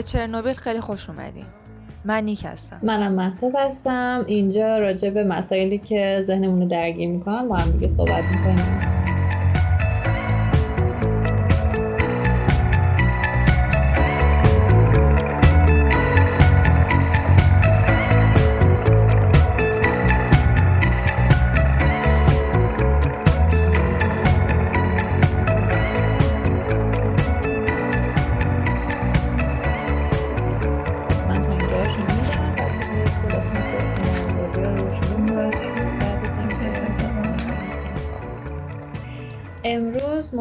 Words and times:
به 0.00 0.04
چرنوبیل 0.04 0.52
خیلی 0.52 0.80
خوش 0.80 1.10
اومدیم 1.10 1.46
من 2.04 2.24
نیک 2.24 2.44
هستم. 2.44 2.80
منم 2.82 3.14
محتاب 3.14 3.52
هستم. 3.58 4.24
اینجا 4.26 4.78
راجع 4.78 5.10
به 5.10 5.24
مسائلی 5.24 5.78
که 5.78 6.24
ذهنمون 6.26 6.62
رو 6.62 6.68
درگیر 6.68 7.08
می‌کنن 7.08 7.48
با 7.48 7.56
هم 7.56 7.70
دیگه 7.70 7.88
صحبت 7.88 8.24
می‌کنیم. 8.24 8.89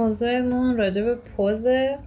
موضوعمون 0.10 0.78
راجع 0.78 1.04
به 1.04 1.16
پوزه 1.16 1.98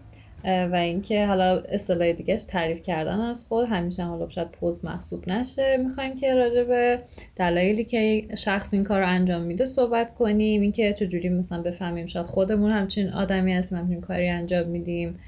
و 0.45 0.75
اینکه 0.75 1.27
حالا 1.27 1.59
اصطلاح 1.59 2.13
دیگهش 2.13 2.43
تعریف 2.43 2.83
کردن 2.83 3.21
از 3.21 3.47
خود 3.49 3.69
همیشه 3.69 4.03
حالا 4.03 4.29
شاید 4.29 4.49
پوز 4.49 4.85
محسوب 4.85 5.29
نشه. 5.29 5.77
می‌خوایم 5.77 6.15
که 6.15 6.35
راجع 6.35 6.65
به 6.65 6.99
دلایلی 7.37 7.85
که 7.85 8.23
شخص 8.37 8.75
این 8.75 8.85
کار 8.85 9.01
رو 9.01 9.09
انجام 9.09 9.43
میده 9.43 9.67
صحبت 9.67 10.15
کنیم. 10.15 10.61
اینکه 10.61 10.93
چجوری 10.93 11.29
مثلا 11.29 11.63
بفهمیم 11.63 12.07
شاید 12.07 12.27
خودمون 12.27 12.71
همچین 12.71 13.09
آدمی 13.09 13.53
هستیم 13.53 13.79
همچین 13.79 14.01
کاری 14.01 14.29
انجام 14.29 14.69
میدیم. 14.69 15.19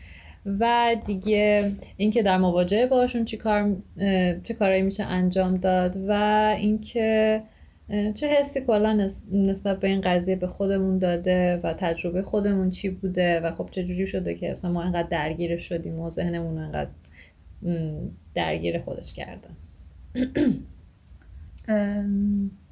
و 0.61 0.97
دیگه 1.06 1.72
اینکه 1.97 2.22
در 2.22 2.39
مواجهه 2.39 2.86
باشون 2.86 3.25
چی 3.25 3.36
کار 3.36 3.77
چه 4.45 4.55
کارایی 4.55 4.83
میشه 4.83 5.02
انجام 5.05 5.56
داد. 5.56 5.97
و 6.08 6.12
اینکه 6.58 7.42
چه 7.88 8.27
حسی 8.27 8.60
کلا 8.60 9.08
نسبت 9.32 9.80
به 9.80 9.88
این 9.88 10.00
قضیه 10.00 10.36
به 10.36 10.46
خودمون 10.46 10.98
داده 10.98 11.60
و 11.62 11.74
تجربه 11.78 12.22
خودمون 12.22 12.70
چی 12.70 12.88
بوده 12.88 13.40
و 13.40 13.50
خب 13.50 13.68
چجوری 13.70 14.06
شده 14.06 14.34
که 14.34 14.52
مثلا 14.52 14.72
ما 14.72 14.82
انقدر 14.82 15.08
درگیر 15.08 15.58
شدیم 15.58 15.98
و 15.98 16.10
ذهنمون 16.10 16.58
انقدر 16.58 16.90
درگیر 18.34 18.78
خودش 18.78 19.12
کرده؟ 19.12 19.48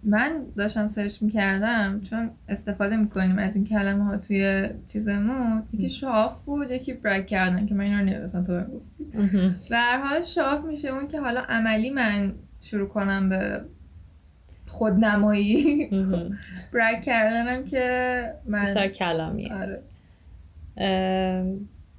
من 0.04 0.46
داشتم 0.56 0.86
سرچ 0.86 1.22
می‌کردم 1.22 2.00
چون 2.00 2.30
استفاده 2.48 2.96
می‌کنیم 2.96 3.38
از 3.38 3.56
این 3.56 3.64
کلمه 3.64 4.04
ها 4.04 4.16
توی 4.16 4.68
چیزمون 4.86 5.62
یکی 5.72 5.90
شاف 5.90 6.44
بود 6.44 6.70
یکی 6.70 6.92
برک 6.92 7.26
کردن 7.26 7.66
که 7.66 7.74
من 7.74 7.84
این 7.84 7.92
رو 7.92 8.00
نمی‌دونستم 8.00 8.44
تو 8.44 8.60
گفتی 8.60 9.04
و 9.70 9.76
هر 9.76 10.08
حال 10.08 10.22
شاف 10.22 10.64
میشه 10.64 10.88
اون 10.88 11.08
که 11.08 11.20
حالا 11.20 11.40
عملی 11.40 11.90
من 11.90 12.34
شروع 12.60 12.88
کنم 12.88 13.28
به 13.28 13.60
خودنمایی. 14.72 15.88
برک 16.72 17.02
کردنم 17.02 17.64
که 17.64 18.24
من 18.46 18.64
بیشتر 18.64 18.88
کلامیه. 18.88 19.54
آره. 19.54 19.82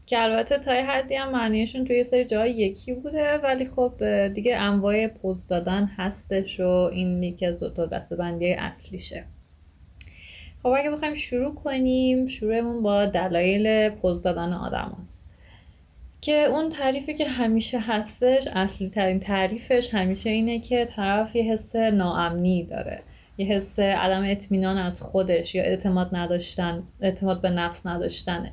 که 0.06 0.22
البته 0.22 0.58
تا 0.58 0.72
حدی 0.72 1.16
هم 1.16 1.32
معنیشون 1.32 1.86
توی 1.86 2.04
سری 2.04 2.26
جای 2.26 2.52
یکی 2.52 2.94
بوده 2.94 3.38
ولی 3.38 3.66
خب 3.66 3.94
دیگه 4.28 4.58
انواع 4.58 5.08
پوز 5.08 5.48
دادن 5.48 5.86
هستش 5.98 6.60
و 6.60 6.68
این 6.68 7.24
یکی 7.24 7.46
از 7.46 7.60
دو 7.60 7.86
دسته 7.86 8.16
بندی 8.16 8.54
اصلیشه. 8.54 9.24
خب 10.64 10.70
اگه 10.70 10.92
بخوایم 10.92 11.16
شروع 11.16 11.56
کنیم 11.56 12.28
شروعمون 12.28 12.84
با 12.84 13.06
دلایل 13.06 13.90
پوز 13.90 14.24
دادن 14.24 14.54
آدم 14.54 14.98
هست 15.06 15.13
که 16.24 16.44
اون 16.44 16.70
تعریفی 16.70 17.14
که 17.14 17.28
همیشه 17.28 17.80
هستش 17.80 18.48
اصلی 18.54 18.90
ترین 18.90 19.20
تعریفش 19.20 19.94
همیشه 19.94 20.30
اینه 20.30 20.60
که 20.60 20.86
طرف 20.96 21.36
یه 21.36 21.44
حس 21.44 21.76
ناامنی 21.76 22.64
داره. 22.64 23.00
یه 23.38 23.46
حس 23.46 23.80
عدم 23.80 24.24
اطمینان 24.26 24.78
از 24.78 25.02
خودش 25.02 25.56
یا 25.56 25.64
اعتماد 25.64 26.16
نداشتن 26.16 26.84
اعتماد 27.02 27.42
به 27.42 27.50
نفس 27.50 27.86
نداشتنه. 27.86 28.52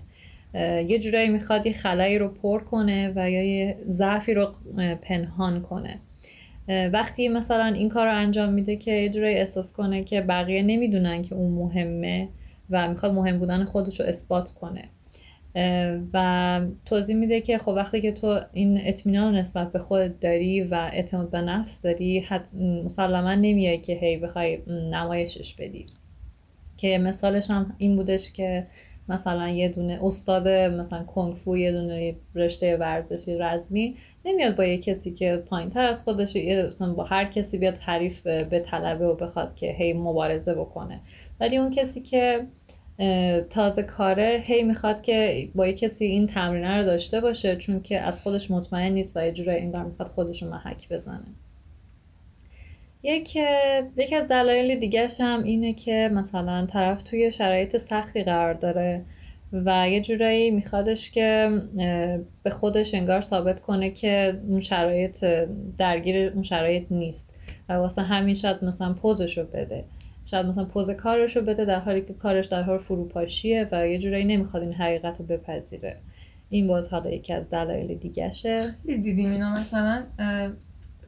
یه 0.88 0.98
جورایی 0.98 1.28
می‌خواد 1.28 1.66
یه 1.66 1.72
خلایی 1.72 2.18
رو 2.18 2.28
پر 2.28 2.64
کنه 2.64 3.12
و 3.16 3.30
یا 3.30 3.42
یه 3.42 3.76
ضعفی 3.88 4.34
رو 4.34 4.52
پنهان 5.02 5.62
کنه. 5.62 6.00
وقتی 6.92 7.28
مثلا 7.28 7.66
این 7.66 7.88
کار 7.88 8.06
رو 8.06 8.16
انجام 8.16 8.52
میده 8.52 8.76
که 8.76 8.92
یه 8.92 9.08
جورایی 9.08 9.36
احساس 9.36 9.72
کنه 9.72 10.04
که 10.04 10.20
بقیه 10.20 10.62
نمی‌دونن 10.62 11.22
که 11.22 11.34
اون 11.34 11.52
مهمه 11.52 12.28
و 12.70 12.88
می‌خواد 12.88 13.12
مهم 13.12 13.38
بودن 13.38 13.64
خودش 13.64 14.00
رو 14.00 14.06
اثبات 14.06 14.50
کنه. 14.50 14.82
و 16.12 16.60
توضیح 16.86 17.16
میده 17.16 17.40
که 17.40 17.58
خب 17.58 17.68
وقتی 17.68 18.00
که 18.00 18.12
تو 18.12 18.40
این 18.52 18.78
اطمینان 18.82 19.34
نسبت 19.36 19.72
به 19.72 19.78
خودت 19.78 20.20
داری 20.20 20.62
و 20.62 20.74
اعتماد 20.92 21.30
به 21.30 21.40
نفس 21.40 21.82
داری 21.82 22.20
حت 22.20 22.54
مسلما 22.84 23.34
نمیای 23.34 23.78
که 23.78 23.92
هی 23.92 24.16
بخوای 24.16 24.58
نمایشش 24.66 25.54
بدی. 25.54 25.86
که 26.76 26.98
مثالش 26.98 27.50
هم 27.50 27.74
این 27.78 27.96
بودش 27.96 28.32
که 28.32 28.66
مثلا 29.08 29.48
یه 29.48 29.68
دونه 29.68 29.98
استاد 30.02 30.48
مثلا 30.48 31.04
کنگفو 31.04 31.56
یه 31.56 31.72
دونه 31.72 32.16
رشته 32.34 32.76
ورزشی 32.76 33.34
رزمی 33.34 33.96
نمیاد 34.24 34.56
با 34.56 34.64
یه 34.64 34.78
کسی 34.78 35.10
که 35.10 35.36
پایین 35.36 35.70
تر 35.70 35.84
از 35.84 36.04
خودش 36.04 36.36
مثلا 36.36 36.94
با 36.94 37.04
هر 37.04 37.24
کسی 37.24 37.58
بیاد 37.58 37.74
تعریف 37.74 38.20
به 38.22 38.60
طلبه 38.66 39.06
و 39.06 39.14
بخواد 39.14 39.54
که 39.54 39.72
هی 39.72 39.92
مبارزه 39.92 40.54
بکنه. 40.54 41.00
ولی 41.40 41.56
اون 41.56 41.70
کسی 41.70 42.00
که 42.00 42.46
تازه 43.50 43.82
کاره 43.82 44.42
هی 44.44 44.62
می‌خواد 44.62 45.02
که 45.02 45.48
با 45.54 45.66
یه 45.66 45.72
کسی 45.72 46.04
این 46.04 46.26
تمرینه 46.26 46.76
رو 46.76 46.84
داشته 46.84 47.20
باشه 47.20 47.56
چون 47.56 47.82
که 47.82 48.00
از 48.00 48.20
خودش 48.20 48.50
مطمئن 48.50 48.92
نیست 48.92 49.16
و 49.16 49.26
یه 49.26 49.32
این 49.48 49.82
می‌خواد 49.82 50.08
خودش 50.08 50.42
رو 50.42 50.50
محک 50.50 50.88
بزنه. 50.88 51.26
یک 53.02 53.36
یکی 53.96 54.14
از 54.16 54.28
دلایل 54.28 54.80
دیگرش 54.80 55.20
هم 55.20 55.42
اینه 55.42 55.72
که 55.72 56.10
مثلا 56.12 56.66
طرف 56.66 57.02
توی 57.02 57.32
شرایط 57.32 57.76
سختی 57.76 58.22
قرار 58.22 58.54
داره 58.54 59.02
و 59.52 59.88
یه 59.88 60.00
جورایی 60.00 60.50
میخوادش 60.50 61.10
که 61.10 61.50
به 62.42 62.50
خودش 62.50 62.94
انگار 62.94 63.20
ثابت 63.20 63.60
کنه 63.60 63.90
که 63.90 64.40
اون 64.48 64.60
شرایط 64.60 65.24
درگیر 65.78 66.32
اون 66.32 66.42
شرایط 66.42 66.84
نیست 66.90 67.30
و 67.68 67.72
واسه 67.72 68.02
همین 68.02 68.34
شاید 68.34 68.64
مثلا 68.64 68.92
پوزش 68.92 69.38
رو 69.38 69.44
بده. 69.44 69.84
شاید 70.30 70.46
مثلا 70.46 70.64
پوز 70.64 70.90
کارش 70.90 71.36
رو 71.36 71.42
بده 71.42 71.64
در 71.64 71.80
حالی 71.80 72.00
که 72.00 72.14
کارش 72.14 72.46
در 72.46 72.62
حال 72.62 72.78
فروپاشیه 72.78 73.68
و 73.72 73.88
یه 73.88 73.98
جورایی 73.98 74.24
نمی‌خواد 74.24 74.62
این 74.62 74.72
حقیقت 74.72 75.18
رو 75.20 75.26
بپذیره. 75.26 75.96
این 76.50 76.66
باز 76.66 76.88
حالا 76.88 77.10
یکی 77.10 77.32
از 77.32 77.50
دلایل 77.50 77.98
دیگهشه. 77.98 78.74
دیدیم 78.84 79.30
اینا 79.30 79.54
مثلا 79.54 80.02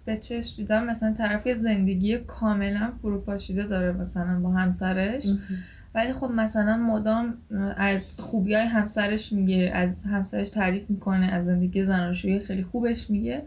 به 0.04 0.16
چشم 0.16 0.56
دیدم 0.56 0.84
مثلا 0.84 1.14
طرف 1.18 1.48
زندگی 1.48 2.18
کاملا 2.18 2.92
فروپاشیده 3.02 3.66
داره 3.66 3.92
مثلا 3.92 4.40
با 4.40 4.50
همسرش. 4.50 5.26
ولی 5.94 6.12
خب 6.12 6.30
مثلا 6.30 6.76
مدام 6.76 7.34
از 7.76 8.10
خوبی 8.18 8.54
های 8.54 8.66
همسرش 8.66 9.32
میگه 9.32 9.70
از 9.74 10.04
همسرش 10.04 10.50
تعریف 10.50 10.90
می‌کنه 10.90 11.26
از 11.26 11.44
زندگی 11.44 11.84
زناشویی 11.84 12.40
خیلی 12.40 12.62
خوبش 12.62 13.10
میگه. 13.10 13.42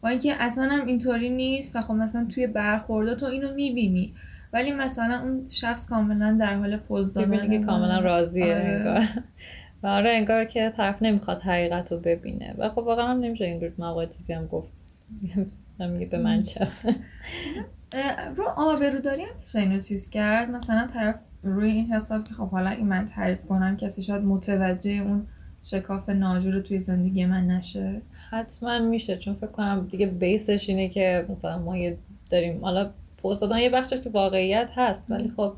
با 0.00 0.08
اینکه 0.08 0.34
اصلا 0.38 0.68
هم 0.68 0.86
اینطوری 0.86 1.30
نیست 1.30 1.76
و 1.76 1.80
خب 1.80 1.94
مثلا 1.94 2.26
توی 2.34 2.46
برخوردا 2.46 3.14
تو 3.14 3.26
اینو 3.26 3.54
می‌بینی. 3.54 4.14
ولی 4.52 4.72
مثلا 4.72 5.20
اون 5.22 5.46
شخص 5.50 5.88
کاملا 5.88 6.36
در 6.40 6.54
حال 6.54 6.76
پوز 6.76 7.12
دادن 7.12 7.50
که 7.50 7.66
کاملا 7.66 8.00
راضیه 8.00 8.44
آره. 8.44 8.64
انگار. 8.64 9.22
و 9.82 9.86
آره 9.86 10.10
انگار 10.10 10.44
که 10.44 10.72
طرف 10.76 11.02
نمی‌خواد 11.02 11.42
حقیقت 11.42 11.92
رو 11.92 11.98
ببینه. 11.98 12.54
و 12.58 12.68
خب 12.68 12.78
واقعا 12.78 13.08
هم 13.08 13.20
نمیشه 13.20 13.44
این 13.44 13.72
موقع 13.78 14.06
چیزی 14.06 14.32
هم 14.32 14.46
گفت. 14.46 14.72
نمیگه 15.80 16.06
به 16.06 16.18
من 16.18 16.42
چه. 16.42 16.68
رو 18.36 18.44
آبروداری 18.56 19.22
هم 19.22 19.36
میشه 19.40 19.58
اینو 19.58 19.80
چیز 19.80 20.10
کرد. 20.10 20.50
مثلا 20.50 20.86
طرف 20.86 21.14
روی 21.42 21.70
این 21.70 21.92
حساب 21.92 22.24
که 22.24 22.34
خب 22.34 22.48
حالا 22.50 22.70
این 22.70 22.86
من 22.86 23.06
تعریف 23.06 23.38
کنم 23.48 23.76
کسی 23.76 24.02
شاید 24.02 24.22
متوجه 24.22 24.90
اون 24.90 25.26
شکاف 25.62 26.08
ناجور 26.08 26.60
توی 26.60 26.78
زندگی 26.78 27.26
من 27.26 27.46
نشه. 27.46 28.02
حتما 28.30 28.78
میشه. 28.78 29.16
چون 29.16 29.34
فکر 29.34 29.50
کنم 29.50 29.88
دیگه 29.90 30.06
بیسش 30.06 30.68
اینه 30.68 30.88
که 30.88 31.26
مثلا 31.28 31.58
ما 31.58 31.76
داریم 32.30 32.64
حالا 32.64 32.90
پست 33.22 33.42
دادن 33.42 33.58
یه 33.58 33.70
بخشش 33.70 34.00
که 34.00 34.10
واقعیت 34.10 34.68
هست 34.74 35.06
ولی 35.08 35.32
خب 35.36 35.52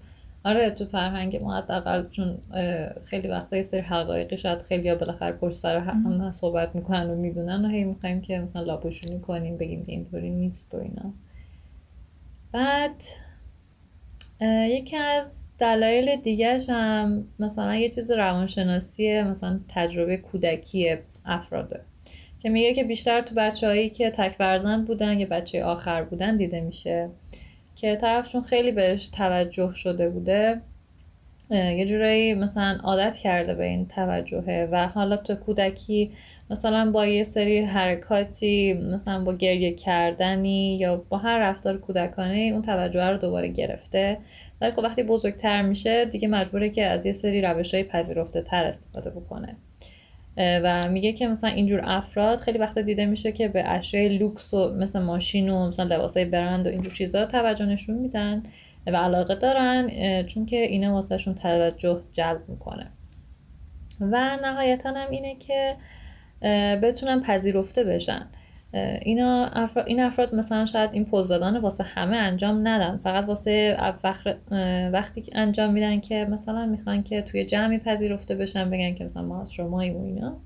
آره 0.44 0.70
تو 0.70 0.84
فرهنگ 0.84 1.37
ما 1.37 1.56
حداقل 1.56 2.05
چون 2.10 2.38
خیلی 3.05 3.28
وقتا 3.28 3.56
یه 3.56 3.62
سری 3.62 3.81
حقایقی 3.81 4.37
شاید 4.37 4.62
خیلی 4.62 4.94
بالاخره 4.94 5.32
پشت 5.32 5.56
سر 5.56 5.76
هم 5.78 6.32
صحبت 6.32 6.75
می‌کنن 6.75 7.10
و 7.10 7.14
می‌دونن 7.14 7.64
و 7.64 7.69
هی 7.69 7.84
می‌خوایم 7.84 8.20
که 8.20 8.38
مثلا 8.38 8.62
لاپوشونی 8.62 9.20
کنیم 9.20 9.56
بگیم 9.56 9.84
که 9.84 9.93
اینطوری 9.93 10.31
نیست 10.31 10.75
و 10.75 10.78
اینا. 10.78 11.12
بعد 12.52 13.02
یکی 14.70 14.96
از 14.96 15.38
دلایل 15.58 16.16
دیگرش 16.16 16.69
هم 16.69 17.25
مثلا 17.38 17.76
یه 17.76 17.88
چیز 17.88 18.11
روانشناسی 18.11 19.22
مثلا 19.22 19.61
تجربه 19.69 20.16
کودکی 20.16 20.96
افراده 21.25 21.81
که 22.40 22.49
میگه 22.49 22.75
که 22.75 22.84
بیشتر 22.84 23.20
تو 23.20 23.34
بچه 23.34 23.88
که 23.88 24.11
تک 24.11 24.38
بودن 24.87 25.20
یا 25.20 25.26
بچه 25.26 25.64
آخر 25.64 26.02
بودن 26.02 26.37
دیده 26.37 26.61
میشه. 26.61 27.11
که 27.80 27.96
طرفشون 27.96 28.42
خیلی 28.42 28.72
بهش 28.72 29.08
توجه 29.08 29.72
شده 29.72 30.10
بوده 30.10 30.60
یه 31.50 31.86
جورایی 31.86 32.34
مثلا 32.34 32.78
عادت 32.82 33.16
کرده 33.16 33.54
به 33.54 33.64
این 33.64 33.86
توجهه 33.86 34.69
و 34.72 34.88
حالا 34.88 35.16
تو 35.16 35.34
کودکی 35.34 36.12
مثلا 36.50 36.90
با 36.90 37.06
یه 37.06 37.25
سری 37.25 37.58
حرکاتی 37.58 38.75
مثلا 38.75 39.25
با 39.25 39.34
گریه 39.34 39.72
کردنی 39.72 40.76
یا 40.76 40.96
با 41.08 41.19
هر 41.19 41.38
رفتار 41.38 41.78
کودکانه 41.78 42.50
اون 42.52 42.62
توجه 42.62 43.04
رو 43.04 43.16
دوباره 43.16 43.48
گرفته. 43.48 44.19
ولی 44.60 44.72
خب 44.72 44.78
وقتی 44.78 45.02
بزرگتر 45.02 45.62
میشه 45.62 46.04
دیگه 46.04 46.28
مجبوره 46.28 46.70
که 46.70 46.84
از 46.84 47.06
یه 47.06 47.12
سری 47.12 47.42
روش 47.42 47.75
های 47.75 47.84
پذیرفته 47.84 48.42
تر 48.42 48.64
استفاده 48.64 49.10
بکنه. 49.10 49.56
و 50.38 50.88
میگه 50.88 51.12
که 51.12 51.29
مثلا 51.29 51.50
اینجور 51.50 51.81
افراد 51.85 52.38
خیلی 52.38 52.58
وقتا 52.58 52.81
دیده 52.81 53.06
میشه 53.06 53.32
که 53.32 53.49
به 53.49 53.69
اشیاء 53.69 54.08
لوکس 54.08 54.55
و 54.55 54.75
مثل 54.75 54.99
ماشین 54.99 55.50
و 55.50 55.69
مثلا 55.69 55.96
لباسای 55.96 56.25
برند 56.25 56.67
و 56.67 56.70
اینجور 56.70 56.93
چیزا 56.93 57.26
توجه 57.26 57.67
نشون 57.67 57.96
میدن 57.96 58.43
و 58.87 58.96
علاقه 58.96 59.35
دارن 59.35 59.90
چون 60.26 60.46
که 60.46 60.56
اینا 60.56 60.93
واسهشون 60.93 61.35
توجه 61.35 62.02
جلب 62.12 62.40
می‌کنه. 62.49 62.87
و 64.00 64.38
نهایتا 64.43 64.88
هم 64.88 65.11
اینه 65.11 65.35
که 65.35 65.76
بتونن 66.82 67.23
پذیرفته 67.23 67.85
بشن. 67.85 68.26
اینا 69.02 69.44
افراد، 69.46 69.86
این 69.86 70.00
افراد 70.00 70.34
مثلا 70.34 70.66
شاید 70.66 70.90
این 70.92 71.04
پوز 71.04 71.28
دادن 71.28 71.56
واسه 71.56 71.84
همه 71.84 72.16
انجام 72.16 72.68
ندن. 72.68 73.00
فقط 73.04 73.24
واسه 73.24 73.76
وقتی 74.92 75.22
که 75.22 75.38
انجام 75.38 75.72
میدن 75.72 76.00
که 76.00 76.26
مثلا 76.30 76.66
می‌خوان 76.66 77.02
که 77.02 77.22
توی 77.22 77.44
جمعی 77.44 77.78
پذیرفته 77.78 78.34
بشن 78.34 78.70
بگن 78.70 78.94
که 78.94 79.04
مثلا 79.04 79.22
ما 79.22 79.42
از 79.42 79.52
شماییم 79.52 79.96
و 79.96 80.04
اینا. 80.04 80.36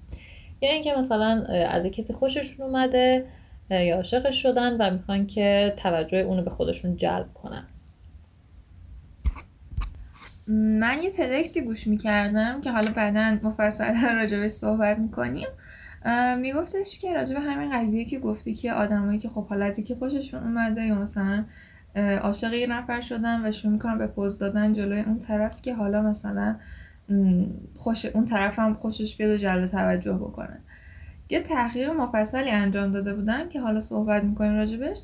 یا 0.60 0.70
اینکه 0.70 0.94
مثلا 0.94 1.44
از 1.70 1.86
کسی 1.86 2.12
خوششون 2.12 2.66
اومده 2.66 3.24
یا 3.70 3.96
عاشقش 3.96 4.42
شدن 4.42 4.76
و 4.76 4.90
می‌خوان 4.90 5.26
که 5.26 5.74
توجه 5.76 6.18
اونو 6.18 6.42
به 6.42 6.50
خودشون 6.50 6.96
جلب 6.96 7.26
کنن. 7.34 7.64
من 10.48 11.02
یه 11.02 11.10
تدکسی 11.10 11.60
گوش 11.60 11.86
می‌کردم 11.86 12.60
که 12.60 12.70
حالا 12.70 12.92
بعدا 12.92 13.38
مفصل 13.42 14.14
راجبش 14.14 14.50
صحبت 14.50 14.98
می‌کنیم. 14.98 15.46
میگفتش 16.38 16.98
که 16.98 17.14
راجع 17.14 17.34
به 17.34 17.40
همین 17.40 17.80
قضیه 17.80 18.04
که 18.04 18.18
گفتی 18.18 18.54
که 18.54 18.72
آدمایی 18.72 19.18
که 19.18 19.28
خب 19.28 19.46
حالا 19.46 19.64
از 19.64 19.78
اینکه 19.78 19.94
خوششون 19.94 20.42
اومده 20.42 20.82
یا 20.82 20.94
مثلا 20.94 21.44
عاشق 22.22 22.52
یه 22.52 22.66
نفر 22.66 23.00
شدن 23.00 23.46
و 23.46 23.52
شروع 23.52 23.72
می‌کنن 23.72 23.98
به 23.98 24.06
پوز 24.06 24.38
دادن 24.38 24.72
جلوی 24.72 25.00
اون 25.00 25.18
طرف 25.18 25.62
که 25.62 25.74
حالا 25.74 26.02
مثلا 26.02 26.56
خوش 27.76 28.06
اون 28.06 28.24
طرف 28.24 28.58
هم 28.58 28.74
خوشش 28.74 29.16
بیاد 29.16 29.30
و 29.30 29.36
جلب 29.36 29.66
توجه 29.66 30.12
بکنه. 30.12 30.58
یه 31.30 31.40
تحقیق 31.40 31.90
مفصلی 31.90 32.50
انجام 32.50 32.92
داده 32.92 33.14
بودن 33.14 33.48
که 33.48 33.60
حالا 33.60 33.80
صحبت 33.80 34.24
می‌کنیم 34.24 34.54
راجبش 34.54 34.98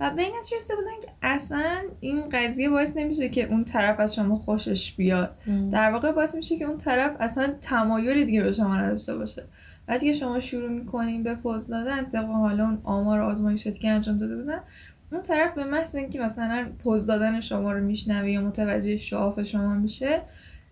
و 0.00 0.10
به 0.10 0.22
این 0.22 0.32
رسیده 0.56 0.74
بودن 0.76 1.00
که 1.02 1.08
اصلا 1.22 1.76
این 2.00 2.22
قضیه 2.32 2.70
باعث 2.70 2.96
نمیشه 2.96 3.28
که 3.28 3.48
اون 3.48 3.64
طرف 3.64 4.00
از 4.00 4.14
شما 4.14 4.36
خوشش 4.36 4.92
بیاد. 4.92 5.36
در 5.72 5.90
واقع 5.90 6.12
باعث 6.12 6.34
میشه 6.34 6.58
که 6.58 6.64
اون 6.64 6.78
طرف 6.78 7.16
اصلا 7.20 7.54
تمایلی 7.62 8.24
دیگه 8.24 8.42
به 8.42 8.52
شما 8.52 8.76
نداشته 8.76 9.16
باشه. 9.16 9.42
وقتی 9.88 10.06
که 10.06 10.12
شما 10.12 10.40
شروع 10.40 10.70
می‌کنین 10.70 11.22
به 11.22 11.34
پوز 11.34 11.68
دادن 11.68 12.04
طبق 12.04 12.24
حالا 12.24 12.64
اون 12.64 12.78
آمار 12.84 13.20
آزمایشاتی 13.20 13.78
که 13.78 13.88
انجام 13.88 14.18
داده 14.18 14.36
بودن 14.36 14.58
اون 15.12 15.22
طرف 15.22 15.54
به 15.54 15.64
محض 15.64 15.96
اینکه 15.96 16.20
مثلا 16.20 16.66
پوز 16.84 17.06
دادن 17.06 17.40
شما 17.40 17.72
رو 17.72 17.80
میشنوه 17.80 18.30
یا 18.30 18.40
متوجه 18.40 18.96
شعاف 18.96 19.42
شما 19.42 19.74
میشه 19.74 20.20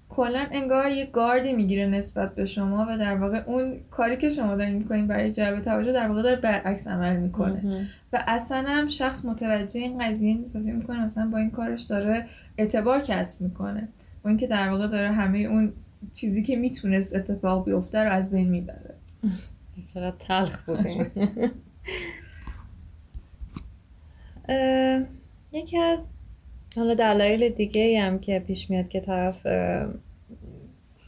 کلا 0.09 0.47
انگار 0.51 0.89
یه 0.89 1.07
گاردی 1.07 1.53
می‌گیره 1.53 1.87
نسبت 1.87 2.35
به 2.35 2.45
شما 2.47 2.87
و 2.91 2.99
در 2.99 3.17
واقع 3.17 3.43
اون 3.47 3.75
کاری 3.91 4.17
که 4.17 4.31
شما 4.31 4.57
دارین 4.57 4.75
می‌کنین 4.75 5.07
برای 5.07 5.33
جلب 5.33 5.61
توجه 5.61 5.93
در 5.93 6.09
واقع 6.09 6.23
داره 6.23 6.37
برعکس 6.37 6.89
عمل 6.89 7.17
می‌کنه. 7.17 7.89
و 8.13 8.25
اصلا 8.27 8.65
هم 8.67 8.89
شخص 8.89 9.25
متوجه 9.25 9.81
این 9.81 9.99
قضیه 9.99 10.35
نیست 10.35 10.57
می‌کنه 10.57 11.05
مثلا 11.05 11.27
با 11.27 11.39
این 11.39 11.51
کارش 11.51 11.83
داره 11.83 12.27
اعتبار 12.59 13.01
کسب 13.01 13.43
می‌کنه. 13.45 13.89
با 14.25 14.31
اینکه 14.31 14.47
در 14.47 14.69
واقع 14.69 14.87
داره 14.87 15.09
همه 15.09 15.39
اون 15.39 15.73
چیزی 16.15 16.43
که 16.43 16.57
می‌تونست 16.57 17.17
اتفاق 17.17 17.65
بیفته 17.65 17.99
رو 17.99 18.11
از 18.11 18.31
بین 18.31 18.49
می‌بره. 18.49 18.95
چرا 19.95 20.11
تلخ 20.11 20.63
بوده 20.65 21.11
یکی 25.53 25.79
از 25.79 26.11
حالا 26.77 26.95
دلایل 26.95 27.49
دیگه 27.49 28.01
هم 28.01 28.19
که 28.19 28.39
پیش 28.39 28.71
میاد 28.71 28.89
که 28.89 29.01
طرف 29.01 29.47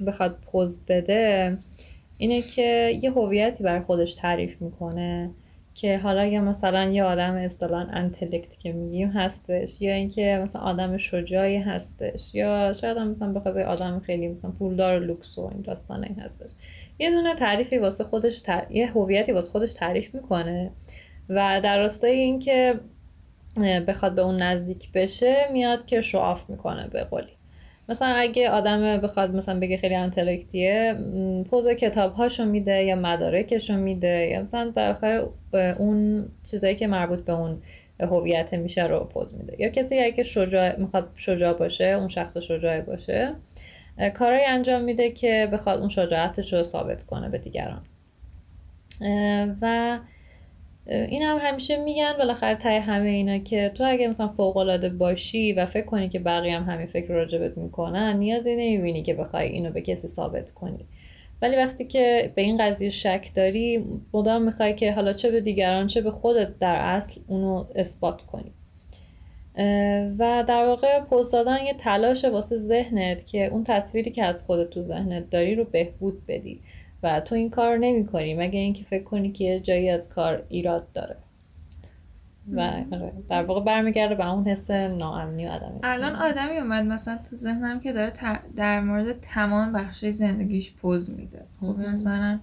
بخواد 0.06 0.38
پوز 0.52 0.80
بده 0.84 1.58
اینه 2.18 2.42
که 2.42 2.98
یه 3.02 3.10
هویتی 3.10 3.64
بر 3.64 3.80
خودش 3.80 4.14
تعریف 4.14 4.62
می‌کنه 4.62 5.30
که 5.74 5.98
حالا 5.98 6.26
یا 6.26 6.42
مثلا 6.42 6.84
یه 6.84 7.04
آدم 7.04 7.34
اصطلاحا 7.34 7.86
انتلکت 7.92 8.58
که 8.58 8.72
میگیم 8.72 9.08
هستش 9.08 9.82
یا 9.82 9.94
اینکه 9.94 10.40
مثلا 10.44 10.62
آدم 10.62 10.96
شجاعی 10.96 11.56
هستش 11.56 12.34
یا 12.34 12.74
شاید 12.80 12.96
هم 12.96 13.08
مثلا 13.08 13.32
بخواد 13.32 13.58
آدم 13.58 14.00
خیلی 14.00 14.28
مثلا 14.28 14.50
پولدار 14.50 15.00
و 15.00 15.04
لوکس 15.04 15.38
و 15.38 15.40
این 15.40 15.60
داستان 15.60 16.04
این 16.04 16.20
هستش. 16.20 16.50
یه 16.98 17.10
دونه 17.10 17.34
تعریفی 17.34 17.78
واسه 17.78 18.04
خودش 18.04 18.42
یه 18.70 18.90
هویتی 18.90 19.32
واسه 19.32 19.50
خودش 19.50 19.74
تعریف 19.74 20.14
می‌کنه 20.14 20.70
و 21.28 21.60
در 21.64 21.78
راستای 21.78 22.12
اینکه 22.12 22.74
بخواد 23.86 24.14
به 24.14 24.22
اون 24.22 24.42
نزدیک 24.42 24.92
بشه 24.92 25.36
میاد 25.52 25.86
که 25.86 26.00
شعاف 26.00 26.50
می‌کنه 26.50 26.88
به 26.88 27.04
قولی. 27.04 27.32
مثلا 27.88 28.08
اگه 28.08 28.50
آدم 28.50 28.96
بخواد 28.96 29.34
مثلا 29.34 29.60
بگه 29.60 29.76
خیلی 29.76 29.94
انتلکتیه 29.94 30.94
پوز 31.50 31.68
کتاب 31.68 32.14
هاشو 32.14 32.44
میده 32.44 32.84
یا 32.84 32.96
مدارکشو 32.96 33.76
میده 33.76 34.28
یا 34.32 34.40
مثلا 34.40 34.72
در 34.76 35.24
اون 35.78 36.28
چیزایی 36.50 36.74
که 36.74 36.86
مربوط 36.86 37.24
به 37.24 37.32
اون 37.32 37.62
هویت 38.00 38.54
میشه 38.54 38.86
رو 38.86 39.04
پوز 39.04 39.34
میده. 39.38 39.56
یا 39.58 39.68
کسی 39.68 39.98
اگه 39.98 40.22
شجاع 40.22 40.80
می‌خواد 40.80 41.08
شجاع 41.16 41.52
باشه 41.52 41.84
اون 41.84 42.08
شخص 42.08 42.38
شجاع 42.38 42.80
باشه 42.80 43.34
کارایی 44.14 44.44
انجام 44.44 44.82
میده 44.82 45.10
که 45.10 45.48
بخواد 45.52 45.80
اون 45.80 45.88
شجاعتش 45.88 46.52
رو 46.52 46.62
ثابت 46.62 47.02
کنه 47.02 47.28
به 47.28 47.38
دیگران. 47.38 47.82
و 49.60 49.98
این 50.86 51.22
هم 51.22 51.38
همیشه 51.40 51.76
میگن 51.76 52.12
بالاخره 52.18 52.54
تای 52.54 52.76
همه 52.76 53.08
اینا 53.08 53.38
که 53.38 53.72
تو 53.74 53.84
اگه 53.86 54.08
مثلا 54.08 54.28
فوق 54.28 54.56
العاده 54.56 54.88
باشی 54.88 55.52
و 55.52 55.66
فکر 55.66 55.86
کنی 55.86 56.08
که 56.08 56.18
بقیه 56.18 56.56
هم 56.56 56.74
همین 56.74 56.86
فکر 56.86 57.12
راجبت 57.12 57.58
می‌کنن 57.58 58.16
نیازی 58.16 58.52
نمی‌بینی 58.52 59.02
که 59.02 59.14
بخوای 59.14 59.48
اینو 59.48 59.70
به 59.70 59.80
کسی 59.80 60.08
ثابت 60.08 60.50
کنی. 60.50 60.84
ولی 61.42 61.56
وقتی 61.56 61.84
که 61.84 62.32
به 62.34 62.42
این 62.42 62.58
قضیه 62.58 62.90
شک 62.90 63.30
داری 63.34 63.84
مدام 64.12 64.42
می‌خوای 64.42 64.74
که 64.74 64.92
حالا 64.92 65.12
چه 65.12 65.30
به 65.30 65.40
دیگران 65.40 65.86
چه 65.86 66.00
به 66.00 66.10
خودت 66.10 66.58
در 66.58 66.76
اصل 66.76 67.20
اونو 67.26 67.64
اثبات 67.74 68.22
کنی. 68.22 68.52
و 70.18 70.44
در 70.48 70.66
واقع 70.66 71.00
پوز 71.00 71.30
دادن 71.30 71.64
یه 71.64 71.74
تلاش 71.74 72.24
واسه 72.24 72.56
ذهنت 72.56 73.26
که 73.26 73.46
اون 73.46 73.64
تصویری 73.64 74.10
که 74.10 74.24
از 74.24 74.42
خودت 74.42 74.70
تو 74.70 74.80
ذهنت 74.80 75.30
داری 75.30 75.54
رو 75.54 75.64
بهبود 75.64 76.26
بدی 76.26 76.60
و 77.02 77.20
تو 77.20 77.34
این 77.34 77.50
کار 77.50 77.76
نمی 77.76 78.06
کنی 78.06 78.34
مگه 78.34 78.58
اینکه 78.58 78.84
فکر 78.84 79.04
کنی 79.04 79.32
که 79.32 79.60
جایی 79.60 79.90
از 79.90 80.08
کار 80.08 80.42
ایراد 80.48 80.92
داره. 80.92 81.16
و 82.52 82.70
در 83.28 83.42
واقع 83.42 83.64
برمیگرده 83.64 84.14
به 84.14 84.28
اون 84.28 84.48
حس 84.48 84.70
ناامنی 84.70 85.46
و 85.46 85.50
آدمی 85.50 85.78
الان 85.82 86.16
آدمی 86.16 86.58
اومد 86.58 86.84
مثلا 86.84 87.18
تو 87.30 87.36
ذهنم 87.36 87.80
که 87.80 87.92
داره 87.92 88.12
در 88.56 88.80
مورد 88.80 89.20
تمام 89.20 89.72
بخش 89.72 90.04
زندگیش 90.04 90.72
پوز 90.72 91.10
میده. 91.10 91.44
خب 91.60 91.78
مثلا 91.78 92.40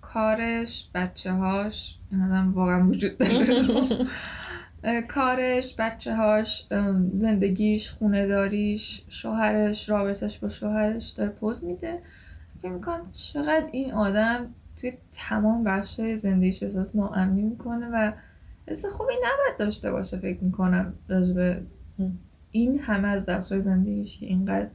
کارش 0.00 0.88
بچه 0.94 1.32
هاش 1.32 1.98
این 2.12 2.22
آدم 2.22 2.54
واقعا 2.54 2.88
وجود 2.88 3.18
داره. 3.18 3.62
کارش 5.08 5.74
بچه 5.78 6.14
هاش 6.14 6.66
زندگیش 7.12 7.90
خونه 7.90 8.26
داریش 8.26 9.02
شوهرش 9.08 9.88
رابطش 9.88 10.38
با 10.38 10.48
شوهرش 10.48 11.08
داره 11.08 11.30
پوز 11.30 11.64
میده. 11.64 11.98
فکر 12.62 12.70
می‌کنم 12.70 13.12
چقدر 13.12 13.66
این 13.72 13.92
آدم 13.92 14.54
توی 14.80 14.92
تمام 15.12 15.64
بخش 15.64 16.00
زندگیش 16.00 16.62
احساس 16.62 16.96
ناامنی 16.96 17.42
می‌کنه 17.42 17.88
و 17.92 18.12
حس 18.66 18.86
خوبی 18.86 19.14
نباید 19.14 19.58
داشته 19.58 19.92
باشه 19.92 20.16
فکر 20.16 20.44
می‌کنم 20.44 20.94
راجبه 21.08 21.62
این 22.50 22.78
همه 22.78 23.08
از 23.08 23.26
بخش 23.26 23.52
زندگیش 23.52 24.20
که 24.20 24.26
اینقدر 24.26 24.68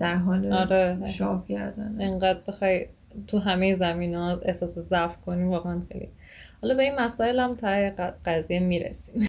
در 0.00 0.16
حال 0.16 0.52
آره. 0.52 1.08
شاف 1.08 1.48
کردن 1.48 2.00
اینقدر 2.00 2.40
بخوای 2.48 2.86
تو 3.26 3.38
همه 3.38 3.74
زمین 3.74 4.14
ها 4.14 4.40
احساس 4.42 4.78
ضعف 4.78 5.16
کنی 5.16 5.44
واقعا 5.44 5.82
خیلی. 5.92 6.08
حالا 6.62 6.74
به 6.74 6.82
این 6.82 6.94
مسائل 7.00 7.40
هم 7.40 7.54
تا 7.54 8.12
قضیه 8.24 8.60
می‌رسیم. 8.60 9.26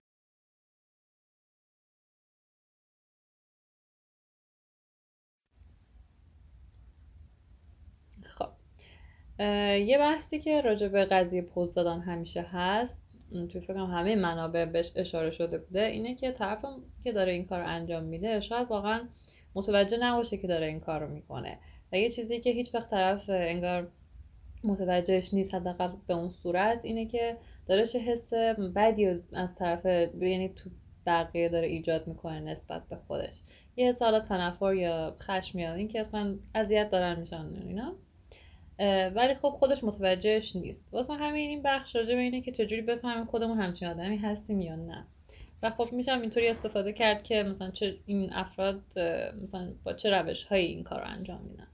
یه 9.39 9.97
بحثی 9.97 10.39
که 10.39 10.61
راجع 10.61 10.87
به 10.87 11.05
قضیه 11.05 11.41
پوز 11.41 11.73
دادن 11.73 11.99
همیشه 11.99 12.41
هست 12.41 13.01
توی 13.31 13.61
فکرم 13.61 13.85
همه 13.85 14.15
منابع 14.15 14.65
بهش 14.65 14.91
اشاره 14.95 15.31
شده 15.31 15.57
بوده 15.57 15.85
اینه 15.85 16.15
که 16.15 16.31
طرف 16.31 16.65
که 17.03 17.11
داره 17.11 17.31
این 17.31 17.45
کار 17.45 17.61
انجام 17.61 18.03
میده 18.03 18.39
شاید 18.39 18.67
واقعا 18.67 19.07
متوجه 19.55 19.97
نباشه 19.97 20.37
که 20.37 20.47
داره 20.47 20.67
این 20.67 20.79
کار 20.79 20.99
رو 20.99 21.13
می‌کنه. 21.13 21.57
و 21.91 21.97
یه 21.97 22.09
چیزی 22.09 22.39
که 22.39 22.49
هیچ 22.49 22.75
وقت 22.75 22.89
طرف 22.89 23.23
انگار 23.27 23.87
متوجهش 24.63 25.33
نیست 25.33 25.53
حداقل 25.53 25.91
به 26.07 26.13
اون 26.13 26.29
صورت 26.29 26.85
اینه 26.85 27.05
که 27.05 27.37
داره 27.67 27.85
چه 27.85 27.99
حس 27.99 28.33
بدی 28.75 29.19
از 29.33 29.55
طرف 29.55 29.85
یعنی 29.85 30.49
تو 30.49 30.69
بقیه 31.05 31.49
داره 31.49 31.67
ایجاد 31.67 32.07
می‌کنه 32.07 32.39
نسبت 32.39 32.81
به 32.89 32.95
خودش. 33.07 33.39
یه 33.75 33.91
سال 33.91 34.19
تنفر 34.19 34.73
یا 34.73 35.15
خشم 35.19 35.59
یا 35.59 35.73
این 35.73 35.87
که 35.87 36.01
اصلا 36.01 36.35
اذیت 36.55 36.89
دارن 36.89 37.19
میشن 37.19 37.45
اینا. 37.67 37.95
ولی 39.15 39.35
خب 39.35 39.49
خودش 39.49 39.83
متوجهش 39.83 40.55
نیست. 40.55 40.93
واسه 40.93 41.13
همین 41.13 41.49
این 41.49 41.61
بخش 41.61 41.95
راجع 41.95 42.15
به 42.15 42.21
اینه 42.21 42.41
که 42.41 42.51
چجوری 42.51 42.81
بفهمیم 42.81 43.25
خودمون 43.25 43.57
همچین 43.57 43.87
آدمی 43.87 44.17
هستیم 44.17 44.61
یا 44.61 44.75
نه. 44.75 45.05
و 45.63 45.69
خب 45.69 45.93
میشم 45.93 46.21
اینطوری 46.21 46.47
استفاده 46.47 46.93
کرد 46.93 47.23
که 47.23 47.43
مثلا 47.43 47.71
چه 47.71 47.97
این 48.05 48.33
افراد 48.33 48.99
مثلا 49.41 49.73
با 49.83 49.93
چه 49.93 50.09
روش 50.09 50.43
هایی 50.43 50.65
این 50.65 50.83
کار 50.83 50.99
رو 50.99 51.07
انجام 51.07 51.41
میدن. 51.41 51.67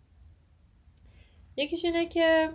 یکیش 1.58 1.86
اینه 1.86 2.06
که 2.06 2.50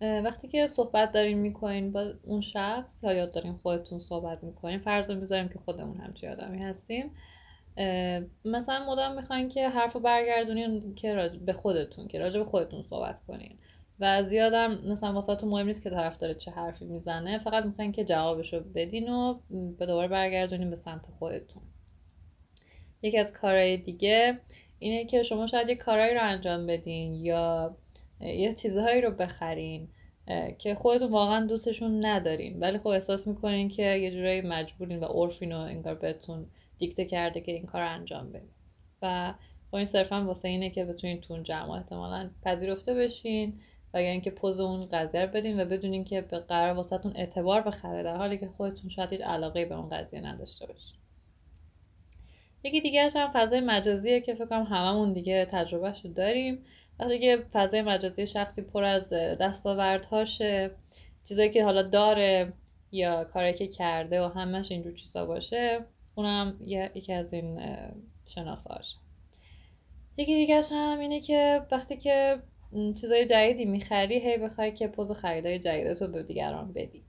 وقتی 0.00 0.48
که 0.48 0.66
صحبت 0.66 1.12
دارین 1.12 1.38
می‌کنین 1.38 1.92
با 1.92 2.12
اون 2.22 2.40
شخص 2.40 3.04
یا 3.04 3.12
یاد 3.12 3.32
دارین 3.32 3.52
خودتون 3.52 4.00
صحبت 4.00 4.44
می‌کنین 4.44 4.78
فرض 4.78 5.10
می‌ذاریم 5.10 5.48
که 5.48 5.58
خودمون 5.58 6.00
همچی 6.00 6.26
آدمی 6.26 6.58
هستیم. 6.62 7.10
مثلا 8.44 8.86
مدام 8.90 9.14
می‌خواین 9.14 9.48
که 9.48 9.68
حرف 9.68 9.92
رو 9.92 10.00
برگردونین 10.00 10.94
که 10.94 11.30
به 11.46 11.52
خودتون 11.52 12.08
که 12.08 12.18
راجع 12.18 12.38
به 12.38 12.44
خودتون 12.44 12.82
صحبت 12.82 13.18
کنین. 13.26 13.58
و 14.00 14.22
زیادم 14.22 14.78
مثلا 14.84 15.12
واسه 15.12 15.46
مهم 15.46 15.66
نیست 15.66 15.82
که 15.82 15.90
طرف 15.90 16.16
داره 16.16 16.34
چه 16.34 16.50
حرفی 16.50 16.84
می‌زنه 16.84 17.38
فقط 17.38 17.64
می‌خواین 17.64 17.92
که 17.92 18.04
جوابشو 18.04 18.60
بدین 18.74 19.08
و 19.12 19.38
به 19.78 19.86
دوباره 19.86 20.08
برگردونین 20.08 20.70
به 20.70 20.76
سمت 20.76 21.06
خودتون. 21.18 21.62
یکی 23.02 23.18
از 23.18 23.32
کارهای 23.32 23.76
دیگه 23.76 24.38
اینه 24.78 25.04
که 25.04 25.22
شما 25.22 25.46
شاید 25.46 25.68
یه 25.68 25.74
کارهایی 25.74 26.14
رو 26.14 26.20
انجام 26.22 26.66
بدین 26.66 27.14
یا 27.14 27.76
یه 28.20 28.52
چیزهایی 28.52 29.00
رو 29.00 29.10
بخرین 29.10 29.88
که 30.58 30.74
خودتون 30.74 31.10
واقعا 31.10 31.46
دوستشون 31.46 32.06
ندارین. 32.06 32.60
ولی 32.60 32.78
خب 32.78 32.86
احساس 32.86 33.26
می‌کنین 33.26 33.68
که 33.68 33.82
یه 33.82 34.10
جورایی 34.10 34.40
مجبورین 34.40 35.00
و 35.00 35.04
عرفین 35.04 35.52
رو 35.52 35.58
انگار 35.58 35.94
بهتون 35.94 36.46
دیکته 36.78 37.04
کرده 37.04 37.40
که 37.40 37.52
این 37.52 37.66
کار 37.66 37.82
رو 37.82 37.88
انجام 37.88 38.32
بدین. 38.32 38.50
و 39.02 39.34
خب 39.70 39.74
این 39.74 39.86
صرفا 39.86 40.24
واسه 40.24 40.48
اینه 40.48 40.70
که 40.70 40.84
بتونین 40.84 41.20
تو 41.20 41.42
جمع 41.42 41.70
احتمالا 41.70 42.30
پذیرفته 42.42 42.94
بشین. 42.94 43.60
و 43.94 44.02
یا 44.02 44.10
اینکه 44.10 44.30
پوز 44.30 44.60
اون 44.60 44.86
قضیه 44.86 45.24
رو 45.24 45.32
بدین 45.32 45.60
و 45.60 45.64
بدونین 45.64 46.04
که 46.04 46.20
به 46.20 46.38
قرار 46.38 46.74
واسهتون 46.74 47.12
اعتبار 47.16 47.60
بخره 47.60 48.02
در 48.02 48.16
حالی 48.16 48.38
که 48.38 48.48
خودتون 48.56 48.90
شاید 48.90 49.10
هیچ 49.10 49.20
علاقه 49.20 49.64
به 49.64 49.74
اون 49.74 49.88
قضیه 49.88 50.20
نداشته 50.20 50.66
باشین. 50.66 50.96
یکی 52.64 52.80
دیگه 52.80 53.08
هم 53.14 53.30
فضای 53.32 53.60
مجازیه 53.60 54.20
که 54.20 54.34
فکر 54.34 54.46
کنم 54.46 54.62
هممون 54.62 55.12
دیگه 55.12 55.44
تجربهش 55.44 56.04
رو 56.04 56.12
داریم. 56.12 56.64
وقتی 56.98 57.18
که 57.18 57.44
فضای 57.52 57.82
مجازی 57.82 58.26
شخصی 58.26 58.62
پر 58.62 58.84
از 58.84 59.12
دستاوردهاشه 59.12 60.70
چیزایی 61.24 61.50
که 61.50 61.64
حالا 61.64 61.82
داره 61.82 62.52
یا 62.92 63.24
کاری 63.24 63.54
که 63.54 63.66
کرده 63.66 64.22
و 64.22 64.28
همش 64.28 64.70
اینجور 64.70 64.94
چیزا 64.94 65.26
باشه 65.26 65.80
اونم 66.14 66.56
یکی 66.94 67.12
از 67.12 67.32
این 67.32 67.60
شناساش. 68.34 68.94
یکی 70.16 70.34
دیگه 70.34 70.62
هم 70.72 70.98
اینه 70.98 71.20
که 71.20 71.62
وقتی 71.70 71.96
که 71.96 72.38
چیزای 72.72 73.26
جدیدی 73.26 73.64
می‌خری 73.64 74.18
هی 74.18 74.38
بخوای 74.38 74.72
که 74.72 74.88
پوز 74.88 75.12
خریدای 75.12 75.58
جدیدتو 75.58 76.08
به 76.08 76.22
دیگران 76.22 76.72
بدی. 76.72 77.04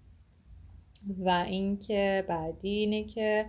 و 1.20 1.30
اینکه 1.48 2.26
بعدی 2.28 2.70
اینه 2.70 3.04
که 3.04 3.46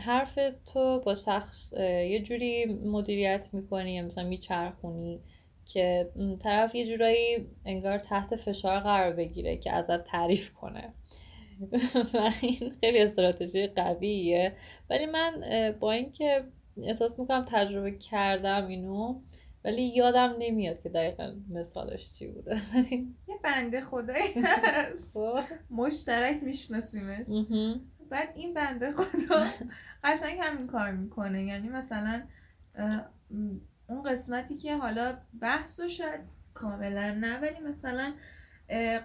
حرف 0.00 0.38
تو 0.72 1.00
با 1.00 1.14
شخص 1.14 1.72
یه 1.78 2.22
جوری 2.22 2.66
مدیریت 2.66 3.48
می‌کنی 3.52 3.94
یا 3.94 4.02
مثلا 4.02 4.24
میچرخونی 4.24 5.20
که 5.64 6.10
طرف 6.40 6.74
یه 6.74 6.86
جورایی 6.86 7.46
انگار 7.64 7.98
تحت 7.98 8.36
فشار 8.36 8.80
قرار 8.80 9.12
بگیره 9.12 9.56
که 9.56 9.72
ازت 9.72 10.04
تعریف 10.04 10.52
کنه. 10.52 10.92
و 12.14 12.30
این 12.42 12.72
خیلی 12.80 12.98
استراتژی 12.98 13.66
قویه. 13.66 14.52
ولی 14.90 15.06
من 15.06 15.44
با 15.80 15.92
اینکه 15.92 16.44
احساس 16.82 17.18
می‌کنم 17.18 17.44
تجربه 17.48 17.90
کردم 17.90 18.66
اینو 18.66 19.20
ولی 19.64 19.82
یادم 19.82 20.34
نمیاد 20.38 20.82
که 20.82 20.88
دقیقا 20.88 21.34
مثالش 21.50 22.10
چی 22.10 22.28
بوده. 22.28 22.56
یه 23.28 23.38
بنده 23.44 23.80
خدایی 23.80 24.32
هست. 24.44 25.12
خب. 25.14 25.40
مشترک 25.70 26.42
میشناسیمش. 26.42 27.26
بعد 28.10 28.28
این 28.34 28.54
بنده 28.54 28.92
خدا 28.92 29.44
قشنگ 30.04 30.38
همین 30.40 30.66
کار 30.66 30.90
می‌کنه. 30.90 31.44
یعنی 31.44 31.68
مثلا 31.68 32.22
اون 33.88 34.02
قسمتی 34.06 34.56
که 34.56 34.76
حالا 34.76 35.18
بحث 35.40 35.80
و 35.80 35.88
شاید 35.88 36.20
کاملا 36.54 37.14
نه 37.14 37.40
ولی 37.40 37.60
مثلا 37.60 38.12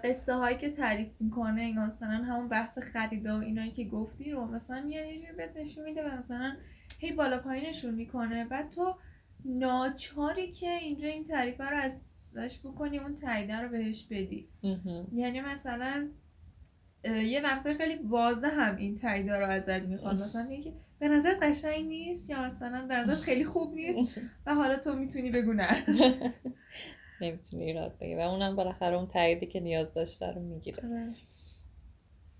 قصه 0.04 0.34
هایی 0.34 0.58
که 0.58 0.70
تعریف 0.70 1.08
می‌کنه 1.20 1.70
یا 1.70 1.86
مثلا 1.86 2.08
همون 2.08 2.48
بحث 2.48 2.78
خریدا 2.78 3.38
و 3.38 3.42
اینایی 3.42 3.70
که 3.70 3.84
گفتی 3.84 4.30
رو 4.30 4.44
مثلا 4.46 4.82
میاد 4.82 5.06
یه 5.06 5.20
جوری 5.20 5.32
بهت 5.32 5.56
نشون 5.56 5.84
میده 5.84 6.08
و 6.08 6.18
مثلا 6.18 6.56
هی 6.98 7.12
بالا 7.12 7.38
پایینشون 7.38 7.94
می‌کنه. 7.94 8.44
بعد 8.44 8.70
تو 8.70 8.94
ناچاری 9.44 10.52
که 10.52 10.70
اینجا 10.70 11.08
این 11.08 11.24
تعریفه 11.24 11.64
رو 11.64 11.76
ازش 11.76 12.58
بکنی 12.58 12.98
اون 12.98 13.14
تاییده 13.14 13.60
رو 13.60 13.68
بهش 13.68 14.06
بدی. 14.10 14.48
یعنی 15.12 15.40
مثلا 15.40 16.08
یه 17.04 17.40
وقتای 17.44 17.74
خیلی 17.74 18.02
واضح 18.02 18.50
هم 18.52 18.76
این 18.76 18.98
تاییده 18.98 19.36
رو 19.36 19.46
ازت 19.46 19.82
می‌خواد 19.82 20.22
مثلا 20.22 20.42
میگه 20.42 20.72
به 20.98 21.08
نظر 21.08 21.34
قشنگ 21.42 21.86
نیست 21.86 22.30
یا 22.30 22.42
مثلا 22.42 22.86
به 22.86 22.94
نظر 22.94 23.14
خیلی 23.14 23.44
خوب 23.44 23.74
نیست 23.74 24.18
و 24.46 24.54
حالا 24.54 24.76
تو 24.76 24.94
می‌تونی 24.96 25.30
بگو 25.30 25.52
نه. 25.52 25.84
نمی‌تونی 27.20 27.64
ایراد 27.64 27.98
بگی. 28.00 28.14
و 28.14 28.18
اونم 28.18 28.56
بالاخره 28.56 28.96
اون 28.96 29.06
تاییدی 29.06 29.46
که 29.46 29.60
نیاز 29.60 29.94
داشته 29.94 30.32
رو 30.32 30.42
می‌گیره. 30.42 30.84
آره. 30.84 31.14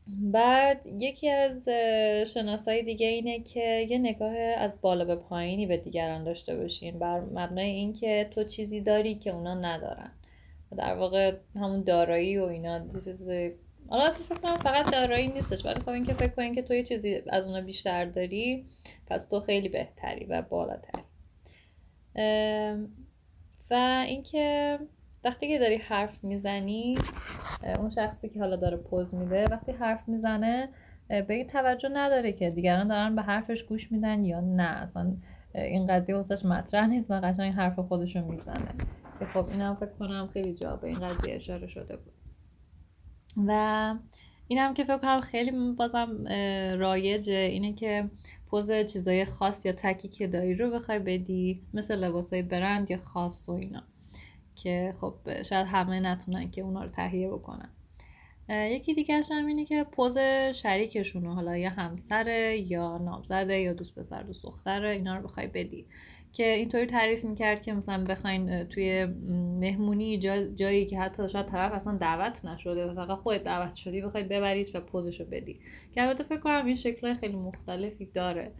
بعد 0.08 0.86
یکی 0.86 1.30
از 1.30 1.68
شناسایی 2.34 2.82
دیگه 2.82 3.06
اینه 3.06 3.40
که 3.40 3.86
یه 3.90 3.98
نگاه 3.98 4.36
از 4.36 4.70
بالا 4.80 5.04
به 5.04 5.16
پایینی 5.16 5.66
به 5.66 5.76
دیگران 5.76 6.24
داشته 6.24 6.56
باشین 6.56 6.98
بر 6.98 7.20
مبنای 7.20 7.70
اینکه 7.70 8.28
تو 8.30 8.44
چیزی 8.44 8.80
داری 8.80 9.14
که 9.14 9.30
اونا 9.30 9.54
ندارن. 9.54 10.10
در 10.76 10.94
واقع 10.94 11.34
همون 11.54 11.82
دارایی 11.82 12.38
و 12.38 12.42
اینا 12.42 12.80
حالا 13.88 14.12
فکر 14.12 14.38
کنم 14.38 14.56
فقط 14.56 14.92
دارایی 14.92 15.28
نیستش 15.28 15.64
ولی 15.64 15.80
خب 15.80 15.88
اینکه 15.88 16.14
فکر 16.14 16.28
کنین 16.28 16.54
که 16.54 16.62
تو 16.62 16.74
یه 16.74 16.82
چیزی 16.82 17.22
از 17.28 17.46
اونا 17.46 17.60
بیشتر 17.60 18.04
داری 18.04 18.66
پس 19.06 19.28
تو 19.28 19.40
خیلی 19.40 19.68
بهتری 19.68 20.24
و 20.24 20.42
بالاتری. 20.42 21.02
و 23.70 24.04
اینکه 24.06 24.78
وقتی 25.24 25.48
که 25.48 25.58
داری 25.58 25.76
حرف 25.76 26.24
می‌زنی 26.24 26.98
اون 27.78 27.90
شخصی 27.90 28.28
که 28.28 28.40
حالا 28.40 28.56
داره 28.56 28.76
پوز 28.76 29.14
میده 29.14 29.44
وقتی 29.44 29.72
حرف 29.72 30.08
می‌زنه 30.08 30.68
به 31.08 31.44
توجه 31.44 31.88
نداره 31.88 32.32
که 32.32 32.50
دیگران 32.50 32.88
دارن 32.88 33.16
به 33.16 33.22
حرفش 33.22 33.62
گوش 33.62 33.92
میدن 33.92 34.24
یا 34.24 34.40
نه. 34.40 34.62
اصلا 34.62 35.16
این 35.54 35.86
قضیه 35.86 36.16
واسش 36.16 36.44
مطرح 36.44 36.86
نیست 36.86 37.10
و 37.10 37.20
قشنگ 37.20 37.54
حرف 37.54 37.78
خودشون 37.78 38.24
می‌زنه. 38.24 38.74
که 39.18 39.24
خب 39.24 39.48
اینم 39.50 39.74
فکر 39.74 39.90
کنم 39.98 40.28
خیلی 40.32 40.54
جا 40.54 40.76
به 40.76 40.88
این 40.88 41.00
قضیه 41.00 41.34
اشاره 41.34 41.66
شده 41.66 41.96
بود. 41.96 42.12
و 43.46 43.94
این 44.48 44.58
هم 44.58 44.74
که 44.74 44.84
فکر 44.84 44.98
کنم 44.98 45.20
خیلی 45.20 45.74
بازم 45.78 46.24
رایجه 46.78 47.32
اینه 47.32 47.72
که 47.72 48.10
پوز 48.50 48.72
چیزای 48.72 49.24
خاص 49.24 49.66
یا 49.66 49.72
تکی 49.72 50.08
که 50.08 50.26
داری 50.26 50.54
رو 50.54 50.70
بخوای 50.70 50.98
بدی 50.98 51.62
مثل 51.74 51.96
لباسای 51.96 52.42
برند 52.42 52.90
یا 52.90 52.96
خاص 52.96 53.48
و 53.48 53.52
اینا. 53.52 53.82
که 54.62 54.94
خب 55.00 55.42
شاید 55.42 55.66
همه 55.66 56.00
نتونن 56.00 56.50
که 56.50 56.60
اونا 56.60 56.84
رو 56.84 56.90
تهیه 56.90 57.28
بکنن. 57.28 57.70
یکی 58.48 58.94
دیگه 58.94 59.22
هم 59.30 59.46
اینه 59.46 59.64
که 59.64 59.84
پوز 59.84 60.18
شریکشون 60.54 61.26
حالا 61.26 61.56
یا 61.56 61.70
همسره 61.70 62.70
یا 62.70 62.98
نامزده 62.98 63.58
یا 63.58 63.72
دوست 63.72 63.94
پسر 63.94 64.22
دوست 64.22 64.42
دختره 64.42 64.90
اینا 64.90 65.16
رو 65.16 65.22
بخوای 65.22 65.46
بدی. 65.46 65.86
که 66.32 66.52
اینطوری 66.52 66.86
تعریف 66.86 67.24
می‌کرد 67.24 67.62
که 67.62 67.72
مثلا 67.72 68.04
بخواین 68.04 68.64
توی 68.64 69.04
مهمونی 69.60 70.18
جا، 70.18 70.46
جایی 70.46 70.86
که 70.86 70.98
حتی 70.98 71.28
شاید 71.28 71.46
طرف 71.46 71.72
اصلا 71.72 71.96
دعوت 71.96 72.44
نشده 72.44 72.86
و 72.86 72.94
فقط 72.94 73.18
خودت 73.18 73.44
دعوت 73.44 73.74
شدی 73.74 74.02
بخوای 74.02 74.24
ببریش 74.24 74.74
و 74.74 74.80
پوزشو 74.80 75.24
بدی. 75.24 75.60
که 75.94 76.02
البته 76.02 76.24
فکر 76.24 76.40
کنم 76.40 76.66
این 76.66 76.74
شکلهای 76.74 77.14
خیلی 77.14 77.36
مختلفی 77.36 78.06
داره. 78.06 78.52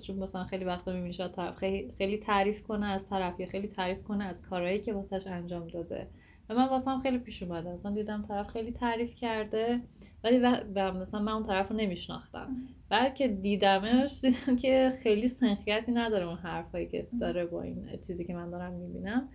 چون 0.00 0.16
مثلا 0.16 0.44
خیلی 0.44 0.64
وقتا 0.64 0.92
می‌بینی 0.92 1.12
شاید 1.12 1.32
طرف 1.32 1.58
خیلی 1.98 2.18
تعریف 2.26 2.62
کنه 2.62 2.86
از 2.86 3.08
طرف 3.08 3.40
یا 3.40 3.46
خیلی 3.46 3.68
تعریف 3.68 4.02
کنه 4.02 4.24
از 4.24 4.42
کارهایی 4.42 4.78
که 4.78 4.92
واسش 4.92 5.26
انجام 5.26 5.68
داده. 5.68 6.08
و 6.48 6.54
من 6.54 6.68
واسم 6.68 7.00
خیلی 7.00 7.18
پیش 7.18 7.42
اومده. 7.42 7.70
مثلا 7.70 7.94
دیدم 7.94 8.24
طرف 8.28 8.48
خیلی 8.48 8.72
تعریف 8.72 9.14
کرده 9.14 9.80
ولی 10.24 10.38
و, 10.38 10.92
مثلا 10.92 11.20
من 11.20 11.32
اون 11.32 11.46
طرف 11.46 11.70
رو 11.70 11.76
نمیشناختم. 11.76 12.56
بعد 12.88 13.14
که 13.14 13.28
دیدمش 13.28 14.20
دیدم 14.22 14.56
که 14.56 14.92
خیلی 15.02 15.28
سنخیتی 15.28 15.92
نداره 15.92 16.26
اون 16.26 16.36
حرفایی 16.36 16.86
که 16.86 17.06
داره 17.20 17.46
با 17.46 17.62
این 17.62 17.88
چیزی 18.06 18.24
که 18.24 18.34
من 18.34 18.50
دارم 18.50 18.72
می‌بینم. 18.72 19.28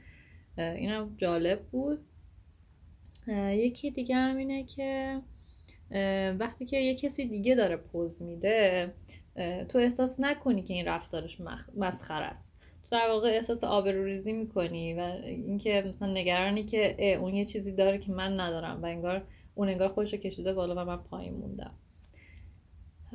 اینم 0.58 1.16
جالب 1.18 1.62
بود. 1.62 2.00
یکی 3.52 3.92
دیگه 3.92 4.16
هم 4.16 4.38
اینه 4.38 4.64
که 4.64 5.22
وقتی 6.40 6.66
که 6.66 6.78
یه 6.78 6.96
کسی 6.96 7.26
دیگه 7.26 7.56
داره 7.56 7.78
پوز 7.78 8.22
میده 8.22 8.94
تو 9.70 9.78
احساس 9.78 10.20
نکنی 10.20 10.64
که 10.64 10.74
این 10.74 10.86
رفتارش 10.86 11.38
مسخر 11.78 12.22
است. 12.24 12.52
تو 12.84 12.88
در 12.92 13.10
واقع 13.10 13.30
احساس 13.30 13.64
آبروریزی 13.64 14.34
می‌کنی 14.34 14.94
و 14.94 15.00
اینکه 15.26 15.84
مثلا 15.88 16.14
نگرانی 16.14 16.64
که 16.64 17.16
اون 17.16 17.36
یه 17.36 17.46
چیزی 17.46 17.72
داره 17.72 17.98
که 17.98 18.12
من 18.12 18.40
ندارم 18.40 18.84
و 18.84 18.86
انگار 18.86 19.24
اون 19.56 19.70
انگار 19.70 19.90
خودش 19.90 20.14
کشیده 20.14 20.54
بالا 20.54 20.84
و 20.84 20.86
من 20.86 20.98
پایین 20.98 21.34
موندم. 21.34 21.72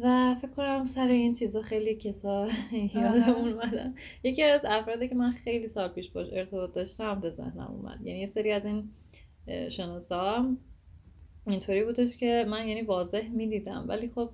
و 0.02 0.34
فکر 0.34 0.50
کنم 0.50 0.84
سر 0.84 1.08
این 1.08 1.32
چیزا 1.32 1.62
خیلی 1.62 1.94
کسا 1.94 2.48
یادمون 2.94 3.52
اومدن. 3.52 3.94
یکی 4.22 4.42
از 4.42 4.60
افرادی 4.64 5.08
که 5.08 5.14
من 5.14 5.32
خیلی 5.32 5.68
سال 5.68 5.88
پیش 5.88 6.10
باش 6.10 6.28
ارتباط 6.32 6.74
داشتم 6.74 7.20
به 7.20 7.30
ذهنم 7.30 7.70
اومد. 7.70 8.06
یعنی 8.06 8.20
یه 8.20 8.26
سری 8.26 8.52
از 8.52 8.64
این 8.64 8.90
شناسا 9.68 10.56
اینطوری 11.46 11.84
بودش 11.84 12.16
که 12.16 12.44
من 12.48 12.68
یعنی 12.68 12.82
واضح 12.82 13.28
می‌دیدم. 13.28 13.84
ولی 13.88 14.08
خب 14.08 14.30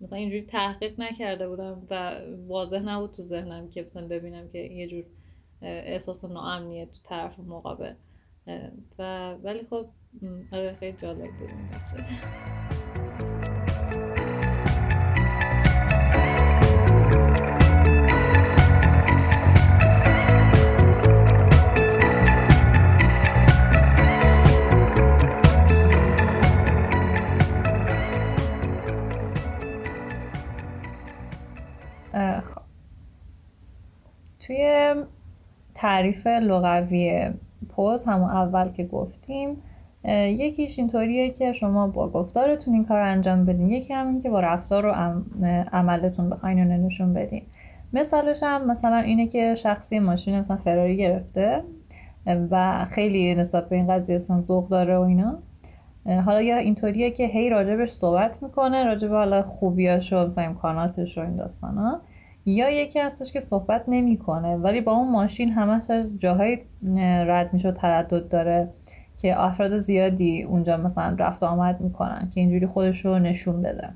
مثلا 0.00 0.18
اینجوری 0.18 0.42
تحقیق 0.42 1.00
نکرده 1.00 1.48
بودم 1.48 1.86
و 1.90 2.20
واضح 2.46 2.78
نبود 2.78 3.12
تو 3.12 3.22
ذهنم 3.22 3.70
که 3.70 3.82
مثلا 3.82 4.08
ببینم 4.08 4.48
که 4.48 4.58
یه 4.58 4.88
جور 4.88 5.04
احساس 5.62 6.24
ناامنیه 6.24 6.86
تو 6.86 6.98
طرف 7.04 7.38
مقابل. 7.38 7.94
و 8.98 9.32
ولی 9.34 9.66
خب 9.70 9.86
آره 10.52 10.76
خیلی 10.80 10.96
جالب 11.02 11.30
بود 11.38 11.50
توی 34.50 34.94
تعریف 35.74 36.26
لغوی 36.26 37.30
پوز 37.68 38.04
همون 38.04 38.30
اول 38.30 38.68
که 38.68 38.84
گفتیم 38.84 39.56
یکیش 40.04 40.78
اینطوریه 40.78 41.30
که 41.30 41.52
شما 41.52 41.86
با 41.86 42.08
گفتارتون 42.08 42.74
این 42.74 42.84
کار 42.84 43.00
انجام 43.00 43.44
بدین. 43.44 43.70
یکی 43.70 43.94
همین 43.94 44.20
که 44.20 44.30
با 44.30 44.40
رفتار 44.40 44.86
و 44.86 44.92
عملتون 45.72 46.30
بخواین 46.30 46.58
اون 46.58 46.86
نشون 46.86 47.14
بدین. 47.14 47.42
مثالش 47.92 48.42
هم 48.42 48.70
مثلا 48.70 48.96
اینه 48.96 49.26
که 49.26 49.54
شخصی 49.54 49.98
ماشین 49.98 50.38
مثلا 50.38 50.56
فراری 50.56 50.96
گرفته 50.96 51.62
و 52.26 52.84
خیلی 52.84 53.34
نسبت 53.34 53.68
به 53.68 53.76
این 53.76 53.86
قضیه 53.86 54.16
مثلا 54.16 54.40
ذوق 54.40 54.68
داره 54.68 54.98
و 54.98 55.00
اینا. 55.00 55.38
حالا 56.24 56.42
یا 56.42 56.56
اینطوریه 56.56 57.10
که 57.10 57.26
هی 57.26 57.50
راجبش 57.50 57.90
صحبت 57.90 58.42
می‌کنه 58.42 58.84
راجب 58.84 59.10
حالا 59.10 59.42
خوبیاش 59.42 60.12
و 60.12 60.16
مثلا 60.16 60.44
امکاناتش 60.44 61.18
و 61.18 61.20
این 61.20 61.36
داستان 61.36 61.78
ها 61.78 62.00
یا 62.46 62.70
یکی 62.70 62.98
هستش 62.98 63.32
که 63.32 63.40
صحبت 63.40 63.84
نمی‌کنه 63.88 64.56
ولی 64.56 64.80
با 64.80 64.92
اون 64.92 65.10
ماشین 65.10 65.48
همش 65.48 65.90
از 65.90 66.18
جاهای 66.18 66.58
رد 67.26 67.52
میشه 67.52 67.68
و 67.68 67.72
تردد 67.72 68.28
داره 68.28 68.68
که 69.18 69.40
افراد 69.40 69.78
زیادی 69.78 70.42
اونجا 70.42 70.76
مثلا 70.76 71.16
رفت 71.18 71.42
آمد 71.42 71.80
می‌کنن 71.80 72.30
که 72.34 72.40
اینجوری 72.40 72.66
خودش 72.66 73.04
رو 73.04 73.18
نشون 73.18 73.62
بده. 73.62 73.88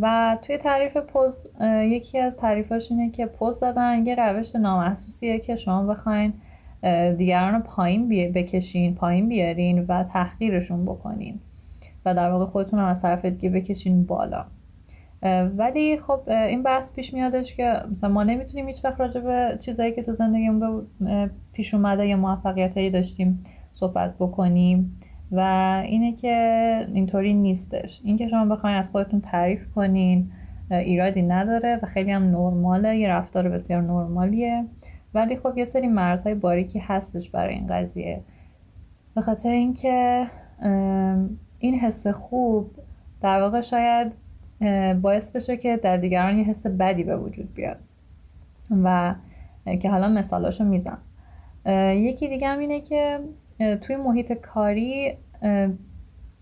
و 0.00 0.38
توی 0.42 0.56
تعریف 0.58 0.96
پوز 0.96 1.46
یکی 1.80 2.18
از 2.18 2.36
تعریفاش 2.36 2.90
اینه 2.90 3.10
که 3.10 3.26
پوز 3.26 3.60
دادن 3.60 4.06
یه 4.06 4.14
روش 4.14 4.56
نامحسوسیه 4.56 5.38
که 5.38 5.56
شما 5.56 5.82
بخواین 5.82 6.32
دیگران 7.16 7.54
رو 7.54 7.60
پایین 7.60 8.32
بکشین 8.32 8.94
پایین 8.94 9.28
بیارین 9.28 9.84
و 9.88 10.04
تحقیرشون 10.04 10.84
بکنین 10.84 11.40
و 12.04 12.14
در 12.14 12.30
واقع 12.30 12.44
خودتون 12.44 12.78
هم 12.78 12.84
از 12.86 13.02
طرف 13.02 13.24
دیگه 13.24 13.50
بکشین 13.50 14.04
بالا. 14.04 14.44
ولی 15.56 15.98
خب 15.98 16.20
این 16.28 16.62
بحث 16.62 16.94
پیش 16.94 17.14
میادش 17.14 17.54
که 17.54 17.72
مثلا 17.90 18.10
ما 18.10 18.24
نمی‌تونیم 18.24 18.66
هیچ 18.66 18.84
وقت 18.84 19.00
راجع 19.00 19.20
به 19.20 19.58
چیزایی 19.60 19.92
که 19.92 20.02
تو 20.02 20.12
زندگیمون 20.12 20.86
پیش 21.52 21.74
اومده 21.74 22.06
یا 22.06 22.16
موفقیت 22.16 22.92
داشتیم 22.92 23.44
صحبت 23.72 24.14
بکنیم. 24.18 25.00
و 25.32 25.40
اینه 25.86 26.12
که 26.12 26.86
اینطوری 26.94 27.34
نیستش. 27.34 28.00
اینکه 28.04 28.28
شما 28.28 28.44
بخواین 28.44 28.76
از 28.76 28.90
خودتون 28.90 29.20
تعریف 29.20 29.72
کنین 29.74 30.30
ایرادی 30.70 31.22
نداره 31.22 31.80
و 31.82 31.86
خیلی 31.86 32.10
هم 32.10 32.22
نرماله. 32.22 32.96
یه 32.96 33.08
رفتار 33.08 33.48
بسیار 33.48 33.82
نرمالیه. 33.82 34.64
ولی 35.14 35.36
خب 35.36 35.58
یه 35.58 35.64
سری 35.64 35.86
مرزهای 35.86 36.34
باریکی 36.34 36.78
هستش 36.78 37.30
برای 37.30 37.54
این 37.54 37.66
قضیه. 37.66 38.20
به 39.14 39.20
خاطر 39.20 39.48
اینکه 39.48 40.26
این 41.58 41.74
حس 41.74 42.06
خوب 42.06 42.70
در 43.22 43.42
واقع 43.42 43.60
شاید 43.60 44.12
باعث 45.02 45.30
بشه 45.30 45.56
که 45.56 45.76
در 45.76 45.96
دیگران 45.96 46.38
یه 46.38 46.44
حس 46.44 46.66
بدی 46.66 47.04
به 47.04 47.16
وجود 47.16 47.54
بیاد. 47.54 47.76
و 48.84 49.14
که 49.80 49.90
حالا 49.90 50.08
مثالاشو 50.08 50.64
میزن 50.64 50.98
یکی 51.94 52.28
دیگه 52.28 52.48
هم 52.48 52.58
اینه 52.58 52.80
که 52.80 53.20
توی 53.80 53.96
محیط 53.96 54.32
کاری 54.32 55.14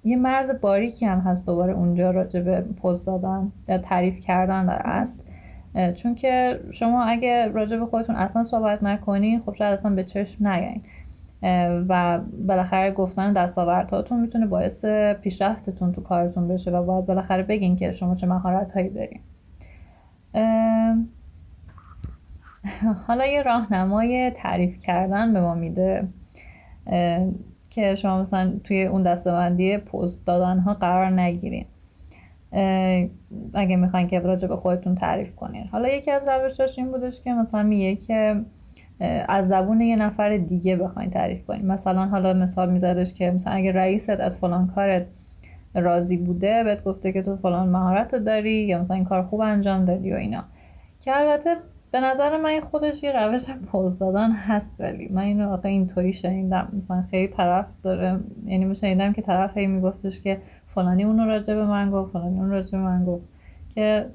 یه 0.04 0.16
مرز 0.16 0.60
باریکی 0.60 1.06
هم 1.06 1.18
هست 1.18 1.46
دوباره 1.46 1.72
اونجا 1.72 2.10
راجع 2.10 2.40
به 2.40 2.60
پوز 2.60 3.04
دادن 3.04 3.52
یا 3.68 3.78
تعریف 3.78 4.20
کردن 4.20 4.66
در 4.66 4.82
اصل. 4.84 5.22
چون 5.92 6.14
که 6.14 6.60
شما 6.70 7.04
اگه 7.04 7.48
راجع 7.48 7.76
به 7.76 7.86
خودتون 7.86 8.16
اصلا 8.16 8.44
صحبت 8.44 8.82
نکنین 8.82 9.42
خب 9.46 9.54
شاید 9.54 9.78
اصلا 9.78 9.94
به 9.94 10.04
چشم 10.04 10.48
نیاین. 10.48 10.82
و 11.88 12.20
بالاخره 12.46 12.90
گفتن 12.90 13.32
دستاوردهاتون 13.32 14.20
می‌تونه 14.20 14.46
باعث 14.46 14.84
پیشرفتتون 15.22 15.92
تو 15.92 16.02
کارتون 16.02 16.48
بشه 16.48 16.70
و 16.70 16.82
باید 16.82 17.06
بالاخره 17.06 17.42
بگین 17.42 17.76
که 17.76 17.92
شما 17.92 18.14
چه 18.14 18.26
مهارت 18.26 18.72
هایی 18.72 18.88
دارین 18.88 19.20
حالا 23.06 23.26
یه 23.26 23.42
راهنمای 23.42 24.30
تعریف 24.30 24.78
کردن 24.78 25.32
به 25.32 25.40
ما 25.40 25.54
میده 25.54 26.08
که 27.70 27.94
شما 27.94 28.22
مثلا 28.22 28.52
توی 28.64 28.84
اون 28.84 29.02
دستبندی 29.02 29.78
پست 29.78 30.26
دادن 30.26 30.58
ها 30.58 30.74
قرار 30.74 31.10
نگیرین. 31.10 31.66
اگه 33.54 33.76
می‌خواین 33.76 34.08
که 34.08 34.20
راجع 34.20 34.48
به 34.48 34.56
خودتون 34.56 34.94
تعریف 34.94 35.34
کنین. 35.34 35.66
حالا 35.66 35.88
یکی 35.88 36.10
از 36.10 36.22
روشاش 36.28 36.78
این 36.78 36.92
بودش 36.92 37.20
که 37.20 37.32
مثلا 37.32 37.62
میگه 37.62 37.96
که 37.96 38.40
از 39.28 39.48
زبون 39.48 39.80
یه 39.80 39.96
نفر 39.96 40.36
دیگه 40.36 40.76
بخواین 40.76 41.10
تعریف 41.10 41.46
کنین. 41.46 41.66
مثلا 41.66 42.06
حالا 42.06 42.32
مثال 42.32 42.72
میزدش 42.72 43.14
که 43.14 43.30
مثلا 43.30 43.52
اگه 43.52 43.72
رئیست 43.72 44.10
از 44.10 44.38
فلان 44.38 44.66
کارت 44.74 45.06
راضی 45.74 46.16
بوده 46.16 46.64
بهت 46.64 46.84
گفته 46.84 47.12
که 47.12 47.22
تو 47.22 47.36
فلان 47.36 47.68
مهارت 47.68 48.14
رو 48.14 48.20
داری 48.20 48.52
یا 48.52 48.82
مثلا 48.82 48.96
این 48.96 49.04
کار 49.04 49.22
خوب 49.22 49.40
انجام 49.40 49.84
دادی 49.84 50.12
و 50.12 50.16
اینا. 50.16 50.44
که 51.00 51.16
البته 51.16 51.56
به 51.90 52.00
نظر 52.00 52.36
من 52.36 52.60
خودش 52.60 53.02
یه 53.02 53.12
روش 53.12 53.50
پوز 53.50 53.98
دادن 53.98 54.32
هست 54.32 54.74
ولی 54.78 55.08
من 55.08 55.22
اینو 55.22 55.52
آقا 55.52 55.68
اینطوری 55.68 56.12
شنیدم. 56.12 56.68
مثلا 56.76 57.04
خیلی 57.10 57.28
طرف 57.28 57.66
داره 57.82 58.20
یعنی 58.46 58.74
شنیدم 58.74 59.12
که 59.12 59.22
طرف 59.22 59.56
هی 59.56 59.66
میگفتش 59.66 60.20
که 60.20 60.38
فلانی 60.66 61.04
اونو 61.04 61.26
راجع 61.26 61.54
به 61.54 61.66
من 61.66 61.90
گفت 61.90 62.12
فلانی 62.12 62.38
اون 62.38 62.50
راجع 62.50 62.70
به 62.70 62.78
من 62.78 63.04
گفت. 63.04 63.24
که 63.74 64.06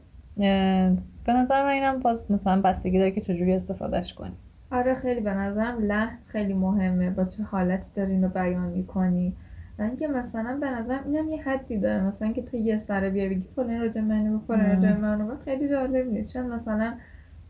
به 1.26 1.34
نظر 1.34 1.64
من 1.64 1.70
اینم 1.70 2.00
باز 2.00 2.32
مثلا 2.32 2.62
بستگی 2.62 3.00
داره 3.00 3.12
که 3.12 3.22
چجوری 3.22 3.54
استفادهش 3.54 4.14
کنی 4.14 4.32
آره 4.72 4.94
خیلی 4.94 5.22
به 5.22 5.34
نظرم 5.34 5.84
لحن 5.84 6.18
خیلی 6.28 6.54
مهمه. 6.54 7.10
با 7.10 7.26
چه 7.26 7.44
حالتی 7.44 7.92
داری 7.96 8.12
اینو 8.12 8.30
بیان 8.30 8.68
می‌کنی؟ 8.68 9.34
و 9.80 9.82
اینکه 9.82 10.08
مثلا 10.08 10.58
به 10.62 10.70
نظرم 10.70 11.04
اینم 11.06 11.30
یه 11.30 11.42
حدی 11.42 11.78
داره. 11.78 12.04
مثلا 12.04 12.32
که 12.32 12.42
تو 12.42 12.58
یه 12.58 12.78
سره 12.78 13.10
بیا 13.10 13.30
بگی 13.30 13.48
فلان 13.56 13.82
راجع 13.82 14.02
منو 14.02 14.40
فلان 14.40 14.70
راجع 14.76 14.98
منو 14.98 15.36
خیلی 15.46 15.70
جالب 15.70 16.08
نیست. 16.08 16.34
چون 16.34 16.46
مثلا 16.46 16.94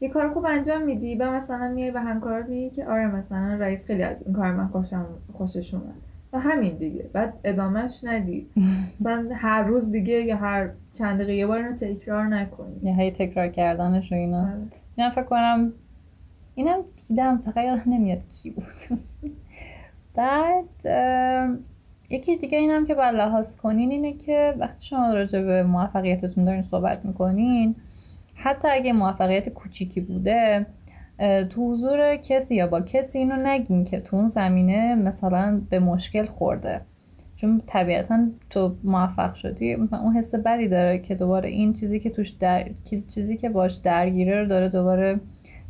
یه 0.01 0.09
کار 0.09 0.33
خوب 0.33 0.45
انجام 0.45 0.81
میدی 0.81 1.15
و 1.15 1.31
مثلا 1.31 1.67
میای 1.67 1.91
به 1.91 1.99
همکارات 1.99 2.49
میگی 2.49 2.69
که 2.69 2.87
آره 2.87 3.15
مثلا 3.15 3.55
رئیس 3.59 3.87
خیلی 3.87 4.03
از 4.03 4.23
این 4.25 4.35
کار 4.35 4.51
من 4.51 4.67
خوشم 4.67 5.05
خوشش 5.33 5.73
اومد. 5.73 5.93
و 6.33 6.39
همین 6.39 6.77
دیگه. 6.77 7.09
بعد 7.13 7.33
ادامهش 7.43 8.03
ندی. 8.03 8.47
مثلا 8.99 9.29
هر 9.33 9.63
روز 9.63 9.91
دیگه 9.91 10.13
یا 10.13 10.37
هر 10.37 10.69
چند 10.93 11.15
دقیقه 11.15 11.33
یه 11.33 11.47
بار 11.47 11.57
اینو 11.57 11.75
تکرار 11.75 12.27
نکنی. 12.27 12.75
یه 12.83 12.93
هی 12.95 13.11
تکرار 13.11 13.47
کردنش 13.47 14.11
و 14.11 14.15
اینا. 14.15 14.49
من 14.97 15.09
فکر 15.09 15.23
کنم 15.23 15.73
اینم 16.55 16.79
دیدم 17.11 17.41
فقط 17.45 17.57
یادم 17.57 17.93
نمیاد 17.93 18.19
کی 18.29 18.49
بود 18.49 18.99
بعد 20.15 20.65
یکی 22.09 22.37
دیگه 22.37 22.57
اینم 22.57 22.85
که 22.85 22.95
باید 22.95 23.15
لحاظ 23.15 23.55
کنین 23.55 23.91
اینه 23.91 24.13
که 24.13 24.53
وقتی 24.59 24.85
شما 24.85 25.13
راجع 25.13 25.41
به 25.41 25.63
موفقیتتون 25.63 26.45
دارین 26.45 26.63
صحبت 26.63 27.05
می‌کنین 27.05 27.75
حتی 28.35 28.67
اگه 28.67 28.93
موفقیت 28.93 29.49
کوچیکی 29.49 30.01
بوده 30.01 30.65
تو 31.49 31.71
حضور 31.71 32.15
کسی 32.15 32.55
یا 32.55 32.67
با 32.67 32.81
کسی 32.81 33.17
اینو 33.17 33.35
نگین 33.35 33.83
که 33.83 33.99
تو 33.99 34.15
اون 34.15 34.27
زمینه 34.27 34.95
مثلا 34.95 35.61
به 35.69 35.79
مشکل 35.79 36.25
خورده 36.25 36.81
چون 37.35 37.61
طبیعتا 37.67 38.27
تو 38.49 38.75
موفق 38.83 39.33
شدی 39.33 39.75
مثلا 39.75 39.99
اون 39.99 40.13
حس 40.13 40.35
بدی 40.35 40.67
داره 40.67 40.99
که 40.99 41.15
دوباره 41.15 41.49
این 41.49 41.73
چیزی 41.73 41.99
که 41.99 42.09
توش 42.09 42.29
در... 42.29 42.69
چیزی 43.09 43.37
که 43.37 43.49
باش 43.49 43.73
درگیره 43.73 44.41
رو 44.41 44.47
داره 44.47 44.69
دوباره 44.69 45.19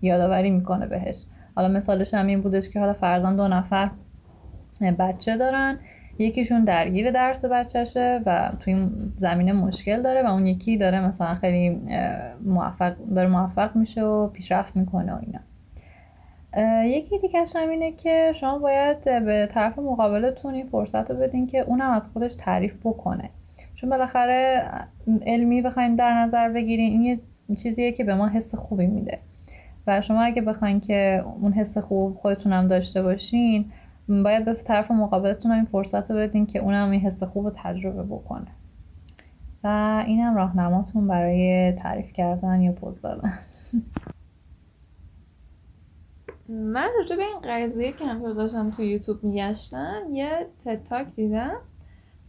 یادآوری 0.01 0.51
می‌کنه 0.51 0.87
بهش 0.87 1.25
حالا 1.55 1.67
مثالش 1.67 2.13
هم 2.13 2.27
این 2.27 2.41
بودش 2.41 2.69
که 2.69 2.79
حالا 2.79 2.93
فرزن 2.93 3.35
دو 3.35 3.47
نفر 3.47 3.89
بچه 4.99 5.37
دارن. 5.37 5.79
یکیشون 6.19 6.63
درگیر 6.63 7.11
درس 7.11 7.45
بچهشه 7.45 8.21
و 8.25 8.51
توی 8.59 8.73
این 8.73 8.91
زمینه 9.17 9.53
مشکل 9.53 10.01
داره 10.01 10.23
و 10.23 10.25
اون 10.25 10.45
یکی 10.45 10.77
داره 10.77 11.07
مثلا 11.07 11.35
خیلی 11.35 11.81
موفق 12.45 12.95
داره 13.15 13.27
موفق 13.29 13.75
میشه 13.75 14.03
و 14.03 14.27
پیشرفت 14.27 14.75
می‌کنه 14.75 15.13
و 15.13 15.19
اینا. 15.21 15.39
یکی 16.85 17.19
دیگه 17.19 17.39
هم 17.55 17.69
اینه 17.69 17.91
که 17.91 18.31
شما 18.35 18.59
باید 18.59 19.03
به 19.03 19.49
طرف 19.51 19.79
مقابلتون 19.79 20.53
این 20.53 20.65
فرصت 20.65 21.11
رو 21.11 21.17
بدین 21.17 21.47
که 21.47 21.59
اونم 21.59 21.91
از 21.91 22.07
خودش 22.07 22.35
تعریف 22.35 22.75
بکنه. 22.83 23.29
چون 23.75 23.89
بالاخره 23.89 24.63
علمی 25.25 25.61
بخوایم 25.61 25.95
در 25.95 26.13
نظر 26.13 26.49
بگیریم 26.49 26.91
این 26.91 27.01
یه 27.01 27.19
چیزیه 27.55 27.91
که 27.91 28.03
به 28.03 28.15
ما 28.15 28.27
حس 28.27 28.55
خوبی 28.55 28.87
میده. 28.87 29.19
و 29.87 30.01
شما 30.01 30.21
اگه 30.21 30.41
بخواین 30.41 30.79
که 30.79 31.23
اون 31.41 31.53
حس 31.53 31.77
خوب 31.77 32.15
خودتونم 32.15 32.67
داشته 32.67 33.01
باشین 33.01 33.71
باید 34.07 34.45
به 34.45 34.53
طرف 34.53 34.91
مقابلتون 34.91 35.51
این 35.51 35.65
فرصت 35.65 36.11
رو 36.11 36.17
بدین 36.17 36.45
که 36.45 36.59
اونم 36.59 36.91
این 36.91 37.01
حس 37.01 37.23
خوب 37.23 37.45
رو 37.45 37.51
تجربه 37.55 38.03
بکنه. 38.03 38.47
و 39.63 40.03
اینم 40.07 40.35
راهنماتون 40.35 41.07
برای 41.07 41.71
تعریف 41.71 42.13
کردن 42.13 42.61
یا 42.61 42.71
پوز 42.71 43.01
دادن 43.01 43.29
من 46.49 46.89
راجع 46.97 47.15
به 47.15 47.23
این 47.23 47.39
قضیه 47.43 47.91
که 47.91 48.05
همطور 48.05 48.33
داشتم 48.33 48.71
تو 48.71 48.83
یوتیوب 48.83 49.23
میگشتم 49.23 50.01
یه 50.11 50.47
تتاک 50.65 51.07
دیدم. 51.15 51.57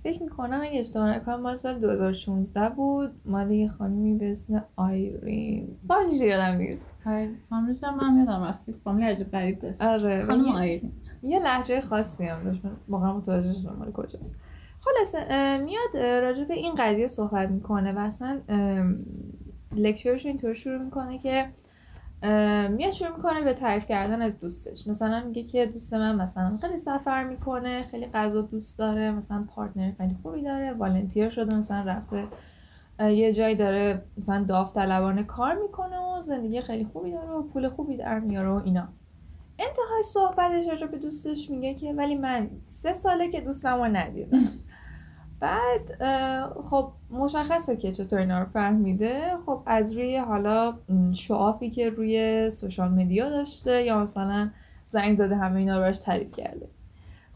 فکر 0.02 0.22
می‌کنم 0.22 0.60
اگه 0.62 0.80
اشتباه 0.80 1.16
نکنم 1.16 1.40
مال 1.40 1.56
سال 1.56 1.78
2016 1.78 2.68
بود. 2.68 3.10
مال 3.24 3.50
یه 3.50 3.68
خانمی 3.68 4.14
به 4.14 4.32
اسم 4.32 4.64
آیرین. 4.76 5.76
فامیلش 5.88 6.20
یادم 6.20 6.58
نیست. 6.58 6.90
فامیلش 7.50 7.84
هم 7.84 7.96
من 7.96 8.18
یادم 8.18 8.42
رفت. 8.44 8.70
فامیل 8.70 9.04
عجب 9.04 9.30
غریب 9.30 9.58
داشت. 9.58 9.82
آره 9.82 10.22
خانم 10.22 10.48
آیرین. 10.48 10.92
یه 11.22 11.38
لحجه 11.38 11.80
خاصی 11.80 12.26
هم 12.26 12.44
داشت. 12.44 12.62
واقعا 12.88 13.12
متوجه 13.16 13.52
شدم 13.52 13.76
مال 13.78 13.92
کجاست. 13.92 14.34
خلاصه 14.80 15.58
میاد 15.58 15.96
راجع 15.96 16.44
به 16.44 16.54
این 16.54 16.74
قضیه 16.78 17.06
صحبت 17.06 17.48
می‌کنه 17.48 17.92
و 17.92 17.98
اصلا 17.98 18.40
لکچرش 19.76 20.26
اینطور 20.26 20.52
شروع 20.52 20.82
می‌کنه 20.82 21.18
که 21.18 21.46
میاد 22.70 22.90
شروع 22.90 23.16
می‌کنه 23.16 23.40
به 23.40 23.54
تعریف 23.54 23.86
کردن 23.86 24.22
از 24.22 24.40
دوستش. 24.40 24.86
مثلا 24.86 25.24
میگه 25.26 25.42
که 25.42 25.66
دوست 25.66 25.94
من 25.94 26.16
مثلا 26.16 26.58
خیلی 26.60 26.76
سفر 26.76 27.24
می‌کنه 27.24 27.82
خیلی 27.82 28.06
غذا 28.06 28.42
دوست 28.42 28.78
داره 28.78 29.10
مثلا 29.10 29.44
پارتنر 29.54 29.92
خیلی 29.98 30.16
خوبی 30.22 30.42
داره 30.42 30.72
والنتیر 30.72 31.28
شده 31.28 31.54
مثلا 31.54 31.82
رفته 31.82 32.26
یه 33.00 33.32
جایی 33.32 33.56
داره 33.56 34.02
مثلا 34.18 34.44
داوطلبانه 34.44 35.24
کار 35.24 35.54
می‌کنه 35.62 35.98
و 35.98 36.22
زندگی 36.22 36.60
خیلی 36.60 36.84
خوبی 36.92 37.12
داره 37.12 37.30
و 37.30 37.42
پول 37.42 37.68
خوبی 37.68 37.96
در 37.96 38.18
میاره 38.20 38.48
و 38.48 38.60
اینا. 38.64 38.88
انتهای 39.58 40.02
صحبتش 40.04 40.68
راجع 40.68 40.86
به 40.86 40.98
دوستش 40.98 41.50
میگه 41.50 41.74
که 41.74 41.92
ولی 41.92 42.14
من 42.14 42.50
سه 42.68 42.92
ساله 42.92 43.30
که 43.30 43.40
دوستم 43.40 43.76
رو 43.76 43.84
ندیدم. 43.84 44.38
بعد 45.42 46.04
خب 46.70 46.92
مشخصه 47.10 47.76
که 47.76 47.92
چطور 47.92 48.18
اینا 48.18 48.38
رو 48.38 48.44
فهمیده. 48.44 49.22
خب 49.46 49.62
از 49.66 49.96
روی 49.96 50.16
حالا 50.16 50.74
شعافی 51.12 51.70
که 51.70 51.90
روی 51.90 52.50
سوشال 52.50 52.88
مدیا 52.88 53.30
داشته 53.30 53.82
یا 53.82 54.02
مثلا 54.02 54.50
زنگ 54.84 55.14
زده 55.14 55.36
همه 55.36 55.58
اینا 55.58 55.86
رو 55.86 55.92
تعریف 55.92 56.36
کرده. 56.36 56.68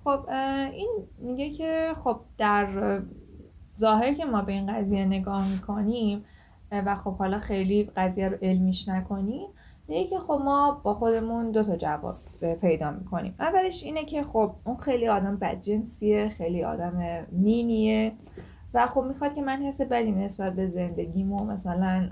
خب 0.04 0.28
این 0.72 0.90
میگه 1.18 1.50
که 1.50 1.94
خب 2.04 2.20
در 2.38 3.00
ظاهر 3.78 4.14
که 4.14 4.24
ما 4.24 4.42
به 4.42 4.52
این 4.52 4.74
قضیه 4.74 5.04
نگاه 5.04 5.48
می‌کنیم 5.48 6.24
و 6.72 6.94
خب 6.94 7.16
حالا 7.16 7.38
خیلی 7.38 7.90
قضیه 7.96 8.28
رو 8.28 8.36
علمیش 8.42 8.88
نکنیم 8.88 9.48
میگه 9.88 10.10
که 10.10 10.18
خب 10.18 10.40
ما 10.44 10.80
با 10.82 10.94
خودمون 10.94 11.50
دو 11.50 11.62
تا 11.62 11.76
جواب 11.76 12.14
پیدا 12.60 12.90
می‌کنیم. 12.90 13.34
اولش 13.40 13.82
اینه 13.82 14.04
که 14.04 14.22
خب 14.22 14.52
اون 14.64 14.76
خیلی 14.76 15.08
آدم 15.08 15.36
بدجنسیه 15.36 16.28
خیلی 16.28 16.64
آدم 16.64 17.26
مینیه 17.32 18.12
و 18.74 18.86
خب 18.86 19.00
می‌خواد 19.02 19.34
که 19.34 19.42
من 19.42 19.62
حس 19.62 19.80
بدی 19.80 20.12
نسبت 20.12 20.52
به 20.52 20.68
زندگیمو 20.68 21.44
مثلا 21.44 22.08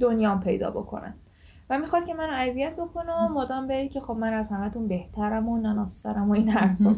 دنیام 0.00 0.40
پیدا 0.40 0.70
بکنم. 0.70 1.14
و 1.70 1.78
می‌خواد 1.78 2.04
که 2.04 2.14
منو 2.14 2.32
اذیت 2.32 2.76
بکنه 2.76 3.12
و 3.12 3.28
مدام 3.28 3.66
بگه 3.66 3.88
که 3.88 4.00
خب 4.00 4.14
من 4.14 4.32
از 4.32 4.48
همتون 4.48 4.88
بهترم 4.88 5.48
و 5.48 5.56
ناناسترم 5.56 6.30
و 6.30 6.32
این 6.32 6.48
حرفا. 6.48 6.96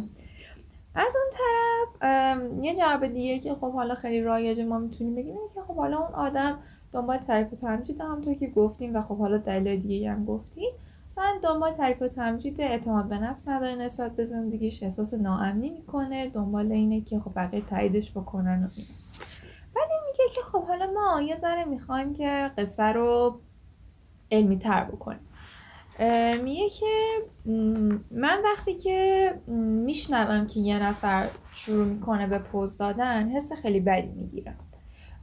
از 0.95 1.17
اون 1.17 1.31
طرف 1.39 2.65
یه 2.65 2.77
جواب 2.77 3.07
دیگه 3.07 3.39
که 3.39 3.55
خب 3.55 3.73
حالا 3.73 3.95
خیلی 3.95 4.23
رایج 4.23 4.61
ما 4.61 4.79
می‌تونیم 4.79 5.15
بگیم 5.15 5.37
که 5.55 5.61
خب 5.61 5.77
حالا 5.77 5.99
اون 5.99 6.15
آدم 6.15 6.59
دنبال 6.93 7.17
تعریف 7.19 7.53
و 7.53 7.57
تمجید 7.57 8.01
همونطور 8.01 8.35
که 8.35 8.47
گفتیم 8.47 8.97
و 8.97 9.03
خب 9.03 9.19
حالا 9.19 9.39
دلیل 9.39 9.83
دیگه 9.83 10.11
هم 10.11 10.25
گفتیم. 10.25 10.71
مثلا 11.11 11.33
دنبال 11.43 11.73
تعریف 11.73 12.03
و 12.03 12.09
تمجید 12.09 12.61
اعتماد 12.61 13.09
به 13.09 13.19
نفس 13.19 13.49
نداره 13.49 13.75
نسبت 13.75 14.17
به 14.17 14.25
زندگیش 14.25 14.83
احساس 14.83 15.15
ناامنی 15.15 15.71
می‌کنه 15.71 16.29
دنبال 16.29 16.73
اینه 16.73 17.01
که 17.01 17.21
خب 17.21 17.33
بقیه 17.37 17.63
تاییدش 17.71 18.11
بکنن 18.11 18.65
و 18.65 18.69
این 18.77 18.87
بعد 19.75 19.89
این 19.91 20.01
میگه 20.07 20.35
که 20.35 20.41
خب 20.41 20.65
حالا 20.65 20.93
ما 20.93 21.23
یه 21.23 21.37
ذره 21.37 21.65
می‌خوایم 21.65 22.15
که 22.15 22.51
قصه 22.59 22.83
رو 22.83 23.41
علمی 24.33 24.59
تر 24.59 24.85
بکنیم 24.85 25.21
میگه 26.45 26.69
که 26.69 26.87
من 28.11 28.43
وقتی 28.45 28.75
که 28.75 29.31
میشنوم 29.87 30.47
که 30.47 30.61
یه 30.61 30.83
نفر 30.83 31.29
شروع 31.53 31.87
می‌کنه 31.87 32.27
به 32.27 32.39
پوز 32.39 32.77
دادن 32.77 33.29
حس 33.29 33.53
خیلی 33.53 33.81
بدی 33.81 34.09
می‌گیرم. 34.09 34.57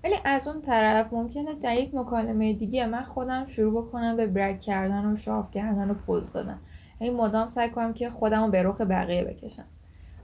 ولی 0.03 0.15
از 0.25 0.47
اون 0.47 0.61
طرف 0.61 1.13
ممکنه 1.13 1.53
در 1.53 1.75
یک 1.75 1.95
مکالمه 1.95 2.53
دیگه 2.53 2.85
من 2.85 3.03
خودم 3.03 3.45
شروع 3.47 3.81
بکنم 3.81 4.17
به 4.17 4.27
برک 4.27 4.61
کردن 4.61 5.05
و 5.05 5.15
شاف 5.15 5.51
کردن 5.51 5.89
و 5.89 5.93
پوز 5.93 6.31
دادن. 6.31 6.59
یعنی 7.01 7.15
مدام 7.15 7.47
سعی 7.47 7.69
کنم 7.69 7.93
که 7.93 8.09
خودم 8.09 8.43
رو 8.43 8.51
به 8.51 8.63
رخ 8.63 8.81
بقیه 8.81 9.23
بکشم. 9.23 9.65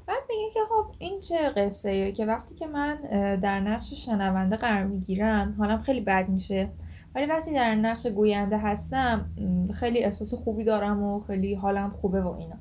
بعد 0.07 0.17
میگه 0.29 0.53
که 0.53 0.59
خب 0.69 0.85
این 0.99 1.19
چه 1.19 1.49
قصه 1.49 1.89
ایه 1.89 2.11
که 2.11 2.25
وقتی 2.25 2.55
که 2.55 2.67
من 2.67 2.95
در 3.35 3.59
نقش 3.59 3.93
شنونده 3.93 4.55
قرار 4.55 4.83
می‌گیرم 4.83 5.55
حالم 5.57 5.81
خیلی 5.81 6.01
بد 6.01 6.29
میشه. 6.29 6.69
ولی 7.15 7.25
وقتی 7.25 7.53
در 7.53 7.75
نقش 7.75 8.07
گوینده 8.07 8.57
هستم 8.57 9.25
خیلی 9.73 10.03
احساس 10.03 10.33
خوبی 10.33 10.63
دارم 10.63 11.03
و 11.03 11.19
خیلی 11.19 11.55
حالم 11.55 11.89
خوبه 11.89 12.21
و 12.21 12.27
اینا. 12.27 12.55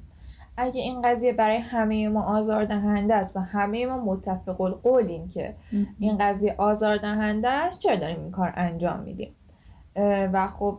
اگه 0.57 0.81
این 0.81 1.03
قضیه 1.03 1.33
برای 1.33 1.57
همه 1.57 2.09
ما 2.09 2.23
آزاردهنده 2.23 3.15
است 3.15 3.37
و 3.37 3.41
همه 3.41 3.87
ما 3.87 3.97
متفق 3.97 4.61
القولیم 4.61 5.29
که 5.29 5.55
این 5.99 6.19
قضیه 6.21 6.55
آزاردهنده 6.59 7.49
است 7.49 7.79
چرا 7.79 7.97
داریم 7.97 8.21
این 8.21 8.31
کار 8.31 8.53
انجام 8.57 9.01
میدیم؟ 9.01 9.35
و 10.33 10.47
خب 10.47 10.79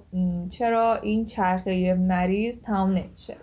چرا 0.50 0.96
این 0.96 1.26
چرخه 1.26 1.94
مریض 1.94 2.62
تمام 2.62 2.90
نمیشه؟ 2.90 3.38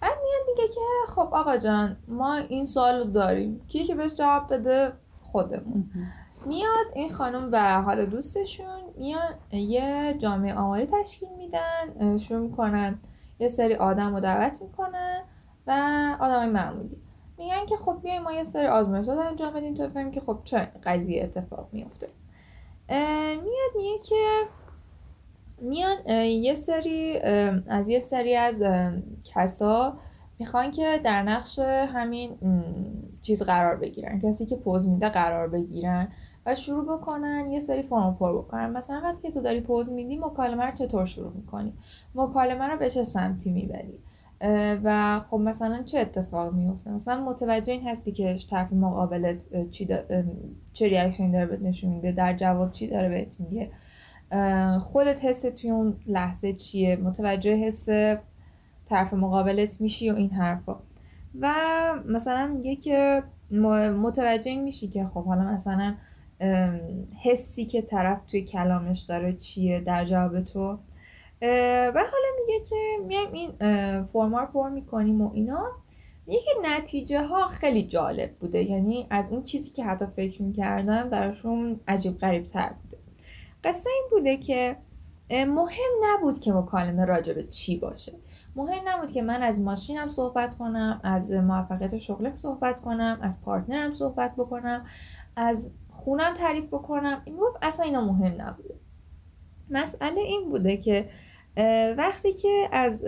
بعد 0.00 0.12
میاد 0.24 0.42
میگه 0.48 0.74
که 0.74 0.80
خب 1.12 1.28
آقا 1.32 1.56
جان 1.56 1.96
ما 2.08 2.34
این 2.34 2.64
سوال 2.64 2.98
رو 2.98 3.04
داریم. 3.04 3.60
کی 3.68 3.84
که 3.84 3.94
بهش 3.94 4.14
جواب 4.14 4.54
بده؟ 4.54 4.92
خودمون. 5.22 5.90
میاد 6.46 6.86
این 6.94 7.10
خانم 7.10 7.48
و 7.52 7.82
حالا 7.82 8.04
دوستشون 8.04 8.80
میان 8.98 9.34
یه 9.52 10.14
جامعه 10.18 10.54
آماری 10.54 10.86
تشکیل 10.86 11.28
میدن 11.38 12.18
شروع 12.18 12.40
می‌کنن 12.40 12.98
یه 13.38 13.48
سری 13.48 13.74
آدم 13.74 14.14
رو 14.14 14.20
دعوت 14.20 14.62
می‌کنن. 14.62 15.22
و 15.68 15.72
آدمای 16.20 16.48
معمولی. 16.48 16.96
میگن 17.38 17.66
که 17.66 17.76
خب 17.76 17.98
بیایم 18.02 18.22
ما 18.22 18.32
یه 18.32 18.44
سری 18.44 18.66
آزمایشات 18.66 19.18
انجام 19.18 19.52
بدیم 19.52 19.74
تا 19.74 19.86
بفهمیم 19.86 20.10
که 20.10 20.20
خب 20.20 20.38
چه 20.44 20.68
قضیه 20.84 21.24
اتفاق 21.24 21.68
میفته 21.72 22.08
میاد 22.88 23.72
میگه 23.76 23.98
که 24.08 24.44
میاد 25.60 26.08
یه 26.26 26.54
سری 26.54 27.18
از 27.68 27.88
یه 27.88 28.00
سری 28.00 28.36
از 28.36 28.62
کسا 29.34 29.98
می‌خوان 30.38 30.70
که 30.70 31.00
در 31.04 31.22
نقش 31.22 31.58
همین 31.58 32.38
چیز 33.22 33.42
قرار 33.42 33.76
بگیرن. 33.76 34.20
کسی 34.20 34.46
که 34.46 34.56
پوز 34.56 34.88
میده 34.88 35.08
قرار 35.08 35.48
بگیرن 35.48 36.08
و 36.46 36.54
شروع 36.54 36.96
بکنن 36.96 37.50
یه 37.50 37.60
سری 37.60 37.82
فرم 37.82 38.16
پر 38.20 38.38
بکنن. 38.38 38.70
مثلا 38.70 39.00
وقتی 39.04 39.22
که 39.22 39.30
تو 39.30 39.40
داری 39.40 39.60
پوز 39.60 39.92
میدی 39.92 40.16
مکالمه 40.16 40.64
رو 40.64 40.74
چطور 40.74 41.06
شروع 41.06 41.32
می‌کنی؟ 41.32 41.72
مکالمه 42.14 42.64
رو 42.64 42.78
به 42.78 42.90
چه 42.90 43.04
سمتی 43.04 43.50
می‌بری؟ 43.50 43.98
و 44.84 45.20
خب 45.20 45.36
مثلا 45.36 45.82
چه 45.82 45.98
اتفاق 45.98 46.52
میفته 46.54 46.90
مثلا 46.90 47.24
متوجه 47.24 47.72
این 47.72 47.88
هستی 47.88 48.12
که 48.12 48.36
طرف 48.50 48.72
مقابلت 48.72 49.70
چی 49.70 49.88
چه 50.72 50.88
ریاکشنی 50.88 51.32
داره 51.32 51.46
بهت 51.46 51.62
نشون 51.62 51.90
میده؟ 51.90 52.12
در 52.12 52.36
جواب 52.36 52.72
چی 52.72 52.86
داره 52.86 53.08
بهت 53.08 53.36
میگه؟ 53.40 53.70
خودت 54.80 55.24
حس 55.24 55.42
توی 55.42 55.70
اون 55.70 55.96
لحظه 56.06 56.52
چیه؟ 56.52 56.96
متوجه 56.96 57.54
حس 57.54 57.88
طرف 58.88 59.14
مقابلت 59.14 59.80
میشی 59.80 60.10
و 60.10 60.14
این 60.14 60.30
حرفا؟ 60.30 60.76
و 61.40 61.54
مثلا 62.08 62.46
میگه 62.46 62.76
که 62.76 63.22
متوجه 64.02 64.50
این 64.50 64.64
میشی 64.64 64.88
که 64.88 65.04
خب 65.04 65.24
حالا 65.24 65.42
مثلا 65.42 65.94
حسی 67.24 67.64
که 67.64 67.82
طرف 67.82 68.24
توی 68.24 68.42
کلامش 68.42 69.00
داره 69.00 69.32
چیه؟ 69.32 69.80
در 69.80 70.04
جواب 70.04 70.40
تو؟ 70.40 70.78
و 71.42 71.94
حالا 71.94 72.28
میگه 72.46 72.64
که 72.68 72.76
میایم 73.06 73.32
این 73.32 73.52
فرما 74.04 74.40
رو 74.40 74.46
پر 74.46 74.68
می‌کنیم 74.68 75.20
و 75.20 75.30
اینا. 75.34 75.68
میگه 76.26 76.40
که 76.40 76.50
نتیجه 76.62 77.22
ها 77.22 77.46
خیلی 77.46 77.86
جالب 77.86 78.30
بوده. 78.30 78.62
یعنی 78.62 79.06
از 79.10 79.28
اون 79.30 79.42
چیزی 79.42 79.70
که 79.70 79.84
حتی 79.84 80.06
فکر 80.06 80.42
می‌کردم 80.42 81.10
براشون 81.10 81.80
عجیب 81.88 82.18
غریب 82.18 82.44
تر 82.44 82.68
بوده. 82.82 82.98
قصه 83.64 83.90
این 83.90 84.04
بوده 84.10 84.36
که 84.36 84.76
مهم 85.30 85.90
نبود 86.04 86.40
که 86.40 86.52
مکالمه 86.52 87.04
راجع 87.04 87.32
به 87.32 87.42
چی 87.42 87.76
باشه. 87.76 88.12
مهم 88.56 88.88
نبود 88.88 89.12
که 89.12 89.22
من 89.22 89.42
از 89.42 89.60
ماشینم 89.60 90.08
صحبت 90.08 90.54
کنم 90.54 91.00
از 91.04 91.32
موفقیت 91.32 91.96
شغلم 91.96 92.38
صحبت 92.38 92.80
کنم 92.80 93.18
از 93.22 93.42
پارتنرم 93.42 93.94
صحبت 93.94 94.36
بکنم 94.36 94.86
از 95.36 95.72
خونم 95.90 96.34
تعریف 96.34 96.66
بکنم. 96.66 97.22
این 97.24 97.36
اصلا 97.62 97.84
اینا 97.84 98.00
مهم 98.00 98.42
نبوده. 98.42 98.74
مسئله 99.70 100.20
این 100.20 100.48
بوده 100.50 100.76
که 100.76 101.08
وقتی 101.96 102.32
که 102.32 102.68
از 102.72 103.04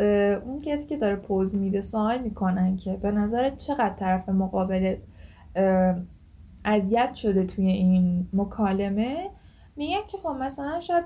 اون 0.46 0.58
کسی 0.58 0.86
که 0.86 0.96
داره 0.96 1.16
پوز 1.16 1.54
میده 1.54 1.80
سوال 1.80 2.18
می‌کنن 2.18 2.76
که 2.76 2.92
به 2.92 3.10
نظر 3.10 3.50
چقدر 3.50 3.94
طرف 3.94 4.28
مقابل 4.28 4.96
اذیت 6.64 7.14
شده 7.14 7.44
توی 7.46 7.66
این 7.66 8.26
مکالمه 8.32 9.30
میگن 9.76 10.00
که 10.08 10.18
خب 10.18 10.28
مثلا 10.28 10.80
شاید 10.80 11.04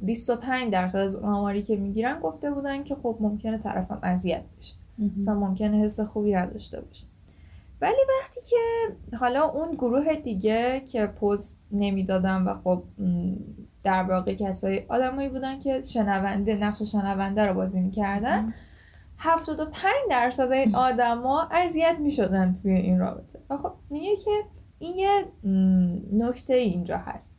25 0.00 0.72
درصد 0.72 0.98
از 0.98 1.14
اون 1.14 1.32
آماری 1.32 1.62
که 1.62 1.76
می‌گیرن 1.76 2.20
گفته 2.20 2.50
بودن 2.50 2.84
که 2.84 2.94
خب 2.94 3.16
ممکنه 3.20 3.58
طرفم 3.58 3.98
اذیت 4.02 4.42
بشه. 4.58 4.74
مثلا 5.18 5.34
ممکنه 5.34 5.76
حس 5.76 6.00
خوبی 6.00 6.34
نداشته 6.34 6.80
باشه. 6.80 7.06
ولی 7.80 7.96
وقتی 8.22 8.40
که 8.40 8.56
حالا 9.16 9.44
اون 9.44 9.70
گروه 9.72 10.14
دیگه 10.14 10.80
که 10.80 11.06
پوز 11.06 11.56
نمی‌دادن 11.72 12.42
و 12.42 12.54
خب 12.54 12.82
در 13.86 14.02
واقع 14.02 14.34
کسای 14.34 14.82
آدمایی 14.88 15.28
بودن 15.28 15.60
که 15.60 15.82
شنونده 15.82 16.56
نقش 16.56 16.82
شنونده 16.82 17.46
رو 17.46 17.54
بازی 17.54 17.80
می‌کردن. 17.80 18.54
75 19.18 19.92
درصد 20.10 20.52
این 20.52 20.74
آدما 20.74 21.48
اذیت 21.52 21.96
می‌شدن 22.00 22.54
توی 22.54 22.72
این 22.72 22.98
رابطه. 22.98 23.38
و 23.50 23.56
خب 23.56 23.72
میگه 23.90 24.16
که 24.16 24.30
این 24.78 24.96
یه 24.96 25.24
نکته 26.12 26.54
اینجا 26.54 26.98
هست. 26.98 27.32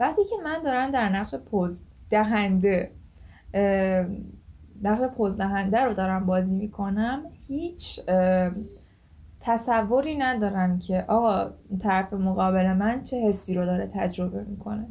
وقتی 0.00 0.24
که 0.24 0.34
من 0.44 0.62
دارم 0.64 0.90
در 0.90 1.08
نقش 1.08 1.34
پوز 1.34 1.84
دهنده 2.10 2.90
نقش 4.82 5.02
پوز 5.16 5.36
دهنده 5.36 5.80
رو 5.80 5.94
دارم 5.94 6.26
بازی 6.26 6.56
می‌کنم 6.56 7.22
هیچ 7.48 8.00
تصوری 9.44 10.16
ندارن 10.16 10.78
که 10.78 11.04
آقا 11.08 11.50
طرف 11.80 12.12
مقابل 12.12 12.72
من 12.72 13.02
چه 13.02 13.16
حسی 13.16 13.54
رو 13.54 13.66
داره 13.66 13.86
تجربه 13.86 14.44
می‌کنه. 14.44 14.86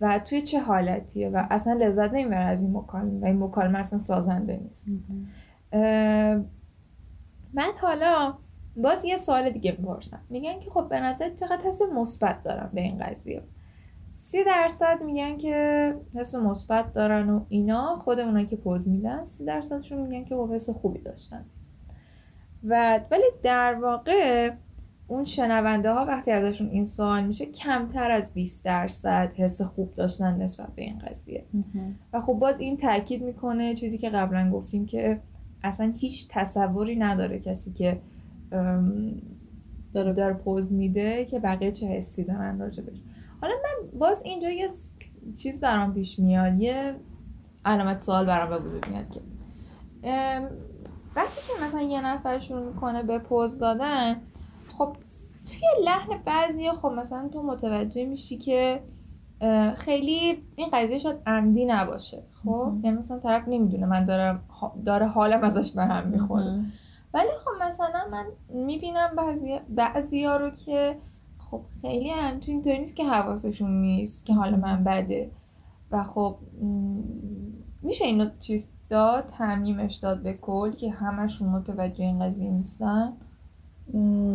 و 0.00 0.18
توی 0.18 0.42
چه 0.42 0.60
حالتیه؟ 0.60 1.28
و 1.28 1.46
اصلا 1.50 1.72
لذت 1.72 2.12
نمی‌بره 2.12 2.44
از 2.44 2.62
این 2.62 2.76
مکالمه. 2.76 3.20
و 3.20 3.24
این 3.24 3.42
مکالمه 3.42 3.78
اصلا 3.78 3.98
سازنده 3.98 4.60
نیست. 4.62 4.88
من 7.54 7.72
حالا 7.80 8.34
باز 8.76 9.04
یه 9.04 9.16
سوال 9.16 9.50
دیگه 9.50 9.76
می‌پرسم. 9.78 10.20
میگن 10.30 10.60
که 10.60 10.70
خب 10.70 10.88
به 10.88 11.00
نظر 11.00 11.30
چقدر 11.30 11.62
حس 11.64 11.82
مثبت 11.94 12.42
دارم 12.42 12.70
به 12.74 12.80
این 12.80 12.98
قضیه؟ 12.98 13.42
سی 14.14 14.44
درصد 14.44 15.02
میگن 15.02 15.38
که 15.38 15.94
حس 16.14 16.34
مثبت 16.34 16.92
دارن 16.92 17.30
و 17.30 17.44
اینا. 17.48 17.96
خود 17.96 18.18
اونایی 18.18 18.46
که 18.46 18.56
پوز 18.56 18.88
میدن 18.88 19.24
سی 19.24 19.44
درصدشون 19.44 19.98
میگن 19.98 20.24
که 20.24 20.34
خب 20.34 20.52
حس 20.52 20.70
خوبی 20.70 20.98
داشتن. 20.98 21.44
و 22.64 23.00
ولی 23.10 23.24
در 23.42 23.74
واقع 23.74 24.50
اون 25.08 25.24
شنونده 25.24 25.92
ها 25.92 26.04
وقتی 26.04 26.30
ازشون 26.30 26.68
این 26.68 26.84
سوال 26.84 27.24
میشه 27.24 27.46
کمتر 27.46 28.10
از 28.10 28.34
20 28.34 28.64
درصد 28.64 29.32
حس 29.36 29.62
خوب 29.62 29.94
داشتن 29.94 30.42
نسبت 30.42 30.68
به 30.74 30.82
این 30.82 30.98
قضیه. 30.98 31.44
و 32.12 32.20
خب 32.20 32.32
باز 32.32 32.60
این 32.60 32.76
تاکید 32.76 33.22
می‌کنه 33.22 33.74
چیزی 33.74 33.98
که 33.98 34.10
قبلا 34.10 34.50
گفتیم 34.50 34.86
که 34.86 35.20
اصلا 35.64 35.92
هیچ 35.96 36.28
تصوری 36.30 36.96
نداره 36.96 37.38
کسی 37.38 37.72
که 37.72 38.00
داره 39.94 40.12
داره 40.12 40.34
پوز 40.34 40.72
میده 40.72 41.24
که 41.24 41.38
بقیه 41.40 41.72
چه 41.72 41.86
حسی 41.86 42.24
دارن 42.24 42.58
راجبش 42.58 42.98
حالا 43.40 43.54
من 43.54 43.98
باز 43.98 44.22
اینجا 44.22 44.50
یه 44.50 44.68
چیز 45.36 45.60
برام 45.60 45.94
پیش 45.94 46.18
میاد 46.18 46.62
یه 46.62 46.94
علامت 47.64 48.00
سوال 48.00 48.26
برام 48.26 48.50
به 48.50 48.58
وجود 48.58 48.88
میاد 48.88 49.10
که 49.10 49.20
وقتی 51.16 51.40
که 51.46 51.64
مثلا 51.64 51.80
یه 51.80 52.00
نفر 52.00 52.38
شروع 52.38 52.66
می‌کنه 52.66 53.02
به 53.02 53.18
پوز 53.18 53.58
دادن 53.58 54.16
خب 54.78 54.96
توی 55.46 55.84
لحن 55.84 56.22
بعضی 56.24 56.70
خب 56.70 56.88
مثلا 56.88 57.28
تو 57.28 57.42
متوجه 57.42 58.04
میشی 58.04 58.38
که 58.38 58.82
خیلی 59.76 60.42
این 60.56 60.68
قضیه 60.72 60.98
شاید 60.98 61.16
عمدی 61.26 61.64
نباشه. 61.64 62.22
خب؟ 62.44 62.72
یعنی 62.82 62.96
مثلا 62.96 63.18
طرف 63.18 63.48
نمی‌دونه 63.48 63.86
من 63.86 64.04
دارم 64.04 64.40
داره 64.86 65.06
حالم 65.06 65.44
ازش 65.44 65.70
به 65.70 65.84
هم 65.84 66.08
می‌خوره. 66.08 66.60
ولی 67.14 67.28
خب 67.44 67.64
مثلا 67.66 68.08
من 68.10 68.26
می‌بینم 68.48 69.10
بعضی 69.16 69.60
بعضی 69.68 70.24
ها 70.24 70.36
رو 70.36 70.50
که 70.50 70.96
خب 71.38 71.60
خیلی 71.82 72.10
همچین 72.10 72.62
طور 72.62 72.76
نیست 72.76 72.96
که 72.96 73.04
حواسشون 73.04 73.80
نیست 73.80 74.26
که 74.26 74.34
حال 74.34 74.56
من 74.56 74.84
بده. 74.84 75.30
و 75.90 76.04
خب 76.04 76.36
میشه 77.82 78.04
اینو 78.04 78.30
چیز 78.40 78.72
داد 78.88 79.26
تعمیمش 79.26 79.94
داد 79.94 80.22
به 80.22 80.32
کل 80.34 80.72
که 80.72 80.90
همشون 80.90 81.48
متوجه 81.48 82.04
این 82.04 82.18
قضیه 82.18 82.50
نیستن؟ 82.50 83.12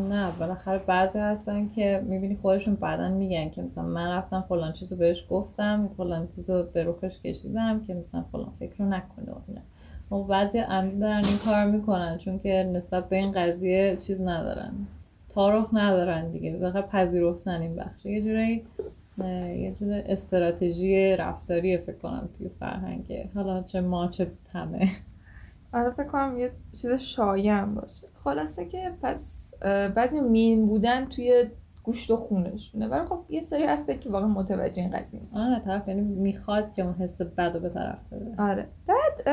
نه 0.09 0.31
بالاخره 0.39 0.77
بعضی 0.77 1.19
هستن 1.19 1.69
که 1.69 2.03
می‌بینی 2.07 2.37
خودشون 2.41 2.75
بعدا 2.75 3.09
میگن 3.09 3.49
که 3.49 3.61
مثلا 3.61 3.83
من 3.83 4.11
رفتم 4.11 4.45
فلان 4.49 4.73
چیزو 4.73 4.95
بهش 4.95 5.25
گفتم 5.29 5.89
فلان 5.97 6.27
چیزو 6.27 6.63
به 6.63 6.83
روخش 6.83 7.19
کشیدم 7.19 7.79
که 7.79 7.93
مثلا 7.93 8.23
فلان 8.31 8.51
فکر 8.59 8.83
رو 8.83 8.85
نکنه 8.85 9.31
و 9.31 10.15
و 10.15 10.23
بعضی 10.23 10.59
عمدی 10.59 10.99
دارن 10.99 11.25
این 11.25 11.37
کار 11.45 11.65
می‌کنن 11.65 12.17
چون 12.17 12.39
که 12.39 12.69
نسبت 12.73 13.09
به 13.09 13.15
این 13.15 13.31
قضیه 13.31 13.95
چیز 13.95 14.21
ندارن. 14.21 14.73
تعارف 15.35 15.73
ندارن 15.73 16.31
دیگه 16.31 16.57
فقط 16.59 16.87
پذیرفتن 16.87 17.61
این 17.61 17.75
بخش. 17.75 18.05
یه 18.05 18.21
جوری 18.21 18.63
یه 19.17 19.75
جور 19.79 20.01
استراتژی 20.05 21.15
رفتاری 21.15 21.77
فکر 21.77 21.97
کنم 21.97 22.29
توی 22.37 22.49
فرهنگ 22.59 23.29
حالا 23.35 23.63
چه 23.63 23.81
ما 23.81 24.07
چه 24.07 24.31
همه. 24.53 24.87
آره 25.73 25.89
فکر 25.89 26.07
کنم 26.07 26.39
یه 26.39 26.51
چیز 26.71 26.91
شایم 26.91 27.75
باشه. 27.75 28.07
خلاصه 28.23 28.65
که 28.65 28.91
پس 29.01 29.53
بعضی 29.95 30.19
مین 30.19 30.67
بودن 30.67 31.05
توی 31.05 31.45
گوشت 31.83 32.11
و 32.11 32.17
خونشونه 32.17 32.87
ولی 32.87 33.05
خب 33.05 33.19
یه 33.29 33.41
سری 33.41 33.63
هسته 33.63 33.97
که 33.97 34.09
واقعا 34.09 34.27
متوجه 34.27 34.81
این 34.81 34.91
قضیه 34.91 35.19
نیست. 35.19 35.37
آره 35.37 35.59
طرف 35.59 35.87
یعنی 35.87 36.01
می‌خواد 36.01 36.73
که 36.73 36.81
اون 36.81 36.93
حس 36.93 37.21
بد 37.21 37.51
رو 37.53 37.59
به 37.59 37.69
طرف 37.69 37.99
بده. 38.11 38.43
آره. 38.43 38.67
بعد 38.87 39.27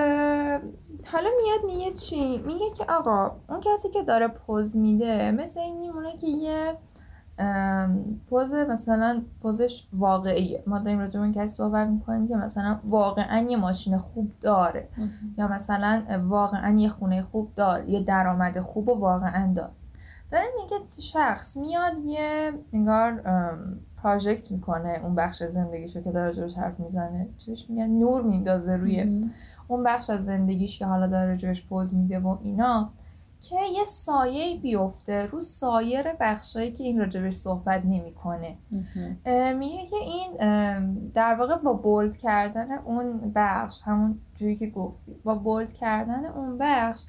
حالا 1.05 1.29
میاد 1.45 1.77
میگه 1.77 1.93
چی؟ 1.93 2.39
میگه 2.39 2.65
که 2.79 2.85
آقا 2.89 3.31
اون 3.49 3.61
کسی 3.61 3.89
که 3.89 4.03
داره 4.03 4.29
پوز 4.29 4.77
میده 4.77 5.31
مثل 5.31 5.61
این 5.61 5.79
میمونه 5.81 6.17
که 6.17 6.27
یه 6.27 6.75
پوز 8.31 8.53
مثلا 8.53 9.23
پوزش 9.43 9.87
واقعیه. 9.93 10.63
ما 10.67 10.79
داریم 10.79 10.99
راجع 10.99 11.21
به 11.21 11.33
کسی 11.33 11.57
صحبت 11.57 11.89
می‌کنیم 11.89 12.29
که 12.29 12.37
مثلا 12.37 12.79
واقعا 12.85 13.39
یه 13.39 13.57
ماشین 13.57 13.99
خوب 13.99 14.31
داره. 14.41 14.89
یا 15.39 15.49
مثلا 15.49 16.03
واقعا 16.29 16.79
یه 16.79 16.89
خونه 16.89 17.23
خوب 17.23 17.53
داره. 17.57 17.91
یه 17.91 18.03
درآمد 18.03 18.61
خوب 18.61 18.89
و 18.89 18.95
واقعا 18.95 19.53
داره. 19.55 19.71
داره 20.31 20.45
میگه 20.63 20.77
شخص 21.01 21.57
میاد 21.57 21.93
یه 22.05 22.53
انگار 22.73 23.23
پراجکت 24.03 24.51
می‌کنه. 24.51 25.01
اون 25.03 25.15
بخش 25.15 25.43
زندگیشو 25.43 26.03
که 26.03 26.13
داره 26.13 26.35
جوش 26.35 26.55
حرف 26.55 26.81
می‌زنه. 26.81 27.29
چیش 27.39 27.71
میگن 27.71 27.87
نور 27.87 28.23
میندازه 28.23 28.77
روی 28.77 29.29
اون 29.69 29.83
بخش 29.83 30.11
از 30.11 30.25
زندگیش 30.25 30.79
که 30.79 30.87
حالا 30.87 31.07
داره 31.07 31.37
جوش 31.37 31.67
پوز 31.67 31.95
میده 31.95 32.19
و 32.19 32.37
اینا. 32.43 32.91
که 33.41 33.57
یه 33.75 33.85
سایه 33.85 34.57
بیفته 34.57 35.27
رو 35.27 35.43
سایر 35.43 36.13
بخشایی 36.21 36.73
که 36.73 36.85
این 36.85 36.99
راجبش 36.99 37.35
صحبت 37.35 37.85
نمی‌کنه. 37.85 38.57
میگه 39.59 39.87
که 39.87 39.97
این 39.97 40.33
در 41.15 41.35
واقع 41.35 41.57
با 41.57 41.73
بولد 41.73 42.17
کردن 42.17 42.73
اون 42.73 43.33
بخش 43.35 43.83
همون 43.83 44.19
جوری 44.37 44.57
که 44.57 44.67
گفتی 44.71 45.15
با 45.25 45.35
بولد 45.35 45.73
کردن 45.73 46.25
اون 46.27 46.59
بخش 46.59 47.05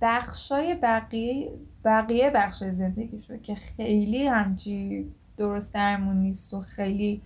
بخشای 0.00 0.74
بقیه 0.74 1.52
بقیه 1.84 2.30
بخش 2.30 2.64
زندگی 2.64 3.22
شد 3.22 3.42
که 3.42 3.54
خیلی 3.54 4.26
همچی 4.26 5.06
درست 5.36 5.74
درمون 5.74 6.16
نیست 6.16 6.54
و 6.54 6.60
خیلی 6.60 7.22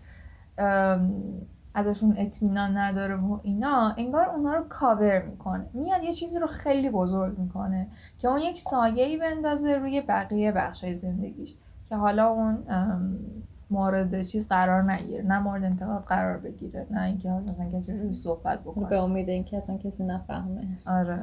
ازشون 1.75 2.15
اطمینان 2.19 2.77
نداره 2.77 3.17
و 3.17 3.39
اینا 3.43 3.95
انگار 3.97 4.29
اونا 4.29 4.55
رو 4.55 4.65
کاور 4.69 5.23
می‌کنه. 5.23 5.67
میاد 5.73 6.03
یه 6.03 6.13
چیزی 6.13 6.39
رو 6.39 6.47
خیلی 6.47 6.91
بزرگ 6.91 7.39
می‌کنه 7.39 7.87
که 8.19 8.29
اون 8.29 8.39
یک 8.39 8.61
سایه 8.61 9.05
ای 9.05 9.17
بندازه 9.17 9.75
روی 9.75 10.01
بقیه 10.01 10.53
بخشای 10.53 10.95
زندگیش 10.95 11.55
که 11.89 11.97
حالا 11.97 12.29
اون 12.29 12.59
مورد 13.71 14.23
چیز 14.23 14.49
قرار 14.49 14.93
نگیره. 14.93 15.25
نه 15.25 15.39
مورد 15.39 15.65
انتقاد 15.65 16.05
قرار 16.05 16.39
بگیره 16.39 16.87
نه 16.91 17.03
اینکه 17.03 17.29
مثلا 17.31 17.71
کسی 17.71 17.99
روی 17.99 18.15
صحبت 18.15 18.61
بکنه. 18.61 18.89
به 18.89 19.03
امید 19.03 19.29
اینکه 19.29 19.57
اصلا 19.57 19.77
کسی 19.77 20.05
نفهمه. 20.05 20.67
آره. 20.87 21.19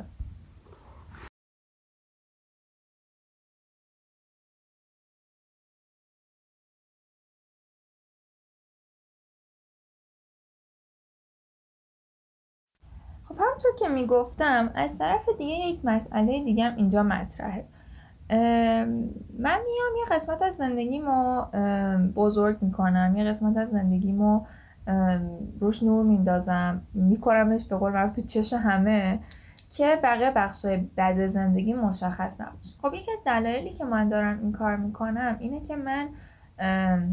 همونطور 13.60 13.88
که 13.88 13.94
می‌گفتم 13.94 14.72
از 14.76 14.98
طرف 14.98 15.30
دیگه 15.38 15.54
یک 15.54 15.80
مسئله 15.84 16.44
دیگه 16.44 16.64
هم 16.64 16.76
اینجا 16.76 17.04
مطرحه. 17.04 17.66
من 19.40 19.60
میام 19.66 19.96
یه 20.00 20.06
قسمت 20.12 20.42
از 20.42 20.56
زندگیمو 20.56 21.42
بزرگ 22.16 22.58
می‌کنم. 22.62 23.14
یه 23.18 23.24
قسمت 23.24 23.58
از 23.58 23.70
زندگیمو 23.70 24.46
روش 25.60 25.84
نور 25.84 26.06
میندازم. 26.06 26.82
میکنمش 26.94 27.66
به 27.66 27.76
قول 27.76 28.08
تو 28.08 28.22
چش 28.22 28.54
همه 28.54 29.20
که 29.70 30.00
بقیه 30.04 30.32
بخشای 30.36 30.78
بد 30.98 31.28
زندگی 31.28 31.74
مشخص 31.74 32.42
نباشه. 32.42 32.76
خب 32.82 32.94
یکی 32.94 33.12
از 33.12 33.20
دلایلی 33.26 33.74
که 33.74 33.86
من 33.86 34.10
دارم 34.10 34.40
این 34.40 34.52
کار 34.52 34.76
می‌کنم 34.76 35.36
اینه 35.40 35.60
که 35.62 35.76
من 35.76 36.10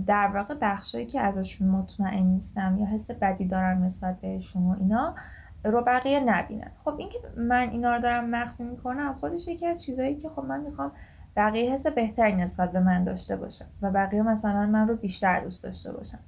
در 0.06 0.30
واقع 0.34 0.54
بخشایی 0.60 1.06
که 1.06 1.20
ازشون 1.20 1.68
مطمئن 1.68 2.22
نیستم 2.22 2.76
یا 2.78 2.86
حس 2.86 3.10
بدی 3.10 3.48
دارم 3.48 3.84
نسبت 3.84 4.20
بهشون 4.20 4.62
و 4.62 4.76
اینا 4.80 5.14
رو 5.70 5.82
بقیه 5.82 6.20
نبینن. 6.20 6.70
خب 6.84 6.94
اینکه 6.98 7.18
من 7.36 7.70
اینا 7.70 7.94
رو 7.94 8.00
دارم 8.00 8.30
مخفی 8.30 8.64
می‌کنم 8.64 9.16
خودش 9.20 9.48
یکی 9.48 9.66
از 9.66 9.84
چیزایی 9.84 10.16
که 10.16 10.28
خب 10.28 10.44
من 10.44 10.60
می‌خوام 10.60 10.92
بقیه 11.36 11.72
حس 11.72 11.86
بهتری 11.86 12.32
نسبت 12.32 12.72
به 12.72 12.80
من 12.80 13.04
داشته 13.04 13.36
باشن 13.36 13.64
و 13.82 13.90
بقیه 13.90 14.22
مثلا 14.22 14.66
من 14.66 14.88
رو 14.88 14.96
بیشتر 14.96 15.40
دوست 15.40 15.64
داشته 15.64 15.92
باشن 15.92 16.18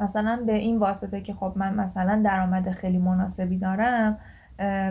مثلا 0.00 0.42
به 0.46 0.54
این 0.54 0.78
واسطه 0.78 1.20
که 1.20 1.34
خب 1.34 1.52
من 1.56 1.74
مثلا 1.74 2.22
درآمد 2.24 2.70
خیلی 2.70 2.98
مناسبی 2.98 3.58
دارم 3.58 4.18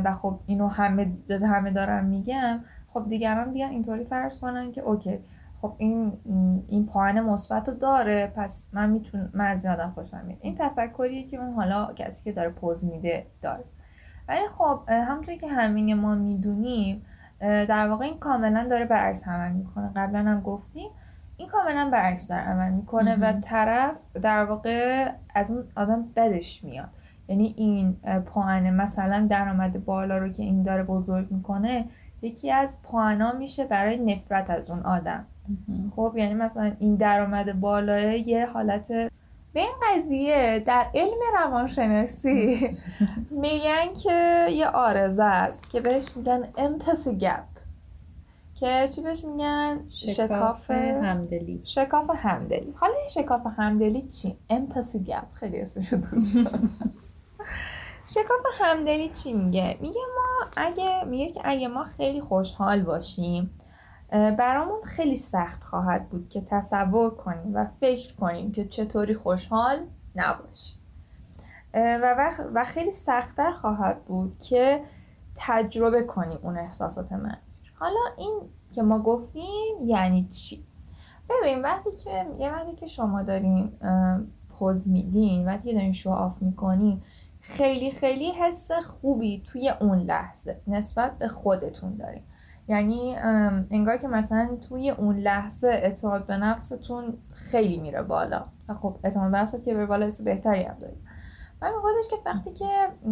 و 0.03 0.13
خب 0.13 0.39
اینو 0.45 0.67
همه 0.67 1.11
همه 1.31 1.71
دارم 1.71 2.05
میگم 2.05 2.59
خب 2.93 3.09
دیگران 3.09 3.53
بیان 3.53 3.71
اینطوری 3.71 4.05
فرض 4.05 4.39
کنن 4.39 4.71
که 4.71 4.81
اوکی 4.81 5.19
خب 5.61 5.73
این 5.77 6.13
این 6.67 6.85
پایان 6.85 7.19
مثبت 7.19 7.69
داره 7.69 8.33
پس 8.35 8.69
من 8.73 8.89
می‌تونم 8.89 9.29
من 9.33 9.47
از 9.47 9.67
خوشم 9.95 10.25
میاد. 10.25 10.39
این 10.41 10.55
تفکریه 10.59 11.23
که 11.23 11.37
اون 11.37 11.53
حالا 11.53 11.93
کسی 11.93 12.23
که 12.23 12.31
داره 12.31 12.49
پوز 12.49 12.85
میده 12.85 13.25
داره. 13.41 13.63
ولی 14.27 14.47
خب 14.57 14.79
همونطوری 14.89 15.37
که 15.37 15.47
همین 15.47 15.93
ما 15.93 16.15
می‌دونیم 16.15 17.05
در 17.39 17.87
واقع 17.87 18.05
این 18.05 18.19
کاملا 18.19 18.67
داره 18.69 18.85
برعکس 18.85 19.27
عمل 19.27 19.51
می‌کنه. 19.51 19.91
قبلا 19.95 20.19
هم 20.19 20.41
گفتیم 20.41 20.89
این 21.37 21.47
کاملا 21.47 21.89
برعکس 21.89 22.27
داره 22.27 22.41
عمل 22.41 22.71
می‌کنه 22.71 23.15
و 23.15 23.39
طرف 23.41 23.97
در 24.21 24.45
واقع 24.45 25.09
از 25.35 25.51
اون 25.51 25.63
آدم 25.75 26.05
بدش 26.15 26.63
میاد. 26.63 26.89
یعنی 27.27 27.53
این 27.57 27.93
پوانه 28.25 28.71
مثلا 28.71 29.27
درآمد 29.29 29.85
بالا 29.85 30.17
رو 30.17 30.29
که 30.29 30.43
این 30.43 30.63
داره 30.63 30.83
بزرگ 30.83 31.31
می‌کنه 31.31 31.85
یکی 32.21 32.51
از 32.51 32.81
پوانا 32.83 33.31
میشه 33.31 33.65
برای 33.65 33.97
نفرت 33.97 34.49
از 34.49 34.71
اون 34.71 34.79
آدم. 34.79 35.25
خب 35.95 36.13
یعنی 36.17 36.33
مثلا 36.33 36.71
این 36.79 36.95
درآمد 36.95 37.59
بالاه 37.59 38.17
یه 38.27 38.45
حالت 38.45 39.11
به 39.55 39.61
این 39.61 39.73
قضیه 39.83 40.63
در 40.67 40.85
علم 40.93 41.17
روانشناسی 41.33 42.69
میگن 43.43 43.93
که 44.03 44.47
یه 44.51 44.67
آرزه 44.67 45.23
است 45.23 45.69
که 45.69 45.81
بهش 45.81 46.11
میگن 46.15 46.49
empathy 46.57 47.21
gap. 47.21 47.59
که 48.59 48.89
چی 48.95 49.01
بهش 49.01 49.23
میگن؟ 49.23 49.79
شکاف 49.89 50.71
همدلی. 50.71 51.61
شکاف 51.63 52.09
همدلی. 52.15 52.73
حالا 52.75 52.93
این 52.93 53.07
شکاف 53.07 53.41
همدلی 53.57 54.01
چی؟ 54.01 54.37
empathy 54.51 55.09
gap. 55.09 55.25
خیلی 55.33 55.61
اسمش 55.61 55.93
دوست 55.93 56.37
شکاف 58.15 58.45
همدلی 58.59 59.09
چی 59.09 59.33
میگه؟ 59.33 59.77
میگه 59.81 60.01
ما 60.15 60.47
اگه 60.57 61.03
میگه 61.03 61.31
که 61.31 61.41
اگه 61.43 61.67
ما 61.67 61.83
خیلی 61.83 62.21
خوشحال 62.21 62.81
باشیم 62.81 63.59
برامون 64.11 64.81
خیلی 64.83 65.17
سخت 65.17 65.63
خواهد 65.63 66.09
بود 66.09 66.29
که 66.29 66.41
تصور 66.41 67.09
کنیم 67.09 67.55
و 67.55 67.65
فکر 67.65 68.15
کنیم 68.15 68.51
که 68.51 68.65
چطوری 68.65 69.13
خوشحال 69.13 69.79
نباشیم 70.15 70.79
و, 71.73 72.31
و 72.53 72.63
خیلی 72.63 72.91
سختتر 72.91 73.51
خواهد 73.51 74.05
بود 74.05 74.39
که 74.39 74.81
تجربه 75.35 76.03
کنیم 76.03 76.39
اون 76.41 76.57
احساسات 76.57 77.11
من 77.11 77.37
حالا 77.73 77.99
این 78.17 78.41
که 78.71 78.81
ما 78.81 78.99
گفتیم 78.99 79.75
یعنی 79.85 80.27
چی؟ 80.27 80.65
ببین 81.29 81.61
وقتی 81.61 81.89
که 82.03 82.25
یه 82.39 82.51
وقتی 82.51 82.75
که 82.75 82.87
شما 82.87 83.23
دارین 83.23 83.71
پوز 84.49 84.89
میدین 84.89 85.45
وقتی 85.45 85.69
که 85.69 85.75
دارین 85.75 85.93
شو 85.93 86.11
آف 86.11 86.41
می‌کنین 86.41 87.01
خیلی 87.41 87.91
خیلی 87.91 88.31
حس 88.31 88.71
خوبی 88.71 89.43
توی 89.47 89.69
اون 89.69 89.99
لحظه 89.99 90.61
نسبت 90.67 91.17
به 91.17 91.27
خودتون 91.27 91.95
دارین. 91.95 92.23
یعنی 92.67 93.15
انگار 93.71 93.97
که 93.97 94.07
مثلا 94.07 94.57
توی 94.69 94.89
اون 94.89 95.17
لحظه 95.17 95.67
اعتماد 95.67 96.25
به 96.25 96.37
نفستون 96.37 97.17
خیلی 97.33 97.77
میره 97.77 98.01
بالا. 98.01 98.45
و 98.69 98.73
خب 98.73 98.95
اعتماد 99.03 99.31
به 99.31 99.37
نفست 99.37 99.65
که 99.65 99.73
به 99.73 99.85
بالا 99.85 100.05
حس 100.05 100.21
بهتری 100.21 100.63
هم 100.63 100.75
دارید 100.81 100.97
و 101.61 101.71
خودش 101.81 102.09
که 102.09 102.15
وقتی 102.25 102.53
که 102.53 102.65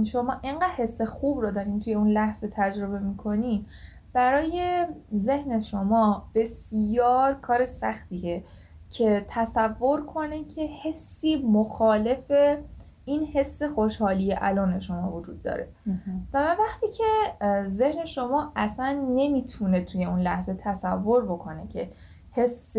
شما 0.04 0.40
اینقدر 0.42 0.68
حس 0.68 1.02
خوب 1.02 1.42
رو 1.42 1.52
دارین 1.52 1.80
توی 1.80 1.94
اون 1.94 2.10
لحظه 2.10 2.52
تجربه 2.56 3.00
می‌کنین 3.00 3.66
برای 4.14 4.86
ذهن 5.16 5.60
شما 5.60 6.30
بسیار 6.36 7.34
کار 7.34 7.66
سختیه 7.66 8.44
که 8.90 9.26
تصور 9.30 10.06
کنه 10.06 10.44
که 10.44 10.62
حسی 10.84 11.36
مخالف 11.36 12.32
این 13.06 13.24
حس 13.24 13.64
خوشحالی 13.64 14.36
الان 14.38 14.80
شما 14.80 15.12
وجود 15.12 15.42
داره. 15.42 15.68
و 16.34 16.56
وقتی 16.60 16.88
که 16.92 17.04
ذهن 17.68 18.06
شما 18.06 18.52
اصلا 18.56 19.06
نمی‌تونه 19.10 19.82
توی 19.82 20.06
اون 20.06 20.20
لحظه 20.20 20.54
تصور 20.54 21.26
بکنه 21.26 21.68
که 21.68 21.92
حس 22.32 22.76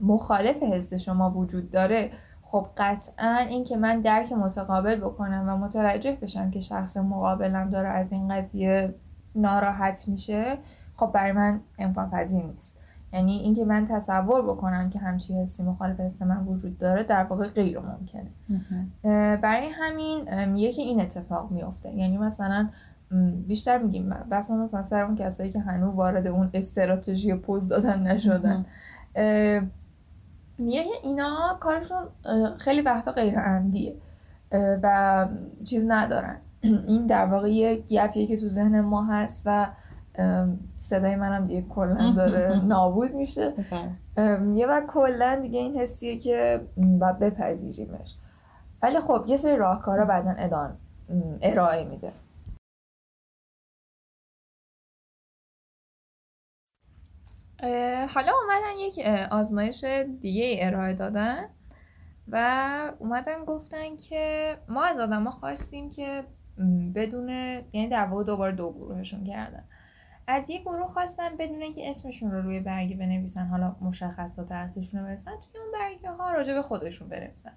مخالف 0.00 0.62
حس 0.62 0.94
شما 0.94 1.30
وجود 1.30 1.70
داره 1.70 2.10
خب 2.42 2.66
قطعا 2.76 3.36
این 3.48 3.64
که 3.64 3.76
من 3.76 4.00
درک 4.00 4.32
متقابل 4.32 4.94
بکنم 4.94 5.48
و 5.48 5.56
متوجه 5.56 6.12
بشم 6.12 6.50
که 6.50 6.60
شخص 6.60 6.96
مقابلم 6.96 7.70
داره 7.70 7.88
از 7.88 8.12
این 8.12 8.28
قضیه 8.28 8.94
ناراحت 9.34 10.08
میشه 10.08 10.58
خب 10.96 11.06
برای 11.06 11.32
من 11.32 11.60
امکان 11.78 12.10
پذیر 12.10 12.44
نیست. 12.44 12.77
یعنی 13.12 13.32
اینکه 13.32 13.64
من 13.64 13.86
تصور 13.86 14.42
بکنم 14.42 14.90
که 14.90 14.98
همچی 14.98 15.42
حسی 15.42 15.62
مخالف 15.62 16.00
حس 16.00 16.22
من 16.22 16.46
وجود 16.46 16.78
داره 16.78 17.02
در 17.02 17.24
واقع 17.24 17.48
غیر 17.48 17.78
ممکنه. 17.78 18.30
برای 19.36 19.68
همین 19.68 20.44
میگه 20.44 20.72
که 20.72 20.82
این 20.82 21.00
اتفاق 21.00 21.50
میفته 21.50 21.90
یعنی 21.90 22.18
مثلا 22.18 22.68
بیشتر 23.46 23.78
میگیم 23.78 24.08
بس 24.30 24.50
مثلا 24.50 24.82
سر 24.82 25.02
اون 25.02 25.16
کسایی 25.16 25.52
که 25.52 25.60
هنوز 25.60 25.94
وارد 25.94 26.26
اون 26.26 26.50
استراتژی 26.54 27.34
پوز 27.34 27.68
دادن 27.68 28.02
نشدن. 28.02 28.66
میگه 30.58 30.84
اینا 31.02 31.56
کارشون 31.60 32.02
خیلی 32.58 32.80
وقتا 32.80 33.12
غیر 33.12 33.40
عمدیه. 33.40 33.94
و 34.52 35.28
چیز 35.64 35.86
ندارن. 35.88 36.36
این 36.88 37.06
در 37.06 37.26
واقع 37.26 37.52
یه 37.52 37.76
گپیه 37.90 38.26
که 38.26 38.36
تو 38.36 38.48
ذهن 38.48 38.80
ما 38.80 39.04
هست 39.04 39.42
و 39.46 39.66
صدای 40.76 41.16
منم 41.16 41.46
دیگه 41.46 41.62
کلا 41.62 42.12
داره 42.16 42.64
نابود 42.64 43.14
میشه. 43.14 43.52
یه 44.54 44.66
و 44.66 44.80
کلا 44.88 45.38
دیگه 45.42 45.58
این 45.58 45.76
حسیه 45.80 46.18
که 46.18 46.60
باید 46.76 47.18
بپذیریمش. 47.18 48.14
ولی 48.82 49.00
خب 49.00 49.24
یه 49.26 49.36
سری 49.36 49.56
راهکارا 49.56 50.04
بعدا 50.04 50.34
ادان 50.38 50.76
ارائه 51.42 51.84
میده. 51.84 52.12
حالا 58.14 58.32
اومدن 58.42 58.78
یک 58.78 58.98
آزمایش 59.30 59.84
دیگه 60.20 60.58
ارائه 60.60 60.94
دادن 60.94 61.48
و 62.28 62.92
اومدن 62.98 63.44
گفتن 63.44 63.96
که 63.96 64.56
ما 64.68 64.84
از 64.84 65.00
آدما 65.00 65.30
خواستیم 65.30 65.90
که 65.90 66.24
بدون 66.94 67.28
یعنی 67.72 67.88
در 67.88 68.06
واقع 68.06 68.24
دوباره 68.24 68.52
دو 68.56 68.72
گروهشون 68.72 69.24
کردن. 69.24 69.64
از 70.30 70.50
یک 70.50 70.62
گروه 70.62 70.86
خواستن 70.92 71.36
بدون 71.36 71.72
که 71.72 71.90
اسمشون 71.90 72.30
رو 72.30 72.42
روی 72.42 72.60
برگی 72.60 72.94
بنویسن 72.94 73.46
حالا 73.46 73.76
مشخصات 73.80 74.52
ارزششون 74.52 75.00
رو 75.00 75.06
برسن 75.06 75.30
توی 75.30 75.60
اون 75.60 75.72
برگه 75.72 76.10
ها 76.10 76.32
راجع 76.32 76.54
به 76.54 76.62
خودشون 76.62 77.08
بنویسن. 77.08 77.52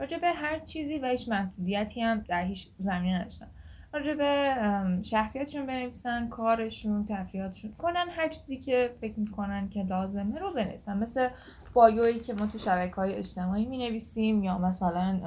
راجع 0.00 0.18
به 0.18 0.26
هر 0.26 0.58
چیزی 0.58 0.98
و 0.98 1.06
هیچ 1.06 1.28
محدودیتی 1.28 2.00
هم 2.00 2.24
در 2.28 2.44
هیچ 2.44 2.68
زمینه 2.78 3.18
نداشتن. 3.18 3.46
راجع 3.92 4.14
به 4.14 4.54
شخصیتشون 5.02 5.66
بنویسن 5.66 6.28
کارشون 6.28 7.04
تفریحاتشون 7.04 7.72
کنن 7.72 8.06
هر 8.10 8.28
چیزی 8.28 8.56
که 8.56 8.94
فکر 9.00 9.20
می‌کنن 9.20 9.68
که 9.68 9.82
لازمه 9.82 10.38
رو 10.38 10.54
بنویسن. 10.54 10.98
مثل 10.98 11.28
بایویی 11.74 12.20
که 12.20 12.34
ما 12.34 12.46
تو 12.46 12.58
شبکه 12.58 12.94
های 12.94 13.14
اجتماعی 13.14 13.66
می 13.66 13.78
نویسیم 13.78 14.44
یا 14.44 14.58
مثلا 14.58 15.20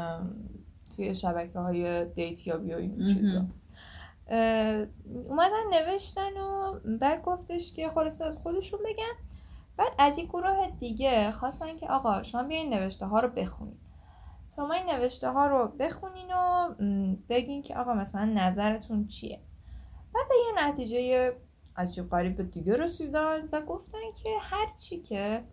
توی 0.95 1.15
شبکه 1.15 1.59
های 1.59 2.05
دیت 2.05 2.47
یا 2.47 2.57
بیوی 2.57 2.91
اومدن 5.29 5.63
نوشتن 5.73 6.37
و 6.37 6.79
بعد 6.99 7.21
گفتش 7.23 7.73
که 7.73 7.89
خلاص 7.89 8.21
از 8.21 8.37
خودشون 8.37 8.79
بگن. 8.85 9.29
بعد 9.77 9.91
از 9.97 10.17
این 10.17 10.27
گروه 10.27 10.67
دیگه 10.79 11.31
خواستن 11.31 11.77
که 11.77 11.87
آقا 11.87 12.23
شما 12.23 12.43
بیاین 12.43 12.73
نوشته 12.73 13.05
ها 13.05 13.19
رو 13.19 13.29
بخونید 13.29 13.79
شما 14.55 14.73
این 14.73 14.85
نوشته 14.85 15.29
ها 15.29 15.47
رو 15.47 15.67
بخونین 15.67 16.33
و 16.33 16.69
بگین 17.29 17.61
که 17.61 17.77
آقا 17.77 17.93
مثلا 17.93 18.25
نظرتون 18.25 19.07
چیه. 19.07 19.39
و 20.15 20.19
به 20.29 20.35
یه 20.35 20.67
نتیجه 20.67 21.33
عجیب 21.75 22.09
غریب 22.09 22.51
دیگه 22.51 22.77
رسیدن 22.77 23.49
و 23.51 23.61
گفتن 23.61 23.97
که 24.23 24.29
هر 24.39 24.67
چی 24.77 24.99
که 24.99 25.43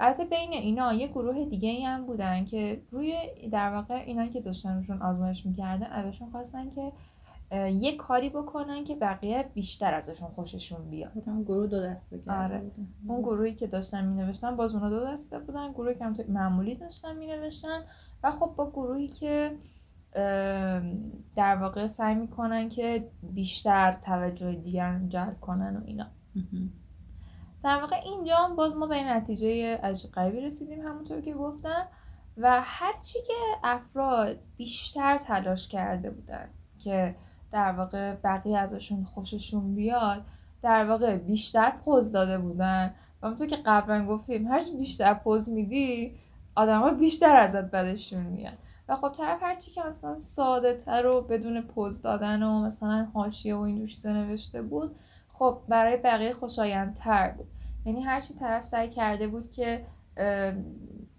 از 0.00 0.20
بین 0.20 0.52
اینا 0.52 0.92
یه 0.92 1.08
گروه 1.08 1.44
دیگه 1.44 1.68
ای 1.68 1.84
هم 1.84 2.06
بودن 2.06 2.44
که 2.44 2.82
روی 2.90 3.16
در 3.52 3.74
واقع 3.74 3.94
اینا 3.94 4.26
که 4.26 4.40
داشتن 4.40 5.02
آزمایش 5.02 5.46
می‌کردن 5.46 5.86
ازشون 5.86 6.30
خواستن 6.30 6.70
که 6.74 6.92
یه 7.54 7.96
کاری 7.96 8.30
بکنن 8.30 8.84
که 8.84 8.94
بقیه 8.94 9.50
بیشتر 9.54 9.94
ازشون 9.94 10.28
خوششون 10.28 10.90
بیاد. 10.90 11.12
گروه 11.46 11.66
دو 11.66 11.82
دسته 11.82 12.20
آره. 12.28 12.70
اون 13.08 13.22
گروهی 13.22 13.54
که 13.54 13.66
داشتن 13.66 14.04
می 14.04 14.22
نوشتن 14.22 14.56
باز 14.56 14.74
اونا 14.74 14.90
دو 14.90 15.04
دسته 15.04 15.38
بودن. 15.38 15.72
گروهی 15.72 15.94
که 15.94 16.24
معمولی 16.28 16.74
داشتن 16.74 17.16
می 17.16 17.26
نوشتن 17.26 17.80
و 18.22 18.30
خب 18.30 18.54
با 18.56 18.70
گروهی 18.70 19.08
که 19.08 19.56
در 21.36 21.56
واقع 21.56 21.86
سعی 21.86 22.14
می‌کنن 22.14 22.68
که 22.68 23.08
بیشتر 23.22 23.92
توجه 23.92 24.54
دیگر 24.54 25.00
جلب 25.08 25.40
کنن 25.40 25.76
و 25.76 25.80
اینا. 25.84 26.06
در 27.62 27.80
واقع 27.80 27.96
اینجا 28.04 28.54
باز 28.56 28.76
ما 28.76 28.86
به 28.86 29.04
نتیجه 29.04 29.76
عجیب 29.76 30.10
غریبی 30.10 30.40
رسیدیم 30.40 30.80
همونطور 30.80 31.20
که 31.20 31.34
گفتم. 31.34 31.88
و 32.36 32.60
هرچی 32.64 33.18
که 33.26 33.34
افراد 33.62 34.36
بیشتر 34.56 35.18
تلاش 35.18 35.68
کرده 35.68 36.10
بودن 36.10 36.48
که 36.78 37.14
در 37.54 37.72
واقع 37.72 38.14
بقیه 38.14 38.58
ازشون 38.58 39.04
خوششون 39.04 39.74
بیاد 39.74 40.22
در 40.62 40.84
واقع 40.84 41.16
بیشتر 41.16 41.72
پوز 41.84 42.12
داده 42.12 42.38
بودن. 42.38 42.94
و 43.22 43.26
همونطور 43.26 43.46
که 43.46 43.58
قبلا 43.66 44.06
گفتیم 44.06 44.46
هرچی 44.46 44.76
بیشتر 44.76 45.14
پوز 45.14 45.48
میدی 45.48 46.14
آدما 46.54 46.90
بیشتر 46.90 47.36
ازت 47.36 47.70
بدشون 47.70 48.22
میاد. 48.22 48.58
و 48.88 48.96
خب 48.96 49.12
طرف 49.12 49.42
هرچی 49.42 49.70
که 49.70 49.82
مثلا 49.82 50.18
ساده 50.18 50.74
تر 50.74 51.06
و 51.06 51.20
بدون 51.20 51.60
پوز 51.60 52.02
دادن 52.02 52.42
و 52.42 52.62
مثلا 52.62 53.08
حاشیه 53.14 53.54
و 53.54 53.60
این 53.60 53.86
چیزا 53.86 54.12
نوشته 54.12 54.62
بود 54.62 54.96
خب 55.32 55.58
برای 55.68 55.96
بقیه 55.96 56.32
خوشایندتر 56.32 57.30
بود. 57.30 57.46
یعنی 57.86 58.02
هرچی 58.02 58.34
طرف 58.34 58.64
سعی 58.64 58.88
کرده 58.88 59.28
بود 59.28 59.50
که 59.50 59.86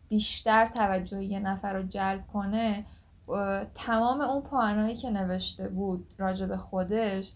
بیشتر 0.09 0.65
توجه 0.65 1.23
یه 1.23 1.39
نفر 1.39 1.73
رو 1.73 1.83
جلب 1.83 2.27
کنه 2.33 2.86
تمام 3.76 4.21
اون 4.21 4.41
پاهنایی 4.41 4.95
که 4.95 5.09
نوشته 5.09 5.67
بود 5.67 6.13
راجع 6.17 6.45
به 6.45 6.57
خودش 6.57 7.32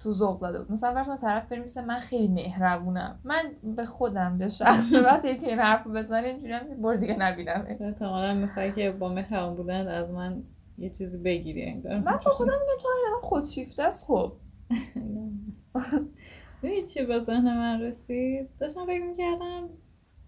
تو 0.00 0.12
ذوق 0.12 0.40
زده 0.40 0.58
بود. 0.58 0.72
مثلا 0.72 1.04
فرض 1.04 1.20
طرف 1.20 1.52
مثل 1.52 1.84
من 1.84 2.00
خیلی 2.00 2.28
مهربونم. 2.28 3.20
من 3.24 3.42
به 3.76 3.84
خودم 3.86 4.38
به 4.38 4.48
شخص 4.48 4.92
وقتی 5.06 5.36
که 5.36 5.48
این 5.48 5.58
حرف 5.58 5.86
بزنه 5.86 6.28
اینجوری 6.28 6.52
هم 6.52 6.82
بار 6.82 6.96
دیگه 6.96 7.16
نبینم 7.16 7.66
احتمالا 7.68 8.34
می‌خوای 8.34 8.72
که 8.72 8.90
با 8.90 9.08
مهربون 9.08 9.56
بودن 9.56 9.88
از 9.88 10.10
من 10.10 10.42
یه 10.78 10.90
چیزی 10.90 11.18
بگیری 11.18 11.64
انگار. 11.64 11.98
من 11.98 12.20
با 12.24 12.30
خودم 12.30 12.52
میگم 12.52 12.82
تو 12.82 12.88
این 12.88 13.20
خودشیفته 13.22 13.82
است 13.82 14.06
خب. 14.06 14.32
می‌دونی 16.62 16.82
چی 16.82 17.04
به 17.04 17.18
ذهن 17.18 17.56
من 17.56 17.80
رسید؟ 17.80 18.48
داشتم 18.58 18.86
فکر 18.86 19.04
می‌کردم 19.04 19.68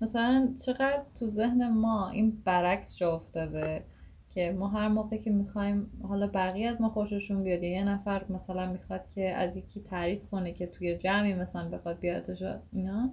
مثلا 0.00 0.54
چقدر 0.66 1.02
تو 1.14 1.26
ذهن 1.26 1.68
ما 1.68 2.08
این 2.10 2.42
برعکس 2.44 2.96
جا 2.96 3.14
افتاده. 3.14 3.84
که 4.34 4.52
ما 4.58 4.68
هر 4.68 4.88
موقع 4.88 5.16
که 5.16 5.30
می‌خوایم 5.30 5.90
حالا 6.08 6.26
بقیه 6.26 6.68
از 6.68 6.80
ما 6.80 6.88
خوششون 6.88 7.42
بیاد. 7.42 7.62
یه 7.62 7.84
نفر 7.84 8.24
مثلا 8.30 8.72
می‌خواد 8.72 9.08
که 9.14 9.28
از 9.28 9.56
یکی 9.56 9.80
تعریف 9.80 10.28
کنه 10.30 10.52
که 10.52 10.66
توی 10.66 10.96
جمعی 10.96 11.34
مثلا 11.34 11.68
بخواد 11.68 11.98
بیادش 11.98 12.42
اینا. 12.72 13.10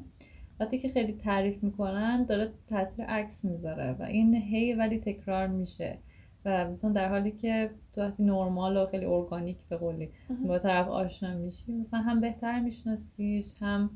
وقتی 0.59 0.79
که 0.79 0.89
خیلی 0.89 1.13
تعریف 1.13 1.63
می‌کنن 1.63 2.25
داره 2.25 2.51
تاثیر 2.69 3.05
عکس 3.05 3.45
می‌ذاره 3.45 3.95
و 3.99 4.03
این 4.03 4.35
هی 4.35 4.73
ولی 4.73 4.99
تکرار 4.99 5.47
میشه. 5.47 5.97
و 6.45 6.69
مثلا 6.69 6.91
در 6.91 7.09
حالی 7.09 7.31
که 7.31 7.69
تو 7.93 8.01
وقتی 8.01 8.23
نرمال 8.23 8.77
و 8.77 8.85
خیلی 8.85 9.05
ارگانیک 9.05 9.57
به 9.69 9.77
قولی 9.77 10.09
با 10.47 10.59
طرف 10.59 10.87
آشنا 10.87 11.33
میشی 11.33 11.71
مثلا 11.71 11.99
هم 11.99 12.21
بهتر 12.21 12.59
میشناسیش 12.59 13.53
هم 13.61 13.89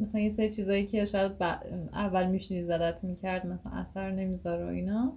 مثلا 0.00 0.20
یه 0.20 0.30
سری 0.30 0.50
چیزایی 0.50 0.86
که 0.86 1.04
شاید 1.04 1.32
اول 1.92 2.26
میشنی 2.26 2.64
زدت 2.64 3.04
می‌کرد 3.04 3.46
مثلا 3.46 3.72
اثر 3.72 4.10
نمی‌ذاره 4.10 4.64
و 4.64 4.68
اینا. 4.68 5.16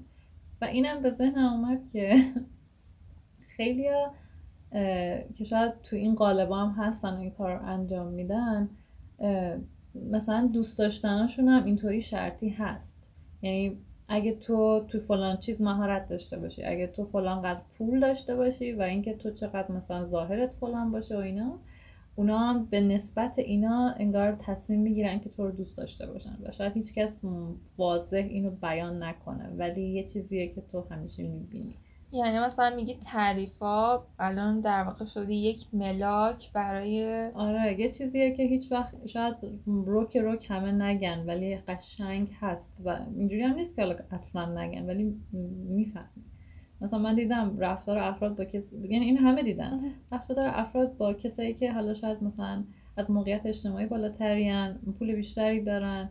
و 0.61 0.65
اینم 0.65 1.01
به 1.01 1.11
ذهنم 1.11 1.53
اومد 1.53 1.79
که 1.93 2.15
خیلی 3.57 3.87
که 5.37 5.43
شاید 5.49 5.81
تو 5.83 5.95
این 5.95 6.15
قالبا 6.15 6.65
هم 6.65 6.83
هستن 6.83 7.13
این 7.13 7.31
کار 7.31 7.55
رو 7.55 7.65
انجام 7.65 8.07
میدن 8.07 8.69
مثلا 10.11 10.49
دوست 10.53 10.79
داشتناشون 10.79 11.47
هم 11.47 11.65
اینطوری 11.65 12.01
شرطی 12.01 12.49
هست. 12.49 12.97
یعنی 13.41 13.77
اگه 14.07 14.33
تو 14.33 14.85
تو 14.87 14.99
فلان 14.99 15.37
چیز 15.37 15.61
مهارت 15.61 16.09
داشته 16.09 16.37
باشی 16.37 16.63
اگه 16.63 16.87
تو 16.87 17.05
فلان 17.05 17.41
قدر 17.41 17.61
پول 17.77 17.99
داشته 17.99 18.35
باشی 18.35 18.71
و 18.71 18.81
اینکه 18.81 19.13
تو 19.13 19.31
چقدر 19.31 19.71
مثلا 19.71 20.05
ظاهرت 20.05 20.53
فلان 20.53 20.91
باشه 20.91 21.15
و 21.15 21.19
اینا 21.19 21.59
اونا 22.17 22.37
هم 22.37 22.65
به 22.65 22.81
نسبت 22.81 23.39
اینا 23.39 23.93
انگار 23.97 24.37
تصمیم 24.41 24.79
می‌گیرن 24.79 25.19
که 25.19 25.29
تو 25.29 25.45
رو 25.45 25.51
دوست 25.51 25.77
داشته 25.77 26.05
باشن 26.05 26.37
و 26.43 26.51
شاید 26.51 26.73
هیچ 26.73 26.93
کس 26.93 27.25
واضح 27.77 28.27
اینو 28.29 28.49
بیان 28.49 29.03
نکنه 29.03 29.49
ولی 29.57 29.81
یه 29.81 30.07
چیزیه 30.07 30.47
که 30.47 30.61
تو 30.61 30.83
همیشه 30.91 31.23
می‌بینی. 31.23 31.75
یعنی 32.11 32.39
مثلا 32.39 32.75
میگی 32.75 32.95
تعریفا 32.95 34.03
الان 34.19 34.61
در 34.61 34.83
واقع 34.83 35.05
شده 35.05 35.33
یک 35.33 35.67
ملاک 35.73 36.51
برای 36.53 37.25
آره 37.33 37.79
یه 37.79 37.91
چیزیه 37.91 38.31
که 38.35 38.43
هیچ 38.43 38.71
وقت 38.71 39.07
شاید 39.07 39.35
روک 39.65 40.17
روک 40.17 40.51
همه 40.51 40.71
نگن 40.71 41.25
ولی 41.25 41.57
قشنگ 41.57 42.27
هست 42.39 42.73
و 42.85 42.97
اینجوری 43.17 43.41
هم 43.41 43.55
نیست 43.55 43.75
که 43.75 43.95
اصلا 44.11 44.61
نگن 44.61 44.85
ولی 44.85 45.15
می‌فهمی. 45.69 46.23
مثلا 46.81 46.99
من 46.99 47.15
دیدم 47.15 47.55
رفتار 47.59 47.97
افراد 47.97 48.35
با 48.35 48.45
کسی 48.45 48.77
یعنی 48.77 49.05
این 49.05 49.17
همه 49.17 49.43
دیدن. 49.43 49.79
رفتار 50.11 50.35
افراد 50.39 50.97
با 50.97 51.13
کسایی 51.13 51.53
که 51.53 51.73
حالا 51.73 51.93
شاید 51.93 52.23
مثلا 52.23 52.63
از 52.97 53.11
موقعیت 53.11 53.45
اجتماعی 53.45 53.85
بالاترین 53.85 54.73
پول 54.73 55.15
بیشتری 55.15 55.61
دارن 55.61 56.09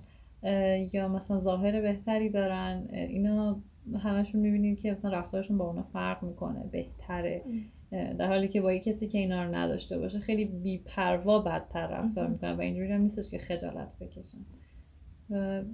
یا 0.92 1.08
مثلا 1.08 1.38
ظاهر 1.38 1.80
بهتری 1.80 2.28
دارن 2.28 2.88
اینا 2.90 3.60
همشون 4.02 4.40
می‌بینید 4.40 4.80
که 4.80 4.92
مثلا 4.92 5.10
رفتارشون 5.10 5.58
با 5.58 5.66
اونا 5.66 5.82
فرق 5.82 6.22
می‌کنه 6.22 6.64
بهتره. 6.72 7.42
در 7.90 8.28
حالی 8.28 8.48
که 8.48 8.60
با 8.60 8.72
یه 8.72 8.80
کسی 8.80 9.08
که 9.08 9.18
اینا 9.18 9.44
رو 9.44 9.54
نداشته 9.54 9.98
باشه 9.98 10.18
خیلی 10.18 10.44
بیپروا 10.44 11.38
بدتر 11.38 11.86
رفتار 11.86 12.26
می‌کنن 12.26 12.52
و 12.52 12.60
اینجوری 12.60 12.92
هم 12.92 13.00
نیستش 13.00 13.30
که 13.30 13.38
خجالت 13.38 13.88
بکشن. 14.00 14.38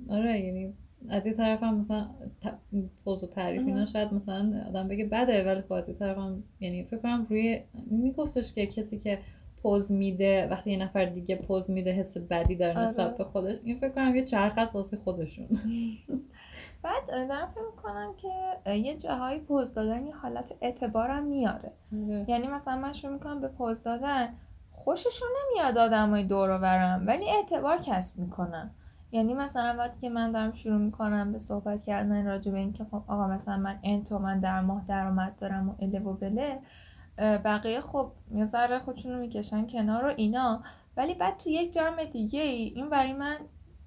آره 0.09 0.41
یعنی 0.41 0.73
از 1.09 1.27
یه 1.27 1.33
طرف 1.33 1.63
هم 1.63 1.79
مثلا 1.79 2.09
پوز 3.05 3.25
و 3.25 3.27
تعریف 3.27 3.67
اینا 3.67 3.87
شاید 3.87 4.15
مثلا 4.15 4.65
آدم 4.69 4.89
بگه 4.89 5.05
بده 5.05 5.45
ولی 5.45 5.61
خب 5.61 5.73
از 5.73 5.89
یه 5.89 5.95
طرف 5.95 6.19
هم 6.19 6.43
یعنی 6.61 6.85
فکر 6.85 6.99
کنم 6.99 7.27
روی 7.31 7.61
میگفتش 7.91 8.53
که 8.53 8.67
کسی 8.67 8.99
که 8.99 9.19
پوز 9.63 9.93
میده 9.93 10.49
وقتی 10.51 10.71
یه 10.71 10.77
نفر 10.77 11.05
دیگه 11.05 11.37
پوز 11.37 11.71
میده 11.71 11.93
حس 11.93 12.17
بدی 12.17 12.57
داره 12.57 12.79
آره. 12.79 12.89
نسبت 12.89 13.17
به 13.17 13.25
خودش. 13.25 13.59
این 13.65 13.77
فکر 13.77 13.91
کنم 13.91 14.17
یه 14.17 14.25
چرخ 14.25 14.59
است 14.59 14.75
واسه 14.75 14.97
خودشون. 14.97 15.49
بعد 16.83 17.07
دارم 17.09 17.51
فکر 17.55 17.65
می‌کنم 17.77 18.15
که 18.17 18.71
یه 18.73 18.97
جاهایی 18.97 19.41
پوز 19.41 19.75
دادن 19.75 20.07
یه 20.07 20.15
حالت 20.15 20.53
اعتبارم 20.61 21.25
میاره. 21.27 21.73
آره. 21.93 22.25
یعنی 22.29 22.47
مثلا 22.47 22.77
من 22.77 22.93
شروع 22.93 23.13
می‌کنم 23.13 23.41
به 23.41 23.49
پوز 23.49 23.83
دادن 23.83 24.29
خوششون 24.71 25.29
نمیاد 25.39 25.79
آدمای 25.79 26.25
دور 26.25 26.59
برم 26.59 27.05
ولی 27.07 27.25
اعتبار 27.31 27.79
کسب 27.79 28.21
می‌کنم 28.21 28.71
یعنی 29.13 29.35
مثلا 29.35 29.75
وقتی 29.79 30.01
که 30.01 30.09
من 30.09 30.33
دارم 30.33 30.53
شروع 30.53 30.79
می‌کنم 30.79 31.33
به 31.33 31.39
صحبت 31.39 31.83
کردن 31.83 32.27
راجع 32.27 32.53
به 32.53 32.59
اینکه 32.59 32.85
خب 32.85 33.03
آقا 33.07 33.29
مثلا 33.29 33.57
من 33.57 33.79
انتو 33.83 34.19
من 34.19 34.41
در 34.41 34.61
ماه 34.61 34.85
درآمد 34.89 35.37
دارم 35.37 35.69
و 35.69 35.75
اله 35.79 36.01
و 36.01 36.13
بله 36.13 36.61
بقیه 37.19 37.81
خب 37.81 38.13
یه 38.35 38.45
ذره 38.45 38.79
خودشون 38.79 39.13
رو 39.13 39.21
می‌کشن 39.21 39.67
کنار 39.67 40.05
و 40.05 40.13
اینا. 40.17 40.63
ولی 40.97 41.15
بعد 41.15 41.37
تو 41.37 41.51
یک 41.51 41.75
جمع 41.75 42.05
دیگه 42.05 42.41
ای 42.41 42.63
این 42.63 42.89
برای 42.89 43.13
من 43.13 43.37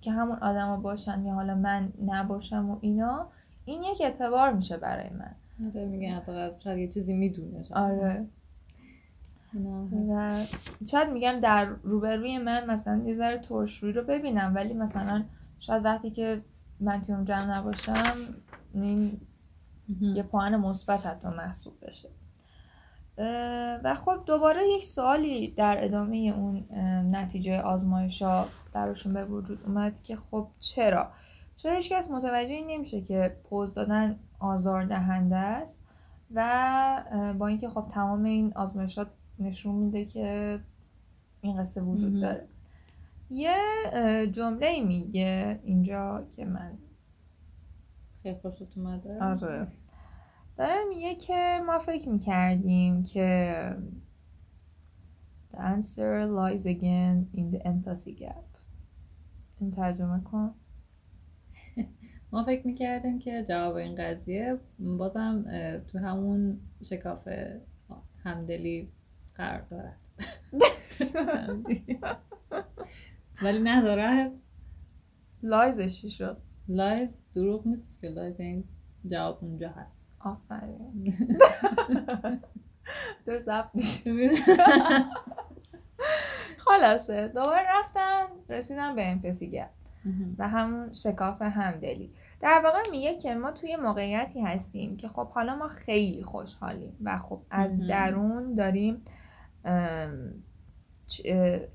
که 0.02 0.12
همون 0.12 0.38
آدما 0.38 0.78
باشن 0.78 1.26
یا 1.26 1.34
حالا 1.34 1.56
من 1.56 1.94
نباشم 2.06 2.70
و 2.70 2.78
اینا 2.82 3.28
این 3.66 3.84
یک 3.84 4.02
اعتبار 4.02 4.54
میشه 4.54 4.78
برای 4.78 5.10
من. 5.10 5.36
آره 5.68 5.86
میگن 5.86 6.22
شاید 6.64 6.78
یه 6.78 6.88
چیزی 6.88 7.14
می‌دونه. 7.14 7.66
آره. 7.72 8.26
و 10.10 10.36
شاید 10.92 11.10
میگم 11.10 11.40
در 11.40 11.66
روبروی 11.66 12.38
من 12.38 12.66
مثلا 12.66 13.04
یه 13.06 13.16
ذره 13.16 13.38
ترشروی 13.38 13.94
رو 13.94 14.04
ببینم 14.04 14.56
ولی 14.56 14.74
مثلا 14.74 15.24
شاید 15.60 15.86
وقتی 15.86 16.12
که 16.12 16.42
من 16.80 17.02
توی 17.02 17.16
اون 17.16 17.26
جمع 17.26 17.58
نباشم 17.58 18.16
این 18.74 19.22
یه 20.02 20.24
پوان 20.24 20.56
مثبت 20.56 21.06
حتی 21.06 21.30
محسوب 21.30 21.74
بشه. 21.82 22.10
و 23.84 23.96
خب 23.96 24.24
دوباره 24.26 24.62
یک 24.68 24.84
سوالی 24.84 25.52
در 25.52 25.86
ادامه 25.86 26.18
اون 26.18 26.66
نتیجه 27.16 27.62
آزمایش 27.62 28.22
ها 28.22 28.48
براشون 28.74 29.14
به 29.14 29.26
وجود 29.26 29.60
اومد 29.66 30.04
که 30.04 30.16
خب 30.16 30.48
چرا؟ 30.60 31.12
چرا 31.56 31.76
هیچ 31.76 31.92
کس 31.92 32.12
متوجه 32.12 32.62
نمیشه 32.68 33.02
که 33.02 33.38
پوز 33.50 33.74
دادن 33.74 34.20
آزار 34.40 34.86
دهنده 34.86 35.36
است 35.36 35.80
و 36.34 37.34
با 37.40 37.48
اینکه 37.48 37.70
خب 37.70 37.86
تمام 37.92 38.24
این 38.24 38.54
آزمایشات 38.56 39.08
نشون 39.40 39.76
میده 39.76 40.06
که 40.06 40.60
این 41.42 41.58
قصه 41.58 41.82
وجود 41.82 42.22
داره. 42.22 42.48
یه 43.30 43.58
جمله 44.32 44.84
میگه 44.84 45.60
اینجا 45.64 46.28
که 46.32 46.46
من 46.46 46.78
خیلی 48.24 48.36
خوشت 48.36 48.78
اومده. 48.78 49.24
آره. 49.24 49.68
داره 50.58 50.84
میگه 50.90 51.16
که 51.16 51.62
ما 51.68 51.80
فکر 51.80 52.10
می‌کردیم 52.10 53.04
که 53.04 53.78
The 55.52 55.58
answer 55.58 56.28
lies 56.38 56.66
again 56.66 57.28
in 57.40 57.52
the 57.56 57.62
empathy 57.64 58.20
gap. 58.20 58.60
این 59.60 59.72
ترجمه 59.72 60.20
کن. 60.24 60.54
ما 62.32 62.44
فکر 62.44 62.68
می‌کردیم 62.68 63.20
که 63.20 63.46
جواب 63.50 63.76
این 63.76 63.96
قضیه 63.96 64.60
بازم 64.80 65.46
تو 65.88 66.00
همون 66.00 66.60
شکاف 66.84 67.30
همدلی 68.24 68.90
قرار 69.36 69.62
دارد. 69.62 69.98
ولی 73.44 73.60
نداره 73.60 74.32
lies 75.44 75.82
ش 75.82 76.02
چی 76.02 76.10
شد؟ 76.10 76.38
lies 76.68 77.26
دروغ 77.36 77.68
نیست 77.68 78.02
که 78.02 78.10
lies 78.10 78.40
این 78.40 78.64
جواب 79.08 79.38
اونجا 79.42 79.70
هست. 79.70 80.06
آفرین. 80.20 81.14
در 83.26 83.40
ضبط 83.40 83.70
خلاصه 86.66 87.28
دوباره 87.28 87.64
رفتن 87.80 88.26
رسیدن 88.50 88.96
به 88.96 89.08
empathy 89.08 89.52
gap. 89.52 89.70
و 90.38 90.48
همون 90.48 90.94
شکاف 90.94 91.42
همدلی. 91.42 92.12
در 92.42 92.62
واقع 92.64 92.80
میگه 92.92 93.16
که 93.16 93.36
ما 93.36 93.52
توی 93.52 93.76
موقعیتی 93.76 94.42
هستیم 94.42 94.98
که 94.98 95.08
خب 95.08 95.28
حالا 95.28 95.56
ما 95.56 95.68
خیلی 95.68 96.24
خوشحالیم 96.24 96.98
و 97.04 97.18
خب 97.18 97.42
از 97.50 97.88
درون 97.88 98.56
داریم 98.56 99.06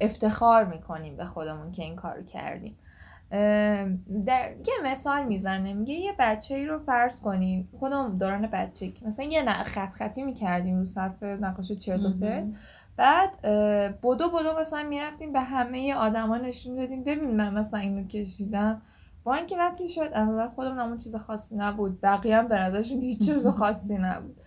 افتخار 0.00 0.64
می‌کنیم 0.64 1.16
به 1.16 1.24
خودمون 1.24 1.72
که 1.72 1.82
این 1.82 1.96
کارو 1.96 2.22
کردیم. 2.22 2.76
در 4.26 4.50
یه 4.66 4.74
مثال 4.84 5.24
می‌زنه 5.24 5.74
میگه 5.74 5.94
یه 5.94 6.12
بچه 6.18 6.54
ای 6.54 6.66
رو 6.66 6.78
فرض 6.78 7.20
کنیم 7.20 7.68
خودمون 7.78 8.16
دوران 8.16 8.46
بچه 8.46 8.92
مثلا 9.06 9.24
یه 9.24 9.44
خط 9.64 9.92
خطی 9.92 10.22
می‌کردیم 10.22 10.78
رو 10.78 10.86
صفحه 10.86 11.36
نقاش 11.36 11.72
چرت 11.72 12.04
و 12.04 12.12
بعد 12.96 13.40
بدو 14.02 14.30
بدو 14.30 14.60
مثلا 14.60 14.82
می‌رفتیم 14.82 15.32
به 15.32 15.40
همه 15.40 15.94
آدما 15.94 16.36
نشون 16.36 16.74
دادیم. 16.74 17.04
ببین 17.04 17.36
من 17.36 17.54
مثلا 17.54 17.80
اینو 17.80 18.06
کشیدم. 18.06 18.82
با 19.24 19.34
اینکه 19.34 19.56
وقتی 19.56 19.88
شد 19.88 20.10
اول 20.14 20.48
خودمون 20.48 20.78
همون 20.78 20.98
چیز 20.98 21.16
خاصی 21.16 21.56
نبود. 21.56 22.00
بقیه 22.00 22.36
هم 22.36 22.48
به 22.48 22.56
نظرشون 22.56 23.00
هیچ 23.00 23.26
چیز 23.26 23.46
خاصی 23.46 23.98
نبود. 23.98 24.39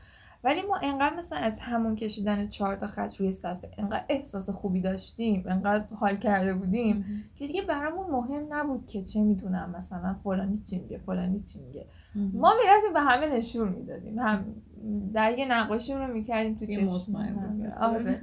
ولی 0.43 0.61
ما 0.61 0.77
انقدر 0.83 1.15
مثلا 1.15 1.39
از 1.39 1.59
همون 1.59 1.95
کشیدن 1.95 2.47
چهار 2.47 2.75
تا 2.75 2.87
خط 2.87 3.15
روی 3.15 3.33
صفحه 3.33 3.71
انقدر 3.77 4.05
احساس 4.09 4.49
خوبی 4.49 4.81
داشتیم 4.81 5.43
انقدر 5.47 5.85
حال 5.95 6.17
کرده 6.17 6.53
بودیم 6.53 7.05
که 7.35 7.47
دیگه 7.47 7.61
برامون 7.61 8.07
مهم 8.07 8.45
نبود 8.49 8.87
که 8.87 9.03
چه 9.03 9.21
می‌دونم 9.21 9.73
مثلا 9.77 10.15
فلانی 10.23 10.57
چی 10.57 10.79
میگه 10.79 10.97
فلانی 10.97 11.39
چی 11.39 11.59
میگه. 11.59 11.85
ما 12.15 12.53
می‌رفتیم 12.63 12.93
به 12.93 12.99
همه 12.99 13.37
نشون 13.37 13.69
می‌دادیم. 13.69 14.19
هم 14.19 14.45
در 15.13 15.37
یه 15.37 15.45
نقاشی 15.45 15.93
رو 15.93 16.13
می‌کردیم 16.13 16.55
تو 16.55 16.65
چشم. 16.65 17.15
آره. 17.81 18.19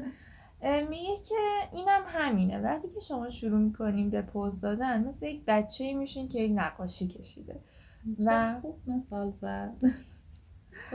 میگه 0.90 1.16
که 1.28 1.34
اینم 1.72 2.00
همینه. 2.06 2.58
وقتی 2.58 2.88
که 2.94 3.00
شما 3.00 3.28
شروع 3.28 3.60
می‌کنیم 3.60 4.10
به 4.10 4.22
پوز 4.22 4.60
دادن 4.60 5.08
مثل 5.08 5.26
یک 5.26 5.42
بچه 5.46 5.94
میشین 5.94 6.28
که 6.28 6.38
یک 6.38 6.52
نقاشی 6.54 7.08
کشیده. 7.08 7.60
و 8.18 8.60
خوب 8.62 8.76
مثال 8.86 9.30
زد. 9.30 9.72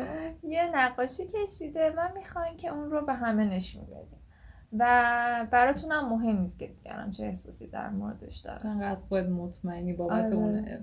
یه 0.43 0.70
نقاشی 0.74 1.24
کشیده. 1.28 1.89
و 1.98 2.10
می‌خواین 2.16 2.58
که 2.58 2.70
اون 2.70 2.91
رو 2.91 3.06
به 3.06 3.14
همه 3.14 3.46
نشون 3.46 3.84
بدیم. 3.86 4.20
و 4.80 5.48
براتون 5.52 5.91
هم 5.91 6.10
مهم 6.10 6.39
نیست 6.39 6.60
که 6.60 6.68
دیگران 6.68 7.12
چه 7.12 7.24
احساسی 7.24 7.68
در 7.68 7.89
موردش 7.89 8.38
دارن. 8.38 8.82
از 8.82 9.04
خود 9.04 9.24
مطمئنی 9.24 9.93
بابت 9.93 10.26
آره. 10.26 10.36
اون 10.36 10.82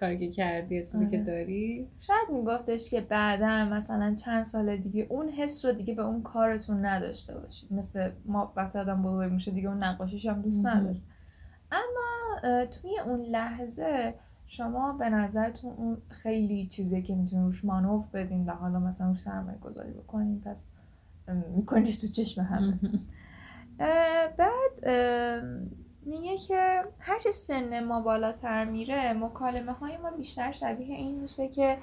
کاری 0.00 0.18
که 0.18 0.30
کردی 0.30 0.74
یا 0.74 0.82
چیزی 0.82 0.98
آره. 0.98 1.10
که 1.10 1.18
داری؟ 1.18 1.88
شاید 2.00 2.28
میگفتش 2.32 2.90
که 2.90 3.00
بعدا 3.00 3.64
مثلا 3.64 4.14
چند 4.14 4.44
سال 4.44 4.76
دیگه 4.76 5.06
اون 5.08 5.28
حس 5.28 5.64
رو 5.64 5.72
دیگه 5.72 5.94
به 5.94 6.02
اون 6.02 6.22
کارتون 6.22 6.86
نداشته 6.86 7.38
باشید 7.38 7.72
مثل 7.72 8.10
ما 8.24 8.52
وقتی 8.56 8.78
آدم 8.78 9.02
بزرگ 9.02 9.32
میشه 9.32 9.50
دیگه 9.50 9.68
اون 9.68 9.84
نقاشیش 9.84 10.26
هم 10.26 10.42
دوست 10.42 10.66
نداره. 10.66 11.00
اما 11.72 12.40
توی 12.66 12.98
اون 12.98 13.20
لحظه 13.20 14.14
شما 14.50 14.92
به 14.92 15.08
نظرتون 15.08 15.70
اون 15.70 15.96
خیلی 16.08 16.66
چیزی 16.66 17.02
که 17.02 17.14
می‌تونید 17.14 17.44
روش 17.44 17.64
مانوف 17.64 18.10
بدین 18.14 18.46
و 18.46 18.52
حالا 18.52 18.78
مثلا 18.78 19.08
روش 19.08 19.18
سرمایه 19.18 19.58
گذاری 19.58 19.92
بکنین 19.92 20.40
پس 20.40 20.66
میکنیش 21.56 21.96
تو 21.96 22.06
چشم 22.06 22.42
همه. 22.42 22.78
بعد 24.38 24.88
میگه 26.02 26.36
که 26.36 26.82
هر 26.98 27.30
سن 27.32 27.84
ما 27.84 28.00
بالاتر 28.00 28.64
میره 28.64 29.12
مکالمه 29.12 29.72
های 29.72 29.96
ما 29.96 30.10
بیشتر 30.10 30.52
شبیه 30.52 30.96
این 30.96 31.20
میشه 31.20 31.48
که 31.48 31.78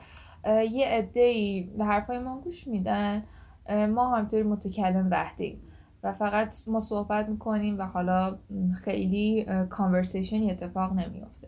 یه 0.72 0.88
عده 0.88 1.63
به 1.78 1.86
حرفای 1.86 2.20
ما 2.20 2.41
گوش 2.41 2.68
میدن. 2.68 3.24
ما 3.70 4.16
همطوری 4.16 4.43
متکلم 4.43 5.07
وحدیم 5.11 5.61
و 6.03 6.13
فقط 6.13 6.55
ما 6.68 6.80
صحبت 6.80 7.30
می‌کنیم 7.30 7.80
و 7.80 7.82
حالا 7.82 8.38
خیلی 8.74 9.45
کانورسیشنی 9.70 10.51
اتفاق 10.51 10.93
نمیافته. 10.93 11.47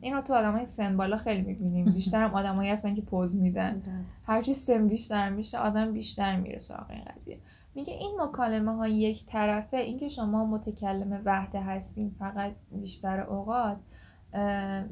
این 0.00 0.14
رو 0.14 0.20
تو 0.20 0.34
آدم 0.34 0.52
های 0.52 0.66
سن 0.66 0.96
بالا 0.96 1.16
خیلی 1.16 1.42
می‌بینیم. 1.42 1.84
بیشتر 1.94 2.22
هم 2.24 2.34
آدمایی 2.34 2.70
هستن 2.70 2.94
که 2.94 3.02
پوز 3.02 3.36
میدن. 3.36 3.72
بله. 3.72 3.94
هرچی 4.26 4.52
سن 4.52 4.88
بیشتر 4.88 5.30
میشه 5.30 5.58
آدم 5.58 5.92
بیشتر 5.92 6.36
میره 6.36 6.58
سراغ 6.58 6.90
این 6.90 7.04
قضیه. 7.04 7.38
میگه 7.74 7.92
این 7.92 8.20
مکالمه 8.20 8.74
ها 8.74 8.88
یک 8.88 9.26
طرفه 9.26 9.76
اینکه 9.76 10.08
شما 10.08 10.44
متکلم 10.44 11.22
وحده 11.24 11.60
هستین 11.60 12.14
فقط 12.18 12.52
بیشتر 12.72 13.20
اوقات 13.20 13.76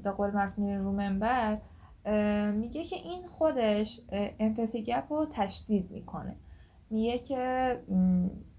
به 0.03 0.11
قول 0.17 0.31
معروف 0.31 0.59
میره 0.59 0.79
رو 0.79 0.93
منبر 0.93 1.59
میگه 2.53 2.85
که 2.85 2.97
این 2.97 3.27
خودش 3.27 4.01
امپاتی 4.39 4.83
گپ 4.83 5.13
رو 5.13 5.27
تشدید 5.31 5.91
می‌کنه. 5.91 6.37
میگه 6.91 7.19
که 7.19 7.77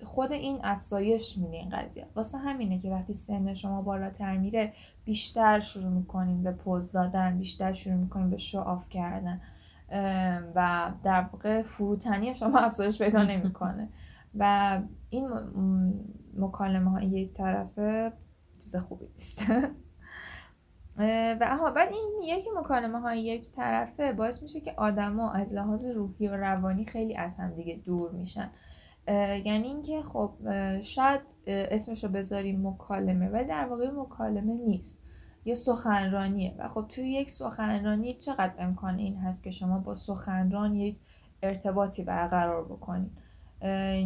خود 0.03 0.31
این 0.31 0.59
افزایش 0.63 1.37
میده 1.37 1.55
این 1.55 1.69
قضیه. 1.69 2.07
واسه 2.15 2.37
همینه 2.37 2.79
که 2.79 2.91
وقتی 2.91 3.13
سن 3.13 3.53
شما 3.53 3.81
بالاتر 3.81 4.37
میره 4.37 4.73
بیشتر 5.05 5.59
شروع 5.59 5.89
می‌کنیم 5.89 6.43
به 6.43 6.51
پوز 6.51 6.91
دادن 6.91 7.37
بیشتر 7.37 7.73
شروع 7.73 7.95
می‌کنیم 7.95 8.29
به 8.29 8.37
شو 8.37 8.59
آف 8.59 8.89
کردن. 8.89 9.41
و 10.55 10.91
در 11.03 11.21
واقع 11.21 11.61
فروتنی 11.61 12.35
شما 12.35 12.59
افزایش 12.59 13.01
پیدا 13.01 13.23
نمی‌کنه. 13.33 13.89
و 14.35 14.79
این 15.09 15.29
مکالمه 16.37 16.91
ها 16.91 17.01
یک 17.01 17.33
طرفه 17.33 18.13
چیز 18.59 18.75
خوبی 18.75 19.05
نیست. 19.05 19.43
و 20.97 21.37
اما 21.41 21.71
بعد 21.71 21.91
این 21.91 22.15
میگه 22.19 22.43
مکالمه 22.59 22.99
های 22.99 23.21
یک 23.21 23.51
طرفه 23.51 24.13
باعث 24.13 24.43
میشه 24.43 24.61
که 24.61 24.73
آدما 24.77 25.31
از 25.31 25.53
لحاظ 25.53 25.85
روحی 25.85 26.27
و 26.27 26.35
روانی 26.35 26.85
خیلی 26.85 27.15
از 27.15 27.35
هم 27.35 27.53
دیگه 27.53 27.75
دور 27.85 28.11
میشن. 28.11 28.51
یعنی 29.45 29.67
اینکه 29.67 30.01
خب 30.01 30.31
شاید 30.81 31.21
اسمشو 31.47 32.07
بذاریم 32.07 32.67
مکالمه 32.67 33.29
ولی 33.29 33.47
در 33.47 33.65
واقع 33.65 33.91
مکالمه 33.91 34.53
نیست. 34.53 34.99
یه 35.45 35.55
سخنرانیه. 35.55 36.55
و 36.59 36.67
خب 36.67 36.85
توی 36.89 37.11
یک 37.11 37.29
سخنرانی 37.29 38.13
چقدر 38.13 38.53
امکان 38.59 38.97
این 38.97 39.17
هست 39.17 39.43
که 39.43 39.51
شما 39.51 39.79
با 39.79 39.93
سخنران 39.93 40.75
یک 40.75 40.97
ارتباطی 41.43 42.03
برقرار 42.03 42.65
بکنید 42.65 43.11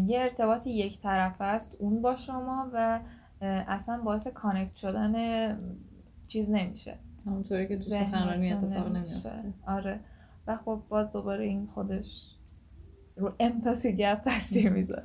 یه 0.08 0.20
ارتباط 0.22 0.68
یک 0.68 1.00
طرفه 1.00 1.44
است 1.44 1.76
اون 1.80 2.02
با 2.02 2.16
شما 2.16 2.70
و 2.74 3.00
اصلا 3.42 4.02
باعث 4.02 4.28
connect 4.28 4.76
شدن 4.76 5.14
چیز 6.28 6.50
نمیشه. 6.50 6.98
همونطوری 7.26 7.68
که 7.68 7.78
تو 7.78 7.84
سخنرانی 7.84 8.54
اتفاق 8.54 8.96
نمیفته 8.96 9.54
آره. 9.68 10.00
و 10.48 10.56
خب 10.56 10.82
باز 10.90 11.12
دوباره 11.12 11.44
این 11.44 11.68
خودش 11.68 12.36
رو 13.18 13.34
empathy 13.40 13.96
gap 13.96 14.22
تاثیر 14.22 14.70
می‌ذاره. 14.70 15.04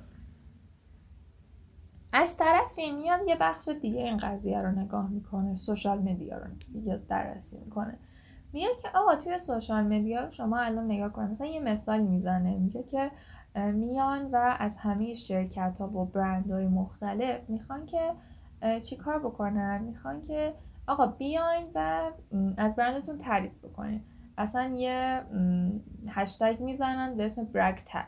از 2.13 2.37
طرفی 2.37 2.91
میاد 2.91 3.21
یه 3.29 3.37
بخش 3.41 3.69
دیگه 3.69 3.99
این 3.99 4.17
قضیه 4.17 4.63
رو 4.63 4.71
نگاه 4.71 5.11
می‌کنه 5.11 5.55
social 5.55 5.99
media 5.99 6.39
رو 6.39 6.47
یا 6.75 6.97
درسی 6.97 7.59
می‌کنه. 7.59 7.99
میاد 8.53 8.77
که 8.83 8.89
آقا 8.95 9.17
توی 9.17 9.39
سوشال 9.39 9.85
مدیا 9.85 10.21
رو 10.21 10.31
شما 10.31 10.59
الان 10.59 10.85
نگاه 10.85 11.13
کنید. 11.13 11.31
مثلا 11.31 11.47
یه 11.47 11.61
مثال 11.61 12.01
می‌زنه. 12.01 12.59
میگه 12.59 12.83
که 12.83 13.11
میان 13.73 14.31
و 14.31 14.57
از 14.59 14.77
همه 14.77 15.15
شرکت 15.15 15.79
ها 15.81 15.87
با 15.87 16.05
برند 16.05 16.51
های 16.51 16.67
مختلف 16.67 17.51
می‌خوان 17.51 17.87
که 17.87 18.13
چیکار 18.83 19.19
بکنن؟ 19.19 19.83
می‌خوان 19.83 20.23
که 20.23 20.55
آقا 20.91 21.07
بیاین 21.07 21.67
و 21.75 22.11
از 22.57 22.77
برندتون 22.77 23.19
تعریف 23.19 23.53
بکنین. 23.65 24.01
اصلا 24.39 24.75
یه 24.77 25.23
هشتگ 26.09 26.61
می‌زنن 26.61 27.17
به 27.17 27.27
اسم 27.27 27.45
برگ 27.45 27.79
تگ. 27.87 28.05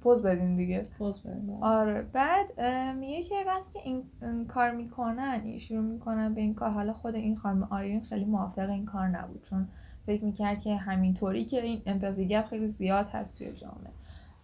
پوز 0.00 0.22
بدین 0.22 0.56
دیگه. 0.56 0.82
پوز 0.98 1.22
بدین 1.22 1.62
آره. 1.62 2.02
بعد 2.02 2.60
میگه 2.94 3.22
که 3.22 3.34
وقتی 3.46 3.72
که 3.72 3.78
این, 3.84 4.04
کار 4.46 4.70
می‌کنن 4.70 5.40
این 5.44 5.58
شروع 5.58 5.82
می‌کنن 5.82 6.34
به 6.34 6.40
این 6.40 6.54
کار 6.54 6.70
حالا 6.70 6.92
خود 6.92 7.14
این 7.14 7.36
خانم 7.36 7.62
آیرین 7.62 8.00
خیلی 8.00 8.24
موافق 8.24 8.70
این 8.70 8.84
کار 8.84 9.08
نبود 9.08 9.42
چون 9.42 9.68
فکر 10.06 10.24
می‌کرد 10.24 10.60
که 10.60 10.76
همینطوری 10.76 11.44
که 11.44 11.62
این 11.62 11.82
امپازی 11.86 12.26
گپ 12.26 12.46
خیلی 12.46 12.68
زیاد 12.68 13.08
هست 13.08 13.38
توی 13.38 13.52
جامعه. 13.52 13.90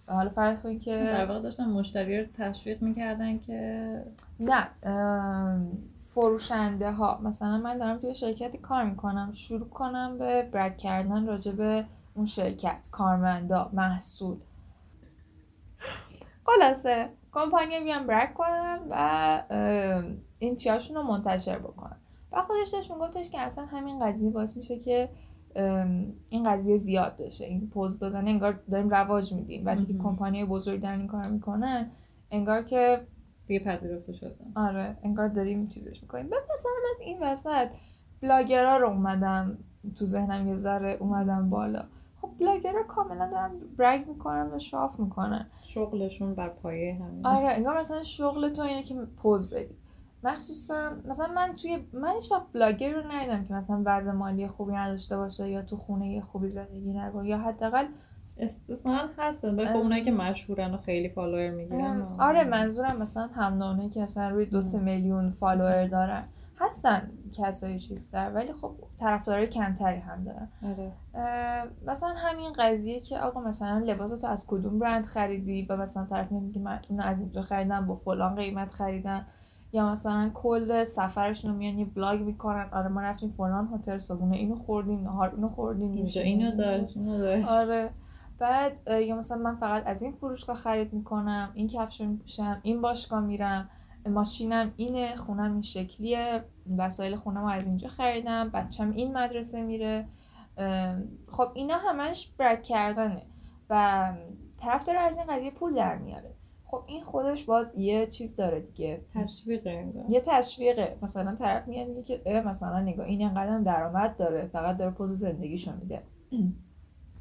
حالا 0.06 0.30
فرض 0.30 0.62
کنید 0.62 0.82
که 0.82 0.96
در 0.96 1.26
واقع 1.26 1.40
داشتن 1.40 1.64
مشتری 1.64 2.20
رو 2.20 2.26
تشویق 2.34 2.82
می‌کردن 2.82 3.38
که 3.38 4.02
نه 4.40 4.66
فروشنده 6.16 6.92
ها 6.92 7.20
مثلا 7.22 7.58
من 7.58 7.78
دارم 7.78 7.98
توی 7.98 8.14
شرکتی 8.14 8.58
کار 8.58 8.84
می‌کنم. 8.84 9.32
شروع 9.32 9.68
کنم 9.68 10.18
به 10.18 10.42
برگ 10.42 10.76
کردن 10.76 11.26
راجع 11.26 11.52
به 11.52 11.84
اون 12.14 12.26
شرکت. 12.26 12.78
کارمندا 12.90 13.70
محصول. 13.72 14.36
خلاصه. 16.46 17.08
کمپانی 17.32 17.80
بیان 17.80 18.06
برگ 18.06 18.34
کنم 18.34 18.80
و 18.90 19.42
این 20.38 20.56
چیاشون 20.56 20.96
رو 20.96 21.02
منتشر 21.02 21.58
بکنم. 21.58 21.96
و 22.32 22.42
خودش 22.42 22.68
داشت 22.68 22.90
میگفتش 22.90 23.30
که 23.30 23.40
اصلا 23.40 23.64
همین 23.66 24.06
قضیه 24.06 24.30
باعث 24.30 24.56
میشه 24.56 24.78
که 24.78 25.08
این 26.28 26.50
قضیه 26.50 26.76
زیاد 26.76 27.16
بشه. 27.16 27.44
این 27.44 27.70
پوز 27.70 27.98
دادن 27.98 28.28
انگار 28.28 28.52
داریم 28.70 28.88
رواج 28.88 29.32
میدیم. 29.32 29.66
وقتی 29.66 29.86
که 29.86 29.98
کمپانی 29.98 30.44
بزرگ 30.44 30.80
دارن 30.80 30.98
این 30.98 31.08
کار 31.08 31.26
می‌کنن 31.26 31.90
انگار 32.30 32.62
که 32.62 33.06
دیگه 33.46 33.64
پذیرفته 33.64 34.12
شده 34.12 34.36
آره 34.56 34.96
انگار 35.02 35.28
داریم 35.28 35.68
چیزش 35.68 36.02
می‌کنیم. 36.02 36.28
بعد 36.28 36.42
مثلا 36.52 36.70
من 36.84 37.04
این 37.04 37.22
وسط 37.22 37.68
بلاگرا 38.22 38.76
رو 38.76 38.88
اومدم 38.88 39.58
تو 39.96 40.04
ذهنم 40.04 40.48
یه 40.48 40.56
ذره 40.56 40.96
اومدم 41.00 41.50
بالا. 41.50 41.84
خب 42.20 42.30
بلاگرا 42.40 42.82
کاملا 42.82 43.30
دارن 43.30 43.50
brag 43.76 44.08
می‌کنن 44.08 44.50
و 44.52 44.58
show 44.58 44.82
off 44.82 45.00
می‌کنن. 45.00 45.46
شغلشون 45.62 46.34
بر 46.34 46.48
پایه 46.48 46.94
همین 46.94 47.26
آره 47.26 47.48
انگار 47.48 47.78
مثلا 47.78 48.02
شغل 48.02 48.52
تو 48.52 48.62
اینه 48.62 48.82
که 48.82 48.94
پز 48.94 49.50
بدی. 49.50 49.74
مخصوصا 50.24 50.90
مثلا 51.08 51.34
من 51.34 51.56
توی 51.56 51.78
من 51.92 52.12
هیچ 52.14 52.32
وقت 52.32 52.42
بلاگر 52.52 52.92
رو 52.92 53.12
ندیدم 53.12 53.44
که 53.44 53.54
مثلا 53.54 53.82
وضع 53.86 54.12
مالی 54.12 54.46
خوبی 54.46 54.72
نداشته 54.72 55.16
باشه 55.16 55.48
یا 55.48 55.62
تو 55.62 55.76
خونه 55.76 56.20
خوبی 56.20 56.48
زندگی 56.48 56.92
نکنه. 56.92 57.28
یا 57.28 57.38
حداقل 57.38 57.84
استثنا 58.38 59.08
هستن 59.18 59.56
به 59.56 59.66
خب 59.66 59.76
اونایی 59.76 60.02
که 60.02 60.12
مشهورن 60.12 60.74
و 60.74 60.76
خیلی 60.76 61.08
follower 61.08 61.50
می‌گیرن 61.50 62.06
آره 62.18 62.44
منظورم 62.44 62.96
مثلا 62.96 63.26
هم 63.26 63.90
که 63.90 64.02
اصلا 64.02 64.28
روی 64.28 64.46
دو 64.46 64.62
سه 64.62 64.78
میلیون 64.78 65.30
follower 65.30 65.86
دارن. 65.86 66.24
هستن 66.58 67.10
کسایی 67.32 67.78
چیزتر 67.78 68.30
ولی 68.34 68.52
خب 68.52 68.74
طرفدارای 69.00 69.46
کمتری 69.46 69.98
هم 69.98 70.24
دارن. 70.24 70.48
آره. 70.62 70.92
مثلا 71.86 72.08
همین 72.08 72.52
قضیه 72.58 73.00
که 73.00 73.18
آقا 73.18 73.40
مثلا 73.40 73.78
لباس 73.78 74.20
تو 74.20 74.26
از 74.26 74.44
کدوم 74.46 74.78
برند 74.78 75.04
خریدی؟ 75.04 75.66
و 75.70 75.76
مثلا 75.76 76.04
طرف 76.10 76.32
میگه 76.32 76.60
من 76.60 76.80
اونو 76.88 77.02
از 77.02 77.20
اینجا 77.20 77.42
خریدم 77.42 77.86
با 77.86 77.96
فلان 77.96 78.34
قیمت 78.34 78.72
خریدم. 78.72 79.26
یا 79.72 79.92
مثلا 79.92 80.30
کل 80.34 80.84
سفرشون 80.84 81.50
رو 81.50 81.56
میان 81.56 81.78
یه 81.78 81.84
بلاگ 81.84 82.20
می‌کنن. 82.20 82.68
آره 82.72 82.88
ما 82.88 83.00
رفتیم 83.02 83.34
فلان 83.36 83.68
هتل 83.74 83.98
صبحونه 83.98 84.36
اینو 84.36 84.54
خوردیم 84.54 85.02
نهار 85.02 85.32
اینو 85.34 85.48
خوردیم. 85.48 85.92
اینجا 85.92 86.20
اینو 86.20 86.56
داشت 86.56 86.96
اینو 86.96 87.18
داشت. 87.18 87.48
آره. 87.48 87.90
بعد 88.38 88.80
یا 88.88 89.16
مثلا 89.16 89.38
من 89.38 89.56
فقط 89.56 89.82
از 89.86 90.02
این 90.02 90.12
فروشگاه 90.12 90.56
خرید 90.56 90.92
می‌کنم 90.92 91.50
این 91.54 91.68
کفش 91.68 92.00
رو 92.00 92.06
میپوشم 92.06 92.60
این 92.62 92.82
باشگاه 92.82 93.20
میرم 93.20 93.70
ماشینم 94.06 94.72
اینه 94.76 95.16
خونم 95.16 95.52
این 95.52 95.62
شکلیه 95.62 96.44
وسایل 96.78 97.16
خونم 97.16 97.40
رو 97.40 97.46
از 97.46 97.66
اینجا 97.66 97.88
خریدم 97.88 98.48
بچم 98.48 98.90
این 98.90 99.12
مدرسه 99.16 99.62
میره. 99.62 100.06
خب 101.28 101.48
اینا 101.54 101.78
همش 101.78 102.32
brag 102.38 102.62
کردنه 102.62 103.22
و 103.70 104.12
طرف 104.58 104.84
داره 104.84 104.98
از 104.98 105.18
این 105.18 105.26
قضیه 105.26 105.50
پول 105.50 105.74
در 105.74 105.98
میاره. 105.98 106.34
خب 106.64 106.82
این 106.86 107.04
خودش 107.04 107.44
باز 107.44 107.74
یه 107.76 108.06
چیز 108.06 108.36
داره 108.36 108.60
دیگه. 108.60 109.00
تشویقه 109.14 109.92
یه 110.08 110.20
تشویقه. 110.20 110.98
مثلا 111.02 111.34
طرف 111.34 111.68
میاد 111.68 111.88
میگه 111.88 112.02
که 112.02 112.42
مثلا 112.46 112.80
نگاه 112.80 113.06
این 113.06 113.22
انقدر 113.22 113.58
درآمد 113.58 114.16
داره 114.16 114.46
فقط 114.46 114.76
داره 114.76 114.90
پز 114.90 115.12
زندگیشو 115.12 115.72
میده. 115.76 116.02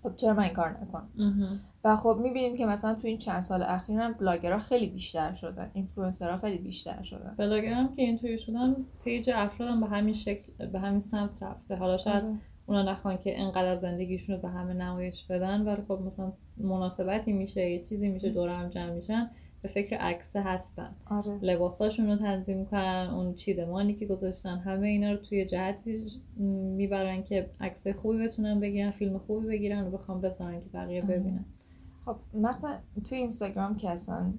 خب 0.06 0.16
چرا 0.16 0.34
من 0.34 0.44
این 0.44 0.54
کار 0.54 0.78
نکنم؟ 0.82 1.10
و 1.84 1.96
خب 1.96 2.20
می‌بینیم 2.24 2.58
که 2.58 2.66
مثلا 2.66 2.96
تو 2.96 3.08
این 3.08 3.18
چند 3.18 3.40
سال 3.40 3.64
اخیر 3.64 4.00
هم 4.00 4.14
بلاگرها 4.14 4.60
خیلی 4.60 4.88
بیشتر 4.88 5.34
شدن 5.34 5.72
اینفلوئنسرها 5.74 6.38
خیلی 6.38 6.58
بیشتر 6.58 7.04
شدن. 7.04 7.36
هم 7.74 7.94
که 7.94 8.02
اینطوری 8.02 8.38
شدن 8.38 8.76
پیج 9.04 9.30
افرادم 9.34 9.82
به 9.82 9.88
همین 9.88 10.14
شکل 10.14 10.66
به 10.66 10.80
همین 10.80 11.00
سمت 11.00 11.44
رفته. 11.44 11.76
حالا 11.76 11.98
شاید 11.98 12.24
آره. 12.24 12.36
اونا 12.66 12.84
نخوان 12.84 13.18
که 13.18 13.42
انقدر 13.42 13.76
زندگیشون 13.76 14.36
رو 14.36 14.42
به 14.42 14.50
همه 14.50 14.74
نمایش 14.74 15.24
بدن 15.24 15.62
ولی 15.62 15.82
خب 15.82 16.00
مثلا 16.06 16.34
مناسبتی 16.58 17.34
میشه 17.34 17.70
یه 17.70 17.84
چیزی 17.84 18.10
میشه 18.10 18.30
دور 18.30 18.50
هم 18.50 18.70
جمع 18.70 18.92
میشن. 18.92 19.30
به 19.66 19.72
فکر 19.72 19.98
عکس 19.98 20.36
هستن. 20.36 20.96
آره. 21.06 21.40
لباساشون 21.42 22.10
رو 22.10 22.16
تنظیم 22.16 22.66
کنن 22.66 23.10
اون 23.14 23.36
چیدمانی 23.36 23.94
که 23.94 24.06
گذاشتن 24.06 24.58
همه 24.58 24.88
اینا 24.88 25.12
رو 25.12 25.18
توی 25.18 25.46
جهتی 25.46 26.06
می‌برن 26.78 27.24
که 27.24 27.50
عکس 27.62 27.88
خوبی 27.88 28.26
بتونن 28.26 28.60
بگیرن 28.60 28.92
فیلم 28.92 29.18
خوبی 29.18 29.48
بگیرن 29.48 29.88
و 29.88 29.92
بخوام 29.92 30.22
بذارن 30.22 30.62
که 30.62 30.70
بقیه 30.74 31.02
ببینن. 31.02 31.46
خب 32.06 32.16
مثلا 32.34 32.78
توی 33.10 33.18
اینستاگرام 33.18 33.78
که 33.78 33.90
اصلا 33.90 34.34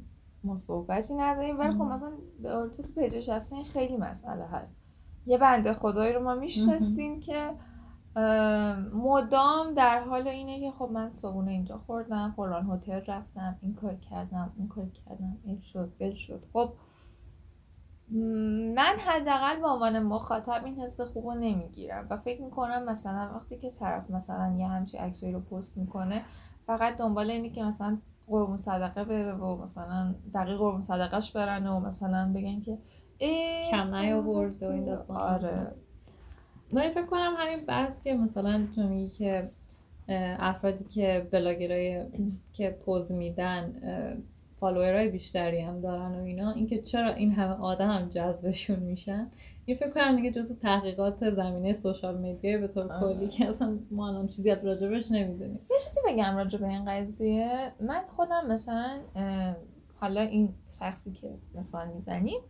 ما 0.45 0.57
صحبتی 0.57 1.15
نداریم 1.15 1.59
ولی 1.59 1.73
خب 1.73 1.83
مثلا 1.83 2.11
تو 2.43 2.83
تو 2.83 2.89
پیجش 3.01 3.29
هستین 3.29 3.65
خیلی 3.65 3.97
مسئله 3.97 4.45
هست. 4.45 4.77
یه 5.27 5.39
بنده 5.39 5.73
خدایی 5.73 6.13
رو 6.13 6.23
ما 6.23 6.35
می‌شناسیم 6.35 7.21
که 7.21 7.51
مدام 8.95 9.75
در 9.75 10.05
حال 10.05 10.29
اینه 10.29 10.61
که 10.61 10.71
خب 10.79 10.91
من 10.93 11.13
صبونه 11.13 11.51
اینجا 11.51 11.79
خوردم 11.79 12.33
فلان 12.37 12.71
هتل 12.71 13.01
رفتم 13.13 13.59
این 13.61 13.75
کار 13.75 13.95
کردم 13.95 14.53
اون 14.57 14.69
کار 14.69 14.89
کردم 14.89 15.39
این 15.45 15.61
شد 15.61 15.93
بل 15.99 16.15
شد. 16.15 16.45
خب 16.53 16.73
من 18.75 18.97
حداقل 19.07 19.61
به 19.61 19.69
عنوان 19.69 20.03
مخاطب 20.03 20.63
این 20.65 20.81
حس 20.81 21.01
خوب 21.01 21.27
رو 21.27 21.35
نمی‌گیرم 21.35 22.07
و 22.11 22.17
فکر 22.17 22.43
می‌کنم 22.43 22.85
مثلا 22.85 23.31
وقتی 23.35 23.59
که 23.59 23.71
طرف 23.71 24.11
مثلا 24.11 24.57
یه 24.59 24.69
همچی 24.69 24.99
عکسایی 24.99 25.33
رو 25.33 25.41
پست 25.41 25.79
می‌کنه 25.79 26.23
فقط 26.67 26.97
دنبال 26.97 27.31
اینه 27.31 27.51
که 27.51 27.63
مثلا 27.63 27.99
قربون 28.27 28.57
صدقه 28.57 29.05
بره 29.05 29.33
و 29.33 29.63
مثلا 29.63 30.15
بقیه 30.35 30.57
قربون 30.57 30.83
صدقهش 30.83 31.31
برن 31.31 31.67
و 31.67 31.81
مثلا 31.81 32.33
بگن 32.35 32.61
که 32.61 32.79
کم 33.71 33.95
نیاورد 33.95 34.63
و 34.63 34.71
این 34.71 34.89
آره. 35.09 35.73
من 36.73 36.91
فکر 36.91 37.07
کنم 37.07 37.35
همین 37.39 37.67
بحث 37.67 38.03
که 38.03 38.15
مثلا 38.15 38.67
تو 38.75 38.83
میگی 38.83 39.09
که 39.09 39.51
افرادی 40.39 40.85
که 40.85 41.29
بلاگرای 41.31 42.05
که 42.53 42.71
پز 42.71 43.13
میدن 43.13 43.73
follower 44.61 45.03
ای 45.03 45.09
بیشتری 45.09 45.61
هم 45.61 45.81
دارن 45.81 46.15
و 46.15 46.23
اینا 46.23 46.51
اینکه 46.51 46.79
چرا 46.79 47.09
این 47.09 47.33
همه 47.33 47.55
آدم 47.55 47.91
هم 47.91 48.09
جذبشون 48.09 48.79
میشن؟ 48.79 49.27
این 49.65 49.77
فکر 49.77 49.91
کنم 49.91 50.17
دیگه 50.17 50.31
جز 50.31 50.59
تحقیقات 50.59 51.31
زمینه 51.31 51.73
social 51.73 52.19
media 52.19 52.59
به 52.59 52.69
طور 52.69 53.01
کلی 53.01 53.29
که 53.29 53.49
اصلا 53.49 53.79
ما 53.91 54.09
الان 54.09 54.27
چیزی 54.27 54.51
از 54.51 54.65
راجبش 54.65 55.11
نمی‌دونیم. 55.11 55.61
یه 55.71 55.77
چیزی 55.85 56.01
بگم 56.09 56.37
راجب 56.37 56.65
این 56.65 56.85
قضیه. 56.85 57.73
من 57.81 58.01
خودم 58.07 58.47
مثلا 58.47 59.01
حالا 60.01 60.21
این 60.21 60.49
شخصی 60.79 61.13
که 61.13 61.31
مثال 61.55 61.89
می‌زنیم 61.89 62.41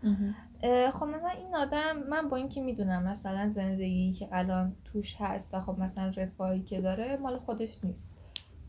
خب 0.93 1.07
مثلا 1.07 1.29
این 1.29 1.55
آدم 1.55 1.97
من 2.09 2.29
با 2.29 2.37
اینکه 2.37 2.61
می‌دونم 2.61 3.03
مثلا 3.03 3.51
زندگی 3.51 4.13
که 4.13 4.29
الان 4.33 4.77
توش 4.85 5.17
هست 5.19 5.55
و 5.55 5.61
خب 5.61 5.79
مثلا 5.79 6.13
رفاهی 6.17 6.63
که 6.63 6.81
داره 6.81 7.17
مال 7.17 7.39
خودش 7.39 7.85
نیست. 7.85 8.13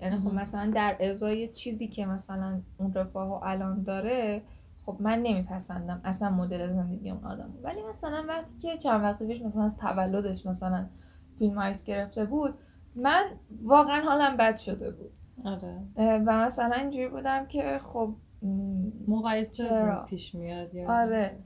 یعنی 0.02 0.18
خب 0.18 0.34
مثلا 0.34 0.72
در 0.76 0.98
ازای 1.00 1.48
چیزی 1.48 1.88
که 1.88 2.06
مثلا 2.06 2.62
اون 2.78 2.94
رفاه 2.94 3.44
الان 3.44 3.84
داره 3.84 4.42
خب 4.86 4.98
من 5.00 5.20
نمیپسندم 5.20 6.02
اصلا 6.04 6.30
مدل 6.30 6.74
زندگی 6.74 7.10
اون 7.10 7.24
آدم 7.24 7.54
ولی 7.64 7.84
مثلا 7.84 8.26
وقتی 8.28 8.58
که 8.58 8.78
چند 8.78 9.04
وقت 9.04 9.24
پیش 9.24 9.42
مثلا 9.42 9.64
از 9.64 9.78
تولدش 9.78 10.46
مثلا 10.46 10.86
فیلم 11.40 11.58
آیس 11.58 11.84
گرفته 11.84 12.26
بود 12.26 12.54
من 12.96 13.24
واقعا 13.64 14.02
حالم 14.02 14.38
بد 14.38 14.56
شده 14.56 14.92
بود. 14.92 15.12
آره. 15.46 15.82
و 15.98 16.46
مثلا 16.46 16.76
اینجوری 16.76 17.08
بودم 17.08 17.46
که 17.46 17.80
خب 17.84 18.16
مقایسه 19.08 19.96
پیش 20.10 20.36
میاد 20.36 20.78
آره. 20.78 21.32
این 21.34 21.44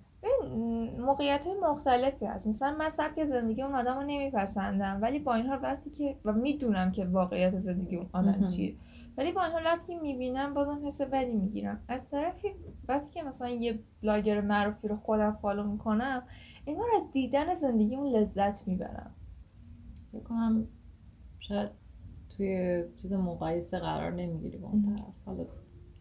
موقعیت 1.00 1.48
مختلفی 1.64 2.26
هست. 2.26 2.48
مثلا 2.48 2.76
من 2.80 2.90
سبک 2.90 3.26
زندگی 3.26 3.62
اون 3.62 3.76
آدم 3.76 3.96
رو 3.96 4.02
نمیپسندم. 4.02 5.00
ولی 5.02 5.20
با 5.20 5.34
این 5.34 5.46
حال 5.46 5.60
وقتی 5.64 5.90
که 5.90 6.16
و 6.26 6.34
می‌دونم 6.34 6.92
که 6.92 7.06
واقعیت 7.06 7.58
زندگی 7.58 7.96
اون 7.96 8.10
آدم 8.14 8.46
چیه. 8.46 8.76
ولی 9.18 9.32
با 9.32 9.44
این 9.44 9.52
حال 9.52 9.64
وقتی 9.66 9.96
می‌بینم 9.96 10.54
بازم 10.54 10.88
حس 10.88 11.02
بدی 11.02 11.34
می‌گیرم. 11.34 11.80
از 11.88 12.10
طرفی 12.10 12.48
وقتی 12.88 13.12
که 13.12 13.24
مثلا 13.24 13.50
یه 13.50 13.80
بلاگر 14.02 14.42
معروفی 14.42 14.88
رو 14.88 14.98
خودم 14.98 15.38
follow 15.42 15.64
می‌کنم 15.64 16.24
انگار 16.68 16.88
از 16.96 17.12
دیدن 17.14 17.54
زندگی 17.54 17.96
اون 17.96 18.16
لذت 18.16 18.68
می‌برم. 18.68 19.12
بکنم 20.14 20.68
شاید 21.40 21.70
توی 22.38 22.84
چیز 23.02 23.14
مقایسه 23.14 23.80
قرار 23.80 24.12
نمی‌گیری 24.12 24.58
با 24.58 24.68
اون 24.68 24.96
طرف. 24.96 25.14
حالا 25.26 25.46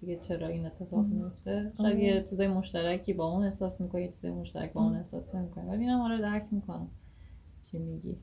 دیگه 0.00 0.16
چرا 0.16 0.46
این 0.46 0.66
اتفاق 0.66 1.06
میفته؟ 1.06 1.72
شاید 1.76 1.98
یه 1.98 2.22
چیزای 2.22 2.48
مشترکی 2.48 3.12
با 3.12 3.26
اون 3.26 3.44
احساس 3.44 3.80
می‌کنی 3.80 4.02
یه 4.02 4.08
چیزای 4.08 4.30
مشترک 4.30 4.72
با 4.72 4.82
اون 4.82 4.96
احساس 4.96 5.34
نمی‌کنی. 5.34 5.68
ولی 5.68 5.84
اینم 5.84 6.00
آره 6.00 6.18
درک 6.20 6.46
می‌کنم. 6.50 6.90
چی 7.70 7.78
میگی؟ 7.78 8.16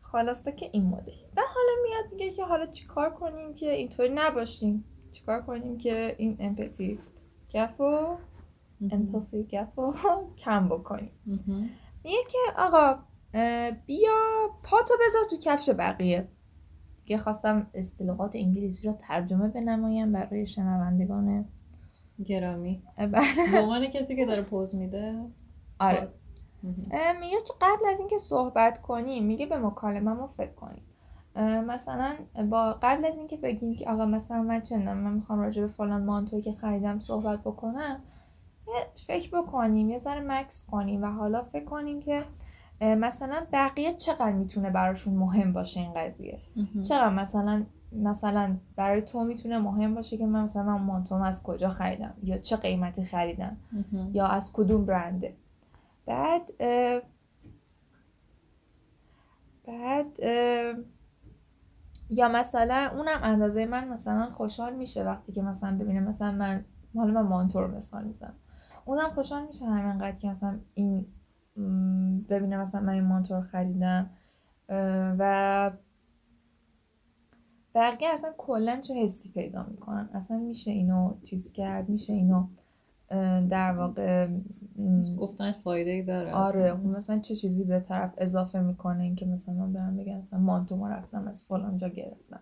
خلاصه 0.00 0.52
که 0.52 0.70
این 0.72 0.84
مدل. 0.84 1.12
و 1.36 1.40
حالا 1.54 1.82
میاد 1.82 2.12
میگه 2.12 2.30
که 2.30 2.44
حالا 2.44 2.66
چیکار 2.66 3.10
کنیم 3.10 3.54
که 3.54 3.70
اینطوری 3.70 4.12
نباشیم؟ 4.14 4.84
چیکار 5.12 5.42
کنیم 5.42 5.78
که 5.78 6.14
این 6.18 6.36
امپاتی 6.40 6.98
گپو 7.54 8.16
امپاتی 8.90 9.44
گپو 9.44 9.94
کم 10.36 10.68
بکنیم؟ 10.68 11.10
میگه 12.04 12.18
که 12.30 12.38
آقا 12.56 12.98
بیا 13.86 14.50
پاتو 14.62 14.94
بذار 15.06 15.22
تو 15.30 15.36
کفش 15.42 15.70
بقیه. 15.70 16.28
دیگه 17.04 17.18
خواستم 17.18 17.66
اصطلاحات 17.74 18.36
انگلیسی 18.36 18.88
رو 18.88 18.92
ترجمه 18.92 19.48
بنمایم 19.48 20.12
برای 20.12 20.46
شنوندگان 20.46 21.44
گرامی. 22.24 22.82
بله. 22.96 23.52
به 23.52 23.60
عنوان 23.60 23.86
کسی 23.86 24.16
که 24.16 24.26
داره 24.26 24.42
پوز 24.42 24.74
میده؟ 24.74 25.20
آره. 25.78 26.08
میگه 27.20 27.36
که 27.46 27.52
قبل 27.60 27.86
از 27.90 27.98
اینکه 27.98 28.18
صحبت 28.18 28.82
کنیم 28.82 29.24
میگه 29.24 29.46
به 29.46 29.58
مکالمه 29.58 30.26
فکر 30.36 30.52
کنیم. 30.52 30.82
مثلا 31.66 32.14
با 32.50 32.78
قبل 32.82 33.04
از 33.04 33.16
اینکه 33.16 33.36
بگیم 33.36 33.76
که 33.76 33.90
آقا 33.90 34.06
مثلا 34.06 34.42
من 34.42 34.60
چندم 34.60 34.96
من 34.96 35.12
می‌خوام 35.12 35.40
راجع 35.40 35.62
به 35.62 35.68
فلان 35.68 36.04
مانتوی 36.04 36.42
که 36.42 36.52
خریدم 36.52 37.00
صحبت 37.00 37.40
بکنم 37.40 38.00
فکر 39.06 39.42
بکنیم 39.42 39.90
یه 39.90 39.98
ذره 39.98 40.20
مکس 40.20 40.66
کنیم 40.70 41.02
و 41.02 41.06
حالا 41.06 41.42
فکر 41.42 41.64
کنیم 41.64 42.00
که 42.00 42.24
مثلا 42.80 43.46
بقیه 43.52 43.94
چقدر 43.94 44.32
می‌تونه 44.32 44.70
براشون 44.70 45.14
مهم 45.14 45.52
باشه 45.52 45.80
این 45.80 45.92
قضیه؟ 45.96 46.38
چقدر 46.82 47.14
مثلا 47.14 47.64
مثلا 47.92 48.56
برای 48.76 49.02
تو 49.02 49.24
می‌تونه 49.24 49.58
مهم 49.58 49.94
باشه 49.94 50.16
که 50.16 50.26
من 50.26 50.42
مثلا 50.42 50.62
من 50.62 50.82
مانتوم 50.82 51.22
از 51.22 51.42
کجا 51.42 51.68
خریدم؟ 51.68 52.14
یا 52.22 52.38
چه 52.38 52.56
قیمتی 52.56 53.04
خریدم؟ 53.04 53.56
یا 54.12 54.26
از 54.26 54.52
کدوم 54.52 54.84
برنده؟ 54.84 55.36
بعد 56.06 56.52
بعد 59.66 60.18
یا 62.10 62.28
مثلا 62.28 62.90
اونم 62.94 63.20
اندازه 63.22 63.66
من 63.66 63.88
مثلا 63.88 64.30
خوشحال 64.30 64.76
میشه 64.76 65.04
وقتی 65.04 65.32
که 65.32 65.42
مثلا 65.42 65.78
ببینه 65.78 66.00
مثلا 66.00 66.32
من 66.32 66.64
حالا 66.96 67.22
من 67.22 67.28
مانتور 67.28 67.66
مثال 67.66 68.04
می‌زنم. 68.04 68.34
اونم 68.84 69.10
خوشحال 69.10 69.46
میشه 69.46 69.64
همینقدر 69.64 70.16
که 70.16 70.28
مثلا 70.28 70.58
این 70.74 71.06
ببینم 72.28 72.60
مثلا 72.60 72.80
من 72.80 72.92
این 72.92 73.04
مانتور 73.04 73.40
خریدم. 73.40 74.10
و 75.18 75.70
بقیه 77.74 78.08
اصلا 78.08 78.32
کلا 78.38 78.80
چه 78.80 78.94
حسی 78.94 79.30
پیدا 79.30 79.66
می‌کنن؟ 79.70 80.08
اصلا 80.14 80.38
میشه 80.38 80.70
اینو 80.70 81.14
چیز 81.22 81.52
کرد؟ 81.52 81.88
میشه 81.88 82.12
اینو 82.12 82.46
در 83.48 83.72
واقع 83.72 84.28
گفتنش 85.18 85.54
فایده 85.54 85.90
ای 85.90 86.02
داره 86.02 86.32
آره 86.32 86.72
خب 86.72 86.86
مثلا 86.86 87.18
چه 87.18 87.34
چیزی 87.34 87.64
به 87.64 87.80
طرف 87.80 88.14
اضافه 88.18 88.60
می‌کنه؟ 88.60 89.02
اینکه 89.02 89.26
مثلا 89.26 89.66
برم 89.66 89.96
بگم 89.96 90.18
مثلا 90.18 90.38
مانتو 90.38 90.76
ما 90.76 90.88
رفتم 90.88 91.28
از 91.28 91.44
فلان 91.44 91.76
جا 91.76 91.88
گرفتم. 91.88 92.40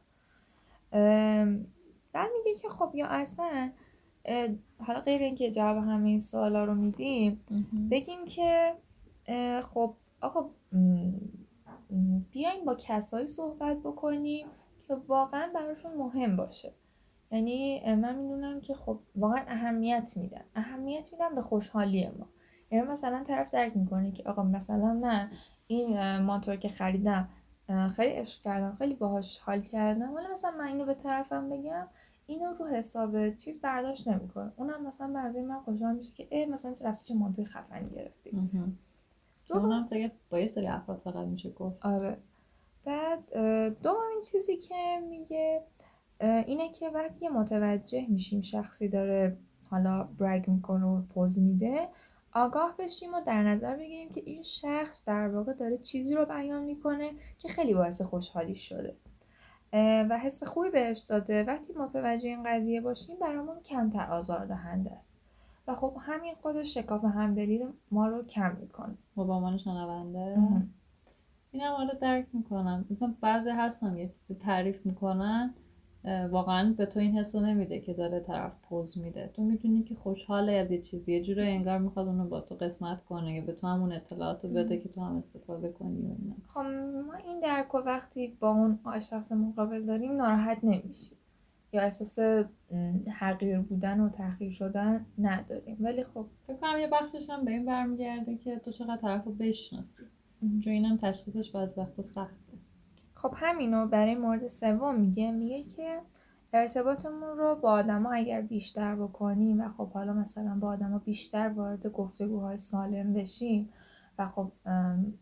بعد 2.13 2.31
میگه 2.39 2.59
که 2.63 2.69
خب 2.69 2.91
یا 2.95 3.07
اصلا 3.07 3.71
حالا 4.79 5.01
غیر 5.01 5.23
اینکه 5.23 5.51
جواب 5.51 5.77
همه 5.77 6.09
این 6.09 6.19
سوالا 6.19 6.65
رو 6.65 6.75
میدیم 6.75 7.41
بگیم 7.91 8.25
که 8.25 8.73
خب 9.63 9.95
آقا 10.21 10.51
بیایم 12.31 12.65
با 12.65 12.75
کسایی 12.75 13.27
صحبت 13.27 13.77
بکنیم 13.79 14.47
که 14.89 14.95
واقعا 14.95 15.51
براشون 15.55 15.95
مهم 15.95 16.37
باشه. 16.37 16.73
یعنی 17.31 17.83
من 17.95 18.19
می‌دونم 18.19 18.61
که 18.61 18.75
خب 18.75 18.99
واقعا 19.17 19.45
اهمیت 19.49 20.13
میدن. 20.17 20.45
اهمیت 20.55 21.13
میدن 21.13 21.35
به 21.35 21.43
خوشحالی 21.43 22.09
ما. 22.09 22.29
یعنی 22.71 22.89
مثلا 22.89 23.25
طرف 23.25 23.51
درک 23.51 23.77
می‌کنه 23.77 24.13
که 24.13 24.23
آقا 24.23 24.43
مثلا 24.43 24.95
من 24.95 25.31
این 25.67 26.19
مانتور 26.19 26.57
که 26.57 26.69
خریدم 26.69 27.29
خیلی 27.97 28.13
عشق 28.13 28.43
کردم 28.43 28.77
خیلی 28.79 28.95
باهاش 28.95 29.39
حال 29.39 29.61
کردم 29.61 30.15
ولی 30.15 30.27
مثلا 30.27 30.51
من 30.51 30.67
اینو 30.67 30.85
به 30.85 30.95
طرفم 30.95 31.51
بگم 31.51 31.87
اینو 32.27 32.53
رو 32.59 32.67
حساب 32.67 33.31
چیز 33.31 33.61
برداشت 33.61 34.09
نمی‌کنه. 34.09 34.53
اونم 34.57 34.87
مثلا 34.87 35.13
بعضی 35.13 35.43
من 35.43 35.61
خوشحال 35.61 35.97
میشه 35.97 36.13
که 36.13 36.27
ای 36.31 36.47
مثلا 36.47 36.75
تو 36.75 36.85
رفتی 36.85 37.09
چه 37.09 37.15
مانتوی 37.15 37.45
خفنی 37.45 37.91
گرفتی. 37.91 38.31
اونم 39.57 39.89
دیگه 39.91 40.13
با 40.31 40.39
یه 40.39 40.49
سری 40.49 40.67
افراد 40.67 41.01
فقط 41.05 41.27
میشه 41.27 41.51
گفت. 41.51 41.87
آره. 41.87 42.17
بعد 42.85 43.33
دومین 43.83 44.23
چیزی 44.33 44.57
که 44.57 44.75
میگه 45.11 45.63
اینه 46.21 46.69
که 46.69 46.89
وقتی 46.89 47.29
متوجه 47.29 48.07
میشیم 48.09 48.41
شخصی 48.41 48.89
داره 48.89 49.37
حالا 49.71 50.09
برگ 50.19 50.51
می‌کنه 50.51 50.87
و 50.87 51.03
پوز 51.03 51.39
میده 51.39 51.89
آگاه 52.35 52.75
بشیم 52.79 53.15
و 53.15 53.21
در 53.21 53.43
نظر 53.43 53.77
بگیریم 53.77 54.11
که 54.11 54.23
این 54.27 54.43
شخص 54.43 55.05
در 55.07 55.29
واقع 55.29 55.53
داره 55.53 55.79
چیزی 55.79 56.15
رو 56.15 56.25
بیان 56.25 56.63
می‌کنه 56.63 57.11
که 57.39 57.49
خیلی 57.49 57.75
باعث 57.75 58.03
خوشحالی 58.03 58.55
شده. 58.55 58.97
و 60.11 60.19
حس 60.19 60.43
خوبی 60.43 60.71
بهش 60.71 61.01
داده. 61.01 61.45
وقتی 61.45 61.73
متوجه 61.73 62.29
این 62.29 62.43
قضیه 62.43 62.81
باشیم 62.81 63.17
برامون 63.19 63.61
کمتر 63.61 64.11
آزار 64.11 64.47
دهنده 64.47 64.93
است. 64.93 65.22
و 65.69 65.75
خب 65.75 65.97
همین 66.01 66.35
خودش 66.43 66.75
شکاف 66.75 67.05
همدلی 67.05 67.65
ما 67.91 68.09
رو 68.09 68.23
کم 68.23 68.57
می‌کنه. 68.61 68.95
با 69.15 69.37
عنوان 69.37 69.59
شنونده؟ 69.59 70.37
اینم 71.51 71.73
حالا 71.73 71.95
درک 71.95 72.27
می‌کنم. 72.33 72.85
مثلا 72.91 73.15
بعضی 73.21 73.51
هستن 73.51 73.97
یه 73.97 74.09
چیزی 74.09 74.35
تعریف 74.35 74.87
می‌کنن 74.87 75.55
واقعا 76.31 76.75
به 76.79 76.87
تو 76.87 77.01
این 77.01 77.19
حسو 77.19 77.41
نمیده 77.41 77.81
که 77.81 77.95
داره 77.95 78.21
طرف 78.21 78.53
پوز 78.63 78.99
میده. 78.99 79.31
تو 79.37 79.43
می‌دونی 79.43 79.83
که 79.83 79.95
خوشحاله 79.95 80.53
از 80.53 80.71
یه 80.71 80.81
چیزی. 80.81 81.13
یه 81.13 81.23
جوری 81.23 81.43
انگار 81.43 81.79
می‌خواد 81.79 82.07
اونو 82.07 82.29
با 82.29 82.41
تو 82.41 82.55
قسمت 82.55 83.05
کنه 83.05 83.35
یا 83.35 83.45
به 83.47 83.53
تو 83.53 83.67
همون 83.67 83.93
اطلاعاتو 83.93 84.49
بده 84.49 84.79
که 84.79 84.89
تو 84.89 85.01
هم 85.01 85.17
استفاده 85.17 85.73
کنی 85.73 86.07
و 86.07 86.15
خب 86.55 86.61
ما 87.07 87.15
این 87.15 87.41
درک 87.41 87.75
و 87.75 87.79
وقتی 87.79 88.37
با 88.41 88.51
اون 88.51 88.79
شخص 89.01 89.33
مقابل 89.33 89.87
داریم 89.87 90.13
ناراحت 90.13 90.59
نمیشیم. 90.65 91.19
یا 91.73 91.83
احساس 91.83 92.19
حقیر 93.19 93.61
بودن 93.61 94.01
و 94.01 94.09
تحقیر 94.09 94.53
شدن 94.53 95.07
نداریم. 95.19 95.77
ولی 95.81 96.05
خب 96.05 96.27
فکر 96.47 96.57
کنم 96.57 96.79
یه 96.79 96.89
بخشش 96.93 97.31
هم 97.31 97.45
به 97.45 97.51
این 97.51 97.67
برمیگرده 97.67 98.37
که 98.37 98.59
تو 98.59 98.73
چقدر 98.73 98.97
طرف 98.97 99.25
رو 99.25 99.33
بشناسی. 99.33 100.03
چون 100.65 100.73
اینم 100.73 100.97
تشخیصش 100.97 101.51
باز 101.51 101.79
وقت 101.79 102.03
سخته. 102.03 102.53
خب 103.15 103.35
همینو 103.37 103.87
برای 103.87 104.15
مورد 104.15 104.49
سوم 104.49 105.01
میگه. 105.01 105.31
میگه 105.31 105.63
که 105.63 106.01
ارتباطمون 106.53 107.39
رو 107.39 107.55
با 107.55 107.71
آدما 107.73 108.13
اگر 108.13 108.41
بیشتر 108.41 108.95
بکنیم 108.95 109.61
و 109.61 109.69
خب 109.69 109.89
حالا 109.93 110.13
مثلا 110.13 110.59
با 110.61 110.69
آدما 110.69 110.99
بیشتر 110.99 111.49
وارد 111.49 111.87
گفتگوهای 111.87 112.59
سالم 112.59 113.13
بشیم 113.13 113.69
و 114.19 114.29
خب 114.29 114.53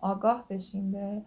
آگاه 0.00 0.46
بشیم 0.50 0.92
به 0.92 1.22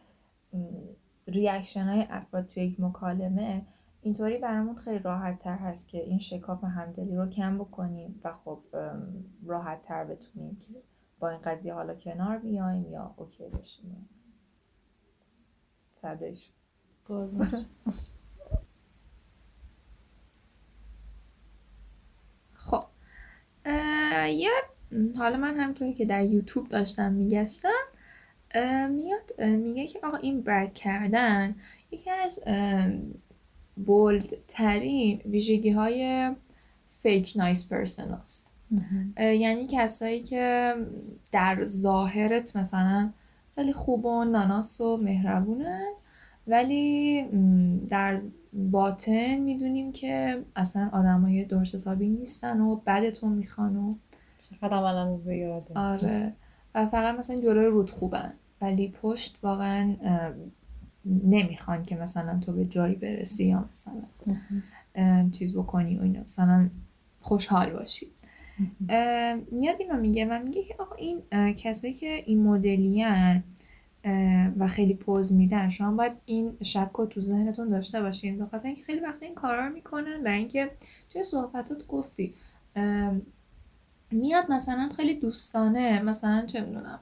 reaction 1.27 1.83
های 1.83 2.07
افراد 2.09 2.47
توی 2.47 2.63
یک 2.63 2.79
مکالمه 2.79 3.61
اینطوری 4.03 4.37
برامون 4.37 4.75
خیلی 4.75 4.99
راحت 4.99 5.39
تر 5.39 5.57
هست 5.57 5.87
که 5.87 5.97
این 5.97 6.19
شکاف 6.19 6.63
همدلی 6.63 7.15
رو 7.15 7.29
کم 7.29 7.57
بکنیم 7.57 8.21
و 8.23 8.31
خب 8.31 8.59
راحت 9.45 9.81
تر 9.81 10.03
بتونیم 10.03 10.55
که 10.55 10.67
با 11.19 11.29
این 11.29 11.39
قضیه 11.39 11.73
حالا 11.73 11.95
کنار 11.95 12.37
بیایم 12.37 12.91
یا 12.91 13.13
OK 13.17 13.49
بشیم. 13.49 14.09
فدایش 16.01 16.49
خب 22.53 22.83
یه 24.29 24.49
حالا 25.17 25.37
من 25.37 25.59
همطوری 25.59 25.93
که 25.93 26.05
در 26.05 26.23
یوتیوب 26.23 26.69
داشتم 26.69 27.13
میگشتم 27.13 27.83
میاد 28.89 29.41
میگه 29.41 29.87
که 29.87 29.99
آقا 30.03 30.17
این 30.17 30.41
برک 30.41 30.73
کردن 30.73 31.55
یکی 31.91 32.09
از 32.09 32.39
بولد 33.75 34.33
ترین 34.47 35.21
ویژگی 35.25 35.69
های 35.69 36.31
فیک 36.89 37.33
نایس 37.35 37.69
پرسن 37.69 38.11
است 38.11 38.53
یعنی 39.17 39.67
کسایی 39.69 40.23
که 40.23 40.75
در 41.31 41.65
ظاهرت 41.65 42.55
مثلا 42.55 43.09
خیلی 43.55 43.73
خوب 43.73 44.05
و 44.05 44.23
ناناس 44.23 44.81
و 44.81 44.97
مهربونه 44.97 45.79
ولی 46.47 47.23
در 47.89 48.19
باطن 48.53 49.35
می‌دونیم 49.37 49.91
که 49.91 50.43
اصلا 50.55 50.89
آدمای 50.93 51.45
درست 51.45 51.75
حسابی 51.75 52.09
نیستن 52.09 52.61
و 52.61 52.75
بدتون 52.75 53.31
می‌خوان 53.31 53.75
و 53.75 53.95
چقدر 54.37 54.77
عملا 54.77 55.17
آره. 55.75 56.33
و 56.75 56.85
فقط 56.85 57.19
مثلا 57.19 57.41
جلوی 57.41 57.65
رود 57.65 57.91
خوبن 57.91 58.33
ولی 58.61 58.93
پشت 59.01 59.39
واقعا 59.43 59.95
نمی‌خوان 61.05 61.83
که 61.83 61.95
مثلا 61.95 62.39
تو 62.39 62.53
به 62.53 62.65
جایی 62.65 62.95
برسی 62.95 63.45
یا 63.45 63.69
مثلا 63.71 64.03
چیز 65.31 65.57
بکنی 65.57 65.97
و 65.97 66.01
اینا. 66.01 66.21
مثلا 66.21 66.69
خوشحال 67.21 67.69
باشی. 67.69 68.07
میاد 69.51 69.75
اینو 69.79 69.97
میگه 69.97 70.25
و 70.25 70.39
میگه 70.43 70.63
که 70.63 70.75
آقا 70.79 70.95
این 70.95 71.21
کسایی 71.53 71.93
که 71.93 72.23
این 72.25 72.43
مدلی 72.43 73.05
و 74.57 74.67
خیلی 74.67 74.93
پوز 74.93 75.33
میدن 75.33 75.69
شما 75.69 75.91
باید 75.91 76.13
این 76.25 76.57
شک 76.61 76.89
رو 76.93 77.05
تو 77.05 77.21
ذهنتون 77.21 77.69
داشته 77.69 78.01
باشین. 78.01 78.37
به 78.37 78.45
خاطر 78.45 78.67
اینکه 78.67 78.83
خیلی 78.83 78.99
وقت 78.99 79.23
این 79.23 79.35
کارا 79.35 79.67
رو 79.67 79.73
می‌کنن. 79.73 80.23
برای 80.23 80.37
اینکه 80.37 80.71
توی 81.09 81.23
صحبتات 81.23 81.87
گفتی 81.87 82.33
میاد 84.11 84.51
مثلا 84.51 84.89
خیلی 84.95 85.13
دوستانه 85.13 86.01
مثلا 86.01 86.45
چه 86.45 86.61
می‌دونم 86.61 86.99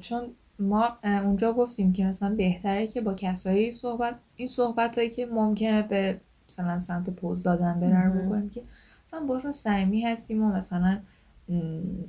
چون 0.00 0.30
ما 0.58 0.98
اونجا 1.02 1.52
گفتیم 1.52 1.92
که 1.92 2.04
مثلا 2.04 2.34
بهتره 2.34 2.86
که 2.86 3.00
با 3.00 3.14
کسایی 3.14 3.72
صحبت 3.72 4.14
این 4.36 4.48
صحبت 4.48 4.98
هایی 4.98 5.10
که 5.10 5.26
ممکنه 5.26 5.82
به 5.82 6.20
مثلا 6.48 6.78
سمت 6.78 7.10
پوز 7.10 7.42
دادن 7.42 7.80
برن 7.80 8.26
بکنیم 8.26 8.50
که 8.50 8.62
مثلا 9.06 9.20
باشون 9.20 9.50
صمیمی 9.52 10.02
هستیم 10.02 10.42
و 10.44 10.52
مثلا 10.52 10.98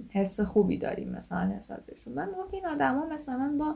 حس 0.10 0.40
خوبی 0.40 0.78
داریم 0.78 1.10
مثلا 1.10 1.44
نسبت 1.44 1.86
بهشون. 1.86 2.14
من 2.14 2.28
میگم 2.28 2.48
این 2.52 2.66
آدما 2.66 3.06
مثلا 3.06 3.56
با 3.60 3.76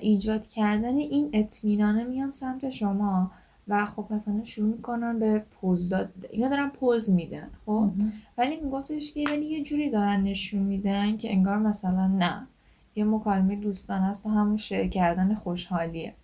ایجاد 0.00 0.46
کردن 0.46 0.94
این 0.96 1.30
اطمینانه 1.32 2.04
میان 2.04 2.30
سمت 2.30 2.68
شما 2.68 3.30
و 3.68 3.84
خب 3.84 4.06
مثلا 4.10 4.44
شروع 4.44 4.76
می‌کنن 4.76 5.18
به 5.18 5.38
پوز 5.38 5.88
داد 5.88 6.08
اینا 6.30 6.48
دارن 6.48 6.68
پوز 6.68 7.10
میدن 7.10 7.50
خب؟ 7.66 7.90
ولی 8.38 8.56
میگفتش 8.56 9.12
که 9.12 9.24
ولی 9.28 9.46
یه 9.46 9.62
جوری 9.62 9.90
دارن 9.90 10.22
نشون 10.22 10.62
میدن 10.62 11.16
که 11.16 11.32
انگار 11.32 11.58
مثلا 11.58 12.06
نه. 12.06 12.46
یه 12.94 13.04
مکالمه 13.04 13.56
دوستان 13.56 14.02
است 14.02 14.26
و 14.26 14.28
همون 14.28 14.56
شعر 14.56 14.88
کردن 14.88 15.34
خوشحالیه. 15.34 16.14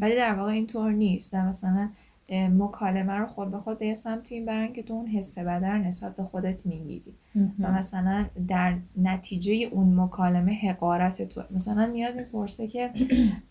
ولی 0.00 0.16
در 0.16 0.34
واقع 0.34 0.50
اینطور 0.50 0.92
نیست 0.92 1.34
و 1.34 1.36
مثلا 1.36 1.88
مکالمه 2.32 3.12
رو 3.12 3.26
خود 3.26 3.50
به 3.50 3.58
خود 3.58 3.78
به 3.78 3.86
یه 3.86 3.94
سمتی 3.94 4.40
برن 4.40 4.72
که 4.72 4.82
تو 4.82 4.94
اون 4.94 5.06
حس 5.06 5.38
بدر 5.38 5.78
نسبت 5.78 6.16
به 6.16 6.22
خودت 6.22 6.66
می‌گیری. 6.66 7.14
و 7.58 7.72
مثلا 7.72 8.26
در 8.48 8.76
نتیجه 8.96 9.52
اون 9.52 10.00
مکالمه 10.00 10.52
حقارت 10.52 11.22
تو. 11.22 11.42
مثلا 11.50 11.86
میاد 11.86 12.16
می‌پرسه 12.16 12.68
که 12.68 12.90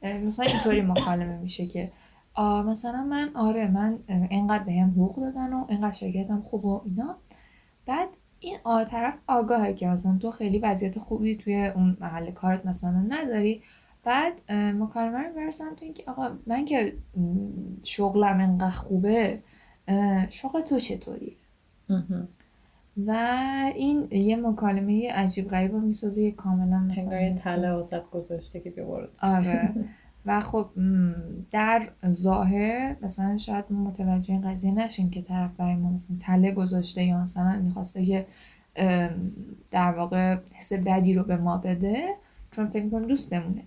مثلا 0.04 0.46
اینطوری 0.46 0.82
مکالمه 0.82 1.38
میشه 1.38 1.68
که 1.68 1.92
مثلا 2.68 3.04
من 3.04 3.30
آره 3.36 3.68
من 3.68 4.00
اینقدر 4.30 4.64
بهم 4.64 4.90
حقوق 4.90 5.16
دادن 5.16 5.54
و 5.54 5.66
اینقدر 5.70 5.92
شرکتم 5.92 6.42
خوب 6.42 6.66
و 6.66 6.82
اینا. 6.86 7.16
بعد 7.86 8.08
این 8.40 8.58
آ 8.64 8.84
طرف 8.84 9.20
آگاهه 9.28 9.74
که 9.74 9.88
مثلا 9.88 10.18
تو 10.22 10.32
خیلی 10.32 10.60
وضعیت 10.60 11.00
خوبی 11.00 11.36
توی 11.36 11.68
اون 11.68 11.98
محل 12.00 12.32
کارت 12.32 12.66
مثلا 12.66 13.06
نداری. 13.10 13.62
بعد 14.04 14.52
مکالمه 14.52 15.20
رو 15.20 15.34
بر 15.36 15.52
سمت 15.52 15.84
اینکه 15.84 16.04
آقا 16.08 16.30
من 16.48 16.66
که 16.66 16.94
شغلم 17.84 18.40
انقدر 18.40 18.70
خوبه 18.70 19.40
شغل 20.30 20.62
تو 20.62 20.80
چطوریه؟ 20.80 21.34
و 22.98 23.12
این 23.76 24.08
یه 24.12 24.36
مکالمه 24.36 25.12
عجیب 25.12 25.48
غریب 25.48 25.72
رو 25.72 25.80
می‌سازه 25.80 26.22
یه 26.22 26.32
کاملا 26.32 26.80
مثلا 26.80 27.22
یه 27.22 27.40
تله 27.44 27.72
وسط 27.72 28.10
گذاشته 28.10 28.60
که 28.60 28.70
بیا 28.70 29.10
آره. 29.22 29.74
و 30.26 30.42
خب 30.42 30.70
در 31.52 31.90
ظاهر 32.10 32.96
مثلا 33.02 33.38
شاید 33.38 33.66
ما 33.70 33.90
متوجه 33.90 34.34
این 34.34 34.42
قضیه 34.52 34.72
نشیم 34.72 35.10
که 35.10 35.22
طرف 35.22 35.52
برای 35.58 35.76
ما 35.76 35.92
مثلا 35.92 36.18
تله 36.20 36.52
گذاشته 36.52 37.04
یا 37.04 37.22
مثلا 37.22 37.60
می‌خواسته 37.60 38.06
که 38.06 38.26
در 39.72 39.92
واقع 39.92 40.38
حس 40.54 40.74
بدی 40.74 41.14
رو 41.14 41.24
به 41.24 41.38
ما 41.38 41.58
بده 41.58 42.08
چون 42.52 42.68
فکر 42.68 42.84
می‌کنم 42.84 43.08
دوستمونه. 43.08 43.64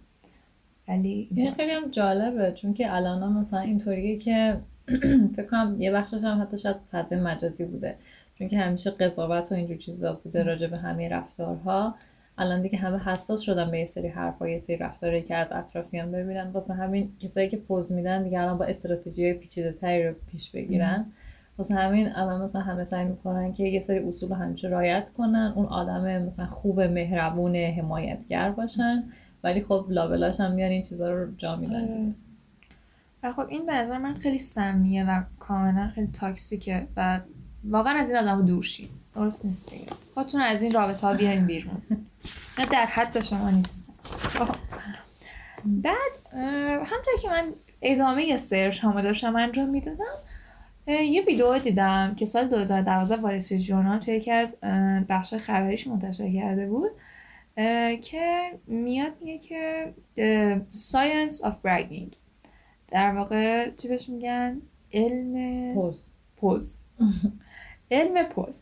ولی 0.89 1.29
این 1.35 1.55
خیلی 1.55 1.73
هم 1.73 1.91
جالبه 1.91 2.53
چون 2.53 2.75
که 2.75 2.95
الان 2.95 3.33
مثلا 3.33 3.61
اینطوریه 3.61 4.17
که 4.17 4.61
فکر 5.37 5.47
کنم 5.51 5.77
یه 5.79 5.93
بخشش 5.93 6.25
هم 6.25 6.43
حتی 6.43 6.59
شاید 6.59 6.77
فضای 6.93 7.21
مجازی 7.21 7.65
بوده. 7.65 7.97
چون 8.39 8.49
که 8.49 8.59
همیشه 8.59 8.91
قضاوت 8.91 9.53
و 9.53 9.55
اینجور 9.55 9.77
چیزا 9.77 10.13
بوده 10.13 10.43
راجع 10.43 10.67
به 10.67 10.77
همه 10.77 11.09
رفتارها. 11.09 11.95
الان 12.39 12.62
دیگه 12.62 12.78
همه 12.78 12.99
حساس 12.99 13.41
شدن 13.41 13.70
به 13.70 13.78
یه 13.78 13.86
سری 13.86 14.09
حرفا 14.09 14.49
یه 14.49 14.59
سری 14.59 14.76
رفتاری 14.76 15.22
که 15.22 15.36
از 15.36 15.53
اطرافیان 15.53 16.12
ببینن. 16.12 16.51
واسه 16.51 16.74
همین 16.74 17.12
کسایی 17.20 17.49
که 17.49 17.57
پوز 17.57 17.93
میدن 17.93 18.22
دیگه 18.22 18.41
الان 18.41 18.59
با 18.59 18.64
استراتژی 18.64 19.24
های 19.24 19.34
پیچیده 19.34 19.72
تری 19.72 20.09
رو 20.09 20.14
پیش 20.30 20.51
بگیرن. 20.51 21.07
واسه 21.59 21.74
همین 21.74 22.09
الان 22.14 22.43
مثلا 22.43 22.62
همه 22.62 22.84
سعی 22.84 23.05
می‌کنن 23.05 23.53
که 23.53 23.64
یه 23.64 23.80
سری 23.80 23.99
اصول 23.99 24.32
همیشه 24.32 24.68
رایت 24.68 25.11
کنن. 25.16 25.53
اون 25.57 25.66
آدم 25.66 26.22
مثلا 26.22 26.47
خوب 26.47 26.80
مهربون 26.80 27.57
حمایتگر 27.57 28.51
باشن. 28.51 29.05
ولی 29.45 29.62
خب 29.62 29.86
لابلاش 29.89 30.41
هم 30.41 30.53
میان 30.53 30.70
این 30.70 30.82
چیزا 30.82 31.11
رو 31.11 31.34
جا 31.36 31.57
میدن 31.57 31.82
آره. 31.82 32.14
و 33.22 33.32
خب 33.32 33.49
این 33.49 33.66
به 33.66 33.72
نظر 33.72 33.99
من 33.99 34.14
خیلی 34.14 34.39
سمیه 34.39 35.05
و 35.11 35.22
کاملا 35.39 35.89
خیلی 35.95 36.07
تاکسیکه 36.07 36.86
و 36.97 37.20
واقعا 37.64 37.95
از 37.99 38.11
این 38.11 38.18
آدم 38.18 38.47
دور 38.47 38.62
شین 38.62 38.89
درست 39.15 39.45
نیست 39.45 39.71
دیگه. 39.71 39.87
خودتون 40.15 40.41
از 40.41 40.63
این 40.63 40.73
رابطه 40.73 41.07
ها 41.07 41.15
بیاین 41.15 41.47
بیرون. 41.47 41.83
نه 42.59 42.67
در 42.67 42.87
حد 42.87 43.21
شما 43.21 43.51
نیست. 43.51 43.89
بعد 45.65 46.35
همطور 46.85 47.15
که 47.23 47.29
من 47.29 47.53
ادامه 47.83 48.37
سرچ 48.37 48.85
همه 48.85 49.03
داشتم 49.03 49.37
انجام 49.37 49.69
می‌دادم 49.69 50.05
یه 50.87 51.23
ویدیو 51.23 51.59
دیدم 51.59 52.15
که 52.15 52.25
سال 52.25 52.49
2012 52.49 53.17
وارسی 53.17 53.59
جورنال 53.59 53.99
توی 53.99 54.15
یکی 54.15 54.31
از 54.31 54.57
بخش 55.09 55.35
خبریش 55.35 55.87
منتشر 55.87 56.33
کرده 56.33 56.69
بود 56.69 56.91
که 58.01 58.51
میاد 58.67 59.13
میگه 59.21 59.39
که 59.39 59.95
The 60.17 60.61
Science 60.75 61.45
of 61.45 61.53
Bragging. 61.65 62.17
در 62.91 63.15
واقع 63.15 63.71
چی 63.71 63.89
بهش 63.89 64.09
میگن؟ 64.09 64.63
علم 64.93 65.75
پوز. 65.75 66.07
پوز. 66.37 66.83
علم 67.91 68.23
پوز. 68.23 68.61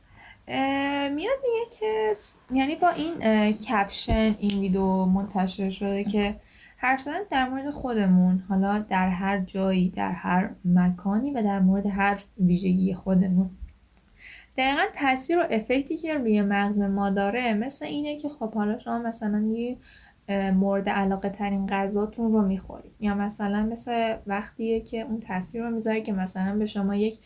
میاد 0.48 1.38
میگه 1.42 1.78
که 1.80 2.16
یعنی 2.52 2.76
با 2.76 2.88
این 2.88 3.14
کپشن 3.52 4.36
این 4.38 4.60
ویدیو 4.60 5.04
منتشر 5.04 5.70
شده 5.70 6.04
که 6.04 6.36
حرف 6.76 7.00
زدن 7.00 7.20
در 7.30 7.48
مورد 7.48 7.70
خودمون 7.70 8.44
حالا 8.48 8.78
در 8.78 9.08
هر 9.08 9.38
جایی 9.38 9.90
در 9.90 10.12
هر 10.12 10.50
مکانی 10.64 11.30
و 11.30 11.42
در 11.42 11.58
مورد 11.58 11.86
هر 11.86 12.18
ویژگی 12.40 12.94
خودمون. 12.94 13.50
دقیقا 14.58 14.82
تاثیر 14.94 15.38
و 15.38 15.46
افکتی 15.50 15.96
که 15.96 16.14
روی 16.14 16.42
مغز 16.42 16.80
ما 16.80 17.10
داره 17.10 17.54
مثل 17.54 17.84
اینه 17.84 18.16
که 18.16 18.28
خب 18.28 18.54
حالا 18.54 18.78
شما 18.78 18.98
مثلا 18.98 19.40
یه 19.40 19.76
مورد 20.52 20.88
علاقه 20.88 21.28
ترین 21.28 21.66
غذاتون 21.66 22.32
رو 22.32 22.42
می‌خورید. 22.42 22.92
یا 23.00 23.14
مثلا 23.14 23.62
مثل 23.62 24.16
وقتیه 24.26 24.80
که 24.80 25.00
اون 25.00 25.20
تاثیر 25.20 25.62
رو 25.62 25.70
می‌ذاره 25.70 26.00
که 26.00 26.12
مثلا 26.12 26.58
به 26.58 26.66
شما 26.66 26.94
یک 26.94 27.18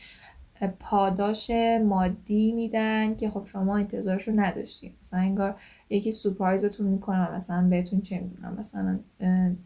پاداش 0.68 1.50
مادی 1.84 2.52
میدن 2.52 3.14
که 3.14 3.30
خب 3.30 3.46
شما 3.46 3.76
انتظارش 3.76 4.28
رو 4.28 4.40
نداشتیم. 4.40 4.94
مثلا 5.00 5.20
انگار 5.20 5.56
یکی 5.90 6.12
سورپرایزتون 6.12 6.86
می‌کنه 6.86 7.34
مثلا 7.34 7.68
بهتون 7.68 8.00
چه 8.00 8.20
می‌دونم 8.20 8.56
مثلا 8.58 8.98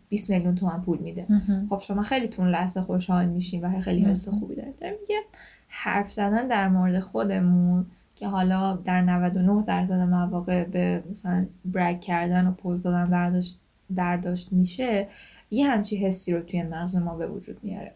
20 0.08 0.30
میلیون 0.30 0.54
تومن 0.54 0.82
پول 0.82 0.98
میده. 0.98 1.26
خب 1.68 1.80
شما 1.80 2.02
خیلی 2.02 2.28
تون 2.28 2.48
لحظه 2.48 2.80
خوشحال 2.80 3.26
میشین 3.26 3.64
و 3.64 3.80
خیلی 3.80 4.04
حس 4.04 4.28
خوبی 4.28 4.54
داره 4.54 4.72
داره 4.80 4.96
میگه 5.00 5.20
حرف 5.68 6.12
زدن 6.12 6.48
در 6.48 6.68
مورد 6.68 7.00
خودمون 7.00 7.86
که 8.16 8.28
حالا 8.28 8.76
در 8.76 9.02
99 9.02 9.62
درصد 9.62 9.94
مواقع 9.94 10.64
به 10.64 11.02
مثلا 11.10 11.46
برگ 11.64 12.00
کردن 12.00 12.46
و 12.46 12.52
پوز 12.52 12.82
دادن 12.82 13.10
برداشت, 13.10 13.60
برداشت 13.90 14.52
میشه 14.52 15.08
یه 15.50 15.66
همچی 15.66 15.96
حسی 15.96 16.32
رو 16.32 16.40
توی 16.40 16.62
مغز 16.62 16.96
ما 16.96 17.16
به 17.16 17.26
وجود 17.26 17.58
میاره. 17.62 17.92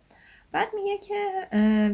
بعد 0.52 0.68
میگه 0.74 0.98
که 0.98 1.48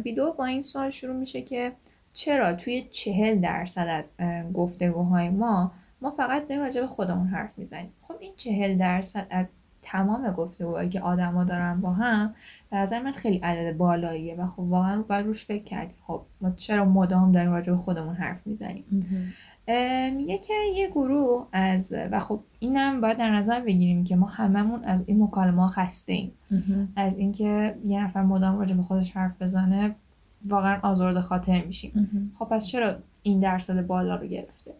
ویدیو 0.04 0.32
با 0.32 0.44
این 0.44 0.62
سوال 0.62 0.90
شروع 0.90 1.16
میشه 1.16 1.42
که 1.42 1.72
چرا 2.12 2.54
توی 2.54 2.88
چهل 2.90 3.40
درصد 3.40 3.86
از 3.88 4.12
گفتگوهای 4.54 5.30
ما 5.30 5.72
ما 6.00 6.10
فقط 6.10 6.48
داریم 6.48 6.62
راجع 6.62 6.80
به 6.80 6.86
خودمون 6.86 7.26
حرف 7.26 7.58
می‌زنیم. 7.58 7.92
خب 8.02 8.14
این 8.20 8.32
چهل 8.36 8.78
درصد 8.78 9.26
از 9.30 9.50
تمام 9.82 10.30
گفتگوهایی 10.30 10.88
که 10.88 11.00
آدما 11.00 11.44
دارن 11.44 11.80
با 11.80 11.92
هم 11.92 12.34
به 12.70 12.76
نظر 12.76 13.02
من 13.02 13.12
خیلی 13.12 13.38
عدد 13.38 13.76
بالاییه 13.76 14.34
و 14.34 14.46
خب 14.46 14.60
واقعا 14.60 15.02
باید 15.02 15.26
روش 15.26 15.44
فکر 15.44 15.64
کردی 15.64 15.94
خب 16.06 16.22
ما 16.40 16.50
چرا 16.50 16.84
مدام 16.84 17.32
داریم 17.32 17.52
راجع 17.52 17.72
به 17.72 17.78
خودمون 17.78 18.14
حرف 18.14 18.46
می‌زنیم. 18.46 18.84
میگه 20.16 20.38
که 20.38 20.54
یه 20.74 20.88
گروه 20.88 21.48
از 21.52 21.94
و 22.12 22.18
خب 22.18 22.40
اینم 22.58 23.00
باید 23.00 23.18
در 23.18 23.30
نظر 23.36 23.60
بگیریم 23.60 24.04
که 24.04 24.16
ما 24.16 24.26
هممون 24.26 24.84
از 24.84 25.04
این 25.08 25.22
مکالمه 25.22 25.68
خسته 25.68 26.12
ایم 26.12 26.32
از 26.96 27.12
اینکه 27.16 27.76
یه 27.86 28.04
نفر 28.04 28.22
مدام 28.22 28.58
راجع 28.58 28.74
به 28.74 28.82
خودش 28.82 29.10
حرف 29.10 29.42
بزنه 29.42 29.94
واقعا 30.46 30.80
آزرده 30.82 31.20
خاطر 31.20 31.64
میشیم. 31.64 31.92
خب 32.38 32.44
پس 32.44 32.66
چرا 32.66 32.96
این 33.22 33.40
درصد 33.40 33.86
بالا 33.86 34.16
رو 34.16 34.26
گرفته؟ 34.26 34.74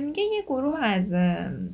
میگه 0.00 0.22
یه 0.22 0.42
گروه 0.46 0.80
از 0.80 1.14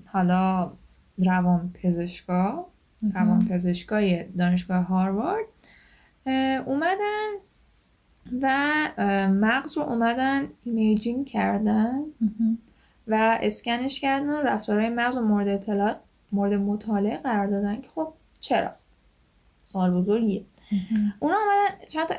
حالا 0.06 0.72
روان 1.18 1.70
پزشکا 1.82 2.66
روان 3.14 3.48
پزشکای 3.48 4.24
دانشگاه 4.24 4.84
هاروارد 4.84 5.46
اومدن 6.66 7.30
و 8.42 8.58
مغز 9.28 9.78
رو 9.78 9.82
اومدن 9.82 10.48
imaging 10.64 11.26
کردن. 11.26 12.00
و 13.06 13.38
اسکنش 13.42 14.00
کردن 14.00 14.28
و 14.28 14.42
رفتارهای 14.42 14.88
مغز 14.88 15.18
مورد 15.18 15.48
مطالعه 15.48 15.96
مورد 16.32 16.52
مطالعه 16.52 17.16
قرار 17.16 17.46
دادن 17.46 17.80
که 17.80 17.88
خب 17.94 18.12
چرا؟ 18.40 18.70
سوال 19.66 19.90
بزرگیه. 19.90 20.42
اونا 21.18 21.34
اومدن 21.34 21.86
چند 21.88 22.06
تا 22.06 22.14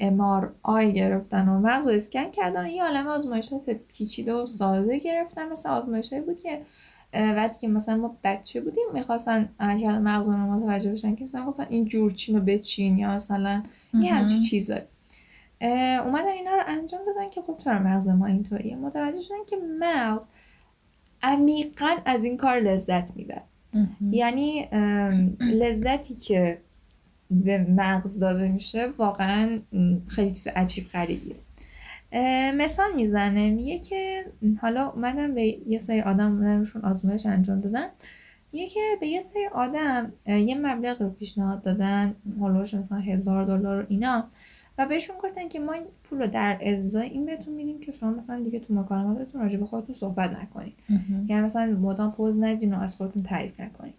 امار 0.00 0.52
آی 0.62 0.92
گرفتن 0.92 1.48
و 1.48 1.60
مغز 1.60 1.86
رو 1.86 1.94
اسکن 1.94 2.30
کردن. 2.30 2.64
و 2.64 2.68
یه 2.68 2.84
عالم 2.84 3.06
آزمایشات 3.06 3.70
پیچیده 3.70 4.34
و 4.34 4.46
ساده 4.46 4.98
گرفتن. 4.98 5.48
مثل 5.48 5.68
آزمایش 5.68 6.14
بود 6.14 6.40
که 6.40 6.62
وقتی 7.12 7.60
که 7.60 7.68
مثلا 7.68 7.96
ما 7.96 8.16
بچه 8.24 8.60
بودیم 8.60 8.84
می‌خواستن 8.94 9.48
عملکرد 9.60 9.94
مغز 9.94 10.28
رو 10.28 10.36
متوجه 10.36 10.92
بشن 10.92 11.16
که 11.16 11.24
مثلا 11.24 11.46
گفتن 11.46 11.66
این 11.70 11.84
جور 11.84 12.10
چین 12.12 12.36
رو 12.36 12.42
بچین 12.42 12.98
یا 12.98 13.10
مثلا 13.10 13.62
یه 13.94 14.14
همچی 14.14 14.38
چیزایی. 14.38 14.82
اومدن 16.04 16.28
اینا 16.28 16.54
رو 16.54 16.62
انجام 16.66 17.00
دادن 17.06 17.30
که 17.30 17.42
خب 17.42 17.58
چرا 17.58 17.78
مغز 17.78 18.08
ما 18.08 18.26
اینطوریه؟ 18.26 18.76
متوجه 18.76 19.20
شدن 19.20 19.44
که 19.46 19.56
مغز 19.80 20.26
عمیقا 21.22 21.96
از 22.04 22.24
این 22.24 22.36
کار 22.36 22.60
لذت 22.60 23.16
می‌بره. 23.16 23.42
یعنی 24.10 24.68
لذتی 25.40 26.14
که 26.14 26.58
به 27.30 27.58
مغز 27.58 28.18
داده 28.18 28.48
میشه 28.48 28.88
واقعا 28.98 29.58
خیلی 30.08 30.30
چیز 30.30 30.46
عجیب 30.46 30.88
غریبیه. 30.88 31.36
مثال 32.54 32.92
می‌زنه 32.96 33.50
میگه 33.50 33.78
که 33.78 34.24
حالا 34.60 34.88
اومدن 34.88 35.34
به 35.34 35.42
یه 35.68 35.78
سری 35.78 36.00
آدم 36.00 36.26
اومدنشون 36.26 36.82
آزمایش 36.82 37.26
انجام 37.26 37.60
دادن. 37.60 37.86
میگه 38.52 38.66
که 38.66 38.80
به 39.00 39.06
یه 39.06 39.20
سری 39.20 39.46
آدم 39.46 40.12
یه 40.26 40.54
مبلغ 40.54 41.02
رو 41.02 41.10
پیشنهاد 41.10 41.62
دادن 41.62 42.14
هلوش 42.40 42.74
مثلا 42.74 42.98
هزار 42.98 43.44
دلار 43.44 43.82
و 43.82 43.86
اینا. 43.88 44.24
و 44.78 44.86
بهشون 44.86 45.16
گفتن 45.22 45.48
که 45.48 45.60
ما 45.60 45.72
این 45.72 45.84
پول 46.04 46.18
رو 46.18 46.26
در 46.26 46.58
ازای 46.62 47.08
این 47.08 47.26
بهتون 47.26 47.54
میدیم 47.54 47.80
که 47.80 47.92
شما 47.92 48.10
مثلا 48.10 48.40
دیگه 48.40 48.60
تو 48.60 48.74
مکالماتتون 48.74 49.40
راجع 49.40 49.58
به 49.58 49.66
خودتون 49.66 49.94
صحبت 49.94 50.30
نکنید. 50.30 50.74
یعنی 51.28 51.42
مثلا 51.42 51.66
مدام 51.66 52.12
پوز 52.12 52.40
ندین 52.40 52.74
و 52.74 52.80
از 52.80 52.96
خودتون 52.96 53.22
تعریف 53.22 53.60
نکنید. 53.60 53.94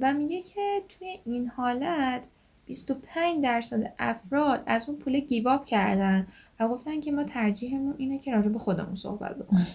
و 0.00 0.14
میگه 0.14 0.42
که 0.42 0.82
توی 0.88 1.18
این 1.24 1.48
حالت 1.48 2.26
25 2.66 3.42
درصد 3.42 3.92
افراد 3.98 4.62
از 4.66 4.88
اون 4.88 4.98
پول 4.98 5.20
گیواب 5.20 5.64
کردن 5.64 6.26
و 6.60 6.68
گفتن 6.68 7.00
که 7.00 7.12
ما 7.12 7.24
ترجیحمون 7.24 7.94
اینه 7.98 8.18
که 8.18 8.32
راجع 8.32 8.48
به 8.48 8.58
خودمون 8.58 8.96
صحبت 8.96 9.36
بکنیم. 9.36 9.66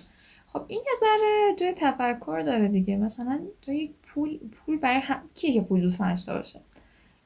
خب 0.48 0.66
این 0.68 0.80
یه 0.80 0.94
ذره 1.00 1.56
جای 1.58 1.74
تفکر 1.78 2.42
داره 2.46 2.68
دیگه. 2.68 2.98
مثلا 2.98 3.40
تو 3.62 3.74
یک 3.74 3.92
پول 4.04 4.38
پول 4.38 4.78
برای 4.78 5.00
هم... 5.00 5.22
کیه 5.36 5.54
که 5.54 5.62
پول 5.62 5.82
دوست 5.82 6.00
داشته 6.00 6.34
باشه؟ 6.34 6.60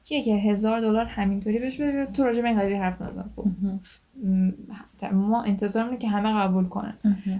کیه 0.04 0.22
که 0.22 0.34
هزار 0.34 0.80
دلار 0.80 1.04
همینطوری 1.04 1.58
بهش 1.58 1.80
بده 1.80 2.06
تو 2.06 2.24
راجع 2.24 2.42
به 2.42 2.48
این 2.48 2.60
قضیه 2.60 2.82
حرف 2.82 3.02
نزن. 3.02 3.30
خب. 3.36 3.46
ما 5.12 5.42
انتظار 5.42 5.96
که 5.96 6.08
همه 6.08 6.32
قبول 6.32 6.68
کنن. 6.68 6.98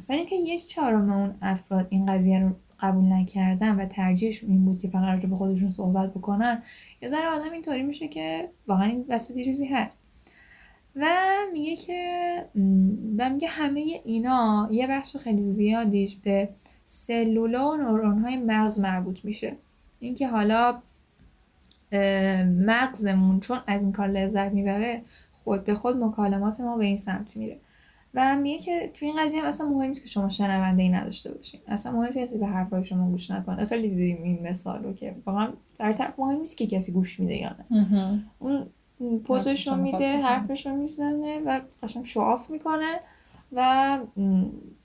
ولی 0.09 0.19
اینکه 0.19 0.37
یک 0.37 0.67
چهارم 0.67 1.13
اون 1.13 1.35
افراد 1.43 1.87
این 1.91 2.07
قضیه 2.07 2.41
رو 2.41 2.51
قبول 2.81 3.13
نکردن 3.13 3.77
و 3.81 3.87
ترجیحشون 3.87 4.51
این 4.51 4.65
بود 4.65 4.79
که 4.79 4.89
فقط 4.89 5.09
راجع 5.09 5.29
به 5.29 5.37
خودشون 5.37 5.71
صحبت 5.71 6.11
بکنن 6.11 6.63
یه 7.03 7.09
ذره 7.09 7.27
آدم 7.27 7.53
اینطوری 7.53 7.83
میشه 7.83 8.09
که 8.09 8.49
واقعا 8.67 8.87
این 8.87 9.05
وسط 9.09 9.35
چیزی 9.35 9.67
هست. 9.67 10.03
و 10.97 11.07
میگه 11.53 11.77
که 11.77 12.45
و 13.19 13.31
میگه 13.31 13.49
همه 13.49 14.01
اینا 14.05 14.69
یه 14.71 14.87
بخش 14.87 15.17
خیلی 15.17 15.47
زیادیش 15.47 16.17
به 16.17 16.49
سلولا 16.87 17.71
و 17.71 17.77
نورون 17.77 18.19
های 18.19 18.37
مغز 18.37 18.81
مربوط 18.81 19.25
میشه. 19.25 19.57
اینکه 20.01 20.29
حالا 20.29 20.83
مغزمون 22.45 23.41
چون 23.41 23.59
از 23.67 23.83
این 23.83 23.93
کار 23.93 24.09
لذت 24.09 24.53
می‌بره 24.53 25.03
خود 25.45 25.65
به 25.65 25.75
خود 25.75 25.97
مکالمات 25.97 26.61
ما 26.61 26.77
به 26.77 26.85
این 26.85 26.97
سمت 26.97 27.37
میره. 27.37 27.57
و 28.15 28.37
میگه 28.37 28.59
که 28.59 28.91
توی 28.95 29.09
این 29.09 29.17
قضیه 29.25 29.41
هم 29.41 29.47
اصلا 29.47 29.69
مهم 29.69 29.89
نیست 29.89 30.03
که 30.03 30.09
شما 30.09 30.29
شنونده 30.29 30.83
ای 30.83 30.89
نداشته 30.89 31.33
باشین. 31.33 31.61
اصلا 31.69 31.93
مهم 31.93 32.13
نیست 32.17 32.37
به 32.37 32.47
حرفای 32.47 32.85
شما 32.85 33.11
گوش 33.11 33.31
نکنه. 33.31 33.65
خیلی 33.65 33.89
دیدیم 33.89 34.23
این 34.23 34.43
مثال 34.43 34.85
رو 34.85 34.93
که 34.93 35.15
واقعا 35.27 35.49
در 35.79 35.93
طرف 35.93 36.19
مهم 36.19 36.39
نیست 36.39 36.57
که 36.57 36.67
کسی 36.67 36.93
گوش 36.93 37.21
میده 37.21 37.35
یا 37.35 37.57
نه. 37.71 38.23
اون 38.39 39.19
پوزش 39.19 39.69
رو 39.69 39.77
میده 39.77 40.17
حرفش 40.17 40.67
رو 40.67 40.77
می‌زنه 40.77 41.39
و 41.47 41.61
قشنگ 41.83 42.05
شعاف 42.05 42.51
می‌کنه 42.51 43.01
و 43.53 43.99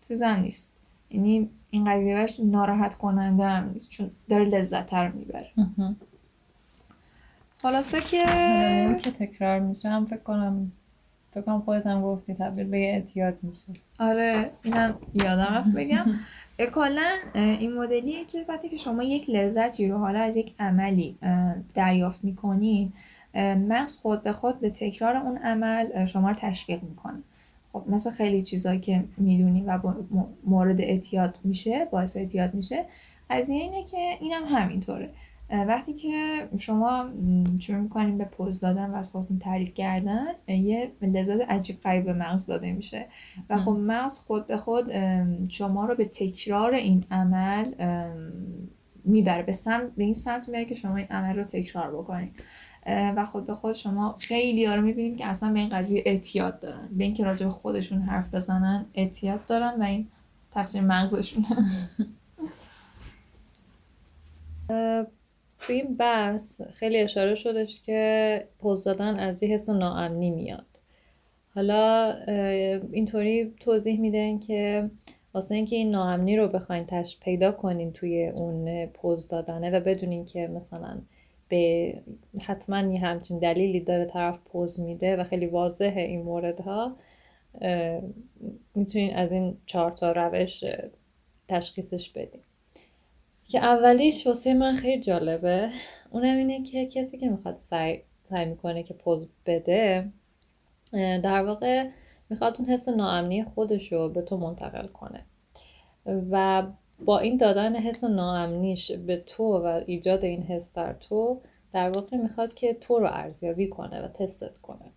تو 0.08 0.16
زن 0.16 0.40
نیست. 0.40 0.74
یعنی 1.12 1.50
این 1.70 1.86
قضیه 1.86 2.46
ناراحت 2.46 2.96
کننده 2.96 3.44
هم 3.44 3.70
نیست 3.74 3.90
چون 3.90 4.12
داره 4.30 4.46
لذت 4.46 4.86
تر 4.86 5.12
می‌بره 5.12 5.52
خلاصه 7.62 8.02
که 8.02 8.24
که 9.02 9.12
تکرار 9.12 9.60
میشه 9.60 9.90
هم 9.90 10.06
فکر 10.06 10.20
کنم 10.20 10.72
فکر 11.32 11.42
کنم 11.42 11.62
خودت 11.62 11.88
هم 11.88 12.02
گفتی 12.02 12.34
تبدیل 12.34 12.68
به 12.68 12.78
اعتیاد 12.78 13.38
میشه. 13.42 13.68
آره 14.00 14.52
اینم 14.64 14.96
یادم 15.14 15.56
رفت 15.56 15.70
بگم. 15.76 16.06
کلا 16.76 17.12
این 17.34 17.74
مدلیه 17.74 18.26
که 18.26 18.46
وقتی 18.48 18.70
که 18.70 18.78
شما 18.78 19.04
یک 19.04 19.30
لذتی 19.30 19.88
رو 19.88 19.98
حالا 19.98 20.20
از 20.20 20.38
یک 20.38 20.54
عملی 20.60 21.16
دریافت 21.74 22.24
می‌کنین 22.24 22.94
مغز 23.70 23.98
خود 23.98 24.24
به 24.24 24.32
خود 24.32 24.60
به 24.60 24.70
تکرار 24.70 25.18
اون 25.18 25.38
عمل 25.38 26.06
شما 26.06 26.30
رو 26.30 26.36
تشویق 26.40 26.84
می‌کنه. 26.84 27.24
خب 27.74 27.84
مثل 27.88 28.10
خیلی 28.10 28.42
چیزهایی 28.42 28.80
که 28.80 29.04
می‌دونی 29.18 29.62
و 29.62 29.80
مورد 30.46 30.82
اعتیاد 30.82 31.40
میشه 31.44 31.88
باعث 31.92 32.18
اعتیاد 32.18 32.54
میشه. 32.54 32.86
از 33.30 33.50
اینه 33.50 33.84
که 33.84 33.98
اینم 34.20 34.46
هم 34.46 34.62
همینطوره. 34.62 35.10
وقتی 35.52 35.94
که 35.94 36.48
شما 36.58 37.06
شروع 37.60 37.80
می‌کنیم 37.80 38.18
به 38.18 38.26
پوز 38.26 38.60
دادن 38.60 38.90
و 38.90 38.96
از 38.96 39.10
خودتون 39.10 39.40
تعریف 39.40 39.74
کردن 39.74 40.28
یه 40.48 40.92
لذت 41.02 41.50
عجیب 41.50 41.82
غریب 41.82 42.06
به 42.06 42.14
مغز 42.14 42.46
داده 42.46 42.72
میشه. 42.72 43.06
و 43.50 43.58
خب 43.58 43.72
مغز 43.72 44.20
خود 44.20 44.48
به 44.48 44.58
خود 44.58 44.92
شما 45.50 45.86
رو 45.86 45.96
به 45.96 46.06
تکرار 46.06 46.74
این 46.74 47.04
عمل 47.12 47.74
می‌بره. 49.04 49.44
به 49.44 49.52
سمت 49.52 49.96
به 49.96 50.04
این 50.04 50.14
سمت 50.14 50.48
می‌بره 50.48 50.66
که 50.66 50.76
شما 50.76 50.96
این 50.96 51.08
عمل 51.08 51.36
رو 51.36 51.44
تکرار 51.44 51.92
بکنید. 51.92 52.44
و 52.88 53.26
خود 53.26 53.46
به 53.46 53.54
خود 53.54 53.74
شما 53.74 54.16
خیلی 54.20 54.66
ها 54.66 54.76
رو 54.76 54.82
می‌بینیم 54.82 55.16
که 55.16 55.26
اصلا 55.26 55.54
به 55.54 55.60
این 55.60 55.70
قضیه 55.70 56.04
اعتیاد 56.06 56.60
دارن. 56.60 56.90
به 56.92 57.04
اینکه 57.04 57.24
راجع 57.24 57.46
به 57.46 57.52
خودشون 57.52 58.02
حرف 58.02 58.34
بزنن 58.34 58.86
اعتیاد 58.94 59.46
دارن 59.46 59.74
و 59.80 59.84
این 59.84 60.08
تقصیر 60.52 60.82
مغزشونه. 60.82 61.46
توی 65.60 65.76
این 65.76 65.96
بحث 65.96 66.62
خیلی 66.62 66.98
اشاره 66.98 67.36
شدش 67.36 67.82
که 67.82 68.44
پوز 68.60 68.84
دادن 68.84 69.16
از 69.16 69.44
یه 69.44 69.50
حس 69.50 69.70
ناامنی 69.70 70.32
میاد. 70.32 70.66
حالا 71.56 72.14
اینطوری 72.92 73.54
توضیح 73.60 74.00
میدن 74.00 74.40
که 74.40 74.90
واسه 75.34 75.56
اینکه 75.56 75.76
این 75.76 75.92
ناامنی 75.92 76.38
رو 76.38 76.48
بخواین 76.48 76.86
تش 76.86 77.20
پیدا 77.20 77.52
کنین 77.52 77.94
توی 77.94 78.28
اون 78.28 78.86
پوز 78.86 79.28
دادنه 79.28 79.72
و 79.72 79.80
بدونین 79.80 80.26
که 80.26 80.48
مثلا 80.48 81.02
به 81.50 81.94
حتما 82.42 82.80
یه 82.94 83.00
همچین 83.00 83.40
دلیلی 83.40 83.80
داره 83.80 84.06
طرف 84.06 84.40
پوز 84.46 84.80
میده 84.80 85.16
و 85.16 85.24
خیلی 85.24 85.46
واضحه 85.46 86.02
این 86.02 86.22
موردها 86.22 86.96
می‌تونین 88.76 89.16
از 89.16 89.32
این 89.32 89.58
چهار 89.66 89.92
تا 89.92 90.12
روش 90.12 90.64
تشخیصش 91.48 92.10
بدین. 92.10 92.42
که 93.50 93.60
اولیش 93.60 94.28
واسه 94.28 94.54
من 94.54 94.76
خیلی 94.76 95.02
جالبه. 95.02 95.70
اونم 96.12 96.38
اینه 96.38 96.64
که 96.64 96.86
کسی 96.86 97.18
که 97.18 97.30
می‌خواد 97.30 97.58
سعی, 97.58 98.02
سعی 98.30 98.46
می‌کنه 98.46 98.84
که 98.84 98.94
پوز 98.94 99.28
بده 99.46 100.10
در 100.94 101.44
واقع 101.44 101.90
می‌خواد 102.30 102.56
اون 102.60 102.70
حس 102.70 102.88
ناامنی 102.90 103.44
خودش 103.44 103.92
رو 103.92 104.10
به 104.10 104.22
تو 104.22 104.38
منتقل 104.38 104.88
کنه. 104.88 105.26
و 106.32 106.64
با 107.06 107.20
این 107.20 107.38
دادن 107.38 107.76
حس 107.76 108.04
ناامنیش 108.04 108.92
به 108.92 109.18
تو 109.18 109.44
و 109.44 109.82
ایجاد 109.86 110.26
این 110.26 110.44
حس 110.44 110.74
در 110.74 110.94
تو 110.94 111.42
در 111.74 111.90
واقع 111.90 112.18
می‌خواد 112.18 112.54
که 112.54 112.74
تو 112.74 113.00
رو 113.00 113.08
ارزیابی 113.12 113.68
کنه 113.68 114.02
و 114.02 114.08
تستت 114.08 114.58
کنه. 114.58 114.92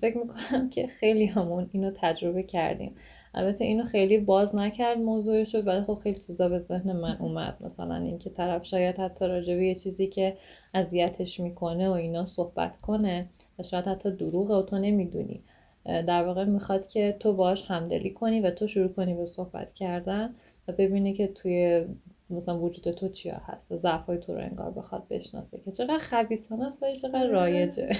فکر 0.00 0.18
می‌کنم 0.18 0.70
که 0.70 0.86
خیلی 0.86 1.26
همون 1.26 1.70
اینو 1.72 1.90
تجربه 1.96 2.42
کردیم. 2.42 2.96
البته 3.34 3.64
اینو 3.64 3.84
خیلی 3.84 4.18
باز 4.18 4.54
نکرد 4.54 4.98
موضوعش 4.98 5.54
رو 5.54 5.60
ولی 5.60 5.80
خب 5.80 5.98
خیلی 6.02 6.18
چیزا 6.18 6.48
به 6.48 6.58
ذهن 6.58 6.92
من 6.92 7.16
اومد. 7.20 7.56
مثلا 7.60 7.96
اینکه 7.96 8.30
طرف 8.30 8.64
شاید 8.64 8.96
حتی 8.96 9.26
راجع 9.26 9.52
یه 9.52 9.74
چیزی 9.74 10.06
که 10.06 10.36
اذیتش 10.74 11.40
می‌کنه 11.40 11.88
و 11.88 11.92
اینا 11.92 12.24
صحبت 12.24 12.76
کنه 12.80 13.26
و 13.58 13.62
شاید 13.62 13.86
حتی 13.86 14.10
دروغه 14.10 14.54
و 14.54 14.62
تو 14.62 14.78
نمی‌دونی. 14.78 15.42
در 15.84 16.24
واقع 16.24 16.44
می‌خواد 16.44 16.86
که 16.86 17.16
تو 17.20 17.32
باش 17.32 17.70
همدلی 17.70 18.10
کنی 18.10 18.40
و 18.40 18.50
تو 18.50 18.66
شروع 18.66 18.88
کنی 18.88 19.14
به 19.14 19.26
صحبت 19.26 19.72
کردن 19.72 20.34
و 20.68 20.72
ببینه 20.72 21.12
که 21.12 21.26
توی 21.26 21.84
مثلا 22.30 22.58
وجود 22.58 22.94
تو 22.94 23.08
چیا 23.08 23.40
هست 23.46 23.72
و 23.72 23.76
ضعف 23.76 24.06
های 24.06 24.18
تو 24.18 24.34
رو 24.34 24.40
انگار 24.40 24.70
بخواد 24.70 25.08
بشناسه 25.10 25.60
که 25.64 25.72
چقدر 25.72 25.98
خبیثانه 25.98 26.66
است 26.66 26.82
و 26.82 26.94
چقدر 26.94 27.26
رایجه. 27.26 27.96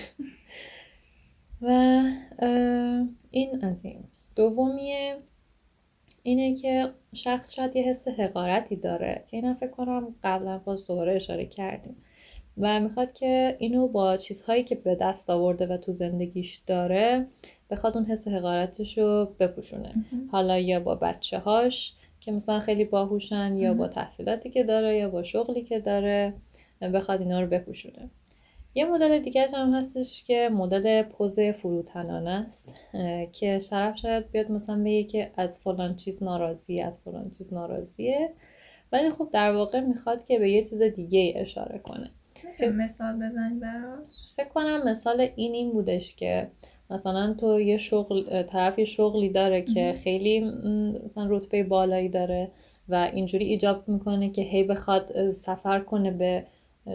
و 1.63 2.03
این 3.31 3.65
از 3.65 3.77
این. 3.83 4.05
دومیه 4.37 5.17
اینه 6.23 6.55
که 6.55 6.91
شخص 7.13 7.55
شاید 7.55 7.77
یه 7.77 7.83
حس 7.83 8.09
حقارتی 8.09 8.77
داره 8.77 9.25
که 9.31 9.37
اینا 9.37 9.55
فکر 9.55 9.71
کنم 9.71 10.15
قبلا 10.25 10.59
باز 10.59 10.87
دوباره 10.87 11.15
اشاره 11.15 11.47
کردیم 11.47 11.97
و 12.59 12.81
می‌خواد 12.81 13.13
که 13.13 13.57
اینو 13.59 13.89
با 13.89 14.17
چیزهایی 14.17 14.65
که 14.65 14.75
به 14.75 14.95
دست 14.95 15.31
آورده 15.31 15.67
و 15.67 15.77
تو 15.77 15.93
زندگیش 15.93 16.61
داره 16.67 17.27
بخواد 17.71 17.97
اون 17.97 18.07
حس 18.07 18.29
حقارتش 18.29 18.99
رو 18.99 19.29
بپوشونه 19.41 19.95
حالا 20.33 20.59
یا 20.59 20.81
با 20.81 20.95
بچه 20.95 21.39
هاش 21.39 21.93
که 22.21 22.33
مثلا 22.33 22.61
خیلی 22.61 22.85
باهوشن 22.85 23.59
یا 23.59 23.75
با 23.75 23.89
تحصیلاتی 23.89 24.51
که 24.51 24.65
داره 24.65 24.97
یا 24.97 25.09
با 25.09 25.23
شغلی 25.23 25.63
که 25.63 25.81
داره 25.81 26.35
بخواد 26.81 27.21
اینا 27.21 27.41
رو 27.41 27.47
بپوشونه. 27.47 28.11
یه 28.75 28.85
مدل 28.85 29.19
دیگه 29.19 29.47
هم 29.55 29.75
هستش 29.75 30.25
که 30.25 30.51
مدل 30.53 31.03
پوز 31.03 31.41
فروتنانه 31.41 32.31
است 32.31 32.73
که 33.33 33.59
شرف 33.59 33.97
شاید 33.97 34.31
بیاد 34.31 34.51
مثلا 34.51 34.81
بگه 34.85 35.05
که 35.05 35.31
از 35.37 35.59
فلان 35.59 35.97
چیز 35.97 36.23
ناراضی 36.23 36.81
از 36.81 36.99
فلان 36.99 37.31
چیز 37.31 37.53
ناراضیه. 37.53 38.31
ولی 38.93 39.11
خب 39.11 39.29
در 39.33 39.53
واقع 39.53 39.81
می‌خواد 39.81 40.25
که 40.25 40.39
به 40.39 40.51
یه 40.51 40.65
چیز 40.65 40.83
دیگه 40.83 41.33
اشاره 41.37 41.79
کنه. 41.79 42.11
مثال 42.77 43.17
بزنی 43.17 43.59
براش؟ 43.61 44.13
فکر 44.37 44.49
کنم 44.49 44.89
مثال 44.89 45.29
این 45.37 45.55
این 45.55 45.73
بودش 45.73 46.17
که 46.17 46.49
مثلا 46.91 47.35
تو 47.41 47.61
یه 47.61 47.79
شغل 47.79 48.43
طرف 48.43 48.79
یه 48.79 48.85
شغلی 48.85 49.29
داره 49.29 49.63
که 49.63 49.95
خیلی 50.03 50.41
مثلا 51.05 51.27
رتبه 51.31 51.63
بالایی 51.63 52.09
داره 52.09 52.51
و 52.89 53.11
اینجوری 53.15 53.45
ایجاب 53.45 53.89
می‌کنه 53.89 54.31
که 54.31 54.43
هی 54.43 54.65
بخواد 54.65 55.33
سفر 55.33 55.81
کنه 55.81 56.11
به 56.11 56.45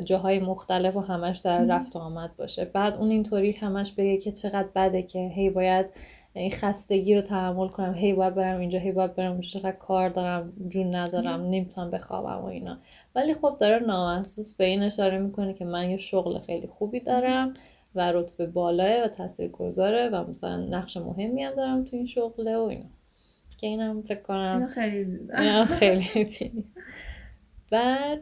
جاهای 0.06 0.40
مختلف 0.40 0.96
و 0.96 1.00
همش 1.00 1.40
در 1.40 1.66
رفت 1.66 1.96
و 1.96 2.00
آمد 2.00 2.36
باشه. 2.38 2.66
بعد 2.66 2.96
اون 2.96 3.12
اینطوری 3.12 3.52
همش 3.52 3.92
بگه 3.92 4.18
که 4.18 4.32
چقدر 4.32 4.68
بده 4.76 5.04
که 5.04 5.20
هی 5.20 5.50
باید 5.50 5.86
این 6.34 6.52
خستگی 6.52 7.16
رو 7.16 7.22
تحمل 7.22 7.68
کنم. 7.68 7.94
هی 7.94 8.14
باید 8.14 8.36
برم 8.36 8.60
اینجا 8.60 8.80
هی 8.80 8.92
باید 8.92 9.16
برم 9.16 9.32
اونجا. 9.32 9.50
چقدر 9.50 9.72
کار 9.72 10.10
دارم 10.10 10.54
جون 10.70 10.96
ندارم 10.96 11.42
نمی‌تونم 11.42 11.92
بخوابم 11.92 12.42
و 12.42 12.46
اینا. 12.46 12.78
ولی 13.16 13.34
خب 13.34 13.58
داره 13.60 13.80
نامحسوس 13.80 14.56
به 14.56 14.66
این 14.66 14.84
اشاره 14.84 15.18
می‌کنه 15.18 15.54
که 15.54 15.66
من 15.66 15.90
یه 15.90 15.98
شغل 15.98 16.40
خیلی 16.40 16.68
خوبی 16.68 17.00
دارم 17.00 17.54
و 17.96 18.12
رتبه 18.12 18.48
بالاه 18.48 19.04
و 19.06 19.08
تاثیر 19.08 19.48
گذاره 19.48 20.10
و 20.10 20.30
مثلا 20.30 20.58
نقش 20.58 20.98
مهمی 20.98 21.44
هم 21.44 21.56
دارم 21.56 21.84
تو 21.84 21.96
این 21.96 22.06
شغله 22.06 22.58
و 22.58 22.62
اینا. 22.62 22.86
که 23.58 23.68
اینم 23.68 24.02
فکر 24.02 24.22
کنم 24.22 24.68
خیلی 24.68 25.20
خیلی 25.80 26.64
بعد 27.72 28.22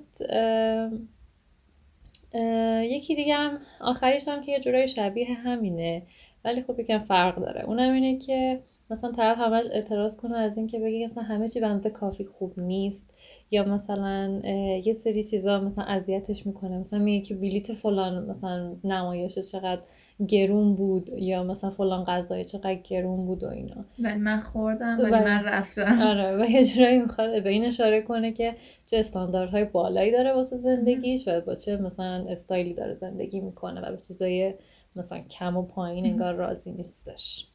یکی 2.83 3.15
دیگه 3.15 3.35
هم 3.35 3.59
آخریش 3.81 4.27
هم 4.27 4.41
که 4.41 4.51
یه 4.51 4.59
جورای 4.59 4.87
شبیه 4.87 5.33
همینه. 5.33 6.01
ولی 6.45 6.61
خب 6.61 6.79
یکم 6.79 6.99
فرق 6.99 7.35
داره. 7.35 7.65
اونم 7.65 7.93
اینه 7.93 8.17
که 8.17 8.59
مثلا 8.89 9.11
طرف 9.11 9.37
همش 9.37 9.65
اعتراض 9.71 10.17
کنه 10.17 10.37
از 10.37 10.57
اینکه 10.57 10.79
بگه 10.79 11.05
مثلا 11.05 11.23
همه 11.23 11.49
چی 11.49 11.59
بنزه 11.59 11.89
کافی 11.89 12.23
خوب 12.23 12.53
نیست. 12.59 13.05
یا 13.51 13.63
مثلا 13.63 14.41
یه 14.85 14.93
سری 14.93 15.23
چیزا 15.23 15.59
مثلا 15.59 15.83
اذیتش 15.83 16.45
می‌کنه. 16.45 16.77
مثلا 16.77 16.99
میگه 16.99 17.25
که 17.25 17.35
بلیت 17.35 17.73
فلان 17.73 18.25
مثلا 18.29 18.75
نمایش 18.83 19.39
چقدر 19.39 19.81
گرون 20.27 20.75
بود 20.75 21.09
یا 21.09 21.43
مثلا 21.43 21.69
فلان 21.69 22.03
غذای 22.03 22.45
چقدر 22.45 22.75
گرون 22.75 23.25
بود 23.25 23.43
و 23.43 23.47
اینا. 23.47 23.85
ولی 23.99 24.17
من 24.17 24.39
خوردم 24.39 24.97
ولی 24.99 25.11
من 25.11 25.43
رفتم. 25.43 26.01
آره 26.01 26.37
و 26.37 26.49
یه 26.49 26.65
جورایی 26.65 26.99
می‌خواد 26.99 27.43
به 27.43 27.49
این 27.49 27.65
اشاره 27.65 28.01
کنه 28.01 28.31
که 28.31 28.55
چه 28.85 28.97
استانداردهای 28.97 29.65
بالایی 29.65 30.11
داره 30.11 30.33
واسه 30.33 30.57
زندگیش 30.57 31.27
و 31.27 31.41
با 31.41 31.55
چه 31.55 31.77
مثلا 31.77 32.25
استایلی 32.29 32.73
داره 32.73 32.93
زندگی 32.93 33.39
می‌کنه 33.39 33.81
و 33.81 33.91
به 33.91 34.01
چیزای 34.07 34.53
مثلا 34.95 35.19
کم 35.19 35.57
و 35.57 35.61
پایین 35.61 36.05
انگار 36.05 36.33
راضی 36.33 36.71
نیستش. 36.71 37.47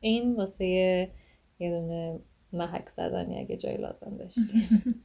این 0.00 0.36
واسه 0.36 0.66
یه 0.66 1.70
دونه 1.70 2.18
محک 2.52 2.88
زدنی 2.88 3.38
اگه 3.38 3.56
جای 3.56 3.76
لازم 3.76 4.16
داشتیم 4.16 5.04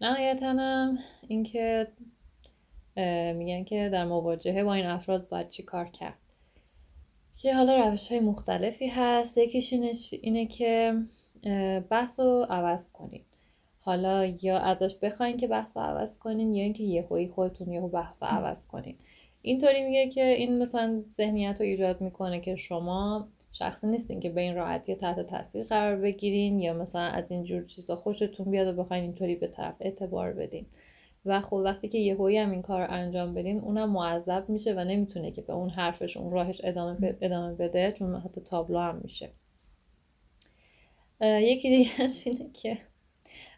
نهایتا 0.00 0.46
هم 0.46 0.98
اینکه 1.28 1.88
میگن 3.36 3.64
که 3.64 3.88
در 3.92 4.04
مواجهه 4.04 4.64
با 4.64 4.74
این 4.74 4.86
افراد 4.86 5.28
باید 5.28 5.48
چی 5.48 5.62
کار 5.62 5.88
کرد. 5.88 6.18
که 7.36 7.54
حالا 7.54 7.88
روش 7.88 8.08
های 8.08 8.20
مختلفی 8.20 8.86
هست. 8.86 9.38
یکیش 9.38 9.72
اینه 10.22 10.46
که 10.46 10.94
بحث 11.90 12.20
رو 12.20 12.46
عوض 12.50 12.90
کنید 12.90 13.24
حالا 13.80 14.26
یا 14.42 14.58
ازش 14.58 14.96
بخواین 15.02 15.36
که 15.36 15.46
بحث 15.46 15.76
رو 15.76 15.82
عوض 15.82 16.18
کنین 16.18 16.54
یا 16.54 16.62
اینکه 16.64 16.82
یهویی 16.82 17.28
خودتون 17.28 17.72
یهو 17.72 17.88
بحث 17.88 18.22
رو 18.22 18.28
عوض 18.28 18.66
کنین. 18.66 18.96
اینطوری 19.42 19.84
میگه 19.84 20.08
که 20.08 20.24
این 20.24 20.62
مثلا 20.62 21.02
ذهنیت 21.14 21.56
رو 21.60 21.66
ایجاد 21.66 22.00
می‌کنه 22.00 22.40
که 22.40 22.56
شما 22.56 23.28
شخصی 23.52 23.86
نیستین 23.86 24.20
که 24.20 24.30
به 24.30 24.40
این 24.40 24.54
راحتی 24.54 24.94
تحت 24.94 25.20
تاثیر 25.20 25.64
قرار 25.64 25.96
بگیرین 25.96 26.60
یا 26.60 26.74
مثلا 26.74 27.02
از 27.02 27.30
اینجور 27.30 27.64
چیزا 27.64 27.96
خوشتون 27.96 28.50
بیاد 28.50 28.78
و 28.78 28.82
بخواین 28.82 29.04
اینطوری 29.04 29.34
به 29.34 29.46
طرف 29.46 29.74
اعتبار 29.80 30.32
بدین. 30.32 30.66
و 31.26 31.40
خب 31.40 31.52
وقتی 31.52 31.88
که 31.88 31.98
یهویی 31.98 32.38
هم 32.38 32.50
این 32.50 32.62
کار 32.62 32.86
رو 32.86 32.92
انجام 32.92 33.34
بدین 33.34 33.60
اونم 33.60 33.90
معذب 33.90 34.48
میشه 34.48 34.74
و 34.74 34.84
نمی‌تونه 34.84 35.30
که 35.30 35.42
به 35.42 35.52
اون 35.52 35.70
حرفش 35.70 36.16
اون 36.16 36.32
راهش 36.32 36.60
ادامه, 36.64 37.16
ادامه 37.20 37.54
بده 37.54 37.92
چون 37.92 38.14
حتی 38.14 38.40
تابلو 38.40 38.78
هم 38.78 39.00
میشه. 39.04 39.30
یکی 41.20 41.70
دیگه 41.70 41.90
اینه 42.26 42.50
که 42.52 42.78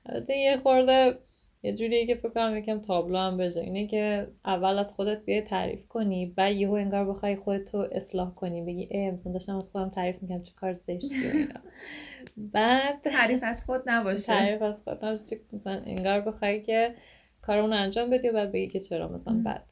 البته 0.06 0.36
یه 0.36 0.56
خورده 0.56 1.18
یه 1.62 1.72
جوریه 1.72 2.06
که 2.06 2.14
فکر 2.14 2.28
کنم 2.28 2.56
یکم 2.56 2.80
تابلو 2.80 3.18
هم 3.18 3.36
بشه. 3.36 3.60
اینه 3.60 3.86
که 3.86 4.28
اول 4.44 4.78
از 4.78 4.92
خودت 4.92 5.24
بیای 5.24 5.40
تعریف 5.40 5.88
کنی 5.88 6.26
بعد 6.26 6.56
یهو 6.56 6.72
انگار 6.72 7.04
بخوای 7.04 7.36
خودتو 7.36 7.78
اصلاح 7.92 8.34
کنی 8.34 8.62
بگی 8.62 8.88
ای 8.90 9.10
مثلا 9.10 9.32
داشتم 9.32 9.56
از 9.56 9.70
خودم 9.70 9.88
تعریف 9.90 10.22
می‌کنم 10.22 10.42
چه 10.42 10.52
کار 10.56 10.72
زشتی 10.72 11.48
بعد 12.36 13.02
تعریف 13.02 13.40
از 13.42 13.64
خود 13.64 13.82
نباشه. 13.86 14.26
تعریف 14.26 14.62
از 14.62 14.82
خود 14.84 15.04
نباشه. 15.04 15.36
مثلا 15.52 15.82
انگار 15.86 16.20
بخوای 16.20 16.62
که 16.62 16.94
کار 17.48 17.58
اون 17.58 17.72
انجام 17.72 18.10
بدی 18.10 18.28
و 18.28 18.32
بعد 18.32 18.52
بگی 18.52 18.66
که 18.66 18.80
چرا 18.80 19.08
مثلا 19.08 19.42
بعد 19.44 19.62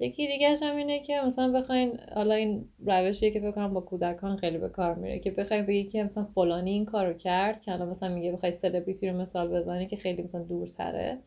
یکی 0.00 0.26
دیگه 0.26 0.56
هم 0.62 0.76
اینه 0.76 1.00
که 1.00 1.20
مثلا 1.20 1.52
بخواین 1.52 2.00
حالا 2.14 2.34
این 2.34 2.64
روشیه 2.86 3.30
که 3.30 3.40
فکر 3.40 3.68
با 3.68 3.80
کودکان 3.80 4.36
خیلی 4.36 4.58
به 4.58 4.68
کار 4.68 4.94
میره 4.94 5.18
که 5.18 5.30
بخواین 5.30 5.66
بگی 5.66 5.84
که 5.84 6.04
مثلا 6.04 6.24
فلانی 6.24 6.70
این 6.70 6.84
کارو 6.84 7.12
کرد 7.12 7.62
که 7.62 7.72
الان 7.72 7.88
مثلا 7.88 8.08
میگه 8.08 8.32
بخوای 8.32 8.52
سلبریتی 8.52 9.08
رو 9.08 9.16
مثال 9.16 9.48
بزنی 9.48 9.86
که 9.86 9.96
خیلی 9.96 10.22
مثلا 10.22 10.42
دورتره. 10.42 11.18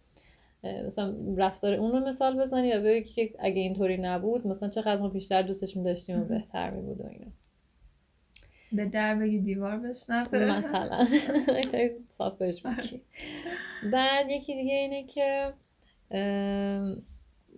مثلا 0.86 1.16
رفتار 1.38 1.74
اون 1.74 1.92
رو 1.92 2.00
مثال 2.00 2.42
بزنی 2.42 2.68
یا 2.68 2.80
بگی 2.80 3.04
که 3.04 3.34
اگه 3.40 3.62
اینطوری 3.62 3.98
نبود 3.98 4.48
مثلا 4.48 4.70
چقدر 4.70 4.98
ما 4.98 5.10
بیشتر 5.10 5.42
دوستش 5.42 5.78
می‌داشتیم 5.78 6.22
و 6.22 6.24
بهتر 6.26 6.70
میبود 6.70 7.02
و 7.02 7.08
اینا. 7.08 7.32
به 8.72 8.86
در 8.86 9.16
بگی 9.16 9.40
دیوار 9.40 9.78
بشنفه 9.78 10.38
مثلا. 10.38 11.08
صاف 12.18 12.38
بهش 12.38 12.64
بعد 13.92 14.30
یکی 14.30 14.56
دیگه 14.56 14.74
اینه 14.74 15.04
که 15.04 15.54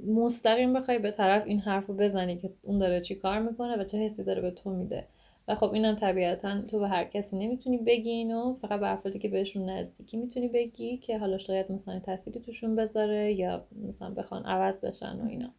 مستقیم 0.08 0.74
بخوای 0.74 0.99
به 0.99 1.12
طرف 1.12 1.43
این 1.45 1.60
حرف 1.60 1.88
رو 1.88 1.93
بزنی 1.93 2.38
که 2.38 2.49
اون 2.62 2.80
داره 2.80 3.01
چی 3.01 3.16
کار 3.16 3.39
می‌کنه 3.39 3.78
و 3.78 3.84
چه 3.84 3.97
حسی 3.97 4.24
داره 4.24 4.41
به 4.41 4.51
تو 4.51 4.70
میده. 4.70 5.08
و 5.47 5.56
خب 5.56 5.74
اینم 5.74 5.95
طبیعتا 5.95 6.62
تو 6.62 6.80
به 6.80 6.88
هر 6.88 7.03
کسی 7.03 7.38
نمی‌تونی 7.38 7.78
بگی 7.78 8.10
اینو 8.10 8.56
فقط 8.62 8.80
به 8.80 8.91
افرادی 8.91 9.20
که 9.20 9.30
بهشون 9.30 9.70
نزدیکی 9.70 10.18
می‌تونی 10.18 10.47
بگی 10.47 10.97
که 10.97 11.18
حالا 11.18 11.38
شاید 11.38 11.72
مثلا 11.72 11.99
تأثیری 11.99 12.39
توشون 12.39 12.76
بذاره 12.76 13.34
یا 13.34 13.66
مثلا 13.88 14.10
بخوان 14.10 14.45
عوض 14.45 14.80
بشن 14.80 15.20
و 15.22 15.28
اینا. 15.28 15.49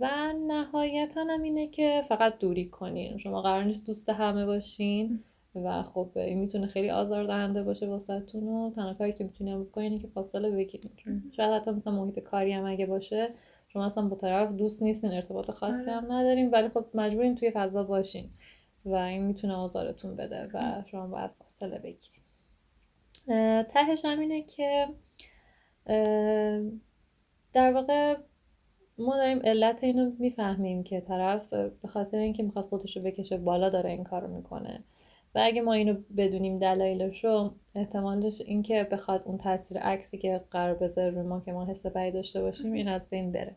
و 0.00 0.32
نهایتا 0.46 1.24
هم 1.24 1.42
اینه 1.42 1.66
که 1.66 2.02
فقط 2.08 2.38
دوری 2.38 2.64
کنین. 2.64 3.18
شما 3.18 3.42
قرار 3.42 3.64
نیست 3.64 3.86
دوست 3.86 4.08
همه 4.08 4.46
باشین. 4.46 5.24
و 5.54 5.82
خب 5.82 6.10
این 6.14 6.38
می‌تونه 6.38 6.66
خیلی 6.66 6.90
آزاردهنده 6.90 7.62
باشه 7.62 7.86
واسهتون 7.86 8.48
و 8.48 8.70
تنها 8.70 8.94
کاری 8.94 9.12
که 9.12 9.24
می‌تونیم 9.24 9.64
بکنین 9.64 9.98
که 9.98 10.08
فاصله 10.08 10.50
بگیرین 10.50 10.90
شاید 11.36 11.50
حتی 11.50 11.70
مثلا 11.70 11.92
محیط 11.92 12.18
کاری 12.18 12.52
هم 12.52 12.64
اگه 12.64 12.86
باشه 12.86 13.28
شما 13.68 13.86
اصلا 13.86 14.08
با 14.08 14.16
طرف 14.16 14.52
دوست 14.52 14.82
نیستین 14.82 15.12
ارتباط 15.12 15.50
خاصی 15.50 15.90
هم 15.90 16.12
نداریم 16.12 16.52
ولی 16.52 16.68
خب 16.68 16.84
مجبورین 16.94 17.34
توی 17.34 17.50
فضا 17.50 17.82
باشین 17.82 18.30
و 18.84 18.94
این 18.94 19.22
می‌تونه 19.22 19.54
آزارتون 19.54 20.16
بده 20.16 20.48
و 20.54 20.82
شما 20.86 21.06
باید 21.06 21.30
فاصله 21.30 21.78
بگیرین 21.78 22.22
تهش 23.62 24.04
هم 24.04 24.18
اینه 24.18 24.42
که 24.42 24.88
در 27.52 27.72
واقع 27.72 28.16
ما 28.98 29.16
داریم 29.16 29.40
علت 29.44 29.84
اینو 29.84 30.12
می‌فهمیم 30.18 30.82
که 30.82 31.00
طرف 31.00 31.54
به 31.54 31.88
خاطر 31.88 32.18
اینکه 32.18 32.42
می‌خواد 32.42 32.64
خودش 32.64 32.96
رو 32.96 33.02
بکشه 33.02 33.36
بالا 33.36 33.68
داره 33.68 33.90
این 33.90 34.04
کارو 34.04 34.28
می‌کنه. 34.36 34.84
و 35.34 35.40
اگه 35.44 35.62
ما 35.62 35.72
اینو 35.72 35.96
بدونیم 36.16 36.58
دلایلش 36.58 37.24
رو 37.24 37.54
احتمالش 37.74 38.40
اینکه 38.40 38.88
بخواد 38.90 39.22
اون 39.24 39.38
تاثیر 39.38 39.78
عکسی 39.78 40.18
که 40.18 40.40
قرار 40.50 40.74
بذاره 40.74 41.10
روی 41.10 41.22
ما 41.22 41.40
که 41.40 41.52
ما 41.52 41.66
حس 41.66 41.86
بدی 41.86 42.10
داشته 42.10 42.42
باشیم 42.42 42.72
این 42.72 42.88
از 42.88 43.10
بین 43.10 43.32
بره. 43.32 43.56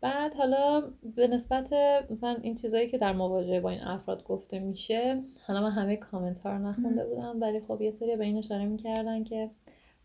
بعد 0.00 0.34
حالا 0.34 0.82
به 1.16 1.28
نسبت 1.28 1.72
مثلا 2.10 2.36
این 2.42 2.54
چیزایی 2.54 2.88
که 2.88 2.98
در 2.98 3.12
مواجهه 3.12 3.60
با 3.60 3.70
این 3.70 3.80
افراد 3.80 4.24
گفته 4.24 4.58
میشه 4.58 5.22
حالا 5.46 5.62
من 5.62 5.70
همه 5.70 5.96
کامنت 5.96 6.40
ها 6.40 6.52
رو 6.52 6.58
نخونده 6.58 7.04
بودم 7.04 7.40
ولی 7.40 7.60
خب 7.60 7.80
یه 7.80 7.90
سری 7.90 8.16
به 8.16 8.24
این 8.24 8.38
اشاره 8.38 8.64
می‌کردن 8.64 9.24
که 9.24 9.50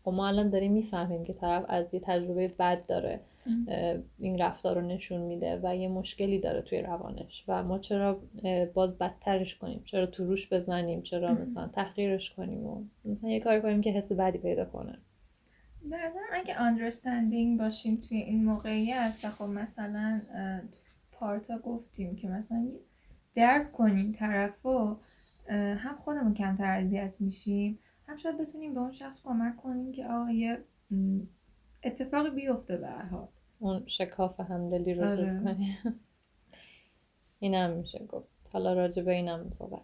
خب 0.04 0.10
ما 0.10 0.28
الان 0.28 0.50
داریم 0.50 0.72
می‌فهمیم 0.72 1.24
که 1.24 1.32
طرف 1.32 1.64
از 1.68 1.94
یه 1.94 2.00
تجربه 2.00 2.48
بد 2.48 2.86
داره. 2.86 3.20
این 4.18 4.38
رفتار 4.38 4.80
رو 4.80 4.86
نشون 4.86 5.20
میده 5.20 5.60
و 5.62 5.76
یه 5.76 5.88
مشکلی 5.88 6.38
داره 6.38 6.62
توی 6.62 6.80
روانش 6.80 7.44
و 7.48 7.62
ما 7.62 7.78
چرا 7.78 8.20
باز 8.74 8.98
بدترش 8.98 9.54
کنیم؟ 9.54 9.82
چرا 9.84 10.06
تو 10.06 10.24
روش 10.24 10.52
بزنیم؟ 10.52 11.02
چرا 11.02 11.34
مثلا 11.34 11.68
تحقیرش 11.68 12.30
کنیم 12.30 12.66
و 12.66 12.84
مثلا 13.04 13.30
یه 13.30 13.40
کاری 13.40 13.62
کنیم 13.62 13.80
که 13.80 13.90
حس 13.90 14.12
بدی 14.12 14.38
پیدا 14.38 14.64
کنه؟ 14.64 14.98
به 15.90 15.96
اگه 16.32 16.54
understanding 16.54 17.58
باشیم 17.58 17.96
توی 17.96 18.18
این 18.18 18.44
موقعیت 18.44 19.18
و 19.24 19.30
خب 19.30 19.44
مثلا 19.44 20.20
پارتا 21.12 21.58
گفتیم 21.58 22.16
که 22.16 22.28
مثلا 22.28 22.68
درک 23.34 23.72
کنیم 23.72 24.12
طرف 24.12 24.66
و 24.66 24.96
هم 25.54 25.96
خودمون 25.98 26.34
کمتر 26.34 26.80
اذیت 26.80 27.14
میشیم 27.20 27.78
هم 28.08 28.16
شاید 28.16 28.38
بتونیم 28.38 28.74
به 28.74 28.80
اون 28.80 28.90
شخص 28.90 29.22
کمک 29.22 29.56
کنیم 29.56 29.92
که 29.92 30.06
آقا 30.06 30.30
یه 30.30 30.64
اتفاقی 31.84 32.30
بیفته 32.30 32.76
به 32.76 32.88
حال. 32.88 33.28
اون 33.58 33.84
شکاف 33.86 34.40
همدلی 34.40 34.94
رو 34.94 35.04
آره. 35.04 35.40
کنی. 35.44 35.78
اینم 37.40 37.70
میشه 37.70 37.98
گفت. 37.98 38.28
حالا 38.52 38.72
راجع 38.72 39.02
به 39.02 39.12
اینم 39.12 39.50
صحبت 39.50 39.82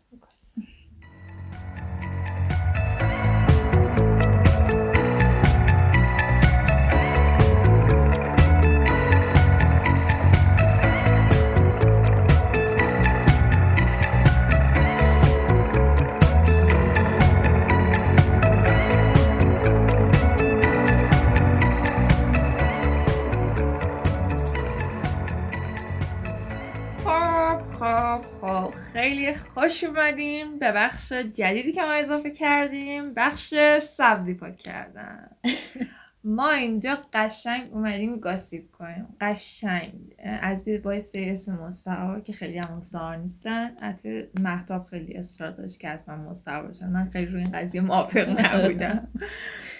می‌کنیم 29.04 29.34
خوش 29.34 29.84
اومدیم 29.84 30.58
به 30.58 30.72
بخش 30.72 31.12
جدیدی 31.12 31.72
که 31.72 31.82
ما 31.82 31.92
اضافه 31.92 32.30
کردیم 32.30 33.14
بخش 33.14 33.54
سبزی 33.80 34.34
پاک 34.34 34.56
کردن. 34.56 35.30
ما 36.24 36.50
اینجا 36.50 36.98
قشنگ 37.12 37.72
اومدیم 37.72 38.18
گاسیب 38.18 38.70
کنیم. 38.72 39.06
قشنگ. 39.20 40.14
از 40.40 40.68
با 40.84 41.00
سری 41.00 41.30
اسم 41.30 41.56
مستعار 41.56 42.20
که 42.20 42.32
خیلی 42.32 42.58
هم 42.58 42.78
مستعار 42.78 43.16
نیستن. 43.16 43.76
حتی 43.80 44.24
محتاب 44.40 44.86
خیلی 44.86 45.14
اصرار 45.14 45.50
داشت 45.50 45.80
که 45.80 45.88
حتما 45.88 46.16
مستعار 46.16 46.66
باشن 46.66 46.88
من 46.88 47.10
خیلی 47.10 47.26
روی 47.26 47.40
این 47.40 47.52
قضیه 47.52 47.80
موافق 47.80 48.40
نبودم. 48.40 49.08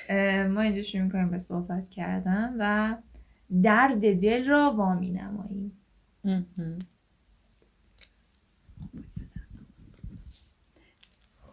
ما 0.55 0.61
اینجا 0.61 0.83
شروع 0.83 1.05
می‌کنیم 1.05 1.31
به 1.31 1.39
صحبت 1.39 1.91
کردن 1.91 2.55
و 2.59 2.97
درد 3.63 4.21
دل 4.21 4.49
را 4.49 4.73
وامی 4.77 5.11
نماییم. 5.11 5.73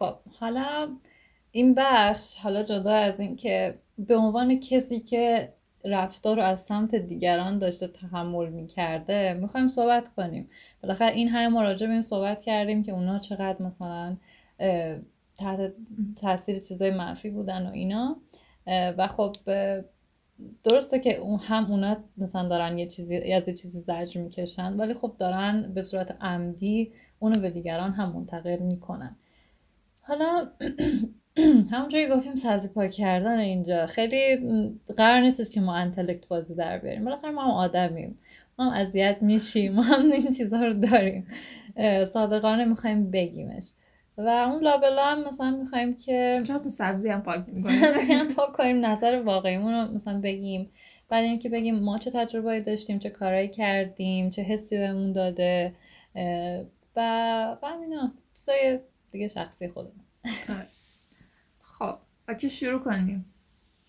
خب 0.02 0.14
حالا 0.40 0.88
این 1.52 1.74
بخش 1.74 2.34
حالا 2.34 2.62
جدا 2.62 2.92
از 2.92 3.20
این 3.20 3.36
که 3.36 3.78
به 3.98 4.16
عنوان 4.16 4.60
کسی 4.60 5.00
که 5.00 5.52
رفتار 5.84 6.36
رو 6.36 6.42
از 6.42 6.60
سمت 6.60 6.94
دیگران 6.94 7.58
داشته 7.58 7.88
تحمل 7.88 8.48
می‌کرده 8.48 9.34
می‌خوایم 9.34 9.68
صحبت 9.68 10.08
کنیم. 10.08 10.48
بالاخره 10.82 11.12
این 11.12 11.28
همه 11.28 11.48
مراجع 11.48 11.86
به 11.86 11.92
این 11.92 12.02
صحبت 12.02 12.42
کردیم 12.42 12.82
که 12.82 12.92
اونا 12.92 13.18
چقدر 13.18 13.62
مثلا 13.62 14.16
تحت 15.38 15.72
تاثیر 16.20 16.60
چیزای 16.60 16.90
منفی 16.90 17.30
بودن 17.30 17.66
و 17.66 17.70
اینا. 17.70 18.16
و 18.66 19.08
خب 19.08 19.36
درسته 20.64 20.98
که 20.98 21.16
اون 21.16 21.38
هم 21.38 21.70
اونا 21.70 21.96
مثلا 22.18 22.48
دارن 22.48 22.78
یه 22.78 22.86
چیزی 22.86 23.32
از 23.32 23.48
یه 23.48 23.54
چیزی 23.54 23.80
زجر 23.80 24.20
می‌کشن 24.20 24.72
ولی 24.72 24.94
خب 24.94 25.14
دارن 25.18 25.72
به 25.74 25.82
صورت 25.82 26.16
عمدی 26.20 26.92
اونو 27.18 27.40
به 27.40 27.50
دیگران 27.50 27.92
هم 27.92 28.12
منتقل 28.12 28.58
می‌کنن. 28.58 29.16
حالا 30.04 30.48
همونجوری 31.72 32.08
گفتیم 32.08 32.36
سبزی 32.36 32.68
پاک 32.68 32.90
کردن 32.90 33.38
اینجا. 33.38 33.86
خیلی 33.86 34.36
قرار 34.96 35.20
نیستش 35.20 35.48
که 35.50 35.60
ما 35.60 35.76
انتلکت 35.76 36.28
بازی 36.28 36.54
در 36.54 36.78
بیاریم. 36.78 37.04
بالاخره 37.04 37.30
ما 37.30 37.42
هم 37.42 37.50
آدمیم. 37.50 38.18
ما 38.58 38.64
هم 38.64 38.72
اذیت 38.72 39.16
میشیم. 39.20 39.72
ما 39.72 39.82
هم 39.82 40.12
این 40.12 40.32
چیزها 40.32 40.64
رو 40.64 40.72
داریم. 40.72 41.26
صادقانه 42.12 42.64
می‌خوایم 42.64 43.10
بگیمش. 43.10 43.64
و 44.18 44.28
اون 44.28 44.62
لابلا 44.62 45.04
هم 45.04 45.28
مثلا 45.28 45.50
می‌خوایم 45.50 45.96
که 45.96 46.42
چرا 46.46 46.58
تو 46.58 46.68
سبزی 46.68 47.08
هم 47.08 47.22
پاک 47.22 47.46
سبزی 47.46 48.12
هم 48.12 48.34
پاک 48.34 48.52
کنیم 48.52 48.86
نظر 48.86 49.22
واقعیمون 49.24 49.72
رو 49.72 49.94
مثلا 49.94 50.20
بگیم. 50.20 50.70
بعد 51.08 51.24
اینکه 51.24 51.48
بگیم 51.48 51.78
ما 51.78 51.98
چه 51.98 52.10
تجربه 52.10 52.60
داشتیم 52.60 52.98
چه 52.98 53.10
کارایی 53.10 53.48
کردیم 53.48 54.30
چه 54.30 54.42
حسی 54.42 54.78
بهمون 54.78 55.12
داده. 55.12 55.74
و 56.96 57.56
و 57.62 57.66
همینا 57.66 58.12
چیزای 58.34 58.78
دیگه 59.12 59.28
شخصی 59.28 59.68
خودمون. 59.68 60.04
آره. 60.48 60.66
خب 61.62 61.98
که 62.38 62.48
شروع 62.48 62.80
کنیم. 62.80 63.24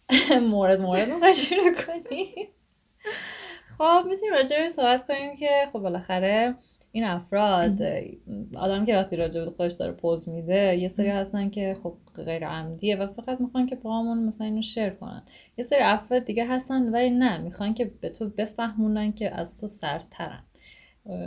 مورد 0.51 0.81
مورد 0.81 1.09
می‌خوای 1.09 1.35
شروع 1.35 1.73
کنیم. 1.73 2.47
خب 3.77 4.05
می‌تونیم 4.09 4.33
راجع 4.33 4.67
صحبت 4.67 5.07
کنیم 5.07 5.35
که 5.35 5.49
خب 5.73 5.79
بالاخره 5.79 6.55
این 6.91 7.03
افراد 7.03 7.81
آدم 8.55 8.85
که 8.85 8.95
وقتی 8.95 9.15
راجع 9.15 9.45
به 9.45 9.51
خودش 9.51 9.73
داره 9.73 9.91
پوز 9.91 10.29
میده 10.29 10.77
یه 10.77 10.87
سری 10.87 11.07
هستن 11.09 11.49
که 11.49 11.77
خب 11.83 11.97
غیر 12.15 12.47
عمدیه 12.47 12.95
و 12.95 13.07
فقط 13.07 13.41
می‌خوان 13.41 13.65
که 13.65 13.75
باهامون 13.75 14.23
مثلا 14.23 14.47
اینو 14.47 14.61
شیر 14.61 14.89
کنن. 14.89 15.23
یه 15.57 15.65
سری 15.65 15.79
افراد 15.79 16.25
دیگه 16.25 16.47
هستن 16.47 16.89
ولی 16.89 17.09
نه 17.09 17.37
می‌خوان 17.37 17.73
که 17.73 17.85
به 17.85 18.09
تو 18.09 18.29
بفهمونن 18.29 19.11
که 19.11 19.35
از 19.35 19.61
تو 19.61 19.67
سرترن. 19.67 20.43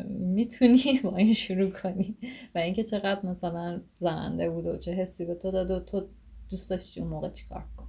می‌تونی 0.08 1.00
با 1.04 1.16
این 1.16 1.34
شروع 1.34 1.70
کنی. 1.70 2.16
و 2.54 2.58
اینکه 2.58 2.84
چقدر 2.84 3.26
مثلا 3.26 3.80
زننده 4.00 4.50
بود 4.50 4.66
و 4.66 4.76
چه 4.76 4.92
حسی 4.92 5.24
به 5.24 5.34
تو 5.34 5.50
داد 5.50 5.70
و 5.70 5.80
تو 5.80 6.08
دوست 6.50 6.70
داشتی 6.70 7.00
اون 7.00 7.10
موقع 7.10 7.30
چیکار 7.30 7.64
کنی؟ 7.76 7.86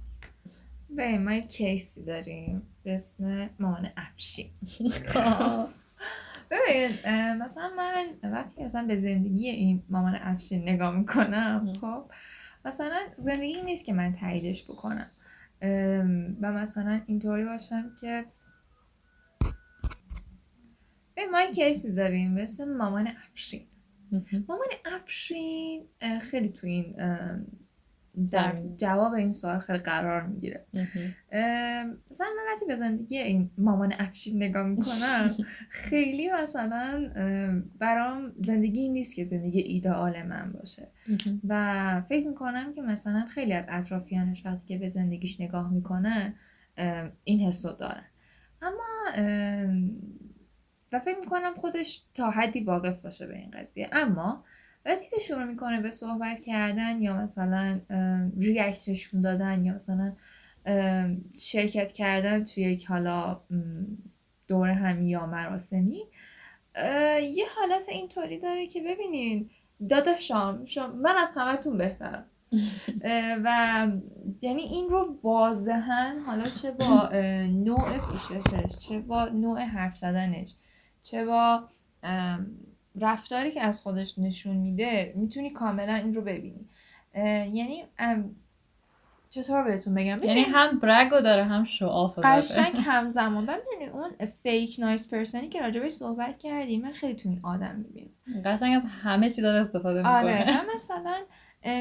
به 0.96 1.18
ما 1.18 1.40
کیسی 1.40 2.04
داریم 2.04 2.62
به 2.82 2.94
اسم 2.94 3.50
مامان 3.58 3.90
افشین 3.96 4.50
خب. 5.06 5.68
ببین 6.50 6.90
مثلا 7.42 7.70
من 7.76 8.30
وقتی 8.32 8.64
مثلا 8.64 8.86
به 8.86 8.96
زندگی 8.96 9.48
این 9.48 9.82
مامان 9.88 10.14
افشین 10.20 10.62
نگاه 10.62 10.96
می‌کنم 10.96 11.72
خب 11.80 12.04
مثلا 12.64 12.98
زندگی 13.16 13.62
نیست 13.62 13.84
که 13.84 13.92
من 13.92 14.12
تاییدش 14.12 14.64
بکنم. 14.64 15.10
و 16.40 16.52
مثلا 16.52 17.00
اینطوری 17.06 17.44
باشم 17.44 17.90
که 18.00 18.24
به 21.18 21.26
ما 21.26 21.46
کیسی 21.54 21.92
داریم 21.92 22.34
به 22.34 22.42
اسم 22.42 22.76
مامان 22.76 23.08
افشین. 23.30 23.66
مامان 24.48 24.66
افشین 24.84 25.82
خیلی 26.22 26.48
تو 26.48 26.66
این 26.66 26.94
در 28.32 28.62
جواب 28.76 29.12
این 29.12 29.32
سوال 29.32 29.58
خیلی 29.58 29.78
قرار 29.78 30.22
می‌گیره. 30.26 30.64
مثلا 32.10 32.26
من 32.36 32.52
وقتی 32.52 32.66
به 32.66 32.76
زندگی 32.76 33.18
این 33.18 33.50
مامان 33.58 33.94
افشین 33.98 34.42
نگاه 34.42 34.66
می‌کنم 34.66 35.34
خیلی 35.88 36.30
مثلا 36.30 37.10
برام 37.78 38.32
زندگی 38.44 38.88
نیست 38.88 39.16
که 39.16 39.24
زندگی 39.24 39.60
ایدئال 39.60 40.22
من 40.22 40.52
باشه. 40.52 40.88
و 41.48 42.02
فکر 42.08 42.28
می‌کنم 42.28 42.74
که 42.74 42.82
مثلا 42.82 43.26
خیلی 43.34 43.52
از 43.52 43.64
اطرافیانش 43.68 44.46
وقتی 44.46 44.66
که 44.66 44.78
به 44.78 44.88
زندگیش 44.88 45.40
نگاه 45.40 45.72
می‌کنن 45.72 46.34
این 47.24 47.40
حس 47.40 47.66
رو 47.66 47.72
دارن. 47.72 48.04
اما 48.62 49.12
و 50.92 51.00
فکر 51.00 51.18
می‌کنم 51.18 51.54
خودش 51.54 52.02
تا 52.14 52.30
حدی 52.30 52.60
واقف 52.60 53.00
باشه 53.00 53.26
به 53.26 53.36
این 53.36 53.50
قضیه. 53.50 53.88
اما 53.92 54.44
وقتی 54.84 55.06
که 55.10 55.20
شروع 55.20 55.44
می‌کنه 55.44 55.80
به 55.80 55.90
صحبت 55.90 56.40
کردن 56.40 57.02
یا 57.02 57.16
مثلا 57.16 57.80
ریاکتشون 58.38 59.20
دادن 59.20 59.64
یا 59.64 59.74
مثلا 59.74 60.12
شرکت 61.34 61.92
کردن 61.92 62.44
توی 62.44 62.62
یک 62.62 62.86
حالا 62.86 63.40
دور 64.48 64.68
همی 64.68 65.10
یا 65.10 65.26
مراسمی 65.26 66.04
یه 67.34 67.46
حالت 67.56 67.88
اینطوری 67.88 68.38
داره 68.38 68.66
که 68.66 68.80
ببینین 68.80 69.50
داداشام 69.88 70.64
من 71.02 71.16
از 71.16 71.28
همتون 71.34 71.78
بهترم. 71.78 72.24
و 73.44 73.88
یعنی 74.40 74.62
این 74.62 74.88
رو 74.88 75.18
واضحا 75.22 76.14
حالا 76.26 76.48
چه 76.48 76.70
با 76.70 77.08
نوع 77.46 77.98
پوششش 77.98 78.78
چه 78.78 78.98
با 78.98 79.24
نوع 79.24 79.60
حرف 79.60 79.96
زدنش 79.96 80.54
چه 81.10 81.24
با 81.24 81.62
رفتاری 83.00 83.50
که 83.50 83.62
از 83.62 83.82
خودش 83.82 84.18
نشون 84.18 84.56
میده 84.56 85.12
می‌تونی 85.16 85.50
کاملا 85.50 85.94
این 85.94 86.14
رو 86.14 86.22
ببینی. 86.22 86.68
یعنی 87.54 87.84
چطور 89.30 89.64
بهتون 89.64 89.94
بگم؟ 89.94 90.18
یعنی 90.22 90.40
هم 90.40 90.78
برگو 90.78 91.20
داره 91.20 91.44
هم 91.44 91.64
شعاف 91.64 92.18
قشنگ 92.18 92.76
همزمان. 92.76 93.46
ببینید 93.46 93.94
اون 93.94 94.26
فیک 94.26 94.76
نایس 94.78 95.14
پرسنی 95.14 95.48
که 95.48 95.60
راجبش 95.60 95.92
صحبت 95.92 96.38
کردیم 96.38 96.82
من 96.82 96.92
خیلی 96.92 97.14
تو 97.14 97.28
این 97.28 97.40
آدم 97.42 97.74
می‌بینم. 97.76 98.42
قشنگ 98.44 98.76
از 98.76 98.84
همه 99.02 99.30
چی 99.30 99.42
داره 99.42 99.60
استفاده 99.60 99.98
می‌کنه. 99.98 100.16
آره 100.16 100.74
مثلا 100.74 101.16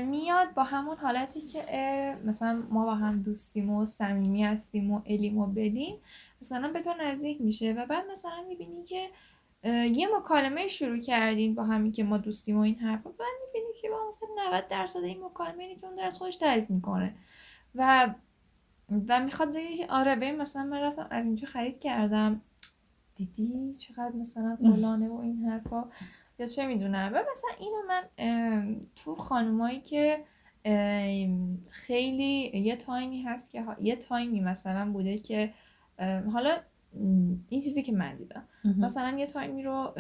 میاد 0.05 0.53
با 0.53 0.63
همون 0.63 0.97
حالتی 0.97 1.41
که 1.41 1.59
مثلا 2.25 2.59
ما 2.71 2.85
با 2.85 2.95
هم 2.95 3.21
دوستیم 3.21 3.69
و 3.69 3.85
صمیمی 3.85 4.43
هستیم 4.43 4.91
و 4.91 5.01
الیم 5.05 5.37
و 5.37 5.45
بلیم 5.45 5.95
مثلا 6.41 6.71
به 6.71 6.79
تو 6.79 6.93
نزدیک 6.99 7.41
میشه 7.41 7.73
و 7.73 7.85
بعد 7.85 8.05
مثلا 8.11 8.43
می‌بینی 8.49 8.83
که 8.83 9.09
یه 9.73 10.07
مکالمه 10.17 10.67
شروع 10.67 10.99
کردین 10.99 11.55
با 11.55 11.63
همین 11.63 11.91
که 11.91 12.03
ما 12.03 12.17
دوستیم 12.17 12.57
و 12.57 12.61
این 12.61 12.75
حرفا 12.75 13.09
بعد 13.09 13.27
می‌بینی 13.47 13.73
که 13.81 13.89
با 13.89 14.07
مثلا 14.07 14.29
90 14.51 14.67
درصد 14.67 15.03
این 15.03 15.23
مکالمه 15.23 15.63
اینه 15.63 15.75
که 15.75 15.87
اون 15.87 15.95
در 15.95 16.05
از 16.05 16.17
خودش 16.17 16.35
تعریف 16.35 16.69
می‌کنه. 16.69 17.13
و 17.75 18.13
و 19.07 19.19
می‌خواد 19.19 19.53
بگه 19.53 19.77
که 19.77 19.87
آره 19.87 20.15
ببین 20.15 20.37
مثلا 20.37 20.63
من 20.63 20.81
رفتم 20.81 21.07
از 21.09 21.25
اینجا 21.25 21.47
خرید 21.47 21.79
کردم. 21.79 22.41
دیدی 23.15 23.75
چقدر 23.77 24.11
مثلا 24.15 24.57
فلانه 24.61 25.09
و 25.09 25.19
این 25.19 25.45
حرفا؟ 25.45 25.89
یا 26.39 26.45
چه 26.45 26.65
می‌دونم؟ 26.65 27.11
و 27.13 27.17
مثلا 27.31 27.49
اینو 27.59 27.81
من 27.87 28.03
تو 28.95 29.15
خانمایی 29.15 29.79
که 29.79 30.23
خیلی 31.69 32.51
یه 32.53 32.75
تایمی 32.75 33.21
هست 33.21 33.51
که 33.51 33.65
یه 33.81 33.95
تایمی 33.95 34.39
مثلا 34.41 34.91
بوده 34.91 35.17
که 35.17 35.53
حالا 36.33 36.57
این 37.49 37.61
چیزی 37.61 37.83
که 37.83 37.91
من 37.91 38.15
دیدم. 38.15 38.43
مثلا 38.77 39.17
یه 39.17 39.27
تایمی 39.27 39.63
رو 39.63 39.93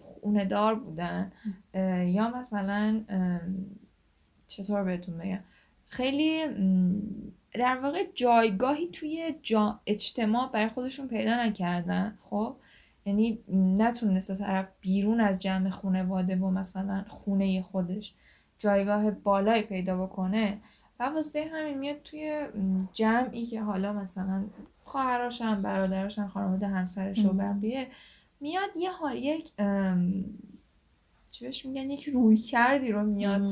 خونه 0.00 0.44
دار 0.44 0.74
بودن 0.74 1.32
یا 2.06 2.30
مثلا 2.30 3.00
چطور 4.48 4.84
بهتون 4.84 5.18
بگم؟ 5.18 5.40
خیلی 5.86 6.40
در 7.52 7.78
واقع 7.82 8.04
جایگاهی 8.14 8.88
توی 8.88 9.34
جا 9.42 9.80
اجتماع 9.86 10.52
برای 10.52 10.68
خودشون 10.68 11.08
پیدا 11.08 11.44
نکردن. 11.44 12.18
خب 12.30 12.56
یعنی 13.06 13.38
نتونسته 13.52 14.34
طرف 14.34 14.68
بیرون 14.80 15.20
از 15.20 15.38
جمع 15.38 15.70
خانواده 15.70 16.36
و 16.36 16.50
مثلا 16.50 17.04
خونه 17.08 17.62
خودش 17.62 18.14
جایگاه 18.58 19.10
بالایی 19.10 19.62
پیدا 19.62 20.06
بکنه. 20.06 20.58
و 21.00 21.04
واسه 21.04 21.44
همین 21.52 21.78
میاد 21.78 22.02
توی 22.02 22.46
جمعی 22.92 23.46
که 23.46 23.62
حالا 23.62 23.92
مثلا 23.92 24.44
خواهراشم 24.90 25.62
برادراشم 25.62 26.28
خانواده 26.28 26.66
همسرش 26.66 27.24
و 27.24 27.32
بقیه 27.32 27.86
میاد 28.40 28.70
یه 28.76 28.92
حال 28.92 29.16
یک 29.16 29.52
چی 31.30 31.44
بهش 31.44 31.66
میگن؟ 31.66 31.90
یک 31.90 32.08
روی 32.08 32.36
کردی 32.36 32.92
رو 32.92 33.02
میاد 33.02 33.42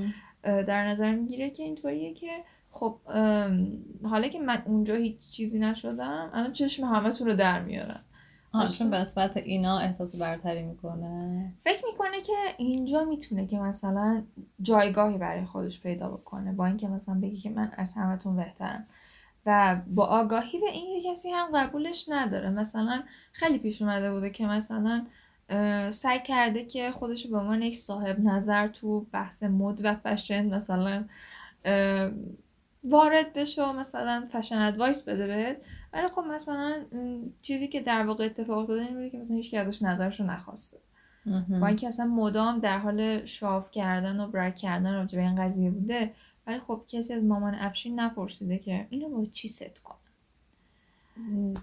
در 0.43 0.89
نظر 0.89 1.15
می‌گیره 1.15 1.51
که 1.51 1.63
اینطوریه 1.63 2.15
که 2.15 2.31
خب 2.71 2.99
حالا 4.03 4.29
که 4.29 4.39
من 4.39 4.63
اونجا 4.67 4.95
هیچ 4.95 5.19
چیزی 5.19 5.59
نشدم 5.59 6.31
الان 6.33 6.53
چشم 6.53 6.85
همتون 6.85 7.27
رو 7.27 7.37
در 7.37 7.63
میارم 7.63 8.05
چون 8.79 8.91
به 8.91 8.99
نسبت 8.99 9.37
اینا 9.37 9.79
احساس 9.79 10.17
برتری 10.17 10.63
می‌کنه. 10.63 11.53
فکر 11.59 11.85
می‌کنه 11.93 12.21
که 12.21 12.37
اینجا 12.57 13.05
می‌تونه 13.05 13.47
که 13.47 13.59
مثلا 13.59 14.23
جایگاهی 14.63 15.19
برای 15.19 15.45
خودش 15.45 15.81
پیدا 15.81 16.11
بکنه 16.11 16.53
با 16.53 16.67
اینکه 16.67 16.89
مثلا 16.89 17.15
بگی 17.15 17.37
که 17.37 17.51
من 17.51 17.73
از 17.77 17.95
همتون 17.95 18.37
بهترم. 18.37 18.87
و 19.49 19.81
با 19.87 20.05
آگاهی 20.05 20.59
به 20.59 20.71
این 20.73 21.13
کسی 21.13 21.31
هم 21.31 21.51
قبولش 21.55 22.09
نداره. 22.09 22.51
مثلا 22.51 23.03
خیلی 23.33 23.59
پیش 23.59 23.83
اومده 23.83 24.13
بوده 24.13 24.31
که 24.31 24.47
مثلا 24.47 25.07
سعی 25.91 26.21
کرده 26.25 26.65
که 26.65 26.91
خودش 26.91 27.27
به 27.27 27.39
عنوان 27.39 27.63
یک 27.63 27.77
صاحب 27.77 28.21
نظر 28.21 28.69
تو 28.69 29.01
بحث 29.13 29.43
مد 29.43 29.81
و 29.85 29.95
فشن 29.95 30.55
مثلا 30.55 31.05
وارد 32.85 33.33
بشه 33.33 33.65
و 33.65 33.73
مثلا 33.73 34.29
فشن 34.33 34.59
ادوایس 34.59 35.09
بده 35.09 35.27
بهت. 35.27 35.57
ولی 35.93 36.09
خب 36.09 36.23
مثلا 36.23 36.75
چیزی 37.43 37.69
که 37.69 37.81
در 37.81 38.07
واقع 38.07 38.25
اتفاق 38.25 38.69
داده 38.69 38.83
این 38.83 38.95
بوده 38.95 39.11
که 39.11 39.19
مثلا 39.19 39.37
هیچ 39.37 39.55
ازش 39.55 39.83
نظرش 39.83 40.21
رو 40.21 40.27
نخواسته 40.27 40.79
با 41.61 41.67
اینکه 41.67 41.89
اصلا 41.89 42.07
مدام 42.07 42.59
در 42.59 42.79
حال 42.79 43.25
شاف 43.25 43.71
کردن 43.71 44.21
و 44.21 44.27
برک 44.27 44.57
کردن 44.57 44.95
راجع 44.95 45.19
به 45.19 45.25
این 45.25 45.45
قضیه 45.45 45.71
بوده 45.71 46.15
ولی 46.49 46.59
خب 46.59 46.83
کسی 46.89 47.13
از 47.15 47.23
مامان 47.23 47.55
افشین 47.55 48.01
نپرسیده 48.01 48.59
که 48.59 48.87
اینو 48.91 49.09
با 49.09 49.27
چی 49.33 49.49
ست 49.49 49.79
کنم؟ 49.79 49.97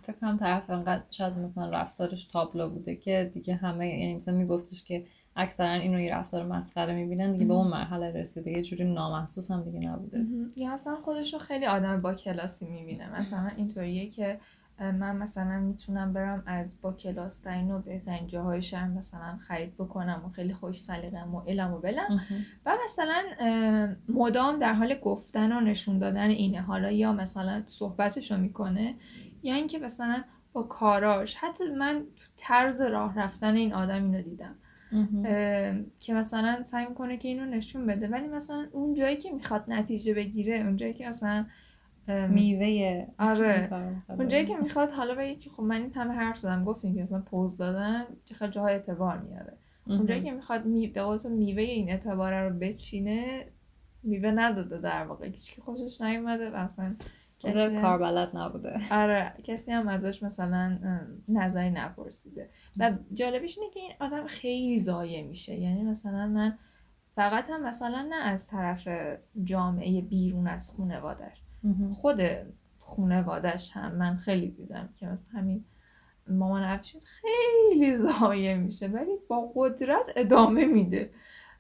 فکر 0.02 0.16
کنم 0.22 0.38
طرف 0.38 0.70
انقدر 0.70 1.04
شاید 1.10 1.34
مثلا 1.38 1.70
رفتارش 1.70 2.24
تابلو 2.24 2.70
بوده 2.70 2.96
که 2.96 3.32
دیگه 3.34 3.56
همه 3.56 3.88
یعنی 3.88 4.16
مثلا 4.16 4.38
میگفتش 4.38 4.84
که 4.84 5.06
اکثرا 5.36 5.72
اینو 5.72 6.00
یه 6.00 6.16
رفتار 6.16 6.46
مسخره 6.46 6.94
می‌بینن 6.94 7.32
دیگه 7.32 7.46
به 7.46 7.54
اون 7.54 7.68
مرحله 7.68 8.12
رسیده. 8.12 8.52
یه 8.52 8.62
جوری 8.62 8.94
نامحسوس 8.94 9.52
هم 9.52 9.64
دیگه 9.64 9.80
نبوده. 9.80 10.26
یا 10.58 10.74
مثلا 10.74 10.96
خودش 10.96 11.34
رو 11.34 11.40
خیلی 11.40 11.66
آدم 11.66 12.02
با 12.02 12.14
کلاسی 12.14 12.66
می‌بینه. 12.66 13.20
مثلا 13.20 13.52
اینطوریه 13.58 14.10
که 14.10 14.40
من 14.80 15.16
مثلا 15.16 15.60
می‌تونم 15.60 16.14
برم 16.14 16.44
از 16.46 16.82
با 16.82 16.94
کلاس 16.94 17.40
ترین 17.40 17.72
و 17.72 17.80
بهترین 17.80 18.28
جاهای 18.28 18.62
شهر 18.62 18.88
مثلا 18.88 19.38
خرید 19.38 19.74
بکنم 19.74 20.22
و 20.26 20.30
خیلی 20.30 20.54
خوش 20.54 20.80
سلیقم 20.80 21.36
و 21.36 21.42
علم 21.42 21.74
و 21.74 21.80
بلم 21.80 22.22
و 22.66 22.78
مثلا 22.86 23.24
مدام 24.10 24.60
در 24.60 24.74
حال 24.74 24.96
گفتن 24.96 25.52
و 25.52 25.60
نشون 25.60 26.00
دادن 26.00 26.30
اینه. 26.30 26.62
حالا 26.62 26.92
یا 26.92 27.14
مثلا 27.14 27.64
صحبتش 27.66 28.32
رو 28.32 28.38
می‌کنه 28.38 28.96
یا 29.44 29.56
اینکه 29.56 29.80
مثلا 29.80 30.24
با 30.54 30.64
کاراش. 30.64 31.36
حتی 31.36 31.64
من 31.72 32.00
تو 32.16 32.24
طرز 32.38 32.82
راه 32.82 33.20
رفتن 33.20 33.56
این 33.56 33.74
آدم 33.74 34.04
اینو 34.04 34.22
دیدم. 34.22 34.56
که 36.00 36.14
مثلا 36.14 36.64
سعی 36.64 36.86
می‌کنه 36.86 37.18
که 37.18 37.28
اینو 37.28 37.46
نشون 37.46 37.86
بده. 37.86 38.08
ولی 38.08 38.28
مثلا 38.28 38.68
اون 38.72 38.94
جایی 38.94 39.18
که 39.18 39.32
می‌خواد 39.32 39.64
نتیجه 39.68 40.14
بگیره 40.14 40.58
اون 40.58 40.78
جایی 40.78 40.94
که 40.94 41.08
مثلا 41.08 41.46
میوه 42.08 43.06
آره. 43.20 43.70
اونجایی 44.10 44.46
که 44.46 44.56
می‌خواد 44.56 44.92
حالا 44.92 45.16
بگه 45.16 45.36
که 45.36 45.50
خب 45.50 45.64
من 45.64 45.76
این 45.76 45.94
همه 45.94 46.14
حرف 46.14 46.38
زدم 46.38 46.64
گفتیم 46.64 46.96
که 46.96 47.02
مثلا 47.02 47.22
پوز 47.22 47.58
دادن 47.58 48.06
خیلی 48.34 48.52
جاهای 48.52 48.74
اعتبار 48.74 49.18
میاره. 49.18 49.58
اونجایی 49.88 50.24
که 50.24 50.32
می‌خواد 50.32 50.66
می... 50.66 50.88
به 50.88 51.04
قول 51.04 51.20
میوه 51.30 51.62
این 51.62 51.90
اعتبار 51.90 52.50
رو 52.50 52.60
بچینه 52.60 53.46
میوه 54.04 54.32
نداده 54.32 54.78
در 54.78 55.04
واقع. 55.06 55.26
هیچ 55.28 55.56
که 55.56 55.62
خوشش 55.62 56.02
نیومده 56.02 56.50
و 56.50 56.56
اصلا 56.56 56.96
کسی 57.40 57.82
کاربلد 57.82 58.38
نبوده. 58.38 58.80
آره 58.92 59.34
کسی 59.44 59.72
هم 59.72 59.88
ازش 59.88 60.24
مثلا 60.24 60.80
نظری 61.30 61.70
نپرسیده. 61.70 62.50
و 62.78 62.92
جالبیش 63.14 63.58
اینه 63.58 63.72
که 63.74 63.80
این 63.80 63.92
آدم 64.00 64.28
خیلی 64.28 64.78
زایه 64.78 65.24
میشه. 65.24 65.56
یعنی 65.56 65.84
مثلا 65.84 66.28
من 66.28 66.58
فقط 67.16 67.50
هم 67.50 67.64
مثلا 67.64 68.08
نه 68.10 68.16
از 68.16 68.48
طرف 68.48 68.88
جامعه 69.44 70.02
بیرون 70.02 70.48
از 70.48 70.72
خانوادش 70.72 71.42
خود 71.94 72.22
خونوادش 72.80 73.72
هم. 73.72 73.96
من 73.96 74.16
خیلی 74.16 74.48
دیدم 74.48 74.90
که 75.00 75.08
مثلا 75.08 75.40
همین 75.40 75.66
مامان 76.30 76.64
افشین 76.64 77.02
خیلی 77.04 77.96
زایه 77.96 78.56
میشه 78.56 78.88
ولی 78.88 79.12
با 79.28 79.52
قدرت 79.56 80.12
ادامه 80.16 80.66
میده. 80.66 81.10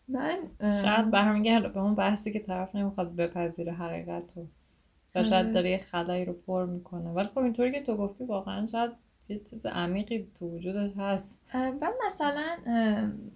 من 0.07 0.38
شاید 0.61 1.11
برمیگرده 1.11 1.68
به 1.68 1.80
اون 1.80 1.95
بحثی 1.95 2.32
که 2.32 2.40
طرف 2.40 2.76
نمی‌خواد 2.76 3.15
بپذیره 3.15 3.73
حقیقت 3.73 4.38
رو. 4.38 4.48
و 5.15 5.23
شاید 5.23 5.53
داره 5.53 5.69
یه 5.69 5.77
خلایی 5.77 6.26
رو 6.26 6.34
پر 6.34 6.65
می‌کنه. 6.65 7.10
ولی 7.10 7.27
خب 7.27 7.40
اینطوری 7.40 7.72
که 7.72 7.84
تو 7.84 7.98
گفتی 7.98 8.26
واقعا 8.26 8.68
شاید 8.68 8.91
یه 9.30 9.39
چیز 9.39 9.65
عمیقی 9.65 10.27
تو 10.39 10.49
وجودش 10.49 10.91
هست. 10.97 11.39
و 11.53 11.89
مثلا 12.07 12.57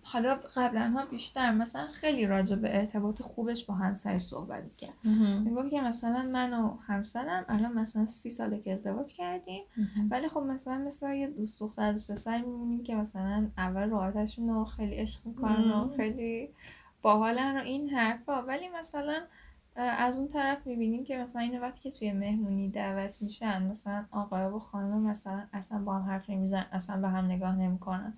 حالا 0.01 0.35
قبلا 0.55 0.89
ها 0.89 1.05
بیشتر 1.05 1.51
مثلا 1.51 1.87
خیلی 1.87 2.25
راجع 2.25 2.55
به 2.55 2.77
ارتباط 2.77 3.21
خوبش 3.21 3.65
با 3.65 3.73
همسرش 3.73 4.21
صحبت 4.21 4.63
می‌کرد. 4.63 4.93
می‌گفت 5.43 5.69
که 5.69 5.81
مثلا 5.81 6.21
من 6.21 6.53
و 6.53 6.77
همسرم 6.87 7.45
الان 7.47 7.73
مثلا 7.73 8.05
سی 8.05 8.29
ساله 8.29 8.59
که 8.59 8.73
ازدواج 8.73 9.13
کردیم 9.13 9.63
ولی 10.09 10.27
خب 10.27 10.39
مثلا 10.39 10.77
مثلا 10.77 11.13
یه 11.13 11.27
دوست 11.27 11.59
دختر 11.59 11.91
دوست 11.91 12.11
پسر 12.11 12.37
میمونیم 12.37 12.83
که 12.83 12.95
مثلا 12.95 13.47
اول 13.57 13.89
راحتشون 13.89 14.49
رو 14.49 14.65
خیلی 14.65 14.95
عشق 14.95 15.25
می‌کنن 15.25 15.71
و 15.71 15.89
خیلی 15.97 16.49
باحالن 17.01 17.57
و 17.57 17.63
این 17.63 17.89
حرفا. 17.89 18.41
ولی 18.41 18.69
مثلا 18.79 19.21
از 19.81 20.17
اون 20.17 20.27
طرف 20.27 20.67
می‌بینیم 20.67 21.03
که 21.03 21.17
مثلا 21.17 21.41
این 21.41 21.61
وقتی 21.61 21.81
که 21.81 21.91
توی 21.91 22.11
مهمونی 22.11 22.69
دعوت 22.69 23.21
میشن 23.21 23.63
مثلا 23.63 24.05
آقای 24.11 24.45
و 24.45 24.59
خانم 24.59 25.01
مثلا 25.01 25.43
اصلا 25.53 25.79
با 25.79 25.93
هم 25.93 26.09
حرف 26.09 26.29
نمیزن 26.29 26.65
اصلا 26.71 27.01
به 27.01 27.09
هم 27.09 27.25
نگاه 27.25 27.55
نمی‌کنن. 27.55 28.13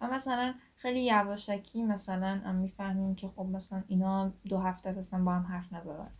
و 0.00 0.06
مثلا 0.06 0.54
خیلی 0.76 1.04
یواشکی 1.04 1.82
مثلا 1.82 2.52
می‌فهمیم 2.52 3.14
که 3.14 3.28
خب 3.28 3.46
مثلا 3.52 3.82
اینا 3.88 4.32
دو 4.48 4.58
هفته 4.58 4.90
اصلا 4.90 5.24
با 5.24 5.32
هم 5.32 5.42
حرف 5.42 5.72
نزدن. 5.72 6.10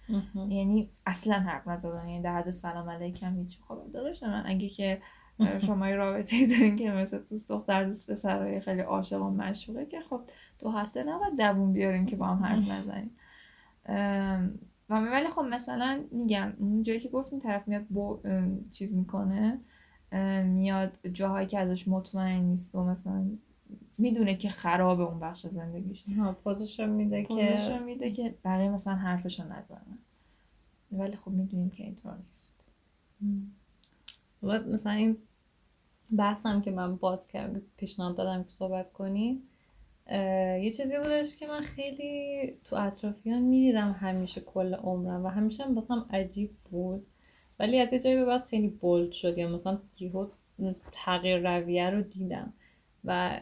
یعنی 0.51 0.91
اصلا 1.07 1.35
حرف 1.35 1.69
نزدن 1.69 2.09
یعنی 2.09 2.23
در 2.23 2.37
حد 2.37 2.51
سلام 2.51 2.91
علیکم 2.91 3.37
هیچ. 3.37 3.59
خب 3.69 3.79
داداش 3.93 4.23
من 4.23 4.43
اگه 4.47 4.69
که 4.69 5.03
شما 5.67 5.89
یه 5.89 5.95
رابطه 5.95 6.47
دارین 6.47 6.77
که 6.77 6.91
مثلا 6.91 7.21
دوست 7.21 7.49
دختر 7.49 7.85
دوست 7.85 8.11
پسرای 8.11 8.61
خیلی 8.61 8.81
عاشق 8.81 9.23
و 9.23 9.31
مشهوره 9.31 9.87
که 9.87 10.01
خب 10.01 10.21
دو 10.59 10.71
هفته 10.71 11.03
نباید 11.03 11.37
دوون 11.37 11.73
بیارین 11.73 12.07
که 12.07 12.17
با 12.17 12.27
هم 12.27 12.45
حرف 12.45 12.69
نزنین. 12.79 13.11
و 14.91 15.01
ولی 15.01 15.29
خب 15.29 15.43
مثلا 15.43 16.05
میگم 16.11 16.53
اون 16.59 16.83
جایی 16.83 17.01
که 17.01 17.09
گفتین 17.09 17.41
طرف 17.41 17.69
میاد 17.69 17.89
با 17.91 18.21
چیز 18.73 18.95
می‌کنه 18.95 19.59
میاد 20.43 21.07
جاهایی 21.13 21.47
که 21.47 21.59
ازش 21.59 21.89
مطمئن 21.89 22.43
نیست 22.43 22.75
و 22.75 22.85
مثلا 22.85 23.27
می‌دونه 23.99 24.37
که 24.37 24.49
خرابه 24.49 25.03
اون 25.03 25.21
بخش 25.21 25.47
زندگیش. 25.47 26.05
پوزیشن 26.45 26.89
میده 26.89 27.25
که 27.25 27.81
میده 27.85 28.11
که 28.11 28.35
بقیه 28.45 28.71
مثلا 28.71 28.95
حرفشو 28.95 29.45
نزنن. 29.53 29.99
ولی 30.93 31.17
خب 31.17 31.31
می‌دونیم 31.31 31.71
که 31.71 31.85
اینطور 31.85 32.17
نیست. 32.29 32.55
مثلا 34.43 34.93
این 34.93 35.17
بحثم 36.17 36.61
که 36.61 36.71
من 36.71 36.97
باز 36.97 37.27
کردم 37.27 37.63
پیشنهاد 37.77 38.17
دادم 38.17 38.45
که 38.45 38.51
صحبت 38.51 38.93
کنیم. 38.93 39.43
یه 40.63 40.73
چیزی 40.77 40.97
بودش 40.97 41.37
که 41.37 41.47
من 41.47 41.61
خیلی 41.61 42.53
تو 42.65 42.77
اطرافیان 42.77 43.43
می‌دیدم 43.43 43.97
همیشه 44.01 44.41
کل 44.41 44.75
عمرم 44.75 45.25
و 45.25 45.29
همیشه 45.29 45.65
هم 45.65 45.75
باسم 45.75 46.07
عجیب 46.11 46.51
بود. 46.71 47.07
ولی 47.59 47.79
از 47.79 47.93
یه 47.93 47.99
جایی 47.99 48.17
به 48.17 48.25
بعد 48.25 48.45
خیلی 48.45 48.69
بولد 48.69 49.13
شد. 49.13 49.39
یا 49.39 49.49
مثلا 49.49 49.79
یهو 50.01 50.27
تغییر 50.93 51.39
رویه 51.39 51.91
رو 51.91 52.03
دیدم 52.03 52.53
و 53.05 53.41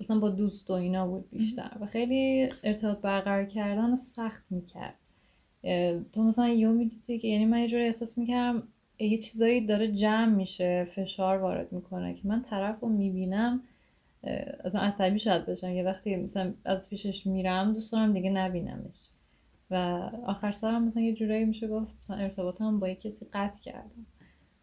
مثلا 0.00 0.18
با 0.18 0.28
دوست 0.28 0.70
و 0.70 0.72
اینا 0.72 1.06
بود 1.06 1.30
بیشتر 1.32 1.70
و 1.80 1.86
خیلی 1.86 2.48
ارتباط 2.64 2.98
برقرار 3.00 3.44
کردن 3.44 3.90
رو 3.90 3.96
سخت 3.96 4.44
می‌کرد. 4.50 4.94
تو 6.12 6.22
مثلا 6.22 6.48
یهو 6.48 6.72
می‌دیدی 6.72 7.18
که 7.18 7.28
یعنی 7.28 7.46
من 7.46 7.58
یه 7.58 7.68
جوری 7.68 7.84
احساس 7.84 8.18
می‌کردم 8.18 8.62
یه 8.98 9.18
چیزایی 9.18 9.66
داره 9.66 9.92
جمع 9.92 10.34
میشه 10.34 10.84
فشار 10.84 11.38
وارد 11.38 11.72
می‌کنه 11.72 12.14
که 12.14 12.28
من 12.28 12.42
طرف 12.42 12.80
رو 12.80 12.88
می‌بینم 12.88 13.62
اصلا 14.64 14.80
عصبی 14.80 15.18
شاید 15.18 15.46
بشم. 15.46 15.70
یه 15.70 15.82
وقتی 15.82 16.16
مثلا 16.16 16.54
از 16.64 16.90
پیشش 16.90 17.26
میرم 17.26 17.72
دوست 17.72 17.92
دارم 17.92 18.12
دیگه 18.12 18.30
نبینمش. 18.30 19.08
و 19.70 19.74
آخر 20.26 20.52
سرم 20.52 20.84
مثلا 20.84 21.02
یه 21.02 21.14
جورایی 21.14 21.44
میشه 21.44 21.68
گفت 21.68 21.94
مثلا 22.00 22.16
ارتباطم 22.16 22.80
با 22.80 22.88
یه 22.88 22.94
کسی 22.94 23.26
قطع 23.32 23.60
کردم. 23.62 24.06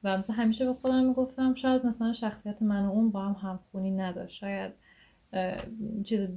و 0.03 0.17
مثلا 0.17 0.35
همیشه 0.35 0.65
به 0.65 0.73
خودم 0.73 1.05
می‌گفتم 1.05 1.55
شاید 1.55 1.85
مثلا 1.85 2.13
شخصیت 2.13 2.61
من 2.61 2.85
و 2.85 2.91
اون 2.91 3.11
با 3.11 3.21
هم 3.21 3.49
همخونی 3.49 3.91
نداشت. 3.91 4.35
شاید 4.35 4.71
چیز 6.03 6.27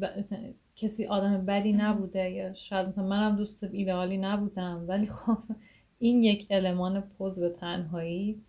کسی 0.76 1.06
آدم 1.06 1.46
بدی 1.46 1.72
نبوده 1.72 2.30
یا 2.30 2.54
شاید 2.54 2.88
مثلا 2.88 3.04
منم 3.04 3.36
دوست 3.36 3.64
ایدئالی 3.64 4.18
نبودم. 4.18 4.84
ولی 4.88 5.06
خب 5.06 5.38
این 5.98 6.22
یک 6.22 6.46
المان 6.50 7.00
پوز 7.00 7.40
به 7.40 7.48
تنهایی 7.48 8.42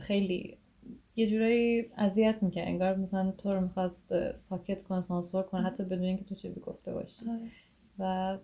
خیلی 0.00 0.58
یه 1.16 1.30
جورایی 1.30 1.84
اذیت 1.96 2.42
می‌کنه 2.42 2.62
انگار 2.62 2.96
مثلا 2.96 3.30
تو 3.30 3.52
رو 3.54 3.60
می‌خواست 3.60 4.32
ساکت 4.32 4.82
کنه 4.82 5.02
سانسور 5.02 5.42
کنه 5.42 5.62
حتی 5.62 5.84
بدون 5.84 6.02
اینکه 6.04 6.24
تو 6.24 6.34
چیزی 6.34 6.60
گفته 6.60 6.92
باشی. 6.94 7.24
آره. 7.30 7.50
و 7.98 8.38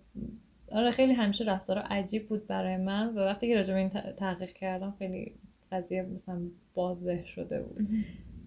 آره 0.73 0.90
خیلی 0.90 1.12
همیشه 1.12 1.44
رفتار 1.44 1.78
عجیب 1.78 2.28
بود 2.28 2.47
برای 2.47 2.77
من 2.77 3.09
و 3.09 3.19
وقتی 3.19 3.49
که 3.49 3.57
راجع 3.57 3.74
به 3.74 3.81
این 3.81 3.89
تحقیق 4.16 4.53
کردم 4.53 4.94
خیلی 4.99 5.32
قضیه 5.73 6.03
مثلا 6.03 6.40
واضح 6.77 7.24
شده 7.24 7.62
بود. 7.62 7.89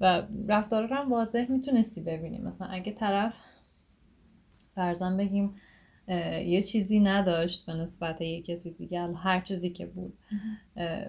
و 0.02 0.24
رفتار 0.48 0.88
رو 0.88 0.96
هم 0.96 1.12
واضح 1.12 1.52
می‌تونستی 1.52 2.02
ببینیم 2.02 2.42
مثلا 2.42 2.68
اگه 2.68 2.92
طرف 2.92 3.34
فرزن 4.76 5.18
بگیم 5.18 5.56
یه 6.45 6.61
چیزی 6.61 6.99
نداشت 6.99 7.65
به 7.65 7.73
نسبت 7.73 8.22
یه 8.22 8.41
کسی 8.41 8.72
دیگه 8.72 9.02
هر 9.02 9.41
چیزی 9.41 9.69
که 9.69 9.86
بود. 9.86 10.14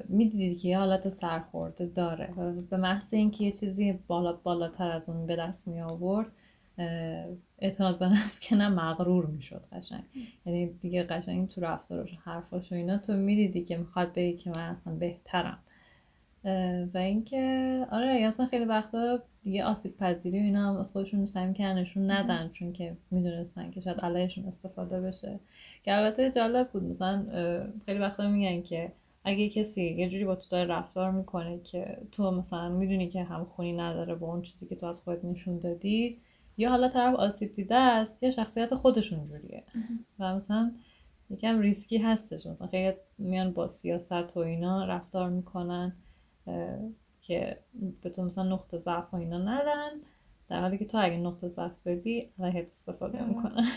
می‌دیدی 0.09 0.55
که 0.55 0.68
یه 0.68 0.78
حالت 0.78 1.09
سرخورده 1.09 1.86
داره 1.86 2.35
به 2.70 2.77
محض 2.77 3.14
اینکه 3.14 3.44
یه 3.44 3.52
چیزی 3.52 3.93
بالا 4.06 4.32
بالاتر 4.32 4.90
از 4.90 5.09
اون 5.09 5.27
به 5.27 5.36
دست 5.36 5.68
می 5.68 5.81
آورد 5.81 6.27
اعتماد 7.59 7.98
به 7.98 8.09
نفس 8.09 8.40
که 8.40 8.56
نه 8.56 8.68
مغرور 8.68 9.27
می‌شد 9.27 9.64
قشنگ. 9.73 10.02
یعنی 10.47 10.66
دیگه 10.66 11.02
قشنگ 11.02 11.48
تو 11.48 11.60
رفتارش 11.60 12.10
حرفاش 12.24 12.73
و 12.73 12.74
اینا 12.74 12.98
تو 12.98 13.12
می‌دیدی 13.12 13.64
که 13.64 13.77
می‌خواد 13.77 14.12
بگی 14.14 14.36
که 14.36 14.51
من 14.51 14.77
اصلا 14.77 14.93
بهترم. 14.94 15.59
و 16.94 16.98
اینکه 16.98 17.86
آره 17.90 18.09
اصلا 18.09 18.47
خیلی 18.47 18.64
وقتا 18.64 19.18
دیگه 19.43 19.64
آسیب 19.64 19.97
پذیری 19.97 20.40
و 20.40 20.43
اینا 20.43 20.68
هم 20.73 20.81
از 20.81 20.93
خودشون 20.93 21.27
سعی 21.27 21.47
می‌کنن 21.47 21.78
نشون 21.78 22.10
ندن 22.10 22.51
چون 22.52 22.73
که 22.73 22.97
می‌دونستن 23.10 23.70
که 23.70 23.81
شاید 23.81 24.01
علیهشون 24.01 24.44
استفاده 24.44 25.01
بشه. 25.01 25.40
که 25.85 25.97
البته 25.97 26.31
جالب 26.31 26.68
بود 26.70 26.82
مثلا 26.82 27.27
خیلی 27.86 27.98
وقتا 27.98 28.28
میگن 28.31 28.62
که 28.62 28.93
اگه 29.24 29.48
کسی 29.48 29.82
یه 29.82 30.09
جوری 30.09 30.24
با 30.24 30.35
تو 30.36 30.47
داره 30.51 30.74
رفتار 30.74 31.10
می‌کنه 31.10 31.59
که 31.59 31.98
تو 32.12 32.31
مثلا 32.31 32.68
می‌دونی 32.68 33.09
که 33.09 33.23
هم 33.23 33.44
خونی 33.44 33.73
نداره 33.73 34.14
با 34.14 34.27
اون 34.27 34.43
چیزی 34.43 34.66
که 34.66 34.77
تو 34.77 34.86
از 34.86 35.01
خودت 35.01 35.24
نشون 35.24 35.59
دادی 35.59 36.18
یا 36.56 36.70
حالا 36.70 36.89
طرف 36.89 37.14
آسیب 37.14 37.52
دیده 37.52 37.74
است 37.74 38.23
یا 38.23 38.31
شخصیت 38.31 38.74
خودشون 38.74 39.28
جوریه. 39.28 39.62
و 40.18 40.35
مثلا 40.36 40.73
یکم 41.31 41.60
ریسکی 41.60 41.98
هستش 41.98 42.47
مثلا 42.47 42.68
خیلی 42.68 42.97
میان 43.18 43.52
با 43.52 43.68
سیاست 43.68 44.36
و 44.36 44.40
اینا 44.40 44.85
رفتار 44.85 45.31
می‌کنن. 45.31 45.97
که 47.20 47.60
به 48.02 48.10
تو 48.10 48.23
مثلا 48.24 48.44
نقطه 48.44 48.78
ضعف 48.78 49.14
و 49.14 49.16
اینا 49.16 49.39
ندن 49.39 49.90
در 50.48 50.60
حالی 50.60 50.78
که 50.78 50.85
تو 50.85 50.98
اگه 51.02 51.16
نقطه 51.16 51.48
ضعف 51.48 51.73
بدی 51.85 52.31
علیهت 52.39 52.68
استفاده 52.68 53.24
می‌کنه 53.24 53.68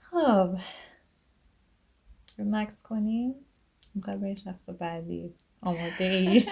خب. 0.00 0.56
ریمکس 2.38 2.82
کنیم. 2.82 3.34
می‌خوای 3.94 4.16
به 4.16 4.34
شخص 4.34 4.68
بعدی. 4.68 5.34
آماده 5.60 6.04
ای. 6.04 6.46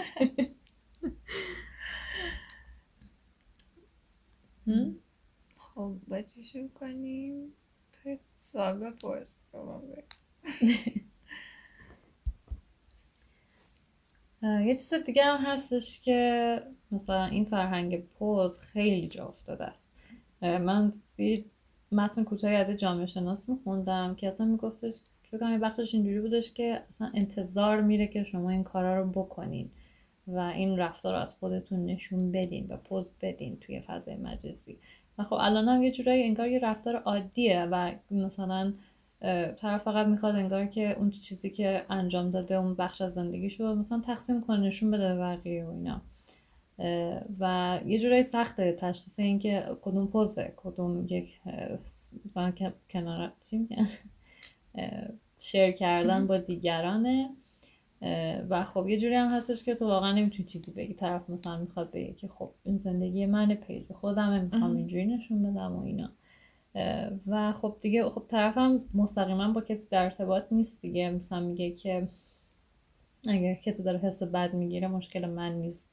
خب 5.58 6.22
چی 6.22 6.44
شروع 6.44 6.68
کنیم. 6.68 7.52
تو 7.92 8.16
سوال 8.38 8.78
بپرس. 8.78 9.34
یه 14.42 14.74
چیز 14.74 14.94
دیگه 14.94 15.24
هم 15.24 15.40
هستش 15.40 16.00
که 16.00 16.62
مثلا 16.92 17.24
این 17.24 17.44
فرهنگ 17.44 18.02
پوز 18.02 18.58
خیلی 18.58 19.08
جا 19.08 19.26
افتاده 19.26 19.64
است. 19.64 19.92
من 20.42 20.92
یه 21.18 21.44
متن 21.92 22.24
کوتاهی 22.24 22.56
از 22.56 22.70
جامعه 22.70 23.06
شناس 23.06 23.48
میخوندم 23.48 24.14
که 24.14 24.28
اصلا 24.28 24.46
میگفتش 24.46 24.94
فکر 25.22 25.40
کنم 25.40 25.60
وقتش 25.60 25.94
اینجوری 25.94 26.20
بودش 26.20 26.52
که 26.52 26.82
اصلا 26.90 27.10
انتظار 27.14 27.80
میره 27.80 28.06
که 28.06 28.24
شما 28.24 28.50
این 28.50 28.64
کارا 28.64 29.00
رو 29.00 29.10
بکنین 29.10 29.70
و 30.26 30.38
این 30.38 30.76
رفتار 30.76 31.14
رو 31.14 31.20
از 31.20 31.34
خودتون 31.34 31.86
نشون 31.86 32.32
بدین 32.32 32.66
و 32.68 32.76
پوز 32.76 33.10
بدین 33.20 33.56
توی 33.60 33.80
فضای 33.80 34.16
مجازی. 34.16 34.78
و 35.18 35.24
خب 35.24 35.36
الان 35.40 35.68
هم 35.68 35.82
یه 35.82 35.90
جورایی 35.90 36.22
انگار 36.22 36.48
یه 36.48 36.58
رفتار 36.58 36.96
عادیه 36.96 37.64
و 37.70 37.92
مثلا 38.10 38.72
طرف 39.56 39.82
فقط 39.82 40.06
می‌خواد 40.06 40.34
انگار 40.34 40.66
که 40.66 40.98
اون 40.98 41.10
چیزی 41.10 41.50
که 41.50 41.84
انجام 41.90 42.30
داده 42.30 42.54
اون 42.54 42.74
بخش 42.74 43.00
از 43.00 43.14
زندگیشو 43.14 43.74
مثلا 43.74 44.00
تقسیم 44.00 44.40
کنه 44.40 44.60
نشون 44.60 44.90
بده 44.90 45.14
به 45.14 45.20
بقیه 45.20 45.64
و 45.64 45.70
اینا. 45.70 46.00
و 47.40 47.80
یه 47.86 47.98
جورایی 47.98 48.22
سخته 48.22 48.72
تشخیص 48.72 49.18
این 49.18 49.38
که 49.38 49.64
کدوم 49.82 50.06
پوزه 50.06 50.52
کدوم 50.56 51.06
یک 51.08 51.40
مثلا 52.26 52.52
کنار 52.90 53.32
چی 53.50 53.58
میگن؟ 53.58 53.88
شیر 55.38 55.70
کردن 55.70 56.26
با 56.26 56.38
دیگرانه. 56.38 57.30
و 58.48 58.64
خب 58.64 58.88
یه 58.88 59.00
جوری 59.00 59.14
هم 59.14 59.28
هستش 59.28 59.62
که 59.62 59.74
تو 59.74 59.86
واقعا 59.86 60.12
نمی‌تونی 60.12 60.48
چیزی 60.48 60.72
بگی. 60.72 60.94
طرف 60.94 61.30
مثلا 61.30 61.56
می‌خواد 61.56 61.90
بگه 61.90 62.12
که 62.12 62.28
خب 62.28 62.50
این 62.64 62.78
زندگی 62.78 63.26
من 63.26 63.54
پیج 63.54 63.92
خودم 63.92 64.40
می‌خوام 64.52 64.76
اینجوری 64.76 65.06
نشون 65.06 65.42
بدم 65.42 65.76
و 65.76 65.82
اینا. 65.82 66.10
و 67.26 67.52
خب 67.52 67.76
دیگه 67.80 68.10
خب 68.10 68.22
طرفم 68.28 68.84
مستقیما 68.94 69.52
با 69.52 69.60
کسی 69.60 69.88
در 69.90 70.04
ارتباط 70.04 70.44
نیست 70.52 70.80
دیگه. 70.80 71.10
مثلا 71.10 71.40
میگه 71.40 71.70
که 71.70 72.08
اگر 73.28 73.54
کسی 73.54 73.82
داره 73.82 73.98
حس 73.98 74.22
بد 74.22 74.54
می‌گیره 74.54 74.88
مشکل 74.88 75.26
من 75.26 75.52
نیست. 75.52 75.90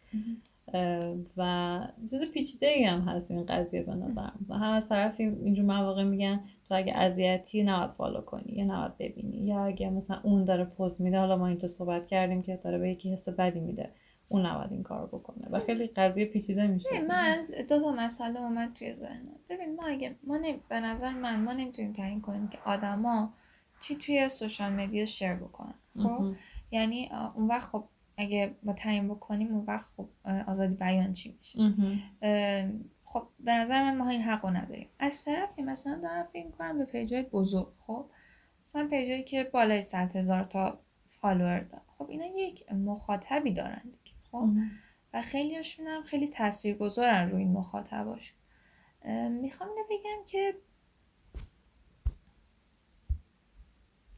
و 1.38 1.80
چیز 2.10 2.22
پیچیده 2.34 2.68
ای 2.68 2.84
هم 2.84 3.02
هست 3.02 3.32
این 3.32 3.46
قضیه 3.46 3.84
به 3.84 3.96
نظر 3.96 4.30
هم 4.50 4.62
از 4.62 4.90
طرفی 4.90 5.24
اینجور 5.24 5.66
مواقع 5.66 6.04
میگن 6.04 6.40
تو 6.68 6.76
اگه 6.76 6.94
اذیتی 6.98 7.64
نباید 7.64 7.92
فالو 7.92 8.22
کنی 8.22 8.54
یا 8.54 8.66
نباید 8.66 8.98
ببینی 8.98 9.38
یا 9.38 9.66
اگه 9.66 9.90
مثلا 9.90 10.20
اون 10.24 10.46
داره 10.46 10.64
پوز 10.64 11.02
میده 11.02 11.20
حالا 11.20 11.38
ما 11.38 11.48
اینجا 11.48 11.68
صحبت 11.68 12.08
کردیم 12.08 12.42
که 12.42 12.60
داره 12.64 12.78
به 12.78 12.90
یکی 12.90 13.14
حس 13.14 13.30
بدی 13.30 13.60
میده. 13.60 13.90
اون 14.28 14.46
نباید 14.46 14.72
این 14.72 14.84
کار 14.84 15.08
بکنه. 15.08 15.48
و 15.50 15.60
خیلی 15.60 15.88
قضیه 15.88 16.26
پیچیده 16.26 16.68
میشه. 16.68 17.02
من 17.02 17.46
دو 17.70 17.80
تا 17.80 17.92
مسئله 17.92 18.40
اومد 18.40 18.74
توی 18.74 18.94
ذهنم. 18.94 19.40
ببین 19.50 19.76
ما 19.76 19.88
اگه 19.88 20.16
ما 20.24 20.40
به 20.70 20.80
نظر 20.80 21.12
من 21.12 21.44
ما 21.44 21.54
نمی‌تونیم 21.54 21.94
تعیین 21.94 22.22
کنیم 22.22 22.48
که 22.48 22.58
آدما 22.66 23.34
چی 23.82 23.96
توی 23.96 24.30
سوشال 24.30 24.74
مدیا 24.74 25.06
شیر 25.06 25.34
بکنن. 25.34 25.76
خب؟ 26.04 26.36
یعنی 26.72 27.10
اون 27.36 27.48
وقت 27.48 27.70
خب 27.70 27.84
اگه 28.18 28.56
ما 28.64 28.74
تعیین 28.74 29.08
بکنیم 29.08 29.56
اون 29.56 29.66
وقت 29.66 29.90
خب 29.98 30.10
آزادی 30.48 30.76
بیان 30.76 31.14
چی 31.14 31.38
میشه؟ 31.40 31.60
خب 33.04 33.28
به 33.40 33.54
نظر 33.54 33.84
من 33.84 33.98
ما 33.98 34.10
این 34.10 34.22
حق 34.22 34.46
رو 34.46 34.52
نداریم. 34.52 34.90
از 35.00 35.26
طرفی 35.26 35.62
مثلا 35.62 36.00
دارم 36.04 36.28
فکر 36.34 36.50
کنم 36.50 36.78
به 36.78 36.86
پیجای 36.86 37.24
بزرگ. 37.24 37.68
خب؟ 37.80 38.06
مثلا 38.64 38.88
پیجایی 38.88 39.24
که 39.24 39.44
بالای 39.44 39.82
100 39.82 40.16
هزار 40.16 40.44
تا 40.44 40.78
فالوور 41.10 41.60
دارن. 41.60 41.84
خب 41.98 42.10
اینا 42.10 42.26
یک 42.26 42.72
مخاطبی 42.74 43.52
دارن 43.52 43.82
خب؟ 44.36 44.50
و 45.14 45.22
خیلیشون 45.22 45.88
هم 45.88 46.04
خیلی 46.04 46.28
تاثیرگذارن 46.28 47.30
روی 47.30 47.42
این 47.42 47.52
مخاطباشون 47.52 48.38
می‌خوام 49.30 49.70
اینو 49.70 49.84
بگم 49.90 50.26
که 50.28 50.56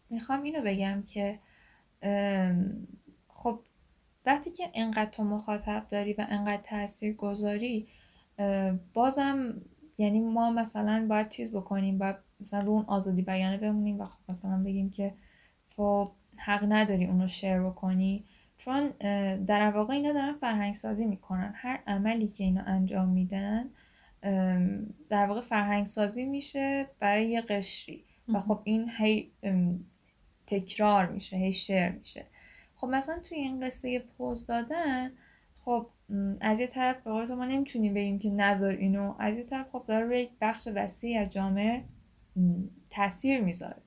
می‌خوام 0.10 0.44
اینو 0.44 0.62
بگم 0.66 1.04
که 1.04 1.40
خب 3.28 3.60
وقتی 4.26 4.52
که 4.52 4.70
انقدر 4.74 5.12
تو 5.12 5.24
مخاطب 5.24 5.88
داری 5.90 6.14
و 6.14 6.26
انقدر 6.30 6.62
تاثیر 6.62 7.14
گذاری 7.14 7.88
بازم 8.94 9.62
یعنی 9.98 10.20
ما 10.20 10.52
مثلا 10.52 11.06
باید 11.10 11.30
چیز 11.30 11.52
بکنیم 11.52 11.98
و 12.00 12.14
مثلا 12.40 12.60
رو 12.60 12.72
اون 12.72 12.86
آزادی 12.88 13.22
بیانه 13.22 13.58
بمونیم 13.58 14.00
و 14.02 14.06
خب 14.06 14.20
مثلا 14.30 14.64
بگیم 14.64 14.90
که 14.90 15.14
تو 15.70 16.12
حق 16.38 16.66
نداری 16.70 17.06
اونو 17.06 17.28
شیر 17.28 17.60
بکنی. 17.60 18.26
چون 18.58 18.90
در 19.46 19.72
واقع 19.72 19.94
اینا 19.94 20.14
دارن 20.14 20.34
فرهنگ 20.34 20.76
سازی 20.76 21.06
می‌کنن. 21.06 21.54
هر 21.56 21.80
عملی 21.88 22.28
که 22.28 22.44
اینا 22.44 22.62
انجام 22.62 23.10
میدن 23.10 23.70
در 25.10 25.26
واقع 25.28 25.42
فرهنگ 25.42 25.86
سازی 25.86 26.26
میشه 26.26 26.88
برای 27.00 27.30
یه 27.30 27.42
قشری. 27.42 28.04
و 28.34 28.40
خب 28.40 28.60
این 28.64 28.92
هی 28.98 29.32
تکرار 30.48 31.06
میشه 31.06 31.38
هی 31.38 31.54
شیر 31.54 31.90
میشه. 31.90 32.26
خب 32.76 32.88
مثلا 32.88 33.20
توی 33.20 33.38
این 33.38 33.66
قصه 33.66 34.00
پوز 34.00 34.48
دادن 34.48 35.12
خب 35.66 35.90
از 36.42 36.60
یه 36.60 36.68
طرف 36.68 37.04
به 37.04 37.12
قول 37.12 37.34
ما 37.34 37.46
نمی‌تونیم 37.46 37.94
بگیم 37.94 38.20
که 38.20 38.30
نظر 38.30 38.72
اینو. 38.72 39.16
از 39.20 39.38
یه 39.38 39.44
طرف 39.44 39.70
خب 39.72 39.84
داره 39.88 40.06
روی 40.06 40.20
یک 40.20 40.32
بخش 40.42 40.68
وسیعی 40.76 41.18
از 41.18 41.30
جامعه 41.30 41.84
تاثیر 42.90 43.42
می‌ذاره. 43.42 43.82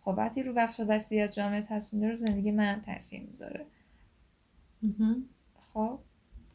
خب 0.00 0.14
وقتی 0.16 0.42
رو 0.42 0.52
بخش 0.52 0.80
وسیعی 0.88 1.22
از 1.22 1.34
جامعه 1.34 1.60
تاثیر 1.60 1.98
می‌ذاره 1.98 2.14
زندگی 2.14 2.50
منم 2.50 2.80
تاثیر 2.80 3.20
می‌ذاره. 3.20 3.66
خب. 5.72 5.98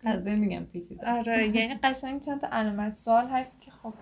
قضیه 0.06 0.36
میگم 0.36 0.64
پیچیده. 0.64 1.12
آره 1.12 1.48
یعنی 1.48 1.80
قشنگ 1.84 2.22
چند 2.22 2.42
تا 2.42 2.48
علامت 2.52 2.96
سوال 2.96 3.28
هست 3.28 3.62
که 3.62 3.72
خب 3.72 3.94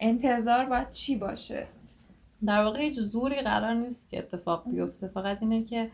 انتظار 0.00 0.66
باید 0.66 0.90
چی 0.90 1.16
باشه؟ 1.16 1.66
در 2.46 2.64
واقع 2.64 2.80
هیچ 2.80 2.98
زوری 2.98 3.42
قرار 3.42 3.74
نیست 3.74 4.10
که 4.10 4.18
اتفاق 4.18 4.70
بیفته. 4.70 5.08
فقط 5.08 5.42
اینه 5.42 5.64
که 5.64 5.90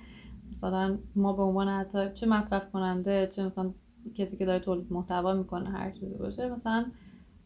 مثلا 0.50 0.98
ما 1.16 1.32
به 1.32 1.42
عنوان 1.42 1.68
حتی 1.68 2.10
چه 2.14 2.26
مصرف 2.26 2.70
کننده 2.70 3.26
چه 3.26 3.44
مثلا 3.44 3.74
کسی 4.14 4.36
که 4.36 4.46
داره 4.46 4.58
تولید 4.58 4.92
محتوا 4.92 5.34
می‌کنه 5.34 5.70
هر 5.70 5.90
چیزی 5.90 6.18
باشه 6.18 6.48
مثلا 6.48 6.86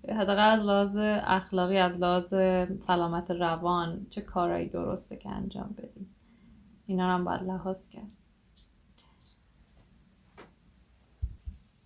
حداقل 0.09 0.41
از 0.41 0.61
لحاظ 0.61 0.99
اخلاقی 1.23 1.79
از 1.79 2.01
لحاظ 2.01 2.35
سلامت 2.81 3.31
روان 3.31 4.07
چه 4.11 4.21
کارایی 4.21 4.69
درسته 4.69 5.17
که 5.17 5.31
انجام 5.31 5.75
بدیم. 5.79 6.15
اینا 6.87 7.15
هم 7.15 7.25
باید 7.25 7.43
لحاظ 7.43 7.89
کرد. 7.89 8.13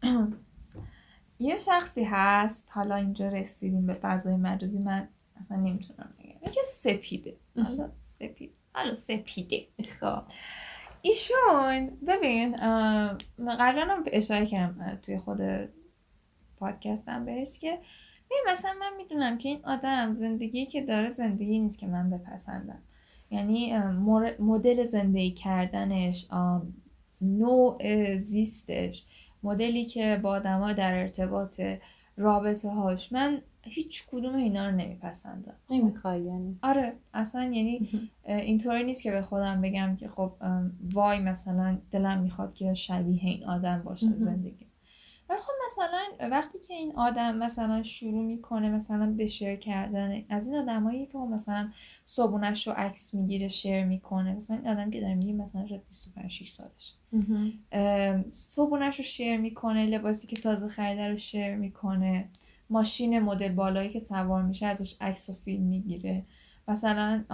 یه 1.39 1.57
شخصی 1.57 2.05
هست 2.05 2.69
حالا 2.73 2.95
اینجا 2.95 3.29
رسیدیم 3.29 3.87
به 3.87 3.95
فضای 3.95 4.37
مجازی 4.37 4.79
من 4.79 5.09
اصلا 5.41 5.57
نمی‌تونم 5.57 6.15
بگم. 6.19 6.49
یکی 6.49 6.61
سپیده. 6.73 7.37
حالا 7.57 7.91
سپید 7.99 8.51
حالا 8.75 8.95
سپیده. 8.95 9.67
خب. 10.01 10.23
ایشون 11.03 11.87
ببین 12.07 12.57
قبلا 13.59 14.05
اشاره 14.07 14.47
کردم 14.47 14.99
توی 15.03 15.19
خود 15.19 15.41
پادکستم 16.57 17.25
بهش 17.25 17.59
که 17.59 17.79
ببین 18.31 18.45
مثلا 18.49 18.75
من 18.81 18.97
می‌دونم 18.97 19.39
که 19.39 19.49
این 19.49 19.65
آدم 19.65 20.15
زندگی 20.15 20.67
که 20.67 20.83
داره 20.83 21.09
زندگی 21.09 21.59
نیست 21.59 21.79
که 21.79 21.87
من 21.87 22.11
بپسندم. 22.11 22.83
یعنی 23.31 23.79
مدل 24.39 24.85
زندگی 24.85 25.31
کردنش 25.31 26.29
نوع 27.21 27.79
زیستش 28.19 29.07
مدلی 29.43 29.85
که 29.85 30.21
با 30.23 30.31
آدما 30.31 30.73
در 30.73 30.99
ارتباط 30.99 31.61
رابطه 32.17 32.69
هاش 32.71 33.13
من 33.13 33.43
هیچ 33.63 34.07
کدوم 34.11 34.35
اینا 34.35 34.67
رو 34.67 34.77
نمیپسندم. 34.77 35.55
نمی‌خوای 35.71 36.23
یعنی؟ 36.23 36.59
آره 36.63 36.93
اصلا 37.15 37.43
یعنی 37.43 37.89
اینطوری 38.25 38.85
نیست 38.85 39.03
که 39.03 39.11
به 39.11 39.23
خودم 39.23 39.61
بگم 39.61 39.97
که 39.97 40.09
خب 40.09 40.33
وای 40.93 41.21
مثلا 41.21 41.79
دلم 41.91 42.21
می‌خواد 42.21 42.55
که 42.55 42.75
شبیه 42.75 43.25
این 43.25 43.45
آدم 43.45 43.83
باشم 43.85 44.19
زندگی. 44.29 44.70
مثلا 45.71 46.29
وقتی 46.31 46.59
که 46.69 46.75
این 46.75 46.93
آدم 46.97 47.37
مثلا 47.37 47.83
شروع 47.83 48.25
می‌کنه 48.25 48.71
مثلا 48.71 49.07
به 49.17 49.27
شیر 49.27 49.57
کردن 49.57 50.23
از 50.29 50.47
این 50.47 50.57
آدمایی 50.57 51.07
که 51.07 51.19
مثلا 51.19 51.69
صبونش 52.05 52.67
رو 52.67 52.73
عکس 52.77 53.15
می‌گیره 53.15 53.49
شیر 53.49 53.85
می‌کنه 53.85 54.33
مثلا 54.33 54.57
این 54.57 54.69
آدم 54.69 54.91
که 54.91 55.01
داره 55.01 55.15
میگه 55.15 55.33
مثلا 55.33 55.67
شاید 55.67 55.87
25 55.89 56.31
6 56.31 56.51
سالش 56.51 56.95
صبونش 58.33 58.97
رو 58.99 59.05
شیر 59.05 59.37
می‌کنه 59.37 59.87
لباسی 59.87 60.27
که 60.27 60.37
تازه 60.37 60.69
خریده 60.69 61.09
رو 61.09 61.17
شیر 61.17 61.57
می‌کنه 61.57 62.29
ماشین 62.71 63.19
مدل 63.19 63.53
بالایی 63.53 63.91
که 63.91 63.99
سوار 63.99 64.43
میشه 64.43 64.67
ازش 64.67 64.97
عکس 65.01 65.31
و 65.31 65.33
فیلم 65.33 65.63
می‌گیره. 65.63 66.23
مثلا 66.69 67.25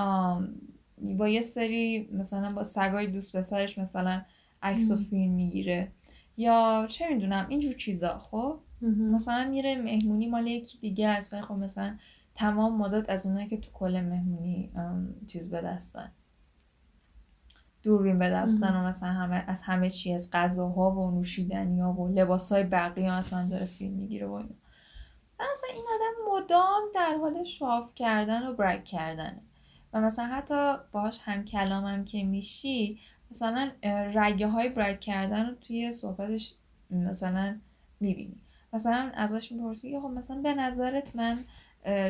با 1.19 1.29
یه 1.29 1.43
سری 1.43 2.09
مثلا 2.13 2.53
با 2.53 2.63
سگای 2.63 3.07
دوست 3.07 3.37
پسرش 3.37 3.79
مثلا 3.79 4.23
عکس 4.63 4.91
و 4.91 4.97
فیلم 4.97 5.33
می‌گیره. 5.33 5.89
یا 6.37 6.87
چه 6.91 7.09
می‌دونم 7.09 7.47
اینجور 7.49 7.75
چیزا. 7.75 8.19
خب؟ 8.19 8.59
مثلا 8.83 9.49
میره 9.51 9.83
مهمونی 9.83 10.27
مال 10.27 10.47
یکی 10.47 10.79
دیگه 10.79 11.09
است 11.09 11.33
ولی 11.33 11.43
خب 11.43 11.55
مثلا 11.55 11.97
تمام 12.35 12.77
مدت 12.77 13.11
از 13.11 13.27
اونایی 13.27 13.49
که 13.49 13.57
تو 13.57 13.71
کل 13.73 14.01
مهمونی 14.01 14.73
چیز 15.27 15.51
به 15.51 15.61
دستن 15.61 16.13
دوربین 17.83 18.19
به 18.19 18.31
دستن 18.31 18.77
و 18.77 18.89
مثلا 18.89 19.09
همه 19.09 19.45
از 19.47 19.63
همه 19.63 19.91
چی 19.91 20.15
از 20.15 20.31
غذاها 20.33 20.91
و 20.91 21.11
نوشیدنی 21.11 21.81
ها 21.81 21.93
و 21.93 22.09
لباس 22.09 22.53
های 22.53 22.65
بقیه 22.65 23.13
مثلا 23.13 23.49
داره 23.49 23.65
فیلم 23.65 23.95
می‌گیره 23.95 24.27
و 24.27 24.33
اینا. 24.33 24.55
مثلا 25.41 25.71
این 25.75 25.85
آدم 25.95 26.33
مدام 26.33 26.83
در 26.95 27.17
حال 27.21 27.45
شاف 27.45 27.95
کردن 27.95 28.47
و 28.47 28.55
برک 28.55 28.85
کردنه. 28.85 29.43
و 29.93 30.01
مثلا 30.01 30.27
حتی 30.27 30.75
باهاش 30.93 31.21
هم 31.23 31.45
کلامم 31.45 32.05
که 32.05 32.25
میشی 32.25 32.99
مثلا 33.31 33.71
رگه 34.15 34.47
های 34.47 34.69
برک 34.69 35.01
کردن 35.01 35.47
رو 35.47 35.55
توی 35.55 35.93
صحبتش 35.93 36.55
مثلا 36.91 37.57
می‌بینی. 38.01 38.37
مثلا 38.73 39.13
ازش 39.15 39.53
می‌پرسی 39.53 39.91
که 39.91 40.01
خب 40.01 40.07
مثلا 40.07 40.37
به 40.37 40.55
نظرت 40.55 41.17
من 41.17 41.39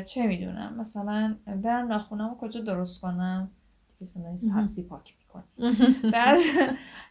چه 0.04 0.26
می‌دونم؟ 0.26 0.74
مثلا 0.76 1.36
برم 1.46 1.86
ناخونم 1.86 2.36
کجا 2.40 2.60
درست 2.60 3.00
کنم؟ 3.00 3.50
دیگه 3.98 4.38
سبزی 4.38 4.82
پاک 4.82 5.14
می‌کنی. 5.18 5.72
بعد 6.10 6.38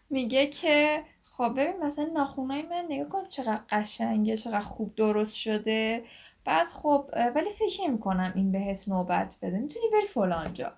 میگه 0.09 0.47
که 0.47 1.03
خب 1.23 1.53
ببین 1.57 1.83
مثلا 1.83 2.05
ناخونای 2.13 2.61
من 2.61 2.85
نگاه 2.89 3.09
کن 3.09 3.29
چقدر 3.29 3.61
قشنگه 3.69 4.37
چقدر 4.37 4.59
خوب 4.59 4.95
درست 4.95 5.35
شده. 5.35 6.03
بعد 6.45 6.67
خب 6.67 7.09
ولی 7.35 7.49
فکر 7.49 7.89
می‌کنم 7.89 8.31
این 8.35 8.51
بهت 8.51 8.87
نوبت 8.89 9.35
بده. 9.41 9.57
می‌تونی 9.59 9.85
بری 9.93 10.07
فلان 10.07 10.53
جا. 10.53 10.73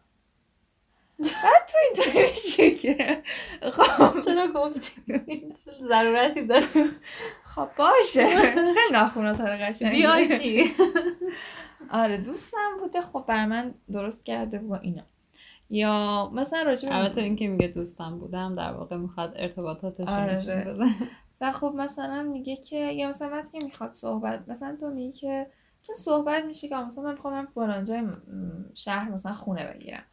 بعد 1.20 1.68
تو 1.68 1.78
اینطوری 1.84 2.32
میشه 2.32 2.72
که 2.72 3.24
خب. 3.72 4.20
چرا 4.26 4.48
گفتی؟ 4.56 5.02
ضرورتی 5.90 6.48
داره؟ 6.48 6.66
خب 7.44 7.70
باشه. 7.78 8.28
خیلی 8.28 8.92
ناخونات 8.92 9.42
رو 9.42 9.88
وی 9.90 10.06
آی 10.06 10.38
پی. 10.38 10.64
آره 11.92 12.18
دوستم 12.18 12.78
بوده. 12.80 13.02
خب 13.02 13.26
بر 13.28 13.46
من 13.46 13.74
درست 13.92 14.26
کرده 14.26 14.60
و 14.60 14.74
اینا. 14.82 15.04
یا 15.70 16.30
مثلا 16.34 16.62
راجع 16.62 16.90
البته 16.92 17.22
اینکه 17.22 17.48
میگه 17.48 17.68
دوستم 17.68 18.20
بودم 18.20 18.56
در 18.56 18.74
واقع 18.74 18.96
می‌خواد 18.98 19.34
ارتباطاتش 19.36 20.08
آره. 20.08 20.76
و 21.42 21.52
خب 21.52 21.74
مثلا 21.76 22.24
میگه 22.24 22.56
که 22.56 22.78
یا 22.78 23.10
مثلا 23.10 23.30
وقتی 23.30 23.60
که 23.60 23.66
می‌خواد 23.66 23.94
صحبت 23.94 24.44
مثلا 24.48 24.78
تو 24.80 24.90
میگی 24.90 25.12
که 25.12 25.48
مثلا 25.80 25.96
صحبت 25.96 26.46
میشه 26.46 26.68
که 26.68 26.76
مثلا 26.76 27.04
من 27.04 27.12
می‌خوام 27.12 27.46
فلان 27.46 27.86
جای 27.86 28.08
شهر 28.74 29.12
مثلا 29.12 29.34
خونه 29.34 29.74
بگیرم. 29.74 30.04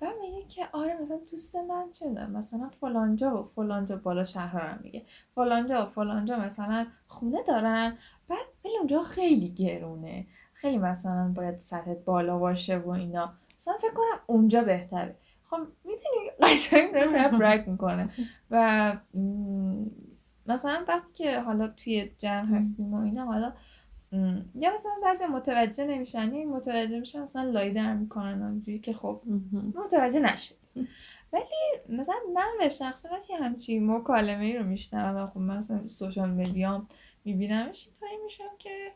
بعد 0.00 0.14
میگه 0.20 0.46
که 0.48 0.68
آره 0.72 0.98
مثلا 1.02 1.20
دوست 1.30 1.56
من 1.56 1.84
چه 1.92 2.06
مثلا 2.08 2.70
فلانجا 2.80 3.42
و 3.42 3.44
فلانجا 3.44 3.96
بالا 3.96 4.24
شهر 4.24 4.72
رو 4.72 4.78
میگه. 4.82 5.02
فلانجا 5.34 5.82
و 5.82 5.88
فلانجا 5.88 6.36
مثلا 6.36 6.86
خونه 7.06 7.38
دارن. 7.48 7.96
بعد 8.28 8.46
ولی 8.64 8.78
اونجا 8.78 9.02
خیلی 9.02 9.48
گرونه. 9.48 10.26
خیلی 10.54 10.78
مثلا 10.78 11.32
باید 11.36 11.58
سطحت 11.58 12.04
بالا 12.04 12.38
باشه 12.38 12.78
و 12.78 12.90
اینا. 12.90 13.32
مثلا 13.56 13.74
فکر 13.78 13.94
کنم 13.94 14.20
اونجا 14.26 14.64
بهتره. 14.64 15.16
خب 15.50 15.58
می‌تونی 15.84 16.30
قشنگ 16.40 16.92
داره 16.92 17.28
برک 17.28 17.68
می‌کنه. 17.72 18.08
و 18.50 18.96
مثلا 20.46 20.84
وقتی 20.88 21.12
که 21.12 21.40
حالا 21.40 21.68
توی 21.68 22.10
جمع 22.18 22.44
هستیم 22.58 22.94
و 22.94 23.00
اینا 23.04 23.24
حالا 23.24 23.52
یا 24.54 24.74
مثلا 24.74 24.92
بعضی 25.02 25.26
متوجه 25.26 25.84
نمیشن 25.84 26.34
یا 26.34 26.48
متوجه 26.48 27.00
میشن 27.00 27.20
مثلا 27.22 27.50
لای 27.50 27.70
در 27.70 27.94
می‌کنن 27.94 28.42
اونجوری 28.42 28.78
که 28.78 28.92
خب 28.92 29.22
متوجه 29.74 30.20
نشد. 30.20 30.54
ولی 31.32 31.44
مثلا 31.88 32.14
من 32.34 32.48
به 32.58 32.68
شخص 32.68 33.06
وقتی 33.12 33.32
همچی 33.32 33.80
مکالمه 33.80 34.44
ای 34.44 34.56
رو 34.56 34.64
میشنم 34.64 35.16
و 35.16 35.26
خب 35.26 35.40
مثلا 35.40 35.88
سوشال 35.88 36.30
میدیام 36.30 36.88
میبینمش 37.24 37.88
اینطوری 37.88 38.24
میشم 38.24 38.50
که 38.58 38.92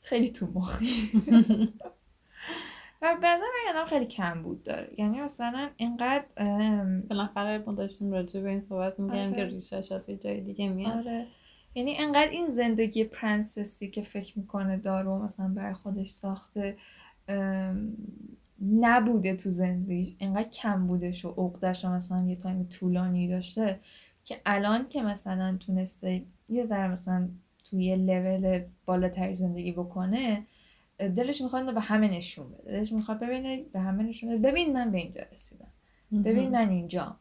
خیلی 0.00 0.30
تو 0.30 0.46
مخی 0.54 1.10
و 3.02 3.16
به 3.20 3.28
نظر 3.28 3.44
من 3.74 3.86
خیلی 3.86 4.06
کم 4.06 4.42
بود 4.42 4.62
داره. 4.62 4.90
یعنی 4.98 5.20
مثلا 5.20 5.70
اینقدر 5.76 6.24
بالاخره 7.10 7.58
ما 7.58 7.72
داشتیم 7.72 8.12
راجع 8.12 8.40
به 8.40 8.48
این 8.48 8.60
صحبت 8.60 9.00
میگیم 9.00 9.34
که 9.34 9.40
آره. 9.40 9.50
ریشش 9.50 9.92
از 9.92 10.08
یه 10.08 10.16
جای 10.16 10.40
دیگه 10.40 10.68
میاد. 10.68 10.96
آره. 10.96 11.26
یعنی 11.74 11.96
انقدر 11.98 12.30
این 12.30 12.48
زندگی 12.48 13.04
پرنسسی 13.04 13.90
که 13.90 14.02
فکر 14.02 14.38
می‌کنه 14.38 14.76
دارو 14.76 15.24
مثلا 15.24 15.48
برای 15.48 15.74
خودش 15.74 16.08
ساخته 16.08 16.76
نبوده 18.72 19.36
تو 19.36 19.50
زندگیش 19.50 20.14
انقدر 20.20 20.48
کم 20.48 20.86
بودش 20.86 21.24
و 21.24 21.28
عقده‌ش 21.28 21.84
مثلا 21.84 22.24
یه 22.26 22.36
تایم 22.36 22.64
طولانی 22.64 23.28
داشته 23.28 23.80
که 24.24 24.40
الان 24.46 24.88
که 24.88 25.02
مثلا 25.02 25.56
تونسته 25.60 26.22
یه 26.48 26.64
ذره 26.64 26.88
مثلا 26.88 27.28
توی 27.64 27.84
یه 27.84 27.96
لول 27.96 28.62
بالاتری 28.86 29.34
زندگی 29.34 29.72
بکنه 29.72 30.42
دلش 30.98 31.40
می‌خواد 31.40 31.74
به 31.74 31.80
همه 31.80 32.08
نشون 32.08 32.52
بده. 32.52 32.72
دلش 32.72 32.92
می‌خواد 32.92 33.20
ببینه 33.20 33.64
به 33.72 33.80
همه 33.80 34.02
نشون 34.02 34.30
بده. 34.30 34.50
ببین 34.50 34.72
من 34.72 34.90
به 34.90 34.98
اینجا 34.98 35.22
رسیدم. 35.32 35.68
ببین 36.24 36.50
من 36.50 36.68
اینجا 36.68 37.16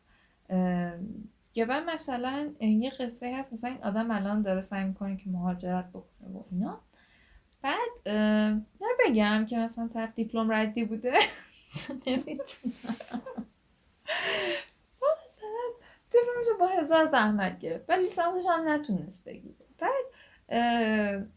یا 1.55 1.65
بعد 1.65 1.83
مثلا 1.89 2.51
یه 2.61 2.89
قصه 2.89 3.35
هست 3.35 3.53
مثلا 3.53 3.69
این 3.69 3.83
آدم 3.83 4.11
الان 4.11 4.41
داره 4.41 4.61
سعی 4.61 4.83
می‌کنه 4.83 5.17
که 5.17 5.29
مهاجرت 5.29 5.89
بکنه 5.89 6.29
و 6.33 6.43
اینا. 6.51 6.79
بعد 7.61 8.09
نه 8.81 8.87
بگم 9.05 9.45
که 9.49 9.57
مثلا 9.57 9.87
طرف 9.87 10.13
دیپلم 10.15 10.51
ردی 10.51 10.85
بوده. 10.85 11.13
نمی‌تونم. 12.07 12.73
مثلا 15.25 15.47
دیپلمش 16.11 16.59
با 16.59 16.67
هزار 16.67 17.05
زحمت 17.05 17.59
گرفت 17.59 17.89
ولی 17.89 18.01
لیسانسش 18.01 18.47
هم 18.49 18.69
نتونست 18.69 19.25
بگیره. 19.29 19.55
بعد 19.79 20.05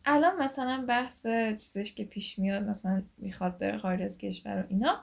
الان 0.04 0.36
مثلا 0.38 0.84
بحث 0.88 1.26
چیزش 1.50 1.94
که 1.94 2.04
پیش 2.04 2.38
میاد 2.38 2.62
مثلا 2.62 3.02
می‌خواد 3.18 3.58
بره 3.58 3.78
خارج 3.78 4.02
از 4.02 4.18
کشور 4.18 4.62
و 4.62 4.64
اینا. 4.68 5.00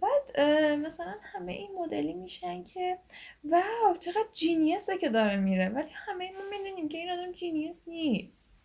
بعد 0.00 0.40
مثلا 0.76 1.14
همه 1.22 1.52
این 1.52 1.70
مدلی 1.78 2.12
میشن 2.12 2.64
که 2.64 2.98
واو 3.44 3.96
چقدر 4.00 4.26
جینیسه 4.32 4.98
که 4.98 5.08
داره 5.08 5.36
میره. 5.36 5.68
ولی 5.68 5.90
همه 5.92 6.30
ما 6.32 6.58
می‌دونیم 6.58 6.88
که 6.88 6.98
این 6.98 7.10
آدم 7.10 7.32
جینیس 7.32 7.88
نیست. 7.88 8.56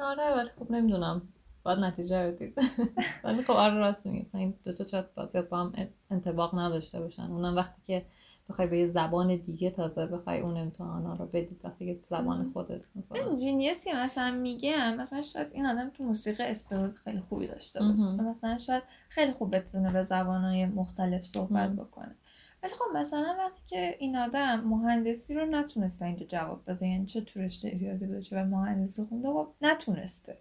آره 0.00 0.34
ولی 0.36 0.48
خب 0.58 0.70
نمی‌دونم. 0.70 1.22
باید 1.62 1.78
نتیجه 1.78 2.22
رو 2.22 2.30
دید. 2.36 2.58
ولی 3.24 3.42
خب 3.42 3.50
آره 3.50 3.74
راست 3.74 4.06
میگه 4.06 4.26
این 4.34 4.54
دو 4.64 4.72
تا 4.72 4.84
شاید 4.84 5.48
با 5.48 5.56
هم 5.58 5.88
انتباق 6.10 6.58
نداشته 6.58 7.00
باشن. 7.00 7.22
اونم 7.22 7.56
وقتی 7.56 7.82
که 7.86 8.04
بخوای 8.48 8.68
به 8.68 8.78
یه 8.78 8.86
زبان 8.86 9.36
دیگه 9.36 9.70
تازه 9.70 10.06
بخوای 10.06 10.40
اون 10.40 10.56
امتحانا 10.56 11.12
رو 11.12 11.26
بدی 11.26 11.56
وقتی 11.64 12.00
زبان 12.02 12.50
خودت 12.52 12.96
مثلا 12.96 13.36
جینیس 13.36 13.84
که 13.84 13.94
مثلا 13.94 14.30
میگم 14.30 14.94
مثلا 14.96 15.22
شاید 15.22 15.48
این 15.52 15.66
آدم 15.66 15.90
تو 15.90 16.04
موسیقی 16.04 16.42
استعداد 16.42 16.92
خیلی 16.92 17.20
خوبی 17.20 17.46
داشته 17.46 17.80
باشه. 17.80 18.22
مثلا 18.22 18.58
شاید 18.58 18.82
خیلی 19.08 19.32
خوب 19.32 19.56
بتونه 19.56 19.92
به 19.92 20.02
زبانهای 20.02 20.66
مختلف 20.66 21.24
صحبت 21.24 21.70
بکنه. 21.72 22.16
ولی 22.62 22.72
خب 22.74 22.96
مثلا 22.96 23.36
وقتی 23.38 23.60
که 23.66 23.96
این 23.98 24.16
آدم 24.16 24.60
مهندسی 24.60 25.34
رو 25.34 25.46
نتونسته 25.46 26.06
اینجا 26.06 26.26
جواب 26.26 26.62
بده 26.66 26.88
یعنی 26.88 27.06
چه 27.06 27.20
تو 27.20 27.40
رشته 27.40 27.68
ریاضی 27.68 28.06
بوده 28.06 28.22
چه 28.22 28.44
مهندسی 28.44 29.04
خونده 29.04 29.28
خب 29.28 29.48
نتونسته. 29.62 30.38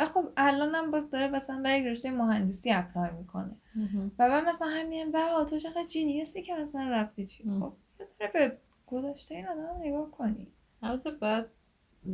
و 0.00 0.04
خب 0.06 0.32
الان 0.36 0.74
هم 0.74 0.90
باز 0.90 1.10
داره 1.10 1.28
مثلا 1.28 1.62
برای 1.62 1.88
رشته 1.88 2.10
مهندسی 2.10 2.72
اپلای 2.72 3.10
می‌کنه. 3.10 3.56
و 4.18 4.28
من 4.28 4.48
مثلا 4.48 4.68
همین 4.68 5.10
و 5.14 5.44
تو 5.44 5.58
چقدر 5.58 5.86
جینیسی 5.86 6.42
که 6.42 6.54
مثلا 6.54 6.88
رفتی 6.88 7.26
چی؟ 7.26 7.44
خب 7.60 7.72
به 8.32 8.58
گذشته 8.86 9.34
این 9.34 9.48
آدم 9.48 9.76
نگاه 9.80 10.10
کنی. 10.10 10.48
البته 10.82 11.10
باید 11.10 11.46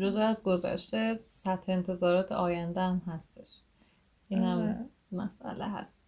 جزو 0.00 0.18
از 0.18 0.42
گذشته 0.42 1.20
سطح 1.24 1.72
انتظارات 1.72 2.32
آینده 2.32 2.80
هم 2.80 3.02
هستش. 3.06 3.48
این 4.28 4.42
هم 4.42 4.58
آره. 4.58 4.88
مسئله 5.12 5.64
هست. 5.64 6.00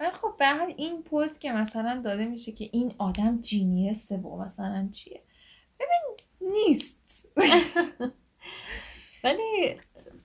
ولی 0.00 0.10
خب 0.10 0.34
به 0.38 0.60
این 0.76 1.02
پست 1.02 1.40
که 1.40 1.52
مثلا 1.52 2.00
داده 2.04 2.26
میشه 2.26 2.52
که 2.52 2.68
این 2.72 2.94
آدم 2.98 3.40
جینیسه 3.40 4.16
با 4.16 4.36
مثلا 4.36 4.88
چیه؟ 4.92 5.22
ببین 5.80 6.16
نیست. 6.52 7.28
ولی 9.24 9.76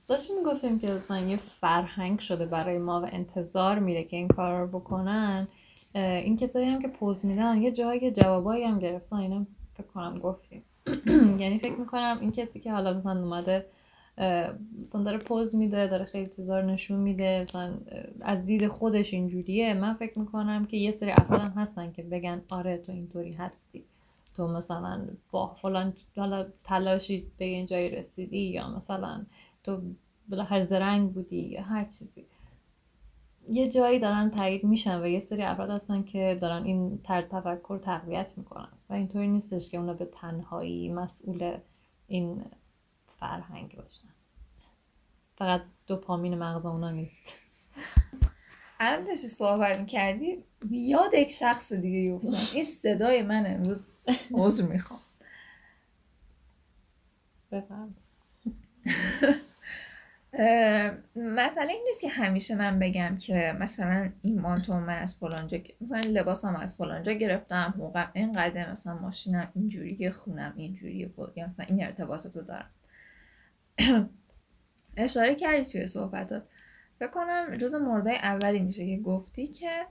داشتیم 0.10 0.38
می‌گفتیم 0.38 0.80
که 0.80 0.90
اصلا 0.90 1.20
یه 1.20 1.38
فرهنگ 1.38 2.20
شده 2.20 2.46
برای 2.46 2.78
ما 2.78 3.02
و 3.02 3.10
انتظار 3.12 3.80
میره 3.80 4.04
که 4.04 4.18
این 4.18 4.28
کار 4.28 4.62
رو 4.62 4.68
بکنن. 4.68 5.48
این 5.96 6.38
کسایی 6.38 6.66
هم 6.66 6.82
که 6.82 6.88
پوز 6.88 7.26
میدن 7.26 7.62
یه 7.62 7.72
جایی 7.72 8.12
جوابایی 8.12 8.64
هم 8.64 8.80
گرفتن 8.80 9.16
اینم 9.16 9.48
فکر 9.74 9.88
کنم 9.88 10.20
گفتیم. 10.20 10.64
یعنی 11.42 11.60
فکر 11.60 11.76
می‌کنم 11.76 12.18
این 12.22 12.32
کسی 12.32 12.60
که 12.60 12.72
حالا 12.72 12.94
مثلا 12.94 13.20
اومده 13.20 13.66
مثلا 14.82 15.04
داره 15.04 15.18
پوز 15.18 15.56
میده 15.56 15.88
داره 15.88 16.06
خیلی 16.06 16.30
چیزا 16.30 16.60
رو 16.60 16.66
نشون 16.66 17.00
میده 17.00 17.42
مثلا 17.42 17.74
از 18.22 18.46
دید 18.46 18.68
خودش 18.68 19.14
اینجوریه 19.14 19.74
من 19.74 19.94
فکر 19.94 20.20
می‌کنم 20.20 20.66
که 20.66 20.78
یه 20.78 20.92
سری 20.92 21.12
افراد 21.12 21.42
هم 21.42 21.54
هستن 21.56 21.92
که 21.92 22.04
بگن 22.04 22.42
آره 22.50 22.78
تو 22.78 22.92
اینطوری 22.92 23.32
هستی. 23.32 23.84
تو 24.36 24.48
مثلا 24.48 25.08
با 25.32 25.48
فلان 25.48 25.94
حالا 26.18 26.48
تلاشی 26.64 27.26
به 27.38 27.46
این 27.46 27.66
جایی 27.66 27.90
رسیدی 27.90 28.40
یا 28.40 28.70
مثلا 28.70 29.26
تو 29.70 29.82
بالاخره 30.30 30.64
زرنگ 30.64 31.14
بودی 31.14 31.42
یا 31.42 31.62
هر 31.62 31.86
چیزی. 31.86 32.26
یه 33.48 33.70
جایی 33.70 34.00
دارن 34.00 34.30
تایید 34.30 34.64
میشن 34.64 35.02
و 35.02 35.08
یه 35.08 35.20
سری 35.20 35.44
افراد 35.44 35.70
هستن 35.70 36.04
که 36.04 36.38
دارن 36.42 36.64
این 36.64 37.00
طرز 37.04 37.30
تفکر 37.30 37.78
تقویت 37.78 38.34
می‌کنن 38.38 38.70
و 38.90 38.94
اینطوری 38.94 39.28
نیستش 39.28 39.70
که 39.70 39.78
اونا 39.78 39.94
به 39.94 40.06
تنهایی 40.06 40.90
مسئول 40.90 41.58
این 42.08 42.46
فرهنگ 43.20 43.76
باشن. 43.76 44.10
فقط 45.36 45.62
دوپامین 45.88 46.38
مغز 46.38 46.66
اونا 46.66 46.92
نیست. 46.92 47.34
الان 48.80 49.04
داشتی 49.04 49.28
صحبت 49.28 49.80
می‌کردی 49.80 50.44
یاد 50.72 51.14
یک 51.14 51.32
شخص 51.32 51.74
دیگه 51.74 52.14
افتادم 52.14 52.38
این 52.54 52.64
صدای 52.64 53.22
من 53.22 53.44
امروز 53.48 53.90
عذر 54.34 54.66
می‌خوام. 54.68 55.00
بفهم 57.52 57.96
مسئله 61.16 61.72
این 61.72 61.84
نیست 61.88 62.02
که 62.02 62.10
همیشه 62.10 62.56
من 62.56 62.80
بگم 62.80 63.18
که 63.18 63.56
مثلا 63.60 64.12
این 64.22 64.42
مانتو 64.42 64.74
من 64.74 65.00
از 65.00 65.16
فلانجا 65.16 65.58
مثلا 65.82 66.00
لباسم 66.00 66.56
از 66.56 66.76
فلانجا 66.76 67.12
گرفتم 67.12 67.74
موقع 67.78 68.06
اینقدر 68.14 68.72
مثلا 68.72 68.98
ماشینم 68.98 69.52
اینجوریه 69.56 70.12
خونم 70.12 70.54
اینجوریه 70.58 71.12
یا 71.36 71.48
مثلا 71.48 71.66
این 71.66 71.84
ارتباطات 71.84 72.36
رو 72.36 72.42
دارم. 72.42 72.70
اشاره 74.98 75.36
کردی 75.36 75.66
توی 75.66 75.88
صحبتات. 75.88 76.44
فکر 77.00 77.10
کنم 77.10 77.58
جز 77.58 77.76
موردهای 77.76 78.16
اولی 78.16 78.60
میشه 78.60 78.86
که 78.86 79.02
گفتی 79.04 79.48
که 79.48 79.86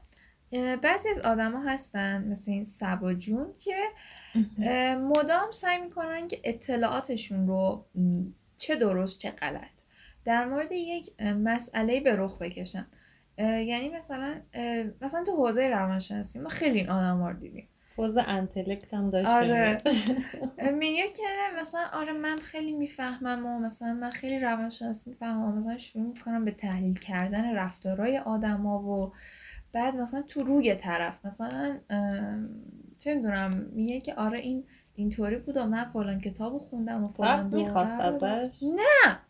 بعضی 0.83 1.09
از 1.09 1.21
آدما 1.21 1.63
هستن 1.63 2.25
مثل 2.29 2.53
این 2.53 2.65
سبا 2.65 3.15
جون 3.15 3.53
که 3.65 3.85
مدام 4.95 5.53
سعی 5.53 5.79
می‌کنن 5.79 6.29
که 6.29 6.41
اطلاعاتشون 6.45 7.47
رو 7.47 7.85
چه 8.59 8.77
درست 8.77 9.19
چه 9.19 9.31
غلط. 9.31 9.78
در 10.29 10.45
مورد 10.45 10.73
یک 10.73 11.23
مسئله 11.23 12.01
به 12.01 12.17
رخ 12.17 12.39
بکشن 12.39 12.87
یعنی 13.39 13.89
مثلا 13.89 14.35
مثلا 15.01 15.25
تو 15.25 15.33
حوزه 15.33 15.69
روانشناسی 15.69 16.39
ما 16.39 16.49
خیلی 16.49 16.79
این 16.79 16.89
آدم 16.89 17.25
رو 17.25 17.33
دیدیم. 17.33 17.69
فوز 17.97 18.19
انتلکت 18.19 18.95
هم 18.95 19.11
داشته 19.11 19.31
آره. 19.31 19.79
میگه 20.81 21.09
که 21.09 21.23
مثلا 21.61 21.87
آره 21.93 22.13
من 22.13 22.37
خیلی 22.37 22.73
می‌فهمم 22.73 23.47
و 23.47 23.59
مثلا 23.59 23.95
من 23.95 24.11
خیلی 24.11 24.39
روانشناسی 24.39 25.11
می‌فهمم 25.11 25.43
و 25.43 25.61
مثلا 25.61 25.79
شروع 25.79 26.07
می‌کنم 26.07 26.45
به 26.45 26.51
تحلیل 26.51 26.99
کردن 26.99 27.55
رفتارهای 27.55 28.19
آدما 28.19 28.83
و 28.83 29.13
بعد 29.73 29.97
مثلا 29.97 30.23
تو 30.23 30.41
روی 30.41 30.75
طرف 30.75 31.27
مثلا 31.27 31.79
چه 32.99 33.15
می‌دونم 33.15 33.67
میگه 33.73 34.01
که 34.01 34.15
آره 34.15 34.39
این 34.39 34.65
اینطوری 34.95 35.37
بود 35.37 35.57
و 35.57 35.67
من 35.67 35.85
فلان 35.85 36.21
کتاب 36.21 36.59
خوندم 36.59 37.05
و 37.05 37.09
فلان 37.09 37.55
می‌خواست 37.55 38.01
ازش؟ 38.01 38.63
نه! 38.63 39.28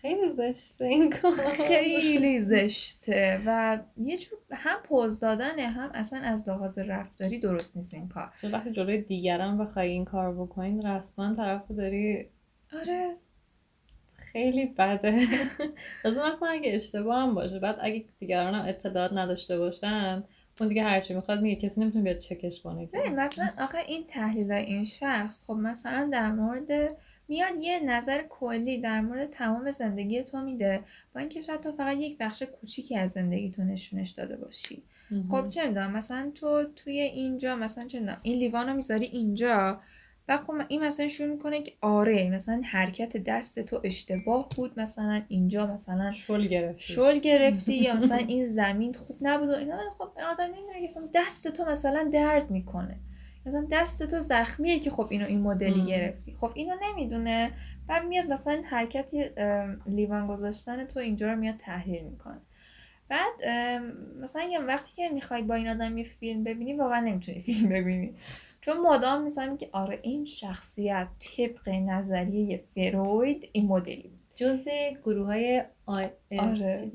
خیلی 0.00 0.28
زشته 0.28 0.84
این 0.84 1.10
کار. 1.10 1.32
خیلی 1.68 2.40
زشته 2.40 3.42
و 3.46 3.78
یه 3.96 4.16
جور 4.16 4.38
هم 4.50 4.76
پوز 4.84 5.20
دادنه 5.20 5.66
هم 5.66 5.90
اصلا 5.94 6.18
از 6.18 6.48
لحاظ 6.48 6.78
رفتاری 6.78 7.38
درست 7.38 7.76
نیست 7.76 7.94
این 7.94 8.08
کار. 8.08 8.32
چون 8.40 8.50
وقتی 8.50 8.70
جلوی 8.70 8.98
دیگران 8.98 9.58
بخوای 9.58 9.88
این 9.88 10.04
کار 10.04 10.34
بکنین 10.34 10.86
رسما 10.86 11.34
طرف 11.34 11.70
داری 11.70 12.26
آره. 12.80 13.16
خیلی 14.16 14.66
بده. 14.66 15.26
از 16.04 16.18
مثلا 16.18 16.48
اگه 16.48 16.74
اشتباه 16.74 17.16
هم 17.22 17.34
باشه 17.34 17.58
بعد 17.58 17.76
اگه 17.80 18.04
دیگران 18.18 18.54
هم 18.54 18.68
اطلاعات 18.68 19.12
نداشته 19.12 19.58
باشن 19.58 20.24
اون 20.60 20.68
دیگه 20.68 20.82
هرچی 20.82 21.14
می‌خواد 21.14 21.40
میگه 21.40 21.68
کسی 21.68 21.80
نمی‌تونه 21.80 22.04
بیاد 22.04 22.18
چکش 22.18 22.60
کنه. 22.62 22.86
ببین 22.86 23.16
مثلا 23.16 23.48
آخه 23.58 23.78
این 23.78 24.06
تحلیل 24.06 24.52
این 24.52 24.84
شخص 24.84 25.44
خب 25.46 25.52
مثلا 25.52 26.08
در 26.12 26.32
مورد 26.32 26.96
میاد 27.28 27.52
یه 27.60 27.80
نظر 27.80 28.22
کلی 28.28 28.80
در 28.80 29.00
مورد 29.00 29.30
تمام 29.30 29.70
زندگی 29.70 30.24
تو 30.24 30.40
میده 30.40 30.80
با 31.14 31.20
اینکه 31.20 31.42
شاید 31.42 31.60
تو 31.60 31.72
فقط 31.72 31.96
یک 31.96 32.18
بخش 32.18 32.42
کوچیکی 32.42 32.96
از 32.96 33.10
زندگی 33.10 33.50
تو 33.50 33.62
نشونش 33.64 34.10
داده 34.10 34.36
باشی. 34.36 34.82
خب 35.30 35.48
چه 35.48 35.68
می‌دونم 35.68 35.90
مثلا 35.92 36.32
تو 36.34 36.64
توی 36.76 37.00
اینجا 37.00 37.56
مثلا 37.56 37.86
چه 37.86 38.00
می‌دونم 38.00 38.18
این 38.22 38.38
لیوان 38.38 38.68
رو 38.68 38.74
می‌ذاری 38.74 39.06
اینجا 39.06 39.80
و 40.28 40.36
خب 40.36 40.54
این 40.68 40.84
مثلا 40.84 41.08
شروع 41.08 41.30
می‌کنه 41.30 41.62
که 41.62 41.72
آره 41.80 42.30
مثلا 42.30 42.62
حرکت 42.64 43.16
دست 43.16 43.60
تو 43.60 43.80
اشتباه 43.84 44.48
بود 44.56 44.80
مثلا 44.80 45.22
اینجا 45.28 45.66
مثلا 45.66 46.12
شل 46.12 46.46
گرفتی. 46.46 46.92
شل 46.92 47.18
گرفتی 47.18 47.74
یا 47.74 47.94
مثلا 48.00 48.16
این 48.16 48.46
زمین 48.46 48.94
خوب 48.94 49.16
نبود 49.20 49.48
و 49.48 49.54
اینا. 49.54 49.78
خب 49.98 50.10
آدم 50.30 50.44
نمی‌دونه 50.44 50.88
که 50.88 51.00
دست 51.14 51.48
تو 51.48 51.64
مثلا 51.64 52.10
درد 52.12 52.50
می‌کنه. 52.50 52.96
مثلا 53.46 53.66
دست 53.70 54.10
تو 54.10 54.20
زخمیه 54.20 54.78
که 54.78 54.90
خب 54.90 55.06
اینو 55.10 55.26
این 55.26 55.40
مدلی. 55.40 55.84
گرفتی. 55.84 56.34
خب 56.40 56.50
اینو 56.54 56.74
نمی‌دونه. 56.82 57.50
بعد 57.88 58.04
میاد 58.04 58.26
مثلا 58.26 58.62
حرکت 58.64 59.10
ام، 59.36 59.80
لیوان 59.86 60.26
گذاشتن 60.26 60.84
تو 60.84 61.00
اینجا 61.00 61.32
رو 61.32 61.38
میاد 61.38 61.56
تحلیل 61.56 62.02
می‌کنه. 62.02 62.40
بعد 63.08 63.32
مثلا 64.20 64.42
یه 64.42 64.58
وقتی 64.58 64.92
که 64.96 65.08
می‌خوای 65.08 65.42
با 65.42 65.54
این 65.54 65.68
آدم 65.68 65.98
یه 65.98 66.04
فیلم 66.04 66.44
ببینی 66.44 66.72
واقعا 66.72 67.00
نمی‌تونی 67.00 67.40
فیلم 67.40 67.68
ببینی. 67.68 68.14
چون 68.60 68.76
مدام 68.80 69.24
مثلا 69.24 69.56
که 69.56 69.68
آره 69.72 69.98
این 70.02 70.24
شخصیت 70.24 71.08
طبق 71.18 71.68
نظریه 71.68 72.64
فروید 72.74 73.48
این 73.52 73.66
مدلی 73.66 74.02
بود. 74.02 74.18
جز 74.34 74.64
گروه 75.04 75.26
های 75.26 75.62
آی... 75.86 76.08
آره. 76.38 76.90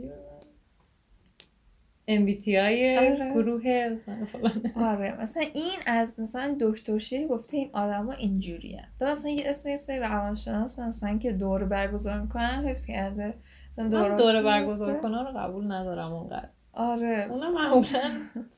MBTI 2.08 2.98
آره. 3.00 3.32
گروه 3.34 3.96
فلان. 3.96 4.72
آره. 4.76 5.22
مثلا 5.22 5.44
این 5.54 5.80
از 5.86 6.20
مثلا 6.20 6.56
دکتر 6.60 6.98
شیری 6.98 7.28
گفته 7.28 7.58
این 7.58 7.70
آدما 7.74 8.12
اینجوریه. 8.14 8.84
تو 9.00 9.06
مثلا 9.06 9.32
یه 9.32 9.44
اسم 9.50 9.70
یه 9.70 9.78
سری 9.78 10.00
روانشناس 10.00 10.80
مثلا 10.80 11.18
که 11.18 11.32
دوره 11.32 11.66
برگزار 11.66 12.22
می‌کنن 12.22 12.66
حفظ 12.68 12.86
کرده. 12.86 13.34
مثلا 13.72 13.88
دوره 13.90 14.10
میفته. 14.10 14.42
برگزار 14.42 15.00
کنه 15.02 15.24
رو 15.24 15.40
قبول 15.40 15.72
ندارم 15.72 16.14
اونقدر. 16.14 16.50
آره. 16.74 17.28
اونا 17.30 17.52
معمولا 17.52 18.00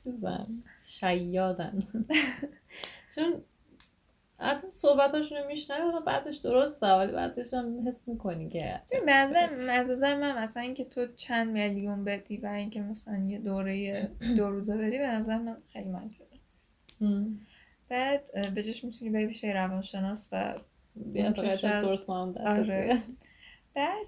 چیزن؟ 0.03 0.47
شیادن. 0.85 1.80
چون 3.15 3.34
حتی 4.40 4.70
صحبتاشون 4.70 5.38
رو 5.38 5.48
میشنوی 5.48 5.91
بعضش 6.06 6.38
درسته 6.38 6.88
ولی 6.88 7.12
بعضش 7.12 7.53
هم 7.53 7.88
حس 7.88 8.07
می‌کنی 8.07 8.49
که 8.49 8.82
به 9.06 9.14
نظر 9.14 9.70
از 9.70 9.90
نظر 9.90 10.16
من 10.16 10.44
مثلا 10.44 10.64
اینکه 10.64 10.84
تو 10.84 11.07
چند 11.16 11.52
میلیون 11.52 12.03
بدی 12.03 12.38
برای 12.38 12.62
اینکه 12.62 12.82
مثلا 12.82 13.18
یه 13.28 13.40
دوره 13.40 14.10
دو 14.38 14.49
روزه 14.49 14.78
بری 14.78 14.98
به 14.98 15.07
نظر 15.07 15.38
من 15.38 15.57
خیلی 15.74 15.90
منطقی 15.90 16.40
نیست. 16.52 16.78
بعد 17.90 18.53
به 18.56 18.64
جاش 18.64 18.84
می‌تونی 18.84 19.12
بری 19.12 19.40
یه 19.44 19.53
روانشناس 19.53 20.30
و 20.32 20.56
آره. 22.45 23.02
بعد 23.76 24.07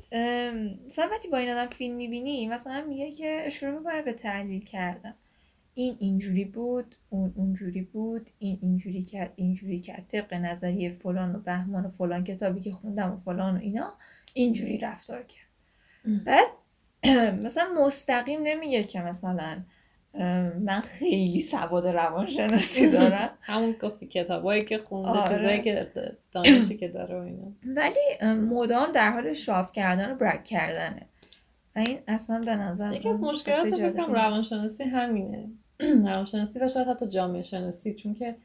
مثلا 0.88 1.08
وقتی 1.12 1.28
با 1.28 1.38
این 1.38 1.50
آدم 1.50 1.68
فیلم 1.68 1.96
می‌بینی 1.96 2.48
مثلا 2.48 2.86
میگه 2.88 3.12
که 3.12 3.50
شروع 3.50 3.78
می‌کنه 3.78 4.02
به 4.02 4.14
تحلیل 4.14 4.66
کردن 4.66 5.16
این 5.78 5.96
اینجوری 6.00 6.46
بود 6.46 6.96
اون 7.10 7.34
اونجوری 7.36 7.82
بود 7.82 8.30
این 8.40 8.60
اینجوری 8.62 9.04
کرد 9.04 9.34
اینجوری 9.36 9.80
کرد 9.80 10.08
طبق 10.08 10.34
نظریه 10.34 10.90
فلان 10.90 11.36
و 11.36 11.40
بهمان 11.40 11.86
و 11.86 11.90
فلان 11.90 12.24
کتابی 12.24 12.62
که 12.62 12.72
خوندم 12.72 13.12
و 13.12 13.18
فلان 13.18 13.58
و 13.58 13.60
اینا 13.60 13.94
اینجوری 14.34 14.78
رفتار 14.78 15.24
کرد. 15.24 16.24
بعد 16.26 16.48
مثلا 17.46 17.68
مستقیم 17.86 18.40
نمیگه 18.44 18.84
که 18.84 19.02
مثلا 19.02 19.62
من 20.60 20.82
خیلی 20.84 21.42
سواد 21.42 21.88
روانشناسی 21.88 22.90
دارم. 22.90 23.30
همون 23.42 23.72
گفتی 23.72 24.08
کتابایی 24.08 24.62
که 24.62 24.78
خونده 24.78 25.20
آره. 25.20 25.36
چیزایی 25.36 25.62
که 25.62 25.88
دانشی 26.32 26.78
که 26.78 26.88
داره 26.88 27.16
و 27.16 27.22
اینا. 27.22 27.52
ولی 27.82 28.18
ام، 28.22 28.40
مدام 28.40 28.92
در 28.92 29.12
حال 29.12 29.34
شاف 29.34 29.72
کردن 29.72 30.12
و 30.12 30.16
برک 30.16 30.44
کردنه. 30.44 31.02
و 31.76 31.80
این 31.80 32.00
اصلا 32.08 32.40
به 32.40 32.56
نظر 32.56 32.94
یکی 32.94 33.10
از 33.10 33.22
مشکلات 33.22 33.60
قصه 33.60 33.70
فکر 33.70 33.78
جالبی 33.78 33.98
کنم 33.98 34.06
نیست. 34.06 34.18
روانشناسی 34.18 34.84
همینه. 34.84 35.50
روانشناسی 36.06 36.60
و 36.60 36.70
شاید 36.70 36.88
حتی 36.88 37.08
جامعه 37.08 37.44
شناسی 37.44 37.94
چون 37.94 38.14
که 38.14 38.36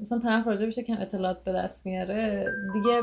مثلا 0.00 0.18
طرف 0.18 0.46
راجع 0.46 0.66
بشه 0.66 0.82
که 0.82 1.00
اطلاعات 1.00 1.44
به 1.44 1.52
دست 1.52 1.86
میاره. 1.86 2.46
دیگه 2.72 3.00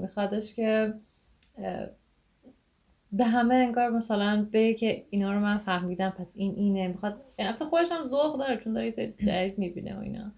میخوادش 0.00 0.54
که 0.54 0.94
به 3.12 3.24
همه 3.24 3.54
انگار 3.54 3.90
مثلا 3.90 4.46
بگه 4.52 4.74
که 4.74 5.04
اینا 5.10 5.32
رو 5.32 5.40
من 5.40 5.58
فهمیدم 5.58 6.10
پس 6.10 6.32
این 6.36 6.54
اینه. 6.54 6.88
می‌خواد 6.88 7.20
البته 7.38 7.64
خودش 7.64 7.92
هم 7.92 8.04
ذوق 8.04 8.38
داره 8.38 8.56
چون 8.56 8.72
داره 8.72 8.86
یه 8.86 8.92
جدید 8.92 9.58
می‌بینه 9.58 9.96
و 9.96 10.00
اینا. 10.00 10.32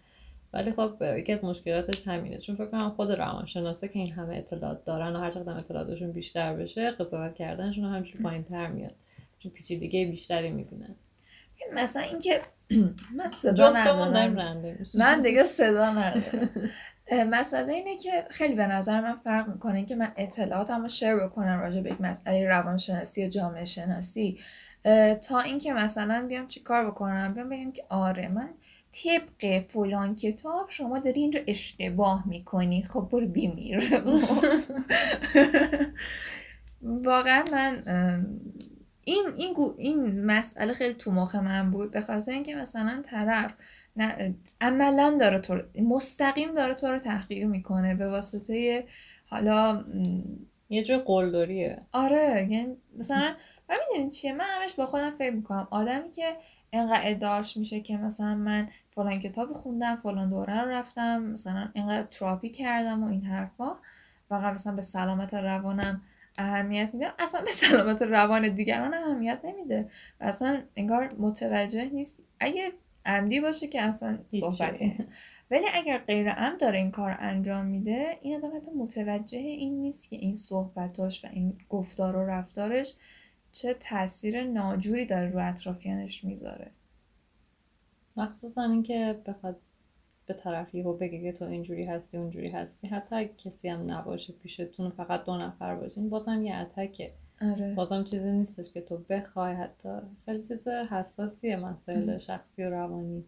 ولی 0.53 0.73
خب 0.73 1.03
یکی 1.03 1.33
از 1.33 1.45
مشکلاتش 1.45 2.09
همینه. 2.09 2.39
چون 2.39 2.57
فکر 2.57 2.67
کنم 2.67 2.91
خود 2.91 3.13
روانشناسا 3.13 3.87
که 3.87 3.99
این 3.99 4.13
همه 4.13 4.37
اطلاعات 4.37 4.85
دارن 4.85 5.17
و 5.17 5.19
هر 5.19 5.31
چقدر 5.31 5.59
اطلاعاتشون 5.59 6.13
بیشتر 6.13 6.55
بشه 6.55 6.91
قضاوت 6.91 7.35
کردنشون 7.35 7.85
هم 7.85 7.91
همینجوری 7.91 8.25
پایینتر 8.25 8.67
میاد. 8.67 8.95
چون 9.39 9.52
پیچیدگی 9.52 10.06
بیشتری 10.06 10.51
می‌بینن 10.51 10.94
مثلا 11.74 12.02
اینکه 12.02 12.40
من 13.19 13.28
صدا 13.31 13.70
ندارم. 13.70 14.35
من 14.94 15.23
دیگه 15.23 15.44
صدا 15.44 15.90
ندارم. 15.90 16.51
مسئله 17.31 17.73
اینه 17.73 17.97
که 17.98 18.27
خیلی 18.31 18.55
به 18.55 18.66
نظر 18.66 19.01
من 19.01 19.16
فرق 19.16 19.48
می‌کنه 19.48 19.74
اینکه 19.74 19.97
من 19.97 20.12
اطلاعاتم 20.16 20.82
رو 20.82 20.89
شیر 20.89 21.16
بکنم 21.16 21.60
راجع 21.60 21.81
به 21.81 21.90
یک 21.90 22.01
مسئله 22.01 22.48
روانشناسی 22.48 23.23
یا 23.23 23.28
جامعه 23.28 23.65
شناسی. 23.65 24.39
تا 25.28 25.40
اینکه 25.40 25.73
مثلا 25.73 26.27
بیام 26.28 26.48
چی 26.48 26.60
کار 26.60 26.90
بکنم؟ 26.90 27.28
بیام 27.35 27.48
بگم 27.48 27.73
که 27.73 27.85
آره 27.89 28.28
من 28.28 28.48
طبق 28.93 29.62
فلان 29.69 30.16
کتاب 30.16 30.70
شما 30.70 30.98
داری 30.98 31.20
این 31.20 31.32
رو 31.32 31.40
اشتباه 31.47 32.28
می‌کنی. 32.28 32.82
خب 32.82 33.09
برو 33.12 33.27
بیمیر. 33.27 33.82
واقعا 36.82 37.44
من 37.52 37.82
این 39.09 39.27
این 39.37 39.57
این 39.79 40.25
مسئله 40.25 40.73
خیلی 40.73 40.95
تو 40.95 41.11
مخ 41.11 41.35
من 41.35 41.71
بود 41.71 41.91
به 41.91 42.01
خاطر 42.01 42.33
اینکه 42.33 42.55
مثلا 42.55 43.03
طرف 43.05 43.55
نه 43.97 44.35
عملا 44.61 45.17
داره 45.21 45.39
تو 45.39 45.61
مستقیم 45.83 46.55
داره 46.55 46.75
تو 46.75 46.87
رو 46.87 46.99
تحقیر 46.99 47.47
می‌کنه 47.47 47.95
به 47.95 48.09
واسطه 48.09 48.85
حالا 49.27 49.85
یه 50.71 50.85
جور 50.85 50.99
قلدریه. 50.99 51.83
آره 51.93 52.49
یعنی 52.51 52.77
مثلا 52.99 53.35
من 53.69 53.77
می‌دونی 53.93 54.11
چیه؟ 54.11 54.33
من 54.33 54.45
همش 54.49 54.75
با 54.75 54.87
خودم 54.87 55.11
فکر 55.11 55.35
می‌کنم. 55.35 55.69
آدمی 55.71 56.11
که 56.11 56.37
انقدر 56.73 57.01
ادعاش 57.05 57.57
میشه 57.57 57.81
که 57.81 57.97
مثلا 57.97 58.35
من 58.35 58.69
فلان 58.95 59.21
کتاب 59.21 59.53
خوندم 59.53 59.97
فلان 59.97 60.31
دوره 60.31 60.61
رو 60.61 60.71
رفتم 60.71 61.23
مثلا 61.23 61.69
انقدر 61.75 62.07
تراپی 62.11 62.51
کردم 62.51 63.05
و 63.05 63.09
این 63.09 63.25
حرفا 63.25 63.77
فقط 64.29 64.55
مثلا 64.55 64.73
به 64.73 64.83
سلامت 64.83 65.35
روانم 65.35 66.03
اهمیت 66.39 66.90
میده 66.93 67.12
اصلا 67.19 67.40
به 67.40 67.51
سلامت 67.51 68.02
روان 68.02 68.55
دیگران 68.55 68.94
اهمیت 68.94 69.40
نمیده. 69.44 69.90
و 70.20 70.24
اصلا 70.24 70.62
انگار 70.77 71.15
متوجه 71.19 71.85
نیست. 71.85 72.23
اگه 72.40 72.73
عمدی 73.06 73.40
باشه 73.40 73.66
که 73.66 73.82
اصلا 73.82 74.19
صحبتی 74.40 74.86
نیست. 74.86 75.06
ولی 75.51 75.66
اگر 75.74 75.98
غیر 75.98 76.31
عمد 76.31 76.60
داره 76.60 76.78
این 76.78 76.90
کار 76.90 77.16
انجام 77.20 77.66
میده 77.66 78.19
این 78.23 78.36
آدم 78.36 78.56
حتی 78.56 78.70
متوجه 78.70 79.39
این 79.39 79.81
نیست 79.81 80.10
که 80.10 80.16
این 80.16 80.36
صحبتاش 80.36 81.24
و 81.24 81.28
این 81.32 81.59
گفتار 81.69 82.16
و 82.16 82.27
رفتارش 82.27 82.94
چه 83.52 83.74
تاثیر 83.74 84.44
ناجوری 84.44 85.06
داره 85.06 85.31
رو 85.31 85.48
اطرافیانش 85.48 86.24
می‌ذاره. 86.24 86.70
مخصوصا 88.16 88.62
اینکه 88.62 89.20
بخواد 89.27 89.60
به 90.29 90.35
طرفی 90.35 90.83
و 90.83 90.93
بگه 90.93 91.23
که 91.23 91.33
تو 91.33 91.45
اینجوری 91.45 91.85
هستی 91.85 92.17
اونجوری 92.17 92.51
هستی. 92.51 92.89
حتی 92.89 93.25
کسی 93.25 93.69
هم 93.69 93.91
نباشه 93.91 94.33
پیشتون 94.33 94.91
فقط 94.91 95.25
دو 95.25 95.37
نفر 95.37 95.75
باشین 95.77 96.11
بازم 96.11 96.43
یه 96.43 96.57
اتکه. 96.57 97.13
آره. 97.43 97.75
بازم 97.75 98.05
چیزی 98.05 98.31
نیستش 98.31 98.73
که 98.73 98.81
تو 98.81 98.99
بخوای. 99.09 99.55
حتی 99.55 99.89
خیلی 100.25 100.43
چیز 100.43 100.69
حساسیه 100.69 101.57
مسائل 101.57 102.19
شخصی 102.19 102.63
و 102.63 102.71
روانی. 102.71 103.25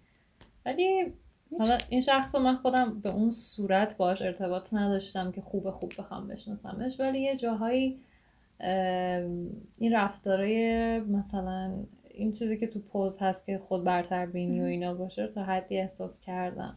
ولی 0.67 1.13
حالا 1.59 1.79
این 1.89 2.01
شخص 2.01 2.35
رو 2.35 2.41
من 2.41 2.57
خودم 2.57 3.01
به 3.01 3.13
اون 3.15 3.31
صورت 3.31 3.97
باش 3.97 4.23
ارتباط 4.23 4.75
نداشتم 4.75 5.33
که 5.33 5.41
خوب 5.41 5.71
خوب 5.71 5.93
بخوام 5.99 6.29
بشناسمش. 6.29 7.01
ولی 7.01 7.21
یه 7.21 7.37
جاهایی 7.37 8.01
این 9.79 9.93
رفتارای 9.93 11.01
مثلا 11.01 11.75
این 12.15 12.33
چیزی 12.33 12.57
که 12.57 12.67
تو 12.67 12.81
پوز 12.81 13.19
هست 13.19 13.47
که 13.47 13.59
خود 13.59 13.85
برتر 13.85 14.27
بینی 14.27 14.61
و 14.61 14.65
اینا 14.65 14.95
باشه 14.95 15.27
تا 15.27 15.43
حدی 15.43 15.79
احساس 15.79 16.21
کردم. 16.21 16.77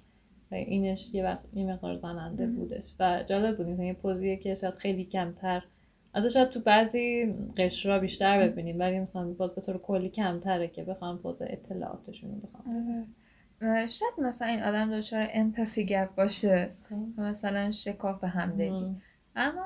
اینش 0.55 1.09
یه 1.13 1.23
وقت 1.23 1.43
یه 1.53 1.65
مقدار 1.65 1.95
زننده 1.95 2.47
بودش 2.47 2.93
و 2.99 3.23
جالب 3.23 3.57
بود. 3.57 3.79
یه 3.79 3.93
پوزیه 3.93 4.37
که 4.37 4.55
شاید 4.55 4.73
خیلی 4.73 5.05
کمتر 5.05 5.63
از 6.13 6.25
شاید 6.25 6.49
تو 6.49 6.59
بعضی 6.59 7.33
قشرا 7.57 7.99
بیشتر 7.99 8.47
ببینیم 8.47 8.79
ولی 8.79 8.99
مثلا 8.99 9.33
باز 9.33 9.55
به 9.55 9.61
طور 9.61 9.77
کلی 9.77 10.09
کمتره 10.09 10.67
که 10.67 10.83
بخوام 10.83 11.17
پوز 11.17 11.41
اطلاعاتشون 11.41 12.29
رو 12.29 12.35
بخوام. 12.35 13.07
شاید 13.87 14.13
مثلا 14.17 14.47
این 14.47 14.63
آدم 14.63 14.97
دچار 14.97 15.27
امپاسی 15.33 15.85
گپ 15.85 16.15
باشه. 16.15 16.69
خب. 16.89 17.21
مثلا 17.21 17.71
شکاف 17.71 18.23
همدلی. 18.23 18.95
اما 19.35 19.63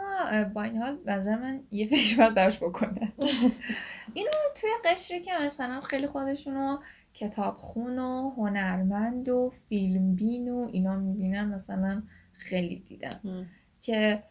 با 0.53 0.63
این 0.63 0.77
حال 0.77 0.97
نظر 1.05 1.35
من 1.35 1.59
یه 1.71 1.87
فکر 1.87 2.17
باید 2.17 2.33
براش 2.33 2.57
بکنه. 2.57 3.13
اینو 4.13 4.29
توی 4.61 4.69
قشری 4.85 5.21
که 5.21 5.31
مثلا 5.41 5.81
خیلی 5.81 6.07
خودشونو 6.07 6.77
کتابخون 7.17 7.99
و 7.99 8.29
هنرمند 8.29 9.29
و 9.29 9.53
فیلمبین 9.69 10.51
و 10.51 10.69
اینا 10.71 10.95
می‌بینن 10.95 11.45
مثلا 11.45 12.03
خیلی 12.33 12.79
دیدن 12.79 13.47
که 13.81 14.23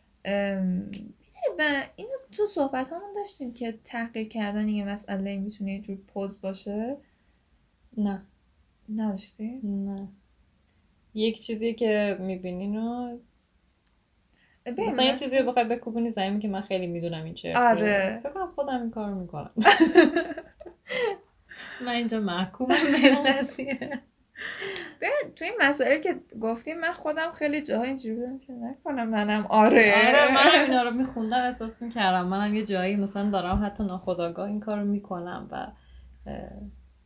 می‌دونی 1.59 1.83
اینو 1.97 2.11
تو 2.33 2.47
صحبت 2.47 2.89
همون 2.89 3.13
داشتیم 3.17 3.55
که 3.55 3.79
تحقیق 3.85 4.29
کردن 4.29 4.69
یه 4.69 4.85
مسئله 4.85 5.37
می‌تونه 5.37 5.73
یه 5.73 5.81
جور 5.81 5.97
پوز 5.97 6.43
باشه؟ 6.43 6.97
نه. 7.97 8.23
نداشتی؟ 8.95 9.61
نه. 9.65 10.09
یک 11.15 11.43
چیزی 11.43 11.75
که 11.75 12.17
می‌بینین 12.21 12.77
و 12.77 13.19
مثلا 14.67 15.05
یه 15.05 15.17
چیزی 15.17 15.39
رو 15.39 15.47
بخوای 15.47 15.65
بکوبونی 15.65 16.11
زمین 16.11 16.41
که 16.41 16.49
من 16.49 16.61
خیلی 16.61 16.87
می‌دونم 16.87 17.25
این 17.25 17.35
چه 17.35 17.57
آره. 17.57 18.21
فکر 18.23 18.33
کنم 18.33 18.53
خودم 18.55 18.81
این 18.81 18.91
کار 18.91 19.15
می‌کنم. 19.15 19.51
من 21.81 21.93
اینجا 21.93 22.21
محکومم. 22.21 22.69
به 22.93 23.09
این 23.09 23.33
قضیه 23.33 24.01
تو 25.37 25.45
این 25.45 25.55
مسئله 25.61 26.01
که 26.01 26.21
گفتیم 26.41 26.81
من 26.81 26.93
خودم 26.93 27.33
خیلی 27.33 27.63
جاها 27.63 27.83
اینجوری 27.83 28.15
بودم 28.15 28.39
که 28.39 28.53
نکنم 28.53 29.09
منم 29.09 29.47
آره. 29.47 29.95
آره 30.07 30.35
من 30.35 30.61
اینا 30.61 30.83
رو 30.83 30.91
میخوندم 30.91 31.43
احساس 31.43 31.83
می‌کردم. 31.83 32.27
منم 32.27 32.55
یه 32.55 32.65
جایی 32.65 32.97
مثلا 32.97 33.31
دارم 33.31 33.65
حتی 33.65 33.85
ناخداگاه 33.85 34.49
این 34.49 34.61
کار 34.61 34.79
رو 34.79 34.85
می‌کنم 34.85 35.49
و 35.51 35.67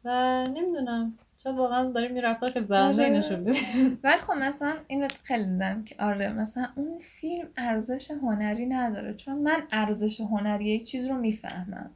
و 0.05 0.45
نمی‌دونم. 0.45 1.19
شاید 1.43 1.57
واقعا 1.57 1.91
داریم 1.91 2.15
این 2.15 2.23
رفتار 2.25 2.51
خیلی 2.51 2.65
زنده 2.65 3.03
آره. 3.03 3.19
نشون 3.19 3.45
ولی 4.05 4.19
خب 4.21 4.33
مثلا 4.33 4.75
این 4.87 5.03
رو 5.03 5.09
خیلی 5.23 5.45
دیدم 5.45 5.85
که 5.85 5.95
آره 5.99 6.33
مثلا 6.33 6.69
اون 6.77 6.99
فیلم 6.99 7.49
ارزش 7.57 8.11
هنری 8.11 8.67
نداره. 8.67 9.15
چون 9.15 9.39
من 9.39 9.63
ارزش 9.73 10.21
هنری 10.21 10.65
یک 10.65 10.85
چیز 10.87 11.07
رو 11.07 11.15
می‌فهمم. 11.15 11.91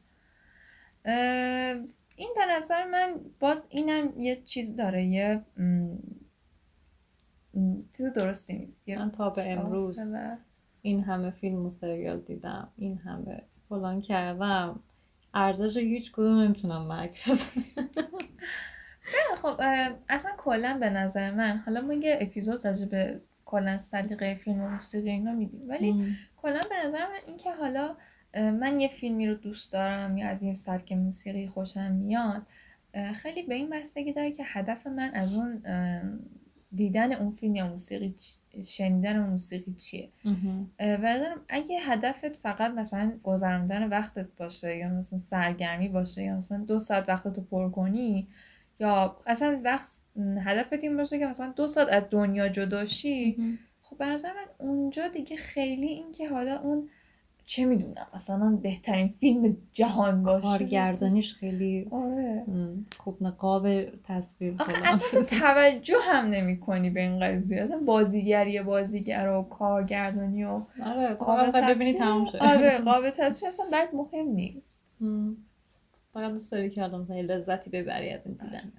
این 2.17 2.33
به 2.37 2.47
نظر 2.47 2.85
من 2.85 3.21
باز 3.41 3.67
اینم 3.69 4.21
یه 4.21 4.43
چیز 4.43 4.77
داره 4.77 5.05
یه 5.05 5.43
چیز 7.97 8.13
درستی 8.13 8.59
نیست. 8.59 8.89
من 8.89 9.11
تا 9.11 9.31
به 9.31 9.53
امروز 9.53 9.99
این 10.83 11.05
همه 11.05 11.31
فیلم 11.31 11.67
و 11.67 11.71
سریال 11.71 12.21
دیدم 12.21 12.69
این 12.77 12.99
همه 12.99 13.43
فلان 13.69 14.01
کردم. 14.01 14.81
ارزش 15.35 15.77
هیچ 15.77 16.13
کدوم 16.13 16.41
نمی‌تونم 16.41 16.83
مرک 16.83 17.21
خب 19.37 19.61
اصلا 20.09 20.31
کلا 20.39 20.79
به 20.81 20.91
نظر 20.91 21.31
من 21.31 21.57
حالا 21.57 21.81
ما 21.81 21.95
یه 21.95 22.19
اپیزود 22.21 22.67
راجع 22.67 22.87
به 22.87 23.21
کلا 23.45 23.79
سلیقه 23.79 24.35
فیلم 24.35 24.61
و 24.61 24.69
موسیقی 24.69 25.11
اینا 25.11 25.33
میدیم 25.33 25.69
ولی 25.69 26.17
کلا 26.37 26.61
به 26.71 26.87
نظر 26.87 26.99
من 26.99 27.19
اینکه 27.27 27.53
حالا 27.53 27.97
من 28.35 28.81
یه 28.81 28.89
فیلمی 28.89 29.27
رو 29.29 29.35
دوست 29.35 29.73
دارم 29.73 30.19
یا 30.19 30.29
از 30.29 30.43
این 30.43 30.55
سبک 30.55 30.93
موسیقی 30.93 31.47
خوشم 31.47 31.93
میاد 31.93 32.43
خیلی 33.15 33.43
به 33.43 33.55
این 33.55 33.71
بستگی 33.71 34.13
داره 34.13 34.33
که 34.33 34.43
هدف 34.47 34.87
من 34.87 35.15
از 35.15 35.35
اون 35.35 35.63
دیدن 36.75 37.13
اون 37.13 37.31
فیلم 37.31 37.55
یا 37.55 37.69
موسیقی 37.69 38.15
شنیدن 38.65 39.17
اون 39.17 39.31
موسیقی 39.31 39.75
چیه؟ 39.75 40.09
و 40.81 41.35
اگه 41.49 41.81
هدفت 41.81 42.37
فقط 42.37 42.71
مثلا 42.71 43.13
گذراندن 43.23 43.89
وقتت 43.89 44.27
باشه 44.37 44.77
یا 44.77 44.89
مثلا 44.89 45.19
سرگرمی 45.19 45.89
باشه 45.89 46.23
یا 46.23 46.37
مثلا 46.37 46.59
دو 46.59 46.79
ساعت 46.79 47.09
وقتتو 47.09 47.43
پر 47.43 47.71
کنی 47.71 48.29
یا 48.81 49.17
اصلا 49.27 49.61
وقت 49.65 50.01
هدفت 50.45 50.73
این 50.73 50.97
باشه 50.97 51.19
که 51.19 51.27
مثلا 51.27 51.53
دو 51.57 51.67
ساعت 51.67 51.89
از 51.89 52.05
دنیا 52.11 52.49
جداشی 52.49 53.37
خب 53.83 53.99
به 53.99 54.07
نظر 54.07 54.29
من 54.29 54.67
اونجا 54.67 55.09
دیگه 55.09 55.37
خیلی 55.37 55.87
این 55.87 56.13
که 56.13 56.29
حالا 56.29 56.61
اون 56.61 56.89
چه 57.47 57.65
می‌دونم 57.65 58.07
مثلا 58.15 58.59
بهترین 58.63 59.09
فیلم 59.09 59.57
جهان 59.73 60.23
باشه 60.23 60.43
کارگردانیش 60.43 61.35
خیلی 61.35 61.89
آره. 61.91 62.45
خوب 62.97 63.23
نقاب 63.23 63.85
تصویر 64.05 64.55
آخه 64.59 64.89
اصلا 64.89 65.21
تو 65.21 65.27
توجه 65.41 65.99
هم 66.03 66.27
نمی 66.27 66.61
کنی 66.61 66.91
به 66.91 67.01
این 67.01 67.21
قضیه. 67.21 67.63
اصلا 67.63 67.79
بازیگری 67.79 68.63
بازیگر 68.63 69.29
و 69.29 69.43
کارگردانی 69.43 70.45
و 70.45 70.61
آره 70.85 71.15
تمام 71.93 72.27
شد 72.27 72.37
آره 72.37 72.79
قابل 72.85 73.11
تصویر 73.11 73.49
اصلا 73.49 73.67
برات 73.73 73.95
مهم 73.95 74.27
نیست. 74.27 74.83
فقط 76.15 76.33
دوست 76.33 76.53
داری 76.53 76.71
که 76.71 76.83
الان 76.83 77.01
مثلا 77.01 77.21
لذتی 77.21 77.71
ببری 77.71 78.11
از 78.11 78.27
این 78.27 78.37
دیدن. 78.37 78.73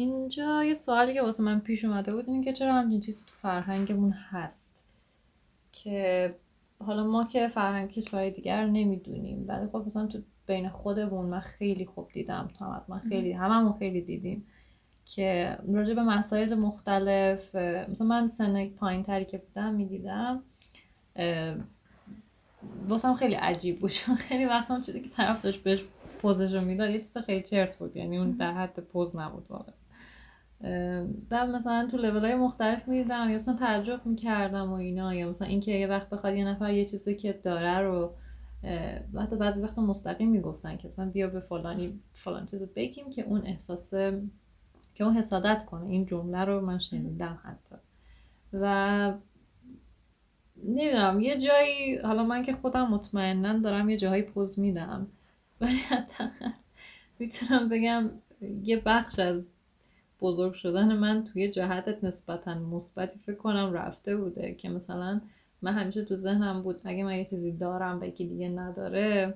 اینجا 0.00 0.64
یه 0.64 0.74
سوالی 0.74 1.14
که 1.14 1.22
واسه 1.22 1.42
من 1.42 1.60
پیش 1.60 1.84
اومده 1.84 2.14
بود 2.14 2.28
اینه 2.28 2.44
که 2.44 2.52
چرا 2.52 2.74
همچین 2.74 3.00
چیزی 3.00 3.24
تو 3.26 3.32
فرهنگمون 3.34 4.10
هست 4.10 4.74
که 5.72 6.34
حالا 6.86 7.06
ما 7.06 7.24
که 7.24 7.48
فرهنگ 7.48 7.90
کشورهای 7.90 8.30
دیگر 8.30 8.66
نمی‌دونیم 8.66 9.44
ولی 9.48 9.66
خب 9.66 9.82
مثلا 9.86 10.06
تو 10.06 10.18
بین 10.46 10.68
خودمون 10.68 11.26
من 11.26 11.40
خیلی 11.40 11.86
خوب 11.86 12.08
دیدم 12.12 12.50
تا 12.58 12.84
من 12.88 12.98
خیلی 12.98 13.32
هممون 13.32 13.72
خیلی 13.72 14.00
دیدیم 14.00 14.46
که 15.04 15.58
راجع 15.72 15.94
به 15.94 16.02
مسائل 16.02 16.54
مختلف 16.54 17.54
مثلا 17.54 18.06
من 18.06 18.28
سن 18.28 18.68
پایین 18.68 19.02
تری 19.02 19.24
که 19.24 19.38
بودم 19.38 19.74
می‌دیدم 19.74 20.42
واسم 22.88 23.14
خیلی 23.14 23.34
عجیب 23.34 23.80
بود. 23.80 23.90
چون 23.90 24.14
خیلی 24.14 24.44
وقتا 24.44 24.80
چیزی 24.80 25.00
که 25.00 25.08
طرف 25.08 25.42
داشت 25.42 25.62
بهش 25.62 25.84
پوزش 26.22 26.54
رو 26.54 26.60
می‌داد 26.60 26.90
یه 26.90 26.98
چیز 26.98 27.18
خیلی 27.18 27.42
چرت 27.42 27.76
بود 27.76 27.96
یعنی 27.96 28.18
اون 28.18 28.30
در 28.30 28.52
حد 28.52 28.80
پوز 28.80 29.16
نبود 29.16 29.44
واقعا. 29.48 29.74
بعد 31.30 31.48
مثلا 31.48 31.88
تو 31.90 31.96
لیول 31.96 32.24
های 32.24 32.34
مختلف 32.34 32.88
می‌دیدم 32.88 33.30
یا 33.30 33.34
مثلا 33.34 33.54
تعجب 33.54 34.06
می‌کردم 34.06 34.70
و 34.70 34.74
اینا 34.74 35.14
یا 35.14 35.30
مثلا 35.30 35.48
اینکه 35.48 35.72
یه 35.72 35.86
وقت 35.86 36.10
بخواد 36.10 36.34
یه 36.34 36.44
نفر 36.44 36.72
یه 36.72 36.84
چیزی 36.84 37.14
که 37.16 37.32
داره 37.32 37.78
رو 37.80 38.12
حتی 39.18 39.36
بعضی 39.36 39.62
وقتا 39.62 39.82
مستقیم 39.82 40.30
می‌گفتن 40.30 40.76
که 40.76 40.88
مثلا 40.88 41.10
بیا 41.10 41.28
به 41.28 41.40
فلانی 41.40 42.00
فلان 42.12 42.46
چیزو 42.46 42.66
بگیم 42.76 43.10
که 43.10 43.22
اون 43.22 43.46
احساس 43.46 43.90
که 44.94 45.04
اون 45.04 45.16
حسادت 45.16 45.64
کنه. 45.64 45.86
این 45.86 46.06
جمله 46.06 46.44
رو 46.44 46.60
من 46.60 46.78
شنیدم 46.78 47.38
حتی. 47.44 47.76
و 48.52 49.14
نمی‌دونم 50.64 51.20
یه 51.20 51.38
جایی 51.38 51.96
حالا 51.96 52.24
من 52.24 52.42
که 52.42 52.52
خودم 52.52 52.88
مطمئنا 52.88 53.58
دارم 53.58 53.90
یه 53.90 53.96
جایی 53.96 54.22
پوز 54.22 54.58
میدم. 54.58 55.06
ولی 55.60 55.76
حداقل 55.76 56.50
می‌تونم 57.18 57.68
بگم 57.68 58.10
یه 58.62 58.76
بخش 58.76 59.18
از 59.18 59.48
بزرگ 60.20 60.52
شدن 60.52 60.96
من 60.96 61.24
توی 61.24 61.48
جهتت 61.48 62.04
نسبتا 62.04 62.54
مثبتی 62.54 63.18
فکر 63.18 63.36
کنم 63.36 63.72
رفته 63.72 64.16
بوده 64.16 64.54
که 64.54 64.68
مثلا 64.68 65.20
من 65.62 65.72
همیشه 65.72 66.04
تو 66.04 66.16
ذهنم 66.16 66.62
بود 66.62 66.80
اگه 66.84 67.04
من 67.04 67.18
یه 67.18 67.24
چیزی 67.24 67.52
دارم 67.52 68.00
و 68.00 68.04
یکی 68.04 68.24
دیگه 68.24 68.48
نداره 68.48 69.34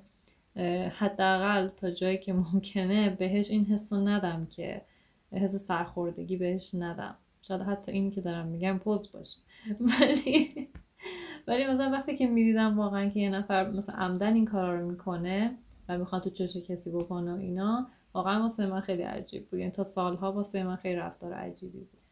حداقل 0.91 1.69
تا 1.69 1.91
جایی 1.91 2.19
که 2.19 2.33
ممکنه 2.33 3.11
بهش 3.11 3.51
این 3.51 3.65
حس 3.65 3.93
رو 3.93 4.09
ندم 4.09 4.47
که 4.47 4.83
حس 5.33 5.57
سرخوردگی 5.57 6.37
بهش 6.37 6.75
ندم. 6.75 7.15
شاید 7.43 7.61
حتی 7.61 7.93
این 7.93 8.11
که 8.11 8.21
دارم 8.21 8.47
میگم 8.47 8.79
پوز 8.79 9.13
باشه. 9.13 9.39
ولی 10.01 10.69
ولی 11.47 11.67
مثلا 11.67 11.91
وقتی 11.91 12.17
که 12.17 12.27
می‌دیدم 12.27 12.79
واقعا 12.79 13.09
که 13.09 13.21
یه 13.21 13.31
نفر 13.31 13.71
مثلا 13.71 13.95
عمدن 13.95 14.35
این 14.35 14.45
کارا 14.45 14.81
رو 14.81 14.91
می‌کنه 14.91 15.55
و 15.89 15.99
می‌خواد 15.99 16.23
تو 16.23 16.31
چش 16.31 16.57
کسی 16.57 16.91
بکنه 16.91 17.33
و 17.33 17.37
اینا 17.37 17.87
واقعا 18.15 18.43
واسه 18.43 18.67
من 18.67 18.81
خیلی 18.81 19.03
عجیب 19.03 19.51
بود. 19.51 19.59
یعنی 19.59 19.73
تا 19.73 19.85
سالها 19.85 20.33
واسه 20.33 20.63
من 20.63 20.77
خیلی 20.77 20.97
رفتار 20.97 21.33
عجیبی 21.33 21.79
بود. 21.79 22.05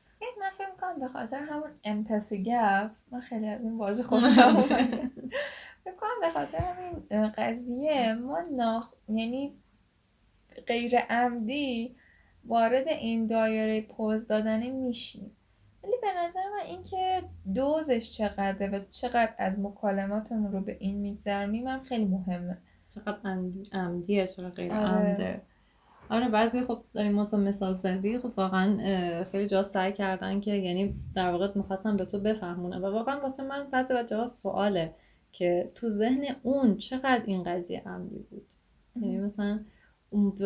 من 0.42 0.50
فکر 0.58 0.70
می‌کنم 0.70 0.98
به 1.00 1.08
خاطر 1.08 1.36
همون 1.36 1.70
امپاسی 1.84 2.42
گپ 2.42 2.90
من 3.10 3.20
خیلی 3.20 3.48
از 3.48 3.60
این 3.60 3.78
واژه 3.78 4.02
خوشم 4.12 4.60
فکر 5.84 5.96
کنم 5.96 6.20
به 6.20 6.30
خاطر 6.32 6.58
همین 6.58 7.28
قضیه 7.28 8.14
ما 8.14 8.40
ناخ 8.40 8.94
یعنی 9.08 9.54
غیر 10.66 10.98
عمدی 10.98 11.96
وارد 12.44 12.88
این 12.88 13.26
دایره 13.26 13.80
پوز 13.80 14.26
دادنی 14.26 14.70
میشیم. 14.70 15.36
ولی 15.84 15.94
به 16.02 16.08
نظر 16.16 16.40
من 16.50 16.66
اینکه 16.66 17.22
دوزش 17.54 18.12
چقدره 18.12 18.70
و 18.70 18.80
چقدر 18.90 19.34
از 19.38 19.60
مکالماتمون 19.60 20.52
رو 20.52 20.60
به 20.60 20.76
این 20.80 20.96
میگذرونیم 20.96 21.68
هم 21.68 21.82
خیلی 21.82 22.04
مهمه. 22.04 22.58
چقدر 22.90 23.18
عمدیه 23.72 24.26
چقدر 24.26 24.50
غیر 24.50 24.72
آره. 24.72 24.88
عمده. 24.88 25.42
آره 26.10 26.28
بعضی 26.28 26.60
خب 26.60 26.84
داریم 26.94 27.12
مثلا 27.12 27.40
مثال 27.40 27.74
زدی 27.74 28.18
خب 28.18 28.32
واقعا 28.36 29.24
خیلی 29.24 29.48
جا 29.48 29.62
سعی 29.62 29.92
کردن 29.92 30.40
که 30.40 30.50
یعنی 30.50 30.94
در 31.14 31.30
واقع 31.30 31.52
می‌خواستم 31.54 31.96
به 31.96 32.04
تو 32.04 32.20
بفهمونه 32.20 32.78
و 32.78 32.86
واقعا 32.86 33.20
واسه 33.20 33.42
من 33.42 33.70
بعضی 33.70 33.94
بچه 33.94 34.16
ها 34.16 34.26
سواله 34.26 34.94
که 35.32 35.68
تو 35.74 35.90
ذهن 35.90 36.24
اون 36.42 36.76
چقدر 36.76 37.22
این 37.26 37.42
قضیه 37.42 37.82
عمدی 37.86 38.26
بود. 38.30 38.46
یعنی 38.96 39.18
مثلا 39.18 39.60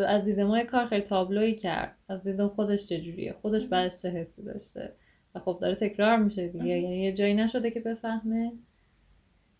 از 0.07 0.23
دید 0.25 0.39
ما 0.39 0.63
کار 0.63 0.85
خیلی 0.85 1.01
تابلوی 1.01 1.55
کرد. 1.55 1.95
از 2.09 2.23
دید 2.23 2.47
خودش 2.47 2.87
چجوریه 2.87 3.35
خودش 3.41 3.65
بعدش 3.65 4.01
چه 4.01 4.09
حسی 4.09 4.43
داشته؟ 4.43 4.93
و 5.35 5.39
خب 5.39 5.57
داره 5.61 5.75
تکرار 5.75 6.17
میشه 6.17 6.47
دیگه. 6.47 6.65
یعنی 6.65 7.03
یه 7.03 7.13
جایی 7.13 7.33
نشده 7.33 7.71
که 7.71 7.79
بفهمه. 7.79 8.51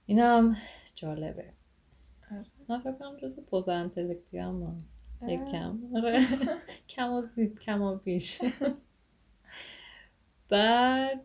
اینا 0.06 0.38
هم 0.38 0.58
جالبه. 0.96 1.46
آره. 2.32 2.46
من 2.70 2.80
فکر 2.80 2.92
کنم 2.92 3.18
جز 3.18 3.40
پوزا 3.40 3.74
انتلکتی 3.74 4.38
هم 4.38 4.84
یک 5.28 5.40
کم. 5.52 5.80
کم 6.90 7.14
و 7.14 7.22
زیب 7.22 7.60
کم 7.60 7.82
و 7.82 7.96
بیش 7.96 8.42
بعد 10.50 11.22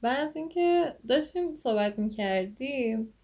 بعد 0.00 0.36
اینکه 0.36 0.94
داشتیم 1.08 1.54
صحبت 1.54 1.98
می‌کردیم 1.98 3.14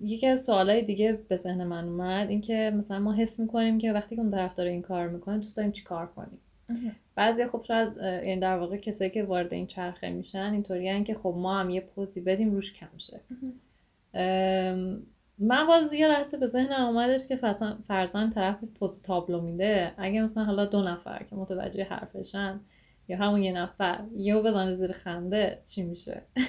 یکی 0.00 0.26
از 0.26 0.44
سوالای 0.44 0.82
دیگه 0.82 1.12
به 1.12 1.36
ذهن 1.36 1.64
من 1.64 1.84
اومد. 1.88 2.28
اینکه 2.28 2.72
مثلا 2.76 2.98
ما 2.98 3.12
حس 3.12 3.40
می‌کنیم 3.40 3.78
که 3.78 3.92
وقتی 3.92 4.16
که 4.16 4.22
اون 4.22 4.30
طرف 4.30 4.54
داره 4.54 4.70
این 4.70 4.82
کار 4.82 5.08
می‌کنه 5.08 5.38
دوست 5.38 5.56
داریم 5.56 5.72
چی 5.72 5.84
کار 5.84 6.06
کنیم. 6.06 6.40
بعضی 7.14 7.46
خب 7.46 7.64
شاید 7.68 7.96
یعنی 7.96 8.40
در 8.40 8.58
واقع 8.58 8.76
کسایی 8.76 9.10
که 9.10 9.24
وارد 9.24 9.54
این 9.54 9.66
چرخه 9.66 10.10
میشن 10.10 10.50
اینطوری 10.52 11.04
که 11.04 11.14
خب 11.14 11.34
ما 11.38 11.60
هم 11.60 11.70
یه 11.70 11.80
پوزی 11.80 12.20
بدیم 12.20 12.50
روش 12.50 12.72
کم 12.72 12.88
شه. 12.98 13.20
من 15.38 15.66
باز 15.66 15.92
یه 15.92 16.08
لحظه 16.08 16.36
به 16.36 16.46
ذهنم 16.46 16.86
اومدش 16.86 17.26
که 17.26 17.36
فرضا 17.88 18.30
طرف 18.30 18.64
پز 18.64 19.02
تابلو 19.02 19.40
میده. 19.40 19.92
اگه 19.96 20.22
مثلا 20.22 20.44
حالا 20.44 20.66
دو 20.66 20.82
نفر 20.82 21.22
که 21.22 21.36
متوجه 21.36 21.84
حرفشن 21.84 22.60
یا 23.08 23.16
همون 23.16 23.42
یه 23.42 23.52
نفر 23.52 24.04
یه 24.16 24.36
بزنه 24.36 24.76
زیر 24.76 24.92
خنده 24.92 25.62
چی 25.66 25.82
میشه؟ 25.82 26.22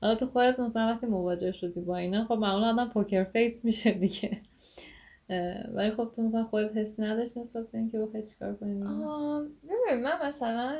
حالا 0.00 0.14
تو 0.14 0.26
خودت 0.26 0.60
مثلا 0.60 0.86
وقتی 0.86 1.06
مواجه 1.06 1.52
شدی 1.52 1.80
با 1.80 1.96
اینا 1.96 2.24
خب 2.24 2.34
معمولا 2.34 2.68
آدم 2.68 2.88
poker 2.88 3.24
face 3.24 3.64
میشه 3.64 3.90
دیگه. 3.90 4.40
ولی 5.72 5.90
خب 5.90 6.12
تو 6.16 6.22
مثلا 6.22 6.44
خودت 6.44 6.76
حسی 6.76 7.02
نداشت 7.02 7.38
نسبت 7.38 7.70
به 7.70 7.78
اینکه 7.78 7.98
بخوای 7.98 8.22
چیکار 8.22 8.54
کنی؟ 8.54 8.74
ببین 8.74 10.04
من 10.04 10.28
مثلا 10.28 10.76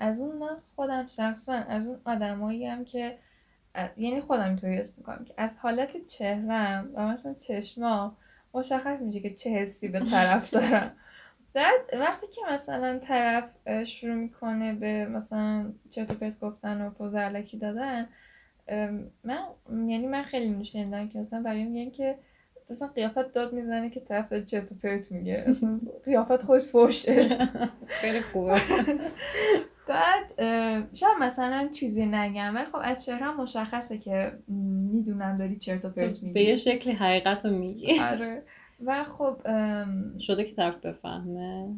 از 0.00 0.20
اون 0.20 0.36
من 0.36 0.56
خودم 0.76 1.06
شخصا 1.06 1.52
از 1.52 1.86
اون 1.86 2.00
آدمایی 2.04 2.66
هم 2.66 2.84
که 2.84 3.18
یعنی 3.96 4.20
خودم 4.20 4.44
اینطوری 4.44 4.76
حس 4.76 4.98
می‌کنم 4.98 5.24
که 5.24 5.34
از 5.36 5.58
حالت 5.58 6.06
چهرم 6.06 6.90
و 6.94 7.08
مثلا 7.08 7.34
چشما 7.40 8.16
مشخص 8.54 9.00
میشه 9.00 9.20
که 9.20 9.34
چه 9.34 9.50
حسی 9.50 9.88
به 9.88 10.00
طرف 10.00 10.50
دارم. 10.54 10.92
بعد 11.52 11.80
وقتی 11.92 12.26
که 12.26 12.40
مثلا 12.50 12.98
طرف 12.98 13.50
شروع 13.84 14.14
می‌کنه 14.14 14.74
به 14.74 15.06
مثلا 15.06 15.72
چرت 15.90 16.10
و 16.10 16.14
پرت 16.14 16.40
گفتن 16.40 16.86
و 16.86 16.90
پوز 16.90 17.14
علکی 17.14 17.58
دادن 17.58 18.08
من 19.24 19.38
یعنی 19.70 20.06
من 20.06 20.22
خیلی 20.22 20.50
میشنیدم 20.50 21.08
که 21.08 21.18
مثلا 21.18 21.42
برای 21.42 21.64
میگن 21.64 21.90
که 21.90 22.18
مثلا 22.70 22.88
قیافت 22.88 23.32
داد 23.32 23.52
می‌زنه 23.52 23.90
که 23.90 24.00
طرف 24.00 24.28
داد 24.28 24.44
چرت 24.44 24.72
و 24.72 24.74
پرت 24.74 25.12
میگه. 25.12 25.54
قیافت 26.04 26.42
خودش 26.42 26.64
فوشه. 26.64 27.48
خیلی 27.86 28.20
خوبه. 28.20 28.60
بعد 29.88 30.32
شاید 30.94 31.18
مثلا 31.20 31.68
چیزی 31.72 32.06
نگم 32.06 32.54
ولی 32.54 32.64
خب 32.64 32.78
از 32.82 33.04
چهره 33.04 33.36
مشخصه 33.36 33.98
که 33.98 34.32
می‌دونم 34.92 35.38
داری 35.38 35.56
چرت 35.56 35.84
و 35.84 35.90
پرت 35.90 36.22
میگی. 36.22 36.32
به 36.32 36.42
یه 36.42 36.56
شکلی 36.56 36.92
حقیقت 36.92 37.46
رو 37.46 37.52
میگی. 37.52 38.00
آره. 38.00 38.42
و 38.84 39.04
خب 39.04 39.36
شده 40.18 40.44
که 40.44 40.54
طرف 40.54 40.76
بفهمه. 40.76 41.74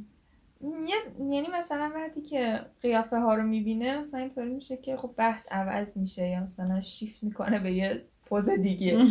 یعنی 1.19 1.49
مثلا 1.55 1.93
وقتی 1.95 2.21
که 2.21 2.61
قیافه 2.83 3.19
ها 3.19 3.35
رو 3.35 3.43
می‌بینه 3.43 3.99
مثلا 3.99 4.21
اینطوری 4.21 4.51
میشه 4.51 4.77
که 4.77 4.97
خب 4.97 5.11
بحث 5.17 5.53
عوض 5.53 5.97
میشه 5.97 6.29
یا 6.29 6.41
مثلا 6.41 6.81
شیفت 6.81 7.23
می‌کنه 7.23 7.59
به 7.59 7.73
یه 7.73 8.03
پوز 8.27 8.51
دیگه. 8.51 8.99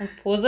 از 0.00 0.08
پوز 0.24 0.44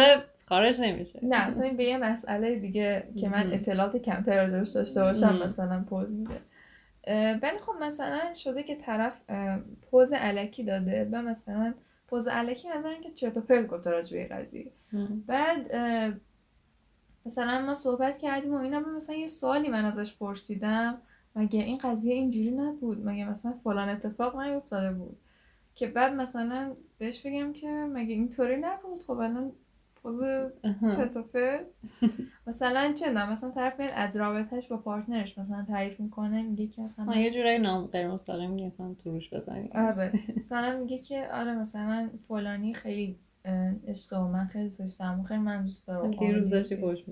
خارج 0.47 0.81
نمیشه. 0.81 1.21
نه 1.23 1.49
مثلا 1.49 1.71
به 1.77 1.85
یه 1.85 1.99
مسئله 1.99 2.59
دیگه 2.59 3.09
که 3.21 3.29
من 3.29 3.53
اطلاعات 3.53 3.97
کمتر 3.97 4.47
راجعش 4.47 4.69
داشته 4.69 5.01
باشم 5.01 5.43
مثلا 5.45 5.85
پوز 5.89 6.11
میده. 6.11 6.41
ولی 7.43 7.59
خب 7.59 7.73
مثلا 7.81 8.35
شده 8.35 8.63
که 8.63 8.77
طرف 8.77 9.23
پوز 9.91 10.13
علکی 10.13 10.65
داده 10.65 11.09
و 11.13 11.23
مثلا 11.23 11.75
پوز 12.09 12.29
علکی 12.29 12.69
مثلا 12.69 12.91
اینکه 12.91 13.11
چرت 13.11 13.37
و 13.37 13.41
پرت 13.41 13.67
گفته 13.67 13.91
راجع 13.91 14.17
به 14.17 14.35
قضیه. 14.35 14.73
بعد 15.27 15.75
مثلا 17.27 17.67
ما 17.67 17.75
صحبت 17.75 18.19
کردیم 18.19 18.55
و 18.55 18.57
اینا 18.57 18.81
مثلا 18.81 19.17
یه 19.17 19.29
سوالی 19.29 19.69
من 19.69 19.85
ازش 19.85 20.17
پرسیدم. 20.17 20.99
مگه 21.37 21.63
این 21.63 21.79
قضیه 21.79 22.15
اینجوری 22.15 22.51
نبود؟ 22.51 23.07
مگه 23.07 23.31
مثلا 23.31 23.53
فلان 23.53 23.89
اتفاق 23.89 24.41
نیفتاده 24.41 24.93
بود؟ 24.93 25.17
که 25.75 25.87
بعد 25.87 26.13
مثلا 26.13 26.77
بهش 27.03 27.27
بگم 27.27 27.53
که 27.53 27.69
مگه 27.69 28.15
اینطوری 28.15 28.57
نبود؟ 28.57 29.03
خب 29.03 29.13
الان 29.13 29.53
پوز 30.03 30.21
چطوره 30.97 31.67
مثلا 32.47 32.93
چه 32.93 33.11
نه 33.11 33.31
مثلا 33.31 33.51
طرف 33.51 33.81
میاد 33.81 33.93
از 33.95 34.17
رابطهش 34.17 34.67
با 34.69 34.77
پارتنرش 34.77 35.39
مثلا 35.39 35.65
تعریف 35.69 36.01
می‌کنه 36.01 36.43
میگه 36.43 36.67
که 36.67 36.83
مثلا 36.83 37.17
یه 37.17 37.31
جورایی 37.31 37.59
نام 37.59 37.87
غیر 37.87 38.09
مستقیم 38.09 38.51
میگه 38.51 38.67
مثلا 38.67 38.95
تو 38.95 39.11
روش 39.11 39.35
بزنی. 39.35 39.71
آره. 39.75 40.13
مثلا 40.37 40.79
میگه 40.79 40.99
که 40.99 41.29
آره 41.33 41.55
مثلا 41.55 42.11
فلانی 42.29 42.75
خیلی 42.75 43.17
عشق 43.89 44.19
و 44.19 44.29
من 44.29 44.47
خیلی 44.47 44.65
دوست 44.65 44.79
داشتم 44.79 45.23
خیلی 45.23 45.41
من 45.41 45.65
دوست 45.65 45.87
دارم. 45.87 46.11
دیروز 46.11 46.51
داشتی 46.51 46.77
پشت 46.77 47.09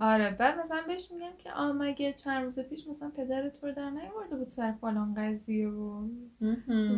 آره 0.00 0.30
بعد 0.30 0.58
مثلا 0.58 0.82
بهش 0.86 1.10
میگم 1.10 1.36
که 1.38 1.52
آ 1.52 1.72
مگه 1.72 2.12
چند 2.12 2.42
روز 2.42 2.60
پیش 2.60 2.88
مثلا 2.88 3.10
پدر 3.16 3.48
تو 3.48 3.66
رو 3.66 3.72
در 3.72 3.90
نیورده 3.90 4.36
بود 4.36 4.48
سر 4.48 4.72
فلان 4.72 5.14
قضیه 5.14 5.68
و 5.68 6.08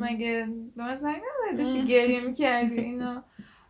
مگه 0.00 0.48
به 0.76 0.82
من 0.82 0.96
زنگ 0.96 1.16
نزدی؟ 1.16 1.56
داشتی 1.56 1.84
گریه 1.84 2.20
می‌کردی 2.26 2.80
اینا. 2.80 3.24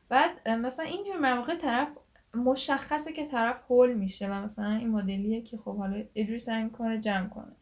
بعد 0.08 0.48
مثلا 0.48 0.84
اینجور 0.84 1.18
مواقع 1.20 1.54
طرف 1.54 1.88
مشخصه 2.34 3.12
که 3.12 3.26
طرف 3.26 3.62
هول 3.70 3.92
میشه 3.92 4.28
و 4.28 4.32
مثلا 4.32 4.70
این 4.70 4.88
مدلیه 4.88 5.42
که 5.42 5.56
خب 5.56 5.76
حالا 5.76 6.02
اجوری 6.14 6.38
سعی 6.38 6.62
می‌کنه 6.62 7.00
جمع 7.00 7.28
کنه. 7.28 7.52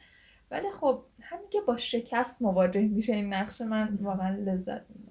ولی 0.51 0.71
خب 0.71 1.03
همین 1.21 1.49
که 1.51 1.61
با 1.61 1.77
شکست 1.77 2.43
مواجه 2.43 2.81
میشه 2.81 3.13
این 3.15 3.35
نقش 3.35 3.61
من 3.61 3.99
واقعا 4.03 4.37
لذت 4.37 4.91
می‌برم. 4.91 5.04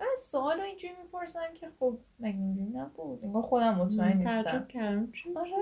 من 0.00 0.06
سوال 0.18 0.60
اینجوری 0.60 0.94
می‌پرسم 1.02 1.54
که 1.54 1.70
خب 1.78 1.98
مگه 2.20 2.36
اینجوری 2.36 2.70
نبود؟ 2.70 3.24
انگار 3.24 3.42
خودم 3.42 3.74
مطمئن 3.74 4.16
نیستم. 4.16 4.66
آره. 5.36 5.54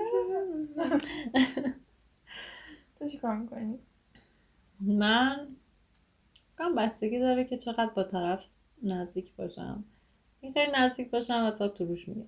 تو 2.99 3.07
چی 3.07 3.17
کار 3.17 3.35
می‌کنی؟ 3.35 3.79
من 4.79 5.47
کام 6.57 6.75
بستگی 6.75 7.19
داره 7.19 7.45
که 7.45 7.57
چقدر 7.57 7.89
با 7.93 8.03
طرف 8.03 8.43
نزدیک 8.83 9.35
باشم. 9.35 9.83
این 10.41 10.53
خیلی 10.53 10.71
نزدیک 10.75 11.11
باشم 11.11 11.53
و 11.59 11.67
تو 11.67 11.85
روش 11.85 12.07
میگم. 12.07 12.27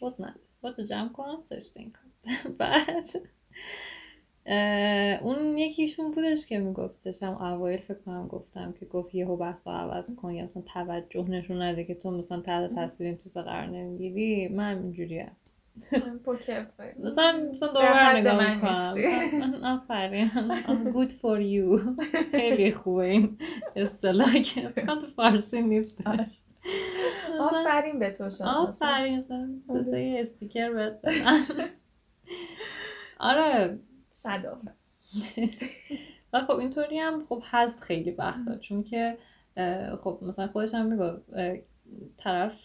باز 0.00 0.20
نه. 0.20 0.34
با 0.60 0.72
تو 0.72 0.82
جمع 0.82 1.08
کنم 1.08 1.42
سرشت 1.48 1.76
این 1.76 1.92
کن 1.92 2.52
بعد 2.58 3.10
اون 5.22 5.58
یکیشون 5.58 6.10
بودش 6.10 6.46
که 6.46 6.58
میگفتش 6.58 7.22
هم 7.22 7.42
اوایل 7.42 7.80
فکر 7.80 7.98
کنم 8.06 8.26
گفتم 8.28 8.72
که 8.80 8.86
گفت 8.86 9.14
یهو 9.14 9.36
بحث 9.36 9.68
عوض 9.68 10.14
کن 10.16 10.34
یا 10.34 10.44
مثلا 10.44 10.62
توجه 10.62 11.30
نشون 11.30 11.62
نده 11.62 11.84
که 11.84 11.94
تو 11.94 12.10
مثلا 12.10 12.40
تحت 12.40 12.74
تاثیر 12.74 13.06
این 13.06 13.18
چیزا 13.18 13.42
قرار 13.42 13.66
نمی‌گیری. 13.66 14.48
من 14.48 14.78
اینجوریم 14.78 15.30
مثلا 16.98 17.40
مثلا 17.50 17.68
حد 17.80 18.16
نگاه 18.16 18.54
می‌کنم. 18.54 19.64
آفرین. 19.74 20.30
Good 20.92 21.10
for 21.10 21.40
you. 21.40 22.02
خیلی 22.30 22.70
خوبه 22.70 23.04
این 23.04 23.38
اصطلاح 23.76 24.38
که. 24.38 24.72
تو 24.86 25.06
فارسی 25.16 25.62
نیستش. 25.62 26.40
آفرین 27.40 27.98
به 27.98 28.10
تو 28.10 28.30
شد 28.30 28.42
آفرین. 28.42 29.18
مثلا 29.68 29.98
یه 29.98 30.20
استیکر 30.22 30.70
بهت. 30.70 30.98
آره. 33.18 33.78
صد 34.22 34.46
آفرین 34.46 34.74
و 36.32 36.40
خب 36.40 36.50
اینطوری 36.50 36.98
هم 36.98 37.24
خب 37.28 37.42
هست 37.44 37.80
خیلی 37.80 38.10
وقتا 38.10 38.56
چون 38.56 38.82
که 38.82 39.18
خب 40.04 40.18
مثلا 40.22 40.46
خودش 40.46 40.74
هم 40.74 41.00
اه، 41.00 41.56
طرف 42.16 42.64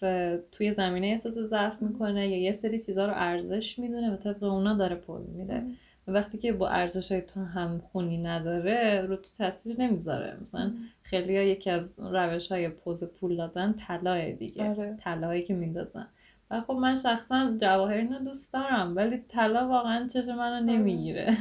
توی 0.52 0.74
زمینه 0.74 1.08
احساس 1.08 1.34
ضعف 1.34 1.82
می‌کنه 1.82 2.28
یا 2.28 2.42
یه 2.42 2.54
سری 2.54 2.80
چیزها 2.80 3.06
رو 3.06 3.14
ارزش 3.16 3.80
می‌دونه 3.80 4.14
و 4.14 4.18
طبق 4.18 4.44
اونا 4.44 4.74
داره 4.74 4.96
پول 4.96 5.22
میده. 5.22 5.64
و 6.08 6.12
وقتی 6.12 6.38
که 6.38 6.54
با 6.54 6.70
ارزش 6.70 7.12
های 7.12 7.22
تو 7.22 7.44
هم 7.44 7.82
خونی 7.92 8.18
نداره 8.18 9.02
رو 9.02 9.16
تو 9.16 9.30
تاثیر 9.38 9.82
نمی‌ذاره. 9.82 10.38
مثلا 10.42 10.74
خیلی 11.02 11.38
ها 11.38 11.44
یکی 11.44 11.70
از 11.70 12.00
روش 12.00 12.52
های 12.52 12.70
پوز 12.70 13.04
پول 13.04 13.38
دادن 13.38 13.74
طلای 13.74 14.34
دیگه. 14.34 14.70
آره. 14.70 15.42
که 15.42 15.54
میندازن. 15.54 16.08
و 16.52 16.62
خب 16.62 16.74
من 16.74 16.96
شخصا 16.96 17.58
جواهر 17.62 17.94
اینو 17.94 18.20
دوست 18.20 18.54
دارم 18.54 18.96
ولی 18.96 19.18
طلا 19.18 19.68
واقعا 19.68 20.08
چشم 20.08 20.36
منو 20.36 20.66
نمی‌گیره. 20.66 21.38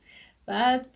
بعد 0.46 0.86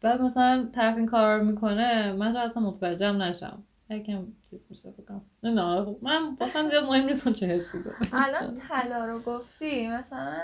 بعد 0.00 0.20
مثلا 0.20 0.68
طرف 0.74 0.96
این 0.96 1.06
کار 1.06 1.40
می‌کنه 1.40 2.12
من 2.12 2.32
شاید 2.32 2.50
اصلا 2.50 2.62
متوجهم 2.62 3.22
نشم. 3.22 3.62
یکم 3.90 4.26
چیز 4.50 4.66
میشه 4.70 4.90
بکنم 4.90 5.22
نمی‌دونم 5.42 5.84
خب 5.84 5.96
من 6.02 6.34
واسم 6.34 6.68
زیاد 6.68 6.84
مهم 6.84 7.06
نیست 7.06 7.32
چه 7.32 7.46
حسی 7.46 7.78
الان 8.12 8.60
طلا 8.68 9.04
رو 9.04 9.20
گفتی 9.20 9.88
مثلا 9.88 10.42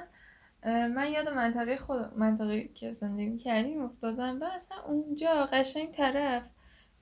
من 0.65 1.13
یاد 1.13 1.29
منطقه 1.29 1.77
خود 1.77 2.01
منطقه 2.17 2.69
که 2.75 2.91
زندگی 2.91 3.39
کردیم 3.39 3.83
افتادم 3.85 4.39
و 4.41 4.45
مثلا 4.55 4.79
اونجا 4.87 5.49
قشنگ 5.53 5.93
طرف 5.93 6.43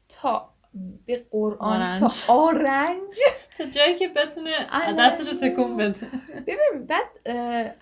تا 0.09 0.55
به 1.07 1.25
قرآن 1.31 1.83
آرنج. 1.83 2.01
تا 2.01 2.35
آرنج 2.35 3.15
تا 3.59 3.65
جایی 3.65 3.97
که 3.97 4.09
بتونه 4.09 4.51
الان- 4.71 5.09
دستشو 5.09 5.37
تکون 5.37 5.77
بده 5.77 6.07
ببین 6.47 6.87
بعد 6.89 7.07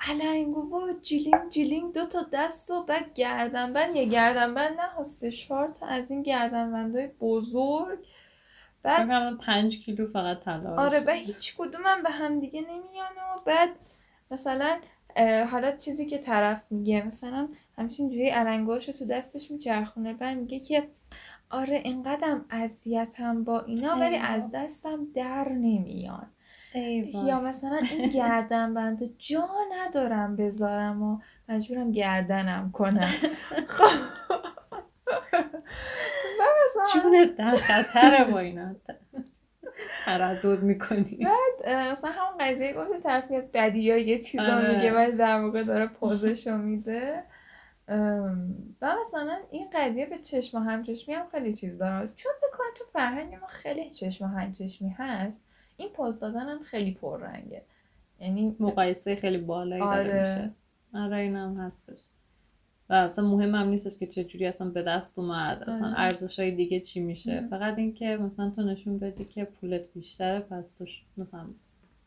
النگو 0.00 0.60
و 0.60 0.92
جیلینگ 1.02 1.50
جیلینگ 1.50 1.94
دو 1.94 2.06
تا 2.06 2.26
دست 2.32 2.70
و 2.70 2.82
بعد 2.82 3.14
گردنبند 3.14 3.96
یه 3.96 4.04
گردنبند 4.04 4.76
نه 4.80 5.30
چهار 5.30 5.68
تا 5.68 5.86
از 5.86 6.10
این 6.10 6.22
گردنبندهای 6.22 7.06
بزرگ 7.06 7.98
بعد 8.82 9.36
پنج 9.38 9.78
کیلو 9.78 10.06
فقط 10.06 10.40
طلا 10.40 10.76
آره. 10.76 11.00
بعد 11.00 11.16
هیچ 11.16 11.54
کدومم 11.58 12.02
به 12.02 12.10
هم 12.10 12.40
دیگه 12.40 12.60
نمیان 12.60 13.12
و 13.16 13.40
بعد 13.44 13.68
مثلا 14.30 14.78
حالا 15.50 15.76
چیزی 15.76 16.06
که 16.06 16.18
طرف 16.18 16.62
میگه 16.70 17.06
مثلا 17.06 17.48
همچین 17.78 18.10
جوری 18.10 18.28
علنگاشو 18.28 18.92
تو 18.92 19.04
دستش 19.04 19.50
میچرخونه 19.50 20.14
بعد 20.14 20.36
میگه 20.38 20.60
که 20.60 20.88
آره 21.50 21.80
اینقدرم 21.84 22.44
اذیتم 22.50 23.44
با 23.44 23.60
اینا 23.60 23.96
ولی. 23.96 24.16
از 24.16 24.50
دستم 24.54 25.06
در 25.14 25.48
نمیان. 25.48 26.26
یا 27.24 27.40
مثلا 27.40 27.80
این 27.90 28.10
گردن 28.20 28.74
بنده 28.74 29.10
جا 29.18 29.48
ندارم 29.72 30.36
بذارم 30.36 31.02
و 31.02 31.18
مجبورم 31.48 31.92
گردنم 31.92 32.70
کنم 32.72 33.10
خب 33.76 33.88
جونت 36.94 37.36
در 37.36 37.56
خطره 37.56 38.32
با 38.32 38.38
اینا 38.38 38.74
تردد 40.04 40.62
می‌کنی 40.62 41.26
اه، 41.64 41.90
مثلا 41.90 42.10
همون 42.10 42.38
قضیه 42.40 42.72
گفت 42.72 43.02
طرف 43.02 43.30
بدی 43.54 43.80
یا 43.80 43.98
یه 43.98 44.18
چیزا 44.18 44.56
آره. 44.56 44.76
میگه 44.76 44.94
ولی 44.94 45.12
در 45.12 45.40
واقع 45.40 45.62
داره 45.62 45.86
پوزشو 45.86 46.56
میده 46.56 47.22
و 48.80 48.96
مثلا 49.00 49.38
این 49.50 49.66
قضیه 49.74 50.06
به 50.06 50.18
چشم 50.18 50.58
و 50.58 50.60
همچشمی 50.60 51.14
هم 51.14 51.26
خیلی 51.32 51.54
چیز 51.54 51.78
داره. 51.78 52.08
چون 52.16 52.32
بکنم 52.42 52.66
تو 52.76 52.84
فرهنگ 52.92 53.34
ما 53.34 53.46
خیلی 53.46 53.90
چشم 53.90 54.24
و 54.24 54.28
همچشمی 54.28 54.88
هست 54.88 55.44
این 55.76 55.88
پوز 55.88 56.20
دادن 56.20 56.48
هم 56.48 56.62
خیلی 56.62 56.92
پررنگه. 56.92 57.62
یعنی 58.20 58.56
مقایسه 58.60 59.16
خیلی 59.16 59.38
بالایی 59.38 59.82
داره 59.82 59.98
آره. 59.98 60.22
میشه. 60.22 60.50
آره 61.04 61.16
این 61.16 61.36
هم 61.36 61.56
هستش. 61.56 62.00
و 62.90 62.94
اصلا 62.94 63.24
مهم 63.28 63.54
هم 63.54 63.68
نیستش 63.68 63.98
که 63.98 64.06
چجوری 64.06 64.46
اصلا 64.46 64.68
به 64.70 64.82
دست 64.82 65.18
اومد. 65.18 65.62
اصلا 65.66 65.86
آره. 65.86 66.00
ارزش 66.00 66.38
های 66.38 66.50
دیگه 66.50 66.80
چی 66.80 67.00
میشه. 67.00 67.32
آره. 67.32 67.46
فقط 67.46 67.78
اینکه 67.78 68.16
مثلا 68.16 68.50
تو 68.50 68.62
نشون 68.62 68.98
بدی 68.98 69.24
که 69.24 69.44
پولت 69.44 69.82
بیشتره 69.94 70.40
پس 70.40 70.72
تو 70.72 70.86
مثلا 71.16 71.46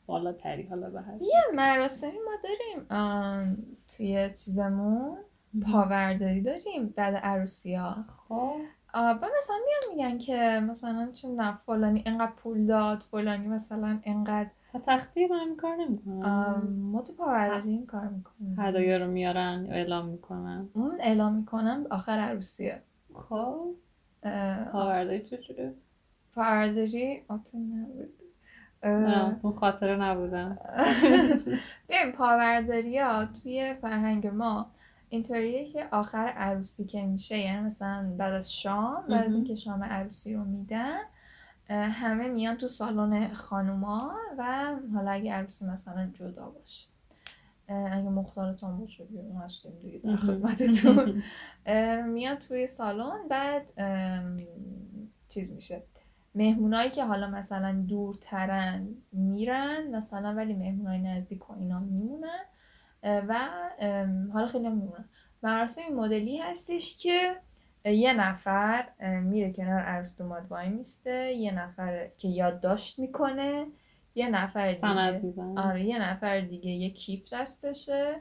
بالاتری 0.05 0.63
حالا 0.63 0.89
به 0.89 1.01
هر 1.01 1.21
یه 1.21 1.41
مراسمی 1.53 2.11
ما 2.11 2.31
داریم 2.43 2.85
آم، 2.89 3.57
توی 3.97 4.29
چیزمون. 4.29 5.17
پاورداری 5.71 6.41
داریم 6.41 6.93
بعد 6.95 7.15
عروسی 7.15 7.75
ها 7.75 8.05
خب 8.07 8.55
و 8.93 9.19
مثلا 9.37 9.55
میان 9.65 9.95
میگن 9.95 10.17
که 10.17 10.61
مثلا 10.69 11.09
چه 11.13 11.27
نه 11.27 11.55
فلانی 11.55 12.03
انقدر 12.05 12.31
پول 12.31 12.65
داد 12.65 13.03
فلانی 13.11 13.47
مثلا 13.47 13.99
انقدر 14.03 14.49
تا 14.73 14.79
تختی 14.79 15.27
من 15.27 15.39
این 15.39 15.57
کار 15.57 15.75
نمی‌کنم 15.75 16.67
ما 16.91 17.01
تو 17.01 17.13
پاورداری 17.13 17.69
این 17.69 17.85
کار 17.85 18.07
می‌کنیم. 18.07 18.59
هدایا 18.59 18.97
رو 18.97 19.11
میارن 19.11 19.65
یا 19.65 19.73
اعلام 19.73 20.05
می‌کنن. 20.05 20.69
اون 20.73 21.01
اعلام 21.01 21.35
می‌کنم 21.35 21.85
آخر 21.89 22.19
عروسیه. 22.19 22.81
خب. 23.13 23.75
پاورداری 24.71 25.21
چجوره؟ 25.21 25.73
پاورداری 26.35 27.21
آتون 27.27 27.85
نه 28.83 29.37
تو 29.41 29.51
خاطره 29.51 29.95
نبودم. 29.95 30.57
ببین 31.89 32.11
پاورداری 32.17 32.99
ها 32.99 33.25
توی 33.25 33.73
فرهنگ 33.81 34.27
ما 34.27 34.71
اینطوریه 35.11 35.65
که 35.65 35.87
آخر 35.91 36.27
عروسی 36.27 36.85
که 36.85 37.05
میشه 37.05 37.37
یعنی 37.37 37.61
مثلا 37.61 38.13
بعد 38.17 38.33
از 38.33 38.53
شام 38.53 39.07
بعد 39.07 39.25
از. 39.25 39.33
اینکه 39.33 39.55
شام 39.55 39.83
عروسی 39.83 40.33
رو 40.33 40.43
میدن 40.43 40.99
همه 41.69 42.27
میان 42.27 42.57
تو 42.57 42.67
سالن 42.67 43.33
خانوما 43.33 44.13
و 44.37 44.75
حالا 44.93 45.11
اگه 45.11 45.33
عروسی 45.33 45.65
مثلا 45.65 46.11
جدا 46.13 46.49
باشه. 46.49 46.87
اگه 47.67 48.09
مختارتان 48.09 48.77
باشه 48.77 49.03
بیرون 49.03 49.35
هستیم 49.35 49.71
دیگه 49.81 49.97
در 49.97 50.15
خدمتتون. 50.15 51.23
میان 52.07 52.35
توی 52.35 52.67
سالن 52.67 53.27
بعد 53.29 53.63
چیز 55.29 55.53
میشه. 55.53 55.83
مهمونایی 56.35 56.89
که 56.89 57.05
حالا 57.05 57.29
مثلا 57.29 57.85
دورترن 57.87 58.87
میرن 59.11 59.95
مثلا 59.95 60.33
ولی 60.33 60.53
مهمونای 60.53 60.99
نزدیک 60.99 61.49
و 61.49 61.53
اینا 61.53 61.79
میمونن. 61.79 62.39
و 63.03 63.35
حالا 64.33 64.47
خیلی 64.47 64.65
هم 64.65 64.71
میمونن 64.71 65.05
مراسم 65.43 65.81
مدلی 65.93 66.37
هستش 66.37 66.97
که 66.97 67.35
یه 67.85 68.13
نفر 68.13 68.85
میره 69.21 69.53
کنار 69.53 69.79
عروس 69.79 70.17
دوماد 70.17 70.45
وای 70.49 70.69
میسته 70.69 71.31
یه 71.33 71.51
نفر 71.51 72.07
که 72.17 72.27
یادداشت 72.27 72.99
می‌کنه 72.99 73.65
یه 74.15 74.29
نفر 74.29 74.71
دیگه. 74.71 75.43
آره 75.57 75.83
یه 75.83 76.01
نفر 76.01 76.39
دیگه 76.39 76.69
یه 76.69 76.89
کیف 76.89 77.33
دستشه 77.33 78.15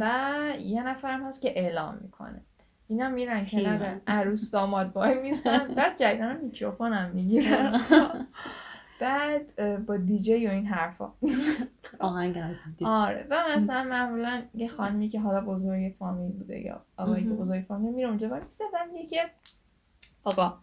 و 0.00 0.32
یه 0.60 0.82
نفر 0.82 1.12
هم 1.12 1.26
هست 1.26 1.42
که 1.42 1.58
اعلام 1.58 1.98
می‌کنه. 2.02 2.40
اینا 2.88 3.08
میرن. 3.08 3.44
کنار 3.44 4.00
عروس 4.06 4.50
داماد 4.50 4.92
وای 4.96 5.20
میستن 5.22 5.68
بعد 5.76 5.96
جدیدن 5.98 6.36
میکروفون 6.40 6.92
هم 6.92 7.10
می‌گیرن. 7.10 7.80
بعد 9.00 9.76
با 9.86 9.96
دیجی 9.96 10.46
و 10.46 10.50
این 10.50 10.66
حرفا. 10.66 11.12
آهنگ. 11.98 12.38
آره. 12.84 13.26
و 13.30 13.44
مثلا 13.56 13.84
معمولا 13.84 14.42
یه 14.54 14.68
خانمی 14.68 15.08
که 15.08 15.20
حالا 15.20 15.40
بزرگ 15.40 15.94
فامیل 15.98 16.32
بوده 16.32 16.60
یا 16.60 16.80
آقایی 16.96 17.24
که. 17.24 17.30
بزرگ 17.30 17.64
فامیل 17.68 17.94
میره 17.94 18.08
اونجا 18.08 18.28
و 18.28 18.78
میگه 18.92 19.06
که 19.06 19.30
آقا 20.24 20.58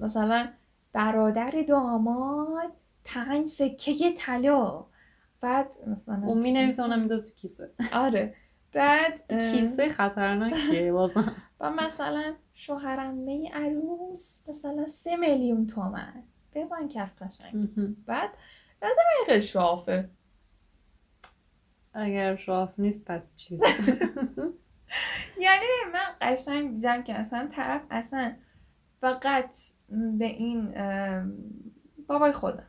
مثلا 0.00 0.48
برادر 0.92 1.64
داماد 1.68 2.72
پنج 3.04 3.46
سکه 3.46 4.12
طلا. 4.12 4.84
بعد 5.40 5.74
مثلا 5.86 6.26
اون 6.26 6.38
می 6.38 6.52
نویسه 6.52 6.82
اونم 6.82 7.00
میدازه 7.00 7.30
تو 7.30 7.34
کیسه. 7.34 7.70
آره. 7.92 8.34
بعد 8.72 9.32
کیسه 9.32 9.88
خطرناکیه 9.88 10.92
بازم. 10.92 11.36
و 11.60 11.70
مثلا 11.70 12.34
شوهرمه 12.54 13.50
عروس 13.54 14.48
مثلا 14.48 14.86
سه 14.86 15.16
میلیون 15.16 15.66
تومن. 15.66 16.22
بزن 16.54 16.88
کف 16.88 17.22
قشنگ. 17.22 17.68
بعد 18.06 18.30
من 18.82 18.88
خیلی 19.26 19.42
شافه 19.42 20.10
اگر 21.94 22.36
شاف 22.36 22.78
نیست 22.78 23.10
پس 23.10 23.36
چیز. 23.36 23.62
یعنی 25.40 25.66
من 25.92 26.16
قشنگ 26.20 26.70
دیدم 26.70 27.02
که 27.02 27.14
اصلا 27.14 27.48
طرف 27.52 27.82
اصلا 27.90 28.34
فقط 29.00 29.56
به 30.18 30.24
این 30.24 30.74
بابای 32.06 32.32
خودم. 32.32 32.66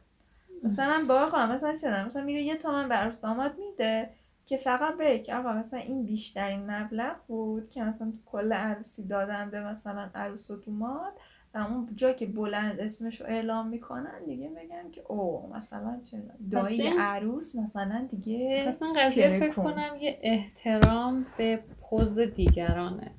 مثلا 0.63 1.05
بابای 1.07 1.29
خودم 1.29 1.51
مثلا 1.51 1.75
چه؟ 1.75 2.05
مثلا 2.05 2.23
میره 2.23 2.41
یه 2.41 2.55
تومن 2.55 2.89
به 2.89 2.95
عروس 2.95 3.21
داماد 3.21 3.57
میده 3.57 4.09
که 4.45 4.57
فقط 4.57 4.97
بگه 4.97 5.19
که 5.19 5.35
آقا 5.35 5.53
مثلا 5.53 5.79
این 5.79 6.05
بیشترین 6.05 6.71
مبلغ 6.71 7.15
بود 7.27 7.69
که 7.69 7.83
مثلا 7.83 8.11
تو 8.11 8.17
کل 8.25 8.53
عروسی 8.53 9.07
دادن 9.07 9.49
به 9.49 9.61
مثلا 9.61 10.09
عروس 10.15 10.51
و 10.51 10.55
دوماد 10.55 11.13
و 11.53 11.57
اون 11.57 11.89
جا 11.95 12.13
که 12.13 12.25
بلند 12.25 12.79
اسمش 12.79 13.21
رو 13.21 13.27
اعلام 13.27 13.67
می‌کنن 13.67 14.25
دیگه 14.25 14.49
بگن 14.49 14.91
که 14.91 15.01
او 15.07 15.53
مثلا 15.55 16.01
چه 16.11 16.23
دایی 16.51 16.81
این- 16.81 16.99
عروس 16.99 17.55
مثلا 17.55 18.07
دیگه 18.11 18.65
پس 18.67 18.83
این 18.83 18.93
قضیه 18.99 19.39
فکر. 19.39 19.53
کنم 19.53 19.95
یه 20.01 20.19
احترام 20.21 21.25
به 21.37 21.63
پوز 21.81 22.19
دیگرانه 22.19 23.11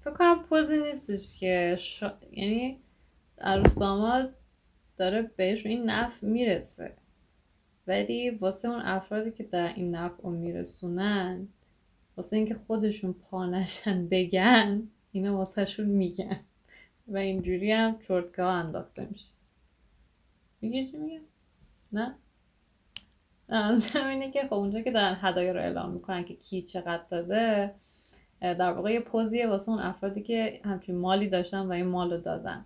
فکر 0.00 0.14
کنم 0.14 0.42
پوزی 0.42 0.78
نیستش 0.78 1.40
که 1.40 1.76
شا... 1.78 2.12
یعنی 2.32 2.80
عروس 3.38 3.78
داماد 3.78 4.34
داره 4.96 5.22
بهش 5.22 5.66
این 5.66 5.90
نفع 5.90 6.26
می‌رسه 6.26 6.96
ولی 7.86 8.30
واسه 8.30 8.68
اون 8.68 8.80
افرادی 8.80 9.30
که 9.30 9.44
در 9.44 9.72
این 9.74 9.94
نفع 9.94 10.22
رو 10.22 10.30
میرسونن 10.30 11.48
واسه 12.16 12.36
اینکه 12.36 12.54
خودشون 12.54 13.12
پا 13.12 13.46
نشن 13.46 14.08
بگن 14.08 14.82
اینا 15.12 15.36
واسهشون 15.36 15.86
میگن 15.86 16.40
و 17.08 17.16
اینجوری 17.16 17.72
هم 17.72 17.98
چرتگاه 18.08 18.54
انداخته 18.54 19.08
میشه 19.10 19.32
میگی 20.60 20.84
چی 20.84 20.96
میگم؟ 20.96 21.20
نه؟ 21.92 22.14
منظورم 23.48 24.06
اینه 24.06 24.30
که 24.30 24.42
خب 24.42 24.54
اونجا 24.54 24.80
که 24.80 24.90
دارن 24.90 25.18
هدایا 25.20 25.52
رو 25.52 25.60
اعلام 25.60 25.90
می‌کنن 25.90 26.24
که 26.24 26.34
کی 26.34 26.62
چقدر 26.62 27.02
داده 27.10 27.74
در 28.40 28.72
واقع 28.72 28.92
یه 28.92 29.00
پوزیه 29.00 29.48
واسه 29.48 29.70
اون 29.70 29.78
افرادی 29.78 30.22
که 30.22 30.60
همچین 30.64 30.96
مالی 30.96 31.28
داشتن 31.28 31.58
و 31.58 31.72
این 31.72 31.86
مال 31.86 32.12
رو 32.12 32.20
دادن 32.20 32.64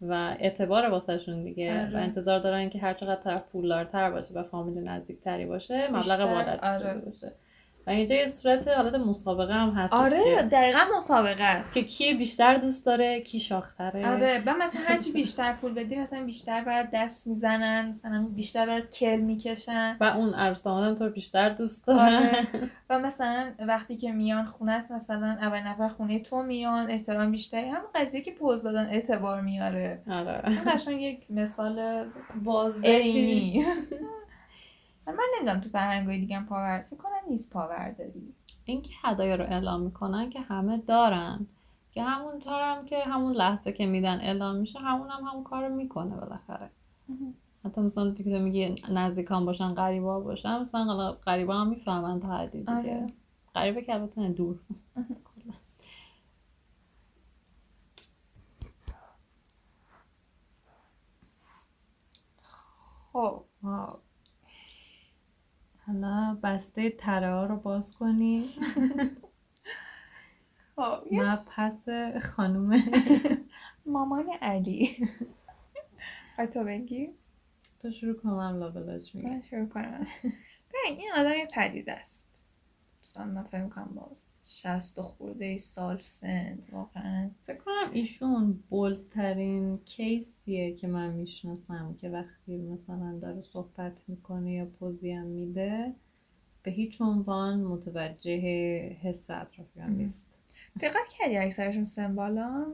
و 0.00 0.36
اعتبار 0.40 0.90
واسهشون 0.90 1.44
دیگه 1.44 1.80
آره. 1.80 1.94
و 1.94 1.96
انتظار 1.96 2.38
دارن 2.38 2.70
که 2.70 2.78
هر 2.78 2.94
چقدر 2.94 3.22
طرف 3.22 3.42
پولدارتر 3.52 4.10
باشه 4.10 4.34
و 4.34 4.42
فامیل 4.42 4.88
نزدیکتری 4.88 5.46
باشه 5.46 5.88
مبلغ 5.88 6.18
بالاتری 6.18 6.88
آره. 6.88 6.98
باشه 6.98 7.32
و 7.86 7.90
اینجا 7.90 8.14
یه 8.14 8.26
صورت 8.26 8.68
حالت 8.68 8.94
مسابقه 8.94 9.54
هم 9.54 9.70
هستش 9.70 9.94
آره 9.94 10.24
که, 10.36 10.42
دقیقا 10.42 10.80
مسابقه 10.98 11.44
است. 11.44 11.74
که 11.74 11.82
کی 11.82 12.14
بیشتر 12.14 12.54
دوست 12.54 12.86
داره 12.86 13.20
کی 13.20 13.40
شاختره. 13.40 14.10
آره 14.10 14.42
و 14.46 14.54
مثلا 14.54 14.80
هرچی 14.86 15.12
بیشتر 15.12 15.52
پول 15.52 15.74
بدی 15.74 15.96
مثلا 15.96 16.24
بیشتر 16.24 16.64
برات 16.64 16.88
دست 16.92 17.26
می‌زنن 17.26 17.88
مثلا 17.88 18.26
بیشتر 18.34 18.66
برات 18.66 18.90
کل 18.90 19.20
می‌کشن. 19.20 19.96
و 20.00 20.04
اون 20.04 20.34
عروس 20.34 20.62
دامادم 20.62 20.94
تو 20.94 21.08
بیشتر 21.08 21.48
دوست 21.48 21.86
داره 21.86 22.16
آره. 22.16 22.46
و 22.90 22.98
مثلا 22.98 23.50
وقتی 23.58 23.96
که 23.96 24.12
میان 24.12 24.44
خونه 24.44 24.72
است 24.72 24.92
مثلا 24.92 25.36
اول 25.40 25.60
نفر 25.60 25.88
خونه 25.88 26.20
تو 26.20 26.42
میان 26.42 26.90
احترام 26.90 27.30
بیشتری. 27.30 27.68
هم 27.68 27.82
قضیه 27.94 28.20
که 28.20 28.32
پوز 28.32 28.62
دادن 28.62 28.86
اعتبار 28.86 29.40
میاره. 29.40 30.02
آره. 30.10 30.42
این 30.48 30.74
قشنگ 30.74 31.02
یک 31.02 31.26
مثال 31.30 32.04
باز 32.44 32.84
عینی 32.84 33.64
من 35.10 35.24
نمی‌دونم 35.36 35.60
تو 35.60 35.68
فرهنگای 35.68 36.18
دیگه 36.18 36.36
هم 36.36 36.46
پاور 36.46 36.84
فکر 36.90 36.96
کنم 36.96 37.30
نیست 37.30 37.52
پاورداری 37.52 38.34
اینکه 38.64 38.90
هدایا 39.02 39.34
رو 39.34 39.44
اعلام 39.44 39.80
می‌کنن 39.80 40.30
که 40.30 40.40
همه 40.40 40.76
دارن. 40.76 41.46
که 41.92 42.02
همونطور 42.02 42.62
هم 42.62 42.84
که 42.84 43.04
همون 43.04 43.32
لحظه 43.32 43.72
که 43.72 43.86
میدن 43.86 44.20
اعلام 44.20 44.56
میشه 44.56 44.78
همون 44.78 45.08
هم 45.10 45.24
همون 45.24 45.44
کار 45.44 45.68
رو 45.68 45.74
می‌کنه 45.74 46.16
بالاخره. 46.16 46.70
حتی 47.64 47.80
مثلا 47.80 48.10
دیگه 48.10 48.38
میگی 48.38 48.82
نزدیکان 48.88 49.44
باشن 49.46 49.74
قریبا 49.74 50.20
باشن 50.20 50.58
مثلا 50.58 51.12
قریبا 51.12 51.54
هم 51.54 51.68
می‌فهمن 51.68 52.20
تا 52.20 52.28
حدی 52.28 52.58
دیگه. 52.58 52.72
آره. 52.72 53.06
غریبه 53.54 53.82
که 53.82 53.94
البته 53.94 54.28
دور. 54.28 54.58
خب 63.12 63.44
واو. 63.62 63.96
حالا 65.90 66.38
بسته 66.42 66.90
تره 66.90 67.46
رو 67.46 67.56
باز 67.56 67.96
کنی. 67.96 68.48
خب 70.76 71.12
یه 71.12 71.22
مبحث 71.22 71.88
خانوم 72.22 72.82
مامان 73.86 74.30
علی. 74.42 74.96
خواهی 76.34 76.50
تو 76.50 76.64
بگی؟ 76.64 77.10
تو 77.80 77.90
شروع 77.90 78.14
کنم 78.14 78.58
لابلاج 78.58 79.14
میگم. 79.14 79.30
من 79.30 79.42
شروع 79.42 79.68
کنم. 79.68 80.06
این 80.86 81.10
آدم 81.16 81.38
یه 81.38 81.48
پدیده 81.54 81.92
است. 81.92 82.44
مثلا 83.04 83.24
من 83.24 83.44
فکر 83.44 83.68
کنم 83.68 83.90
باز. 83.94 84.26
شست 84.44 84.98
و 84.98 85.02
خورده 85.02 85.44
ای 85.44 85.58
سال 85.58 85.98
سن 85.98 86.58
واقعا. 86.72 87.30
فکر 87.46 87.56
کنم 87.58 87.90
ایشون 87.92 88.52
بولترین 88.70 89.78
کیسیه 89.78 90.74
که 90.74 90.88
من 90.88 91.10
می‌شناسم 91.12 91.94
که 92.00 92.08
وقتی 92.08 92.56
مثلا 92.58 93.18
داره 93.18 93.42
صحبت 93.42 94.04
می‌کنه 94.08 94.52
یا 94.52 94.64
پوزی 94.66 95.10
هم 95.12 95.26
میده 95.26 95.92
به 96.62 96.70
هیچ 96.70 97.00
عنوان 97.00 97.60
متوجه 97.64 98.38
حس 99.02 99.30
اطرافیان. 99.30 99.90
نیست. 99.90 100.30
دقت 100.80 101.08
کردی 101.18 101.36
اکثرشون 101.36 101.84
سن 101.84 102.14
بالا 102.14 102.66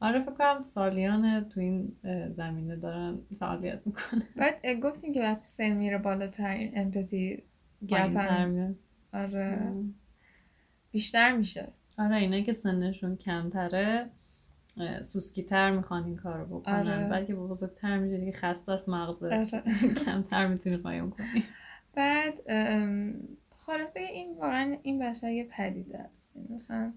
آره 0.00 0.22
فکر 0.22 0.32
کنم 0.34 0.58
سالیان 0.58 1.44
تو 1.48 1.60
این 1.60 1.96
زمینه 2.30 2.76
دارن 2.76 3.18
فعالیت 3.38 3.86
می‌کنه 3.86 4.28
بعد 4.36 4.80
گفتیم 4.80 5.12
که 5.14 5.20
وقتی 5.20 5.44
سن 5.44 5.72
میره 5.72 5.98
بالاتر 5.98 6.50
این 6.50 6.72
امپاتی 6.78 7.42
گپ 7.88 8.16
هم- 8.16 8.76
آره. 9.12 9.72
بیشتر 10.92 11.36
میشه. 11.36 11.68
آره 11.98 12.16
اینایی 12.16 12.44
که 12.44 12.52
سنشون 12.52 13.16
کمتره 13.16 14.10
اه، 14.76 15.02
سوسکیتر 15.02 15.70
می‌خوان 15.70 16.04
این 16.04 16.16
کارو 16.16 16.44
بکنن. 16.44 16.74
آره. 16.74 17.08
بلکه 17.08 17.34
با 17.34 17.46
بزرگتر 17.46 17.98
میشه 17.98 18.18
دیگه 18.18 18.32
خسته 18.32 18.72
از 18.72 18.88
مغزت. 18.88 19.22
آره. 19.54 19.62
کمتر 20.06 20.46
می‌تونی 20.46 20.76
قایم 20.76 21.10
کنی. 21.10 21.44
بعد 21.94 22.34
خلاصه 23.58 24.00
این 24.00 24.34
واقعا 24.34 24.76
این 24.82 24.98
بشر 24.98 25.30
یه 25.30 25.44
پدیده 25.44 25.98
است. 25.98 26.36
یعنی 26.36 26.48
مثلا 26.54 26.92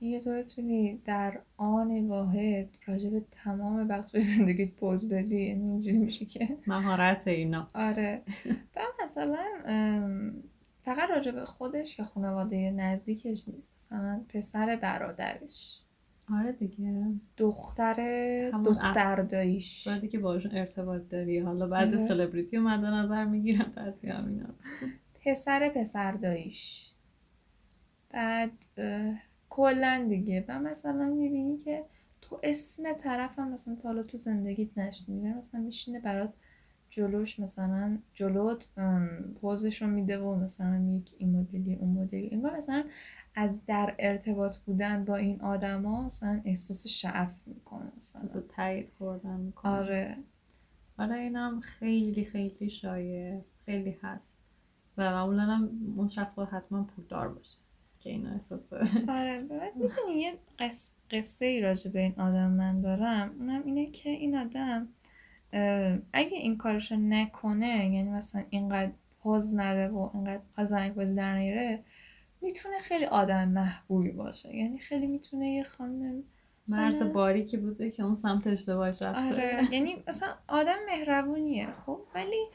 یه 0.00 0.20
تو 0.20 0.30
بتونی 0.30 1.00
در 1.04 1.40
آن 1.56 2.08
واحد 2.08 2.68
راجع 2.86 3.10
به 3.10 3.22
تمام 3.30 3.88
بخش 3.88 4.16
زندگیت 4.16 4.70
پوز 4.70 5.08
بدی. 5.08 5.40
یعنی 5.40 5.70
اینجوری 5.70 5.98
میشه 5.98 6.24
که 6.24 6.48
مهارت 6.66 7.28
اینا. 7.28 7.70
آره. 7.74 8.22
و 8.76 8.80
مثلا 9.02 9.44
فقط 10.86 11.10
راجع 11.10 11.30
به 11.30 11.44
خودش 11.44 11.98
یا 11.98 12.04
خانواده 12.04 12.70
نزدیکش 12.70 13.48
نیست 13.48 13.70
مثلا 13.76 14.20
پسر 14.28 14.76
برادرش. 14.76 15.80
آره 16.32 16.52
دیگه. 16.52 17.04
دختر 17.36 17.96
دختر 18.64 19.22
داییش 19.22 19.88
بعدی 19.88 20.08
که 20.08 20.18
باشون 20.18 20.52
ارتباط 20.54 21.02
داری 21.08 21.38
حالا 21.38 21.66
بعضی 21.66 21.96
آره. 21.96 22.04
سلبریتی 22.06 22.56
رو 22.56 22.62
مد 22.62 22.84
نظر 22.84 23.24
می‌گیرن 23.24 23.72
بعضی 23.76 24.08
هم 24.08 24.28
اینا. 24.28 24.46
پسر 25.24 25.68
پسر 25.68 26.12
داییش 26.12 26.90
بعد 28.10 28.52
کلا 29.48 30.06
دیگه. 30.08 30.44
و 30.48 30.58
مثلا 30.58 31.06
می‌بینی 31.06 31.58
که 31.58 31.84
تو 32.22 32.40
اسم 32.42 32.92
طرف 32.92 33.38
هم 33.38 33.52
مثلا 33.52 33.74
تا 33.74 33.88
حالا 33.88 34.02
تو 34.02 34.18
زندگیت 34.18 34.78
نشنیدی 34.78 35.28
مثلا 35.28 35.60
میشینه 35.60 36.00
برات 36.00 36.32
جلوش 36.96 37.40
مثلا 37.40 37.98
جلوت 38.14 38.68
پوزش 39.40 39.82
رو 39.82 39.88
میده 39.88 40.18
و 40.18 40.34
مثلا 40.34 40.78
میگه 40.78 41.12
این 41.18 41.36
مدلی 41.36 41.74
اون 41.74 41.90
مدلی. 41.90 42.28
انگار 42.32 42.56
مثلا 42.56 42.84
از 43.34 43.66
در 43.66 43.94
ارتباط 43.98 44.56
بودن 44.58 45.04
با 45.04 45.16
این 45.16 45.40
آدما 45.40 46.02
مثلا 46.02 46.40
احساس 46.44 46.86
شعف 46.86 47.48
می‌کنه 47.48 47.92
مثلا. 47.96 48.42
تایید 48.48 48.88
خوردن 48.98 49.40
می‌کنه. 49.40 49.72
آره. 49.72 50.16
آره 50.98 51.16
این 51.16 51.36
هم 51.36 51.60
خیلی 51.60 52.24
خیلی 52.24 52.70
شایع 52.70 53.40
خیلی 53.66 53.96
هست. 54.02 54.38
و 54.96 55.10
معمولا 55.10 55.42
هم 55.42 55.70
اون 55.96 56.08
شخص 56.08 56.34
باید 56.34 56.48
حتما 56.48 56.82
پولدار 56.82 57.28
باشه 57.28 57.58
که 58.00 58.10
این 58.10 58.26
احساس 58.26 58.72
آره 59.08 59.42
می‌تونی 59.74 60.12
یه 60.12 60.38
قص... 60.58 60.92
قصه 61.10 61.46
ای 61.46 61.60
راجع 61.60 61.90
به 61.90 62.00
این 62.00 62.14
آدم 62.20 62.50
من 62.50 62.80
دارم. 62.80 63.34
اونم 63.38 63.62
اینه 63.64 63.90
که 63.90 64.10
این 64.10 64.36
آدم 64.36 64.88
اگه 66.12 66.36
این 66.36 66.56
کارشو 66.56 66.96
نکنه 66.96 67.66
یعنی 67.94 68.10
مثلا 68.10 68.44
اینقدر 68.50 68.92
پوز 69.22 69.54
نده 69.54 69.88
و 69.88 70.10
اینقدر 70.14 70.40
قزنک 70.58 70.92
بازی 70.92 71.14
در 71.14 71.38
نیاره 71.38 71.82
می‌تونه 72.42 72.78
خیلی 72.78 73.04
آدم 73.04 73.48
محبوبی 73.48 74.10
باشه. 74.12 74.56
یعنی 74.56 74.78
خیلی 74.78 75.06
می‌تونه 75.06 75.48
یه 75.50 75.64
خانم 75.64 76.22
مرز 76.68 76.96
مثلا- 76.96 77.12
باریکی 77.12 77.56
بوده 77.56 77.90
که 77.90 78.02
اون 78.02 78.14
سمت 78.14 78.46
اشتباهش 78.46 79.02
رفته. 79.02 79.20
آره. 79.34 79.74
یعنی 79.74 79.96
مثلا 80.08 80.28
آدم 80.48 80.76
مهربونیه 80.86 81.68
خب؟ 81.86 82.00
ولی 82.14 82.46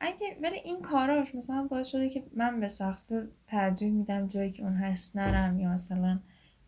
اگه 0.00 0.36
ولی 0.42 0.56
این 0.64 0.80
کاراش 0.82 1.34
مثلا 1.34 1.62
باعث 1.70 1.86
شده 1.88 2.08
که 2.08 2.24
من 2.34 2.60
به 2.60 2.68
شخص 2.68 3.12
ترجیح 3.46 3.90
میدم 3.90 4.26
جایی 4.26 4.50
که 4.50 4.62
اون 4.62 4.72
هست 4.72 5.16
نرم 5.16 5.60
یا 5.60 5.68
مثلا 5.68 6.18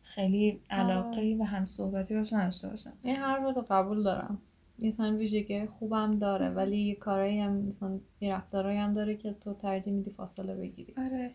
خیلی 0.03 0.61
علاقه 0.71 1.37
و 1.41 1.45
هم 1.45 1.67
صحبتی 1.67 2.15
باش 2.15 2.33
نداشته 2.33 2.69
باشم. 2.69 2.93
این 3.03 3.17
حرف 3.17 3.43
رو 3.57 3.65
قبول 3.71 4.03
دارم. 4.03 4.39
مثلا 4.79 5.17
ویژگی 5.17 5.67
خوبم 5.67 6.19
داره 6.19 6.51
ولی 6.51 6.79
یه 6.79 6.95
کارایی 6.95 7.41
هم 7.41 7.53
مثلا 7.53 8.01
یه 8.21 8.35
رفتارایی 8.35 8.79
هم 8.79 8.95
داره 8.95 9.17
که 9.17 9.33
تو 9.33 9.55
ترجیح 9.55 9.93
میدی 9.93 10.11
فاصله 10.11 10.55
بگیری. 10.55 10.95
آره. 10.97 11.35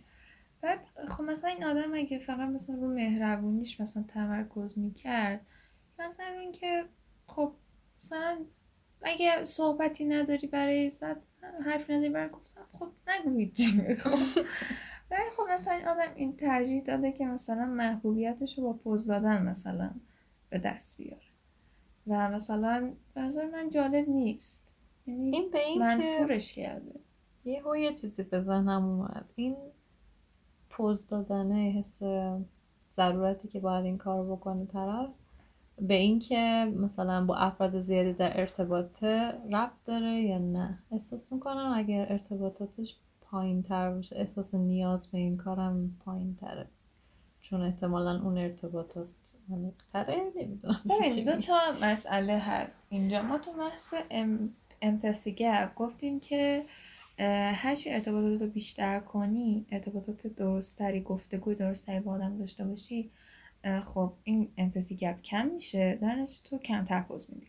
بعد 0.62 0.86
خب 1.08 1.24
مثلا 1.24 1.50
این 1.50 1.64
آدم 1.64 1.94
اگه 1.94 2.20
فقط 2.20 2.50
مثلا 2.50 2.76
رو 2.76 2.94
مهربونیش 2.94 3.82
مثلا 3.82 4.04
تمرکز 4.04 4.78
می‌کرد 4.78 5.46
مثلا 6.00 6.26
اینکه 6.26 6.86
خب 7.28 7.54
مثلا 7.98 8.38
اگه 9.02 9.44
صحبتی 9.44 10.06
نداری 10.06 10.48
برای 10.48 10.90
زد 10.90 11.22
حرفی 11.66 11.94
نداری 11.94 12.10
برای 12.10 12.30
گفتن 12.30 12.62
خب 12.72 12.88
نگویید 13.08 13.54
چی 13.54 13.82
می‌خوام 13.88 14.20
ولی 15.12 15.30
خب 15.38 15.44
مثلا 15.52 15.74
این 15.74 15.88
آدم 15.88 16.14
این 16.16 16.38
ترجیح 16.38 16.84
داده 16.84 17.12
که 17.12 17.26
مثلا 17.26 17.66
محبوبیتش 17.66 18.58
رو 18.58 18.64
با 18.64 18.74
پوز 18.74 19.08
دادن 19.08 19.44
مثلا 19.44 19.92
به 20.50 20.58
دست 20.58 20.98
بیاره. 20.98 21.33
و 22.08 22.30
مثلا 22.32 22.94
نظر 23.16 23.50
من 23.50 23.70
جالب 23.70 24.10
نیست. 24.10 24.76
یعنی 25.08 25.30
این 25.36 25.50
به 25.52 25.66
این 25.66 25.80
که 25.80 25.96
منفورش 25.96 26.54
کرده. 26.54 27.00
یه 27.46 27.64
یه 27.80 27.94
چیزی 27.94 28.24
به 28.24 28.42
ذهنم 28.42 28.86
اومد. 28.86 29.26
این 29.36 29.56
پوز 30.70 31.08
دادنه 31.08 31.56
حس 31.56 32.02
ضرورتی 32.92 33.48
که 33.48 33.60
باید 33.60 33.86
این 33.86 33.98
کار 33.98 34.26
بکنه 34.26 34.66
طرف 34.66 35.10
به 35.82 35.94
اینکه 35.94 36.74
مثلا 36.78 37.26
با 37.26 37.36
افراد 37.36 37.80
زیادی 37.80 38.14
در 38.14 38.40
ارتباط 38.40 39.04
ربط 39.52 39.84
داره 39.86 40.22
یا 40.22 40.38
نه. 40.38 40.80
احساس 40.92 41.32
می‌کنم 41.32 41.74
اگر 41.76 42.06
ارتباطاتش 42.10 42.98
پایین 43.22 43.64
تر 43.64 43.92
باشه 43.92 44.16
احساس 44.16 44.56
نیاز 44.56 45.08
به 45.08 45.18
این 45.18 45.38
کارم 45.38 45.98
پایین 46.06 46.36
تره 46.36 46.68
چون 47.44 47.62
احتمالا 47.62 48.22
اون 48.24 48.38
ارتباطات 48.38 49.08
عمیق‌تره 49.52 50.16
نمی‌دونم. 50.36 50.82
ببین 50.90 51.26
دو 51.26 51.42
تا 51.42 51.60
مسئله 51.82 52.38
هست. 52.38 52.80
اینجا 52.90 53.22
ما 53.22 53.38
تو 53.38 53.52
بحث 53.54 53.94
ام... 54.12 54.50
امپسی 54.82 55.36
گفتیم 55.76 56.20
که 56.20 56.64
هرچی 57.54 57.90
ارتباطات 57.90 58.42
رو 58.42 58.48
بیشتر 58.48 59.00
کنی 59.00 59.66
ارتباطات 59.72 60.28
درستتری 60.28 61.02
گفتگوی 61.02 61.56
درستتری 61.56 62.00
با 62.00 62.14
آدم 62.14 62.38
داشته 62.38 62.66
باشی 62.66 63.12
خب 63.84 64.14
این 64.24 64.52
امپسی 64.58 64.96
گپ 64.96 65.22
کم 65.22 65.48
میشه. 65.48 65.98
در 66.02 66.16
نتیجه 66.16 66.42
تو 66.44 66.58
کمتر 66.58 67.02
پوز 67.02 67.28
میدی. 67.30 67.48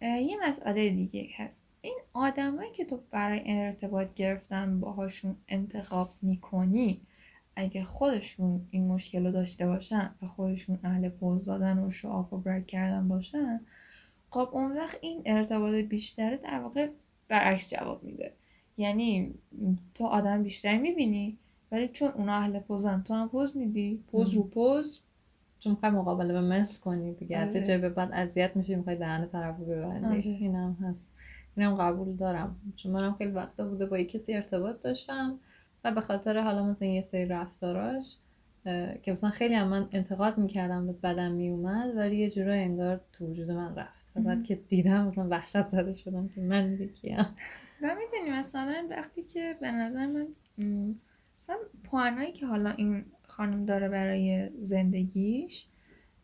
یه 0.00 0.36
مسئله 0.48 0.90
دیگه 0.90 1.28
هست. 1.36 1.64
این 1.80 1.98
آدمایی 2.12 2.72
که 2.72 2.84
تو 2.84 3.00
برای 3.10 3.42
ارتباط 3.46 4.14
گرفتن 4.14 4.80
باهاشون 4.80 5.36
انتخاب 5.48 6.10
می‌کنی 6.22 7.00
اگه 7.58 7.84
خودشون 7.84 8.66
این 8.70 8.86
مشکل 8.86 9.26
رو 9.26 9.32
داشته 9.32 9.66
باشن 9.66 10.10
و 10.22 10.26
خودشون 10.26 10.78
اهل 10.84 11.08
پوز 11.08 11.44
دادن 11.44 11.78
و 11.78 11.90
شعاف 11.90 12.32
و 12.32 12.36
برگ 12.38 12.66
کردن 12.66 13.08
باشن 13.08 13.60
خب 14.30 14.48
اون 14.52 14.76
وقت 14.76 14.98
این 15.00 15.22
ارتباط 15.26 15.74
بیشتره 15.74 16.36
در 16.36 16.60
واقع 16.60 16.88
برعکس 17.28 17.70
جواب 17.70 18.04
میده. 18.04 18.32
یعنی 18.76 19.34
تو 19.94 20.04
آدم 20.04 20.42
بیشتری 20.42 20.78
می‌بینی 20.78 21.38
ولی 21.72 21.88
چون 21.88 22.08
اونا 22.08 22.32
اهل 22.32 22.58
پوزن 22.58 23.02
تو 23.02 23.14
هم 23.14 23.28
پوز 23.28 23.56
میدی. 23.56 24.02
پوز 24.12 24.34
رو 24.34 24.42
پوز. 24.42 25.00
چون 25.60 25.72
می‌خوای 25.72 25.92
مقابله 25.92 26.32
به 26.32 26.40
مثل 26.40 26.80
کنی 26.80 27.14
دیگه. 27.14 27.36
از 27.36 27.56
آره. 27.56 27.66
جای 27.66 27.78
به 27.78 27.88
بعد 27.88 28.10
اذیت 28.12 28.56
میشی 28.56 28.74
می‌خوای 28.74 28.96
دهن 28.96 29.28
طرف 29.32 29.58
رو 29.58 29.64
ببندی. 29.64 30.06
آره. 30.06 30.18
اینم 30.18 30.76
هست. 30.82 31.10
اینم 31.56 31.74
قبول 31.74 32.16
دارم. 32.16 32.56
چون 32.76 32.92
منم 32.92 33.14
خیلی 33.14 33.30
وقتا 33.30 33.68
بوده 33.68 33.86
با 33.86 34.02
کسی 34.02 34.34
ارتباط 34.34 34.82
داشتم. 34.82 35.38
و 35.84 35.92
به 35.92 36.00
خاطر 36.00 36.40
حالا 36.40 36.66
مثلا 36.66 36.88
یه 36.88 37.02
سری 37.02 37.26
رفتاراش 37.26 38.16
که 39.02 39.12
مثلا 39.12 39.30
خیلی 39.30 39.54
هم 39.54 39.68
من 39.68 39.88
انتقاد 39.92 40.38
می‌کردم 40.38 40.86
به 40.86 40.92
بدم 40.92 41.32
میومد 41.32 41.96
ولی 41.96 42.16
یه 42.16 42.30
جورایی 42.30 42.62
انگار 42.62 43.00
تو 43.12 43.26
وجود 43.26 43.50
من 43.50 43.74
رفت. 43.76 44.12
و 44.16 44.20
بعد. 44.20 44.44
که 44.44 44.54
دیدم 44.54 45.06
مثلا 45.06 45.28
وحشت 45.28 45.66
زده 45.66 45.92
شدم 45.92 46.28
که 46.28 46.40
من 46.40 46.74
دیگه 46.74 47.18
و 47.82 47.94
می‌دونی 47.94 48.38
مثلا 48.38 48.86
وقتی 48.90 49.22
که 49.22 49.56
به 49.60 49.72
نظر 49.72 50.06
من 50.06 50.26
مثلا 51.38 51.56
پوانایی 51.84 52.32
که 52.32 52.46
حالا 52.46 52.70
این 52.70 53.04
خانم 53.22 53.64
داره 53.64 53.88
برای 53.88 54.50
زندگیش 54.58 55.66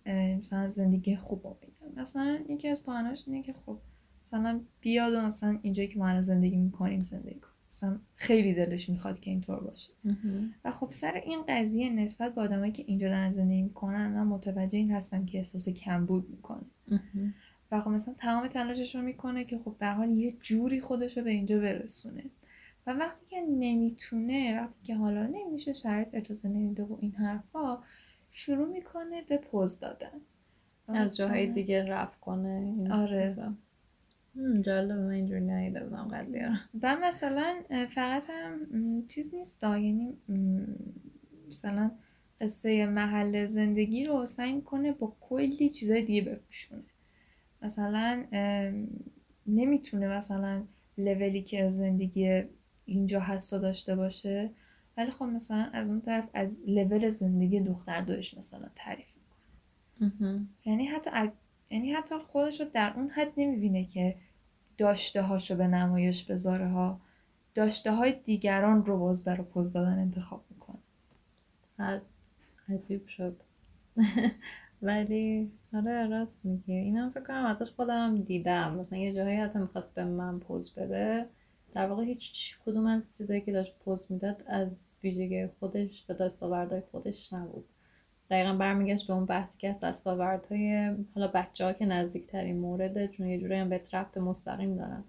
مثلا 0.06 0.68
زندگی 0.68 1.16
خوب 1.16 1.46
رو 1.46 1.56
بگم 1.62 2.02
مثلا 2.02 2.38
یکی 2.48 2.68
از 2.68 2.82
پواناش 2.82 3.24
اینه 3.26 3.42
که 3.42 3.52
خب 3.52 3.78
مثلا 4.20 4.60
بیاد 4.80 5.12
و 5.14 5.20
مثلا 5.20 5.58
اینجایی 5.62 5.88
که 5.88 5.98
ما 5.98 6.08
الان 6.08 6.20
زندگی 6.20 6.56
می‌کنیم 6.56 7.02
زندگی 7.02 7.40
کن 7.40 7.48
مثلا 7.74 7.98
خیلی 8.16 8.54
دلش 8.54 8.88
می‌خواد 8.90 9.20
که 9.20 9.30
اینطور 9.30 9.60
باشه. 9.60 9.92
و 10.64 10.70
خب 10.70 10.88
سر 10.92 11.14
این 11.14 11.42
قضیه 11.48 11.90
نسبت 11.90 12.34
به 12.34 12.40
آدمایی 12.40 12.72
که 12.72 12.84
اینجا 12.86 13.08
دارن 13.08 13.30
زندگی 13.30 13.62
می‌کنن 13.62 14.06
من 14.06 14.26
متوجه 14.26 14.78
این 14.78 14.92
هستم 14.92 15.26
که 15.26 15.38
احساس 15.38 15.68
کمبود 15.68 16.30
می‌کنه. 16.30 16.64
و 17.70 17.80
خب 17.80 17.90
مثلا 17.90 18.14
تمام 18.18 18.48
تلاشش 18.48 18.94
رو 18.94 19.02
می‌کنه 19.02 19.44
که 19.44 19.58
خب 19.58 19.76
به 19.78 19.86
حال 19.86 20.10
یه 20.10 20.32
جوری 20.40 20.80
خودش 20.80 21.18
رو 21.18 21.24
به 21.24 21.30
اینجا 21.30 21.58
برسونه. 21.58 22.24
و 22.86 22.92
وقتی 22.92 23.26
که 23.30 23.40
نمی‌تونه 23.40 24.60
وقتی 24.60 24.82
که 24.82 24.94
حالا 24.94 25.26
نمیشه 25.26 25.72
شرایط 25.72 26.08
اجازه 26.12 26.48
نمیده 26.48 26.82
و 26.82 26.96
این 27.00 27.12
حرفا 27.12 27.78
شروع 28.30 28.68
می‌کنه 28.68 29.22
به 29.22 29.36
پوز 29.36 29.80
دادن. 29.80 30.20
از 30.88 31.16
جاهای 31.16 31.46
دیگه 31.46 31.84
رفت 31.88 32.20
کنه 32.20 32.48
این 32.48 32.92
آره. 32.92 33.36
جالبه 34.62 34.94
من 34.94 35.10
اینجوری 35.10 35.40
ندیده 35.40 35.84
بودم 35.84 36.08
قضیه 36.12 36.48
رو. 36.48 36.54
و 36.82 36.96
مثلا 37.02 37.62
فقط 37.90 38.26
هم 38.30 39.06
چیز 39.08 39.34
نیست 39.34 39.62
یعنی 39.62 40.16
م، 40.28 40.64
مثلا 41.48 41.90
قصه 42.40 42.86
محل 42.86 43.46
زندگی 43.46 44.04
رو 44.04 44.26
سعی 44.26 44.52
می‌کنه 44.52 44.92
با 44.92 45.16
کلی 45.20 45.68
چیزای 45.68 46.02
دیگه 46.02 46.22
بپوشونه. 46.22 46.82
مثلا 47.62 48.24
نمی‌تونه 49.46 50.08
مثلا 50.08 50.62
لولی 50.98 51.42
که 51.42 51.64
از 51.64 51.76
زندگی 51.76 52.42
اینجا 52.86 53.20
هست 53.20 53.52
داشته 53.52 53.96
باشه 53.96 54.50
ولی 54.96 55.10
خب 55.10 55.24
مثلا 55.24 55.70
از 55.72 55.88
اون 55.88 56.00
طرف 56.00 56.28
از 56.34 56.64
لول 56.68 57.08
زندگی 57.08 57.60
دختر 57.60 58.00
دوش 58.00 58.34
مثلا 58.38 58.68
تعریف 58.74 59.08
می‌کنه. 59.16 59.40
یعنی 60.64 60.86
حتی 60.86 61.10
از- 61.12 61.30
یعنی 61.70 61.92
حتی 61.92 62.18
خودش 62.18 62.60
رو 62.60 62.66
در 62.72 62.92
اون 62.96 63.10
حد 63.10 63.32
نمی‌بینه 63.36 63.84
که 63.84 64.16
داشته 64.78 65.22
هاشو 65.22 65.56
به 65.56 65.66
نمایش 65.66 66.24
بذاره 66.24 66.68
ها. 66.68 67.00
داشته 67.54 67.92
های 67.92 68.12
دیگران 68.12 68.86
رو 68.86 68.98
باز 68.98 69.24
برای 69.24 69.42
پوز 69.46 69.72
دادن 69.72 69.98
انتخاب 69.98 70.44
می‌کنه. 70.50 70.78
عجیب 72.68 73.06
شد. 73.06 73.36
ولی 74.82 75.52
آره 75.74 76.06
راست 76.06 76.44
میگی. 76.44 76.72
اینم 76.72 77.10
فکر 77.10 77.24
کنم 77.24 77.44
ازش 77.46 77.70
خودم 77.70 78.22
دیدم. 78.22 78.74
مثلا 78.74 78.98
یه 78.98 79.12
جاهایی 79.14 79.36
حتی 79.36 79.58
می‌خواست 79.58 79.94
به 79.94 80.04
من 80.04 80.38
پوز 80.38 80.74
بده. 80.74 81.26
در 81.72 81.86
واقع 81.86 82.04
هیچ 82.04 82.58
کدوم 82.66 82.86
از 82.86 83.16
چیزایی 83.16 83.40
که 83.40 83.52
داشت 83.52 83.74
پوز 83.84 84.06
می‌داد 84.10 84.42
از 84.46 84.98
ویژگی 85.04 85.46
خودش 85.46 86.04
و 86.08 86.14
دستاوردهای 86.14 86.82
خودش 86.90 87.32
نبود. 87.32 87.64
دقیقا 88.30 88.52
برمیگشت 88.52 89.06
به 89.06 89.12
اون 89.12 89.26
بحثی 89.26 89.58
که 89.58 89.68
از 89.68 89.80
دستاوردهای 89.80 90.94
حالا 91.14 91.28
بچه 91.34 91.64
ها 91.64 91.72
که 91.72 91.86
نزدیکترین 91.86 92.58
مورده 92.58 93.08
چون 93.08 93.26
یه 93.26 93.38
جوری 93.38 93.54
هم 93.54 93.68
بهت 93.68 93.94
ربط 93.94 94.18
مستقیم 94.18 94.76
دارن. 94.76 95.04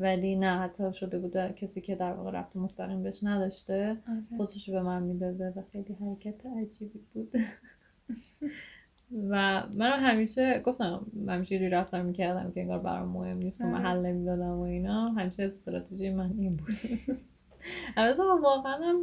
ولی 0.00 0.36
نه 0.36 0.58
حتی 0.58 0.92
شده 0.92 1.18
بوده 1.18 1.52
کسی 1.56 1.80
که 1.80 1.94
در 1.94 2.12
واقع 2.12 2.30
ربط 2.30 2.56
مستقیم 2.56 3.02
بهش 3.02 3.18
نداشته 3.22 3.96
پوزش 4.36 4.70
به 4.70 4.82
من 4.82 5.02
می‌داده 5.02 5.52
و 5.56 5.62
خیلی 5.72 5.94
حرکت 5.94 6.46
عجیبی 6.46 7.00
بود. 7.14 7.32
و 9.30 9.62
من 9.74 10.00
همیشه 10.00 10.60
گفتم 10.60 11.06
همیشه 11.28 11.54
یه 11.54 11.68
رفتار 11.68 12.02
می‌کردم 12.02 12.52
که 12.52 12.60
انگار 12.60 12.78
برام 12.78 13.08
مهم 13.08 13.38
نیست 13.38 13.60
و 13.60 13.64
آره. 13.64 13.74
محل 13.74 14.06
نمی‌دادم 14.06 14.58
و 14.58 14.60
اینا. 14.60 15.08
همیشه 15.08 15.42
استراتژی 15.42 16.10
من 16.10 16.34
این 16.38 16.56
بود. 16.56 16.74
البته 17.96 18.22
واقعا 18.22 18.94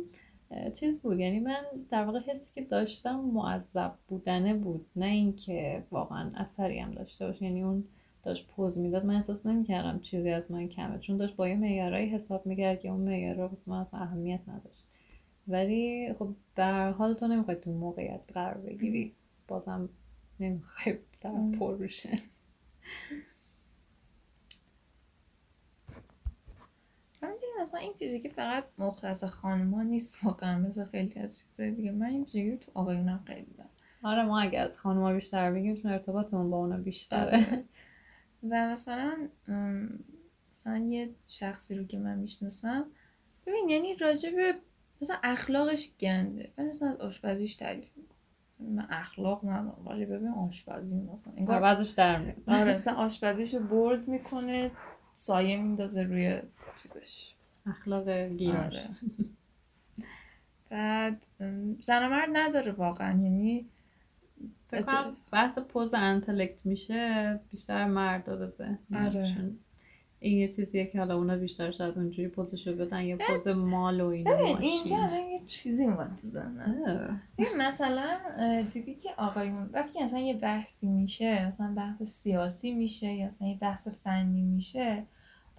چیز 0.74 1.02
بود 1.02 1.20
یعنی 1.20 1.40
من 1.40 1.62
در 1.90 2.04
واقع 2.04 2.20
حسی 2.20 2.52
که 2.56 2.62
داشتم 2.62 3.20
معذب 3.20 3.94
بودنه 4.08 4.54
بود 4.54 4.86
نه 4.96 5.06
اینکه 5.06 5.84
واقعا 5.92 6.32
اثری 6.36 6.80
هم 6.80 6.92
داشته 6.92 7.28
باشه. 7.28 7.46
یعنی 7.46 7.64
اون 7.64 7.84
داشت 8.24 8.48
پوز 8.48 8.78
می‌داد 8.78 9.06
من 9.06 9.16
احساس 9.16 9.46
نمی‌کردم 9.46 10.00
چیزی 10.00 10.30
از 10.30 10.52
من 10.52 10.68
کمه 10.68 11.00
چون 11.00 11.18
داشت 11.18 11.36
با 11.36 11.48
یه 11.48 11.56
معیارایی 11.56 12.10
حساب 12.10 12.46
می‌کرد 12.46 12.80
که 12.80 12.90
اون 12.90 13.02
معیارا 13.02 13.48
واسه 13.48 13.72
من 13.72 13.80
اصلا 13.80 14.00
اهمیت 14.00 14.42
نداشت. 14.48 14.88
ولی 15.48 16.14
خب 16.20 16.36
به 16.56 16.64
هر 16.64 16.92
حال 16.92 17.14
تو 17.14 17.28
نمی‌خوای 17.28 17.58
تو 17.58 17.72
موقعیت 17.72 18.22
قرار 18.34 18.58
بگیری 18.58 19.14
بازم 19.48 19.90
نمی‌خوای 20.40 20.96
طرف 21.22 21.36
ام. 21.36 21.52
پر 21.52 21.76
بشه 21.76 22.10
مثلا 27.64 27.80
این 27.80 27.94
فیزیکی 27.94 28.30
فقط 28.30 28.64
مختص 28.78 29.24
خانوما 29.24 29.84
نیست 29.84 30.26
واقعا 30.26 30.60
مثل 30.60 30.86
خیلی 30.86 31.20
از 31.20 31.40
چیزای 31.40 31.72
دیگه. 31.72 31.92
من 31.92 32.06
این 32.06 32.52
رو 32.52 32.58
تو 32.58 32.72
آقایونم 32.74 33.24
خیلی 33.28 33.42
دیدم 33.42 33.70
آره 34.04 34.24
ما 34.24 34.40
اگه 34.40 34.60
از 34.60 34.78
خانوما 34.78 35.14
بیشتر 35.14 35.52
بگیم 35.52 35.76
چون 35.76 35.92
ارتباطمون 35.92 36.50
با 36.50 36.58
اونا 36.58 36.78
بیشتره. 36.78 37.38
آره. 37.38 37.64
و 38.50 38.70
مثلا 38.70 39.14
مثلا 40.52 40.78
یه 40.78 41.10
شخصی 41.28 41.76
رو 41.76 41.84
که 41.84 41.98
من 42.00 42.18
می‌شناسم 42.18 42.86
ببین 43.46 43.70
یعنی 43.70 43.96
راجع 43.96 44.32
به 44.32 44.54
مثلا 45.02 45.18
اخلاقش 45.24 45.92
گنده. 46.00 46.52
ولی 46.58 46.70
مثلا 46.70 46.90
از 46.90 46.98
آشپزیش 46.98 47.56
تعریف 47.56 47.98
می‌کنه 47.98 48.18
مثلا 48.50 48.68
من 48.68 48.88
اخلاق 48.90 49.46
ندارم. 49.46 50.00
به 50.00 50.06
ببین 50.06 50.28
آشپزی 50.28 50.96
مثلا. 50.96 51.34
انگار 51.38 51.64
عوضش 51.64 51.90
در 51.90 52.20
میاد. 52.20 52.36
آره 52.48 52.74
مثلا 52.74 52.94
آشپزیشو 52.94 53.60
برد 53.60 54.08
می‌کنه 54.08 54.72
سایه 55.14 55.58
میندازه 55.58 56.04
روی 56.04 56.42
چیزش. 56.84 57.34
اخلاق 57.66 58.10
گیراش 58.28 58.76
آره. 58.76 58.90
بعد 60.70 61.26
زن 61.80 62.06
و 62.06 62.10
مرد 62.10 62.30
نداره 62.34 62.72
واقعا 62.72 63.12
یعنی 63.12 63.66
کنم 64.72 65.18
بحث 65.32 65.60
پوز 65.60 65.94
انتلکت 65.94 66.66
میشه 66.66 67.40
بیشتر 67.52 67.86
مرد 67.86 68.30
میاد. 68.90 69.16
آره. 69.16 69.52
این 70.24 70.38
یه 70.38 70.48
چیزیه 70.48 70.86
که 70.86 71.00
حالا 71.00 71.16
اونا 71.16 71.38
بیشتر 71.38 71.72
شاید 71.72 71.98
اونجوری 71.98 72.28
پوزشو 72.28 72.76
بدن 72.76 73.02
یا 73.02 73.18
پوز 73.18 73.48
مال 73.48 74.02
و 74.02 74.06
ماشین. 74.08 74.58
اینجا 74.58 75.18
یه 75.32 75.42
چیزی 75.48 75.86
اومد 75.86 76.22
تو. 76.34 76.40
این 77.36 77.48
مثلا 77.58 78.18
دیدی 78.74 78.96
که 78.96 79.10
آقایون 79.18 79.70
وقتی 79.74 79.94
که 80.00 80.06
مثلا 80.06 80.20
یه 80.20 80.34
بحثی 80.34 80.88
میشه 80.88 81.48
مثلا 81.48 81.74
بحث 81.78 82.04
سیاسی 82.04 82.72
میشه 82.72 83.14
یا 83.14 83.26
مثلا 83.26 83.48
یه 83.48 83.58
بحث 83.58 83.88
فنی 83.88 84.42
میشه 84.42 85.04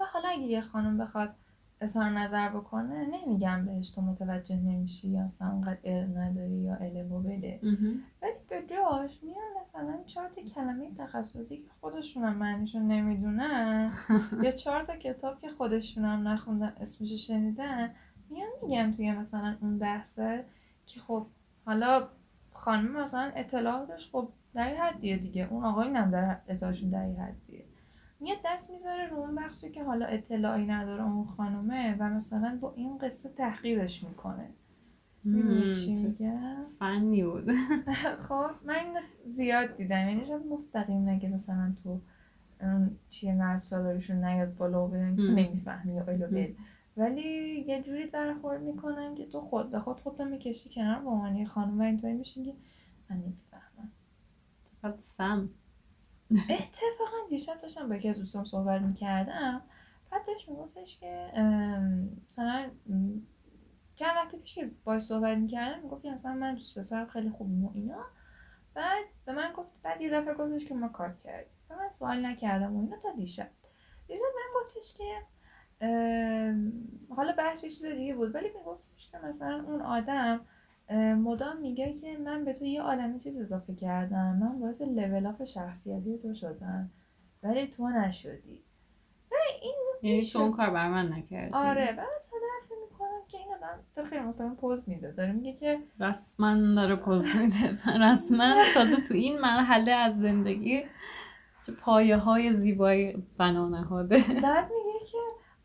و 0.01 0.05
حالا 0.05 0.29
اگه 0.29 0.43
یه 0.43 0.61
خانم 0.61 0.99
بخواد 0.99 1.35
اظهار 1.83 2.11
نظر 2.11 2.49
بکنه 2.49 3.07
نمیگم 3.07 3.67
بهش 3.67 3.91
تو 3.91 4.03
متوجه 4.03 4.57
نمیشی 4.57 5.09
یا 5.09 5.27
اونقدر 5.41 5.79
علم 5.85 6.19
نداری 6.19 6.55
یا 6.55 6.75
علم 6.75 7.13
و 7.13 7.21
بله 7.21 7.61
مهم. 7.63 8.01
ولی 8.23 8.33
به 8.49 8.63
جاش 8.67 9.23
میان 9.23 9.45
مثلا 9.63 10.03
چهار 10.07 10.29
تا 10.29 10.43
کلمه 10.43 10.91
تخصصی 10.99 11.57
که 11.57 11.71
خودشون 11.81 12.25
هم 12.25 12.37
معنیشون 12.37 12.87
نمی‌دونن 12.87 13.93
یا 14.45 14.51
چهار 14.51 14.85
تا 14.85 14.97
کتاب 14.97 15.41
که 15.41 15.49
خودشون 15.49 16.05
هم 16.05 16.29
نخوندن 16.29 16.73
اسمشو 16.81 17.17
شنیدن 17.17 17.95
میان 18.31 18.49
میگن 18.63 18.93
توی 18.93 19.13
مثلا 19.13 19.57
اون 19.61 19.79
بحثه 19.79 20.45
که 20.87 21.01
خب 21.01 21.27
حالا 21.67 22.09
خانم 22.53 22.93
مثلا 23.03 23.33
اطلاع 23.37 23.87
داشت 23.87 24.13
خب 24.13 24.29
در 24.55 24.73
یه 24.73 24.83
حدیه 24.83 25.17
دیگه. 25.17 25.49
اون 25.51 25.65
آقایی 25.65 25.95
هم 25.95 26.11
در 26.11 26.37
اطلاعشون 26.49 26.91
در 26.91 27.09
یه 27.09 27.21
حدیه. 27.21 27.65
میاد 28.23 28.39
دست 28.45 28.71
می‌ذاره 28.71 29.09
رو 29.09 29.17
اون 29.17 29.35
بخشی 29.35 29.71
که 29.71 29.85
حالا 29.85 30.07
اطلاعی 30.07 30.67
نداره 30.67 31.03
اون 31.03 31.25
خانومه 31.25 31.97
و 31.99 32.11
مثلا 32.11 32.59
با 32.61 32.73
این 32.77 32.99
قصه 32.99 33.29
تحقیرش 33.29 34.05
می‌کنه. 34.05 34.51
چی 35.75 36.17
فنی 36.79 37.25
بود. 37.25 37.51
خب 38.29 38.51
من 38.65 38.95
زیاد 39.25 39.77
دیدم. 39.77 40.09
یعنی 40.09 40.27
شاید 40.27 40.47
مستقیم 40.47 41.09
نگه 41.09 41.29
مثلا 41.29 41.75
تو 41.83 42.01
چیه 43.09 43.35
مرد 43.35 43.59
سالارشون 43.59 44.25
نیاد 44.25 44.57
بالا 44.57 44.87
و 44.87 44.89
بگن 44.89 45.17
که 45.17 45.23
هم. 45.23 45.35
نمی‌فهمی 45.35 46.01
بل 46.01 46.23
هم. 46.23 46.55
ولی 46.97 47.65
یه 47.69 47.83
جوری 47.83 48.07
برخورد 48.07 48.63
می‌کنن 48.63 49.15
که 49.15 49.27
تو 49.27 49.41
خود 49.41 49.71
به 49.71 49.81
خود 49.81 50.01
خودتو 50.01 50.25
می‌کشی 50.25 50.71
کنار 50.71 51.01
با 51.01 51.11
عنوان 51.11 51.37
یه 51.37 51.47
خانم 51.47 51.81
و 51.81 51.83
اینطوری 51.83 52.15
میشین 52.15 52.45
که 52.45 52.55
من 53.11 53.17
نمی‌فهمم. 53.17 53.91
چقدر 54.65 54.99
سم. 54.99 55.49
اتفاقا 56.51 57.29
دیشب 57.29 57.61
داشتم 57.61 57.89
با 57.89 57.95
یکی 57.95 58.09
از 58.09 58.19
دوستام 58.19 58.45
صحبت 58.45 58.81
می‌کردم. 58.83 59.63
بعد 60.11 60.27
داشت 60.27 60.49
میگفتش 60.49 60.99
که 60.99 61.31
مثلا 62.27 62.71
چند 63.97 64.17
وقت 64.17 64.37
پیش 64.37 64.59
باش 64.85 65.03
صحبت 65.03 65.39
می‌کردم 65.39 65.83
می‌گفت 65.83 66.07
مثلا 66.07 66.35
من 66.35 66.55
دوست 66.55 66.79
پسرم 66.79 67.07
خیلی 67.07 67.31
خوبیم 67.31 67.65
و 67.65 67.71
اینا. 67.75 68.05
بعد 68.75 69.05
به 69.25 69.33
من 69.33 69.53
گفت 69.53 69.69
بعد 69.83 70.01
یه 70.01 70.11
دفعه 70.11 70.35
گفتش 70.35 70.67
که 70.67 70.75
ما 70.75 70.89
کار 70.89 71.15
کردیم. 71.25 71.53
و 71.71 71.77
من 71.77 71.89
سوال 71.89 72.27
نکردم 72.27 72.77
و 72.77 72.81
اینا 72.81 72.97
تا 72.97 73.13
دیشب. 73.13 73.49
دیشب 74.09 74.23
من 74.23 74.61
گفتش 74.61 74.95
که 74.95 75.19
حالا 77.17 77.33
بحث 77.33 77.63
چیز 77.63 77.85
دیگه 77.85 78.15
بود. 78.15 78.35
ولی 78.35 78.49
میگفتش 78.59 79.11
که 79.11 79.19
مثلا 79.19 79.65
اون 79.67 79.83
آدم 79.83 80.41
مدام 81.17 81.57
میگه 81.61 81.93
که 81.93 82.19
من 82.19 82.45
به 82.45 82.53
تو 82.53 82.65
یه 82.65 82.83
عالمه 82.83 83.19
چیز 83.19 83.41
اضافه 83.41 83.75
کردم. 83.75 84.39
من 84.41 84.61
باعث 84.61 84.81
لول 84.81 85.27
اپ 85.27 85.45
شخصیتی 85.45 86.19
تو 86.19 86.35
شدم. 86.35 86.91
ولی 87.43 87.67
تو 87.67 87.89
نشدی. 87.89 88.63
این 89.63 89.75
یعنی 90.03 90.27
تو 90.27 90.39
اون 90.39 90.53
کار 90.53 90.71
بر 90.71 90.89
من 90.89 91.13
نکردی. 91.13 91.55
آره 91.55 91.93
و 91.93 92.01
مثلا 92.17 92.41
فکر 92.69 92.79
می‌کنم 92.91 93.21
که 93.29 93.39
این 93.39 93.49
آدم 93.55 93.79
تو 93.95 94.05
خیلی 94.05 94.21
مثلا 94.23 94.55
پوز 94.55 94.89
میده. 94.89 95.13
داره 95.13 95.33
میگه 95.33 95.53
که 95.53 95.79
رسما 96.01 96.75
داره 96.75 96.97
پوز 96.97 97.37
میده. 97.37 97.79
رسما 98.05 98.55
تازه 98.75 98.97
تو 99.09 99.15
این 99.15 99.39
مرحله 99.39 99.93
از 99.93 100.19
زندگی 100.21 100.83
چه 101.67 101.73
پایه 101.73 102.17
های 102.17 102.53
زیبایی 102.53 103.23
بنا 103.39 103.69
نهاده. 103.69 104.17
بعد 104.43 104.71
میگه 104.71 104.92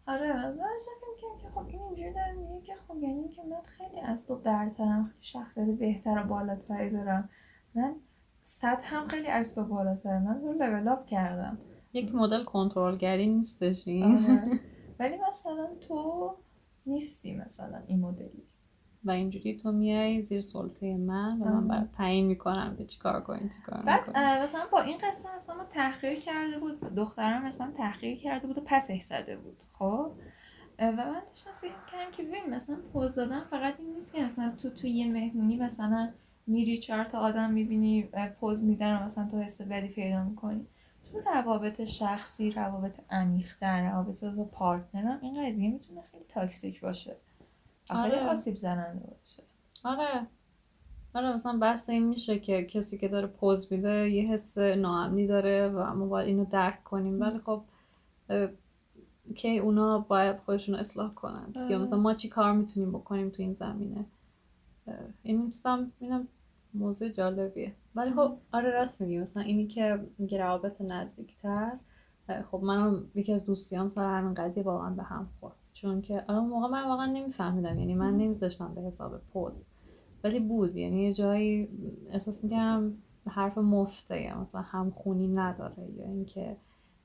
آره 0.07 0.33
من 0.33 0.49
داشتم 0.55 0.91
فکر 1.01 1.27
می‌کنم 1.33 1.41
که 1.41 1.49
خب 1.55 1.67
این 1.67 1.81
اینجوری 1.81 2.13
داره 2.13 2.33
میگه 2.33 2.61
که 2.61 2.73
خب 2.87 2.97
یعنی 3.03 3.29
که 3.29 3.43
من 3.43 3.61
خیلی 3.65 3.99
از 3.99 4.27
تو 4.27 4.35
برترم 4.35 5.03
خیلی 5.05 5.17
شخصیت 5.21 5.67
بهتر 5.67 6.23
و 6.23 6.27
بالاتری 6.27 6.89
دارم. 6.89 7.29
من 7.75 7.95
سطحم 8.43 9.07
خیلی 9.07 9.27
از 9.27 9.55
تو 9.55 9.63
بالاتره 9.63 10.19
من 10.19 10.41
تو 10.41 10.53
لول 10.53 10.87
اپ 10.87 11.05
کردم. 11.05 11.57
یک 11.93 12.15
مدل 12.15 12.43
کنترلگری 12.43 13.27
نیستش 13.27 13.87
این. 13.87 14.03
آره. 14.03 14.59
ولی 14.99 15.17
مثلا 15.29 15.67
تو 15.87 16.31
نیستی 16.85 17.35
مثلا 17.35 17.77
این 17.87 17.99
مدلی. 17.99 18.43
و 19.03 19.11
اینجوری 19.11 19.57
تو 19.57 19.71
میای 19.71 20.21
زیر 20.21 20.41
سلطه 20.41 20.97
من 20.97 21.41
و 21.41 21.45
من. 21.45 21.67
برات 21.67 21.91
تعیین 21.91 22.27
می‌کنم 22.27 22.75
که 22.77 22.85
چیکار 22.85 23.21
کنی 23.21 23.49
چیکار 23.49 23.81
بعد 23.81 24.17
مثلا 24.17 24.61
با 24.71 24.81
این 24.81 24.97
قصه 24.97 25.35
مثلا 25.35 25.55
ما 25.55 25.63
تحقیر 25.63 26.19
کرده 26.19 26.59
بود. 26.59 26.79
دخترم 26.79 27.45
مثلا 27.45 27.71
تحقیر 27.71 28.17
کرده 28.17 28.47
بود 28.47 28.57
و 28.57 28.61
پسش 28.65 29.01
زده 29.01 29.37
بود 29.37 29.57
خب؟ 29.73 30.11
و 30.79 30.91
من 30.91 31.21
داشتم 31.27 31.51
فکر 31.61 31.71
کردم 31.91 32.11
که 32.11 32.23
ببین 32.23 32.49
مثلا 32.49 32.77
پز 32.93 33.15
دادن 33.15 33.39
فقط 33.39 33.73
این 33.79 33.93
نیست 33.93 34.13
که 34.13 34.23
مثلا 34.23 34.53
تو 34.61 34.69
توی 34.69 34.89
یه 34.89 35.11
مهمونی 35.11 35.57
مثلا 35.57 36.09
میری 36.47 36.77
چهار 36.77 37.03
تا 37.03 37.19
آدم 37.19 37.51
می‌بینی 37.51 38.09
پز 38.39 38.63
میدن 38.63 39.01
و 39.01 39.05
مثلا 39.05 39.27
تو 39.31 39.39
حس 39.39 39.61
بدی 39.61 39.87
پیدا 39.87 40.23
می‌کنی. 40.23 40.67
تو 41.11 41.19
روابط 41.19 41.83
شخصی 41.83 42.51
روابط 42.51 42.99
عمیق‌تر 43.11 43.89
روابط 43.89 44.23
با 44.23 44.43
partner 44.43 45.10
م 45.10 45.19
این 45.21 45.47
قضیه 45.47 45.69
می‌تونه 45.71 46.01
خیلی 46.11 46.23
toxic 46.29 46.81
باشه. 46.81 47.15
آره. 47.89 48.29
آسیب 48.29 48.55
زننده 48.55 49.07
باشه. 49.19 49.43
آره. 49.83 50.27
آره 51.13 51.35
مثلا 51.35 51.57
بحث 51.57 51.89
این 51.89 52.07
میشه 52.07 52.39
که 52.39 52.63
کسی 52.63 52.97
که 52.97 53.07
داره 53.07 53.27
پوز 53.27 53.71
میده 53.71 54.09
یه 54.09 54.33
حس 54.33 54.57
ناامنی 54.57 55.27
داره 55.27 55.69
و 55.69 55.93
ما 55.93 56.05
باید 56.05 56.27
اینو 56.27 56.45
درک 56.45 56.83
کنیم. 56.83 57.19
ولی 57.21 57.39
خب 57.39 57.63
که 59.35 59.49
اونا 59.49 59.99
باید 59.99 60.37
خودشون 60.37 60.75
رو 60.75 60.81
اصلاح 60.81 61.13
کنند. 61.13 61.55
یا 61.55 61.63
آره. 61.63 61.77
مثلا 61.77 61.99
ما 61.99 62.13
چی 62.13 62.29
کار 62.29 62.53
می‌تونیم 62.53 62.91
بکنیم 62.91 63.29
تو 63.29 63.41
این 63.43 63.53
زمینه؟ 63.53 64.05
این 65.23 65.51
چیزم 65.51 65.91
اینم 65.99 66.27
موضوع 66.73 67.09
جالبیه. 67.09 67.73
ولی 67.95 68.11
خب 68.11 68.37
آره 68.51 68.69
راست 68.69 69.01
میگی. 69.01 69.19
مثلا 69.19 69.43
اینی 69.43 69.67
که 69.67 70.07
میگه 70.17 70.37
روابط 70.37 70.81
نزدیکتر 70.81 71.71
خب 72.51 72.59
منم 72.63 73.11
یکی 73.15 73.33
از 73.33 73.45
دوستیام 73.45 73.89
سر 73.89 74.17
همین 74.17 74.33
قضیه 74.33 74.63
واقعا 74.63 74.89
به 74.89 75.03
هم 75.03 75.29
خورد. 75.39 75.55
چون 75.81 76.01
که 76.01 76.31
اون 76.31 76.49
موقع 76.49 76.67
من 76.67 76.87
واقعا 76.87 77.05
نمیفهمیدم 77.05 77.79
یعنی 77.79 77.95
من 77.95 78.17
نمیذاشتم 78.17 78.75
به 78.75 78.81
حساب 78.81 79.21
پست 79.33 79.71
ولی 80.23 80.39
بود. 80.39 80.75
یعنی 80.75 81.03
یه 81.03 81.13
جایی 81.13 81.69
احساس 82.09 82.43
می‌کردم 82.43 82.93
حرف 83.27 83.57
مفته 83.57 84.21
یا 84.21 84.41
مثلا 84.41 84.61
همخونی 84.61 85.27
نداره 85.27 85.91
یا 85.97 86.05
اینکه 86.05 86.57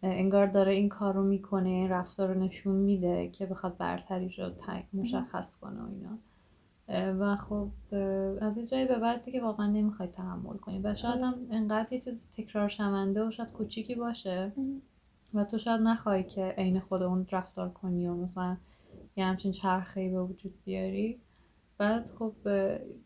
انگار 0.02 0.46
داره 0.46 0.72
این 0.72 0.88
کار 0.88 1.14
رو 1.14 1.22
می‌کنه 1.22 1.68
این 1.68 1.90
رفتار 1.90 2.34
رو 2.34 2.40
نشون 2.40 2.76
میده 2.76 3.28
که 3.28 3.46
بخواد 3.46 3.76
برتریش 3.76 4.38
رو 4.38 4.50
مشخص 4.92 5.56
کنه 5.56 5.80
و 5.82 5.86
اینا. 5.88 6.18
و 7.20 7.36
خب 7.36 7.68
از 8.40 8.58
یه 8.58 8.66
جایی 8.66 8.86
به 8.86 8.98
بعد 8.98 9.22
دیگه 9.22 9.42
واقعا 9.42 9.66
نمی‌خوای 9.66 10.08
تحمل 10.08 10.56
کنی. 10.56 10.80
و 10.84 10.94
شاید 10.94 11.20
هم 11.20 11.34
انقدر 11.50 11.92
یه 11.92 11.98
چیز 11.98 12.30
تکرار 12.36 12.68
شونده 12.68 13.26
و 13.26 13.30
شاید 13.30 13.52
کوچیکی 13.52 13.94
باشه. 13.94 14.52
و 15.34 15.44
تو 15.44 15.58
شاید 15.58 15.80
نخوای 15.80 16.24
که 16.24 16.54
عین 16.58 16.80
خود 16.80 17.02
اون 17.02 17.26
رفتار 17.32 17.68
کنی 17.68 18.08
و 18.08 18.14
مثلا 18.14 18.56
یه 19.16 19.24
همچین 19.24 19.52
چرخه‌ای 19.52 20.08
به 20.08 20.22
وجود 20.22 20.54
بیاری. 20.64 21.20
بعد 21.78 22.10
خب 22.18 22.32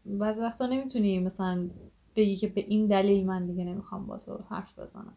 بعضی 0.07 0.43
وقتا 0.43 0.67
نمی‌تونی 0.67 1.19
مثلا 1.19 1.69
بگی 2.17 2.37
که 2.37 2.49
به 2.49 2.61
این 2.61 2.87
دلیل 2.87 3.27
من 3.27 3.47
دیگه 3.47 3.65
نمی‌خوام 3.65 4.07
با 4.07 4.19
تو 4.19 4.39
حرف 4.51 4.79
بزنم. 4.79 5.15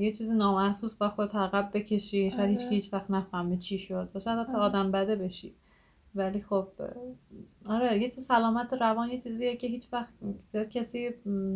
یه 0.00 0.12
چیز 0.12 0.30
نامحسوس 0.30 0.96
با 0.96 1.08
خود 1.08 1.30
عقب 1.30 1.70
بکشی 1.74 2.30
شاید 2.30 2.50
هیچ 2.50 2.60
آره. 2.60 2.70
هیچ 2.70 2.92
وقت 2.92 3.10
نفهمه 3.10 3.56
چی 3.56 3.78
شد 3.78 4.08
و 4.14 4.20
شاید 4.20 4.38
حتی 4.38 4.52
آره. 4.52 4.60
آدم 4.60 4.90
بده 4.90 5.16
بشی. 5.16 5.54
ولی 6.14 6.40
خب 6.40 6.68
آره 7.66 7.98
یه 7.98 8.10
چیز 8.10 8.26
سلامت 8.26 8.72
روان 8.72 9.10
یه 9.10 9.20
چیزیه 9.20 9.56
که 9.56 9.66
هیچ 9.66 9.92
وقت 9.92 10.08
زیاد 10.44 10.68
کسی 10.68 11.10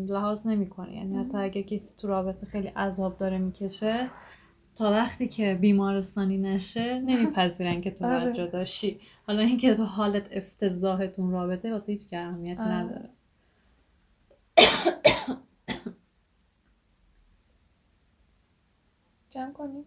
لحاظ 0.09 0.47
نمی‌کنه. 0.47 0.97
یعنی 0.97 1.17
حتی 1.17 1.39
اگه 1.39 1.63
کسی 1.63 1.97
تو 1.99 2.09
رابطه 2.09 2.47
خیلی 2.47 2.69
عذاب 2.69 3.19
داره 3.19 3.39
می‌کشه 3.39 4.11
تا 4.75 4.91
وقتی 4.91 5.29
که 5.29 5.59
بیمارستانی 5.61 6.39
نشه 6.39 6.99
نمیپذیرن 6.99 7.81
که 7.81 7.91
تو 7.91 8.05
آره. 8.07 8.21
باید 8.21 8.35
جدا 8.35 8.65
شی 8.65 9.01
حالا 9.27 9.43
اینکه 9.43 9.75
تو 9.75 9.85
حالت 9.85 10.27
افتضاحتون 10.33 11.33
رابطه 11.33 11.73
واسه 11.73 11.93
هیچ 11.93 12.07
اهمیتی 12.13 12.63
آره. 12.63 12.73
نداره 12.73 13.09
جمع 19.31 19.53
کنیم. 19.53 19.85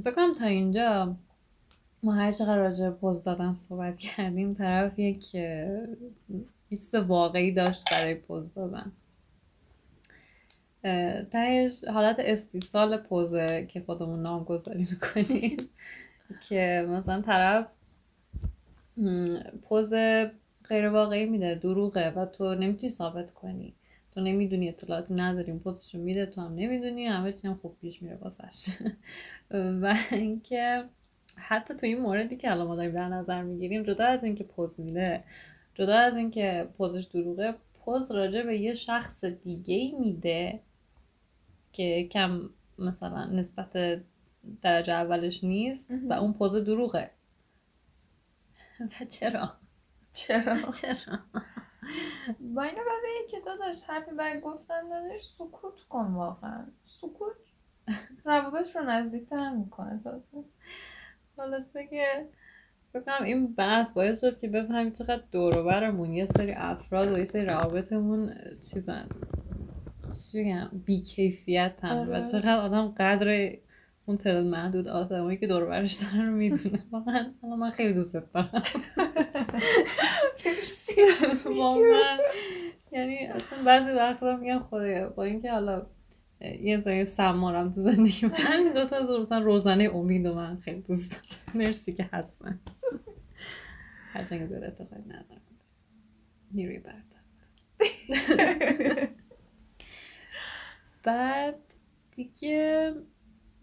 بکنم 0.06 0.34
تا 0.40 0.46
اینجا 0.46 1.16
ما 2.04 2.12
هر 2.14 2.32
چقدر 2.32 2.58
راجع 2.58 2.90
پوز 2.90 3.24
دادن 3.24 3.54
صحبت 3.54 3.98
کردیم 3.98 4.54
طرف 4.54 5.00
یک 5.00 5.36
چیز 6.70 6.96
واقعی 6.96 7.52
داشت 7.52 7.84
برای 7.92 8.16
پوز 8.16 8.54
دادن. 8.54 8.92
تهش 11.32 11.84
حالت 11.84 12.16
استیصال 12.20 12.98
پوزه 12.98 13.66
که 13.70 13.82
خودمون 13.82 14.22
نامگذاری 14.22 14.88
می‌کنیم 14.92 15.58
که 16.50 16.86
مثلا 16.90 17.22
طرف 17.22 17.68
پوز 19.62 19.94
غیر 20.70 20.90
واقعی 20.90 21.26
میده 21.26 21.56
دروغه 21.56 22.10
و 22.10 22.26
تو 22.26 22.56
نمی‌تونی 22.56 22.92
ثابت 22.92 23.32
کنی. 23.32 23.74
تو 24.12 24.22
نمی‌دونی 24.22 24.70
اطلاعاتی 24.70 25.14
نداری 25.14 25.54
پوزشو 25.54 25.98
میده 25.98 26.26
تو 26.26 26.42
هم 26.42 26.56
نمی‌دونی 26.56 27.06
همه 27.06 27.34
چی 27.34 27.48
هم 27.48 27.60
خوب 27.62 27.78
پیش 27.82 28.02
میره 28.02 28.16
واسش 28.16 28.70
و 29.82 29.96
اینکه 30.12 30.84
حتی 31.36 31.74
تو 31.74 31.86
این 31.86 32.02
موردی 32.02 32.36
که 32.38 32.52
الان 32.52 32.68
ما 32.68 32.76
داریم 32.76 32.92
در 32.92 33.10
نظر 33.10 33.42
می‌گیریم 33.42 33.84
جدا 33.84 34.06
از 34.06 34.24
اینکه 34.24 34.44
پوز 34.44 34.80
میده 34.80 35.24
جدا 35.76 35.96
از 35.98 36.16
اینکه 36.16 36.70
پوزش 36.78 37.04
دروغه 37.04 37.56
پوز 37.74 38.12
راجع 38.12 38.44
به 38.44 38.58
یه 38.58 38.76
شخص 38.76 39.26
دیگه 39.26 39.76
ای 39.76 39.92
میده 40.00 40.60
که 41.74 42.08
کم 42.12 42.50
مثلا 42.80 43.26
نسبت 43.26 44.02
درجه 44.62 44.94
اولش 44.94 45.44
نیست 45.44 45.92
و 46.10 46.14
اون 46.14 46.34
پوز 46.34 46.56
دروغه. 46.56 47.12
و 49.02 49.06
چرا؟ 49.06 49.54
چرا؟ 50.14 50.56
چرا؟ 50.82 51.20
با 52.40 52.62
اینو 52.62 52.78
بعد 52.78 53.30
که 53.32 53.38
داداش 53.46 53.84
حرفی 53.84 54.12
برای 54.12 54.42
گفتن 54.42 54.94
نداشت 54.94 55.36
سکوت 55.38 55.80
کن 55.90 56.06
واقعا. 56.06 56.66
سکوت 56.86 57.36
روابط 58.26 58.76
رو 58.76 58.82
نزدیکتر 58.82 59.50
می‌کنه 59.50 60.00
تازه. 60.04 60.44
خلاصه 61.42 61.88
که 61.88 62.26
بکنم 62.94 63.24
این 63.24 63.54
بحث 63.54 63.94
باعث 63.94 64.22
شد 64.22 64.40
که 64.40 64.48
بفهمیم 64.48 64.92
چقدر 64.92 65.24
دوروبرمون 65.32 66.14
یه 66.14 66.26
سری 66.26 66.52
افراد 66.52 67.12
و 67.12 67.18
یه 67.18 67.26
سری 67.26 67.46
روابطمون 67.46 68.34
چیزن 68.72 69.08
چی 70.32 70.44
بگم 70.44 70.70
هم 71.84 72.10
و 72.10 72.14
آره. 72.14 72.28
چقدر 72.28 72.58
آدم 72.58 72.88
قدر 72.98 73.52
اون 74.06 74.18
تعداد 74.18 74.46
محدود 74.46 74.88
آدمایی 74.88 75.38
که 75.38 75.48
دور 75.48 75.66
برش 75.66 75.94
دارن 75.94 76.28
رو 76.28 76.36
می‌دونه. 76.36 76.84
واقعا 76.92 77.32
من 77.60 77.70
خیلی 77.70 77.94
دوست 77.94 78.14
دارم. 78.14 78.28
واقعا. 81.58 82.18
یعنی 82.92 83.18
اصلا 83.28 83.64
بعضی 83.64 83.92
وقتا 83.92 84.38
میگم 84.38 84.60
خدایا 84.60 85.10
با 85.10 85.24
اینکه 85.24 85.52
حالا 85.52 85.86
یه 86.62 86.80
زای 86.80 87.06
سمارم 87.06 87.72
تو 87.72 87.82
زندگی 87.82 88.26
من. 88.26 88.34
همین 88.34 88.74
دوتا 88.74 88.96
از 88.98 89.10
مثلا 89.10 89.40
روزانه 89.40 89.90
امید 89.94 90.26
و 90.26 90.36
من 90.36 90.58
خیلی 90.58 90.82
دوست 90.82 91.12
دارم. 91.12 91.66
مرسی 91.66 91.94
که 91.94 92.10
هستن. 92.14 92.60
هرچند 94.14 94.48
زیاد 94.50 94.64
اتفاقی 94.64 95.04
ندارم 95.08 95.42
نیروی 96.52 96.80
برتر. 96.80 97.22
بعد 101.04 101.56
دیگه 102.12 102.94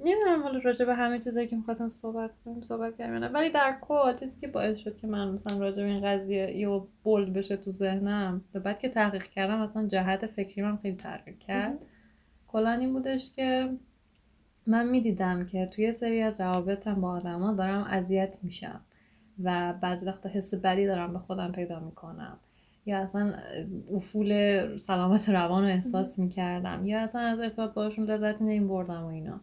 نمی‌دونم 0.00 0.42
حالا 0.42 0.58
راجع 0.58 0.84
به 0.84 0.94
همه 0.94 1.18
چیزایی 1.18 1.46
که 1.46 1.56
می‌خواستم 1.56 1.88
صحبت 1.88 2.30
کنیم 2.44 2.62
صحبت 2.62 2.96
کردیم 2.96 3.14
یا 3.14 3.18
نه. 3.18 3.28
ولی 3.28 3.50
در 3.50 3.78
کل 3.80 4.16
چیزی 4.16 4.40
که 4.40 4.48
باعث 4.48 4.78
شد 4.78 4.96
که 4.96 5.06
من 5.06 5.28
مثلا 5.28 5.58
راجع 5.58 5.82
به 5.82 5.88
این 5.88 6.06
قضیه 6.06 6.56
یه 6.56 6.82
بولد 7.04 7.32
بشه 7.32 7.56
تو 7.56 7.70
ذهنم 7.70 8.44
و 8.54 8.60
بعد 8.60 8.78
که 8.78 8.88
تحقیق 8.88 9.22
کردم 9.22 9.58
مثلا 9.58 9.86
جهت 9.86 10.26
فکری 10.26 10.62
من 10.62 10.76
خیلی 10.76 10.96
تغییر 10.96 11.36
کرد. 11.36 11.78
کلا 12.48 12.70
این 12.70 12.92
بودش 12.92 13.32
که 13.32 13.70
من 14.66 14.88
می‌دیدم 14.88 15.46
که 15.46 15.66
توی 15.66 15.84
یه 15.84 15.92
سری 15.92 16.22
از 16.22 16.40
روابطم 16.40 17.00
با 17.00 17.10
آدما 17.10 17.52
دارم 17.52 17.84
اذیت 17.84 18.38
میشم 18.42 18.80
و 19.42 19.72
بعضی 19.72 20.06
وقتا 20.06 20.28
حس 20.28 20.54
بدی 20.54 20.86
دارم 20.86 21.12
به 21.12 21.18
خودم 21.18 21.52
پیدا 21.52 21.80
می‌کنم. 21.80 22.38
یا 22.86 22.98
اصلا 22.98 23.34
افول 23.94 24.76
سلامت 24.78 25.28
روان 25.28 25.62
رو 25.62 25.68
احساس 25.68 26.18
می‌کردم. 26.18 26.86
یا 26.86 27.00
اصلا 27.00 27.20
از 27.20 27.40
ارتباط 27.40 27.74
باشون 27.74 28.04
لذت 28.04 28.42
نمیبردم 28.42 29.04
و 29.04 29.06
اینا. 29.06 29.40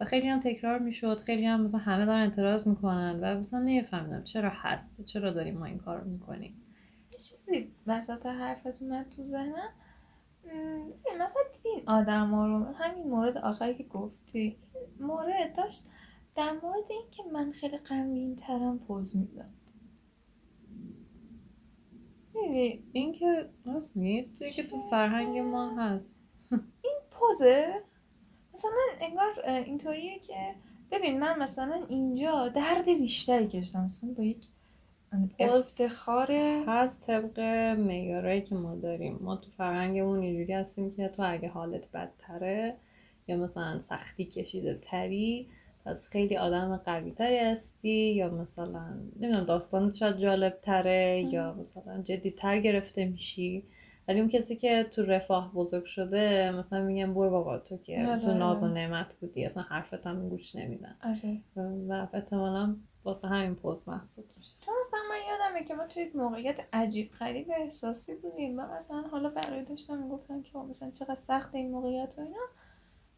و 0.00 0.04
خیلی 0.04 0.28
هم 0.28 0.40
تکرار 0.40 0.78
می‌شد. 0.78 1.20
خیلی 1.20 1.46
هم 1.46 1.60
مثلا 1.60 1.80
همه 1.80 2.06
دارن 2.06 2.20
اعتراض 2.20 2.68
می‌کنن 2.68 3.18
و 3.22 3.40
مثلا 3.40 3.60
نمیفهمیدم 3.60 4.24
چرا 4.24 4.50
هست؟ 4.52 5.04
چرا 5.04 5.30
داریم 5.30 5.58
ما 5.58 5.64
این 5.64 5.78
کار 5.78 6.00
رو 6.00 6.10
می‌کنیم؟ 6.10 6.54
یه 7.12 7.18
چیزی 7.18 7.68
وسط 7.86 8.26
حرفت 8.26 8.82
اومد 8.82 9.06
تو 9.16 9.22
ذهنم. 9.22 9.70
مثلا 11.20 11.42
دیدین 11.52 11.82
آدم 11.88 12.30
ها 12.30 12.46
رو 12.46 12.64
همین 12.64 13.08
مورد 13.08 13.36
آخری 13.38 13.74
که 13.74 13.84
گفتی. 13.84 14.56
این 14.74 15.06
مورد 15.06 15.56
داشت 15.56 15.84
در 16.34 16.52
مورد 16.52 16.90
اینکه 16.90 17.22
من 17.32 17.52
خیلی 17.52 17.78
غمگین 17.78 18.36
ترم 18.36 18.78
پوز 18.78 19.16
میدم 19.16 19.54
می‌دونی 22.34 22.84
این 22.92 23.12
که 23.12 23.50
راست 23.64 23.94
چیزی 23.94 24.50
که 24.50 24.62
تو 24.62 24.80
فرهنگ 24.90 25.38
ما 25.38 25.76
هست. 25.76 26.20
پوزه؟ 27.10 27.82
مثلا 28.54 28.70
من 28.70 29.06
انگار 29.06 29.40
اینطوریه 29.46 30.18
که 30.18 30.54
ببین 30.90 31.20
من 31.20 31.38
مثلا 31.38 31.84
اینجا 31.88 32.48
درد 32.48 32.84
بیشتری 32.84 33.48
کشیدم. 33.48 33.84
مثلا 33.84 34.10
با 34.12 34.22
یک 34.22 34.46
افتخار 35.40 36.32
هست 36.66 37.00
طبق 37.06 37.40
معیارایی 37.78 38.42
که 38.42 38.54
ما 38.54 38.74
داریم 38.74 39.18
ما 39.20 39.36
تو 39.36 39.50
فرهنگمون 39.50 40.20
اینجوری 40.22 40.52
هستیم 40.52 40.90
که 40.90 41.08
تو 41.08 41.22
اگه 41.32 41.48
حالت 41.48 41.92
بدتره 41.92 42.76
یا 43.28 43.36
مثلا 43.36 43.78
سختی 43.78 44.24
کشیده 44.24 44.78
تری 44.82 45.48
پس 45.84 46.06
خیلی 46.06 46.36
آدم 46.36 46.76
قوی 46.76 47.10
تری 47.10 47.38
هستی 47.38 48.14
یا 48.14 48.28
مثلا 48.30 48.88
نمی‌دونم 49.20 49.44
داستانت 49.44 49.94
شاید 49.94 50.16
جالب 50.18 50.58
تره 50.62 51.24
یا 51.32 51.54
مثلا 51.54 52.02
جدی 52.02 52.30
تر 52.30 52.60
گرفته 52.60 53.04
میشی. 53.04 53.64
ولی 54.08 54.20
اون 54.20 54.28
کسی 54.28 54.56
که 54.56 54.84
تو 54.84 55.02
رفاه 55.02 55.52
بزرگ 55.52 55.84
شده 55.84 56.50
مثلا 56.50 56.82
میگن 56.82 57.14
برو 57.14 57.30
بابا 57.30 57.58
تو 57.58 57.76
که 57.76 58.04
تو 58.04 58.28
آره. 58.28 58.34
ناز 58.34 58.62
و 58.62 58.68
نعمت 58.68 59.16
بودی 59.20 59.44
اصلا 59.44 59.62
حرفت 59.62 60.06
هم 60.06 60.28
گوش 60.28 60.56
نمیدن. 60.56 60.96
آره. 61.04 61.40
و 61.88 62.06
احتمالا 62.14 62.76
واسه 63.04 63.28
همین 63.28 63.54
پوز 63.54 63.88
محسوب 63.88 64.24
میشه. 64.36 64.54
چون 64.60 64.74
مثلا 64.80 65.00
من 65.10 65.16
یادمه 65.30 65.64
که 65.64 65.74
ما 65.74 65.86
توی 65.86 66.02
یک 66.02 66.16
موقعیت 66.16 66.60
عجیب 66.72 67.10
غریب 67.12 67.46
احساسی 67.50 68.14
بودیم. 68.14 68.58
و 68.58 68.62
مثلا 68.76 69.02
حالا 69.02 69.28
بقیه 69.28 69.64
داشتم 69.64 69.98
می‌گفتن 69.98 70.42
که 70.42 70.58
مثلا 70.58 70.90
چقدر 70.90 71.14
سخت 71.14 71.54
این 71.54 71.70
موقعیت 71.70 72.14
و 72.18 72.20
اینا. 72.20 72.46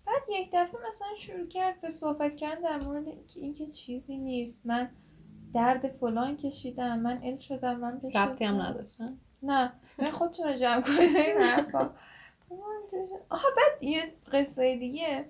بعد 0.06 0.22
یک 0.30 0.50
دفعه 0.52 0.80
مثلا 0.88 1.08
شروع 1.18 1.46
کرد 1.46 1.80
به 1.80 1.90
صحبت 1.90 2.36
کردن 2.36 2.60
در 2.60 2.86
مورد 2.86 3.08
اینکه 3.08 3.40
این 3.40 3.54
که 3.54 3.66
چیزی 3.66 4.18
نیست. 4.18 4.66
من 4.66 4.90
درد 5.54 5.88
فلان 5.88 6.36
کشیدم 6.36 6.98
من 6.98 7.20
ال 7.24 7.38
شدم 7.38 7.76
من 7.76 8.00
ربطی 8.14 8.44
هم 8.44 8.60
نداشتن؟ 8.60 9.18
نه 9.42 9.72
من 9.98 10.10
خودتون 10.10 10.46
رو 10.46 10.52
جمع 10.52 10.80
کنید 10.82 11.16
این 11.16 11.38
حرفا. 11.38 11.90
آها 13.28 13.48
بعد 13.56 13.82
یه 13.82 14.02
قصه 14.32 14.76
دیگه. 14.76 15.24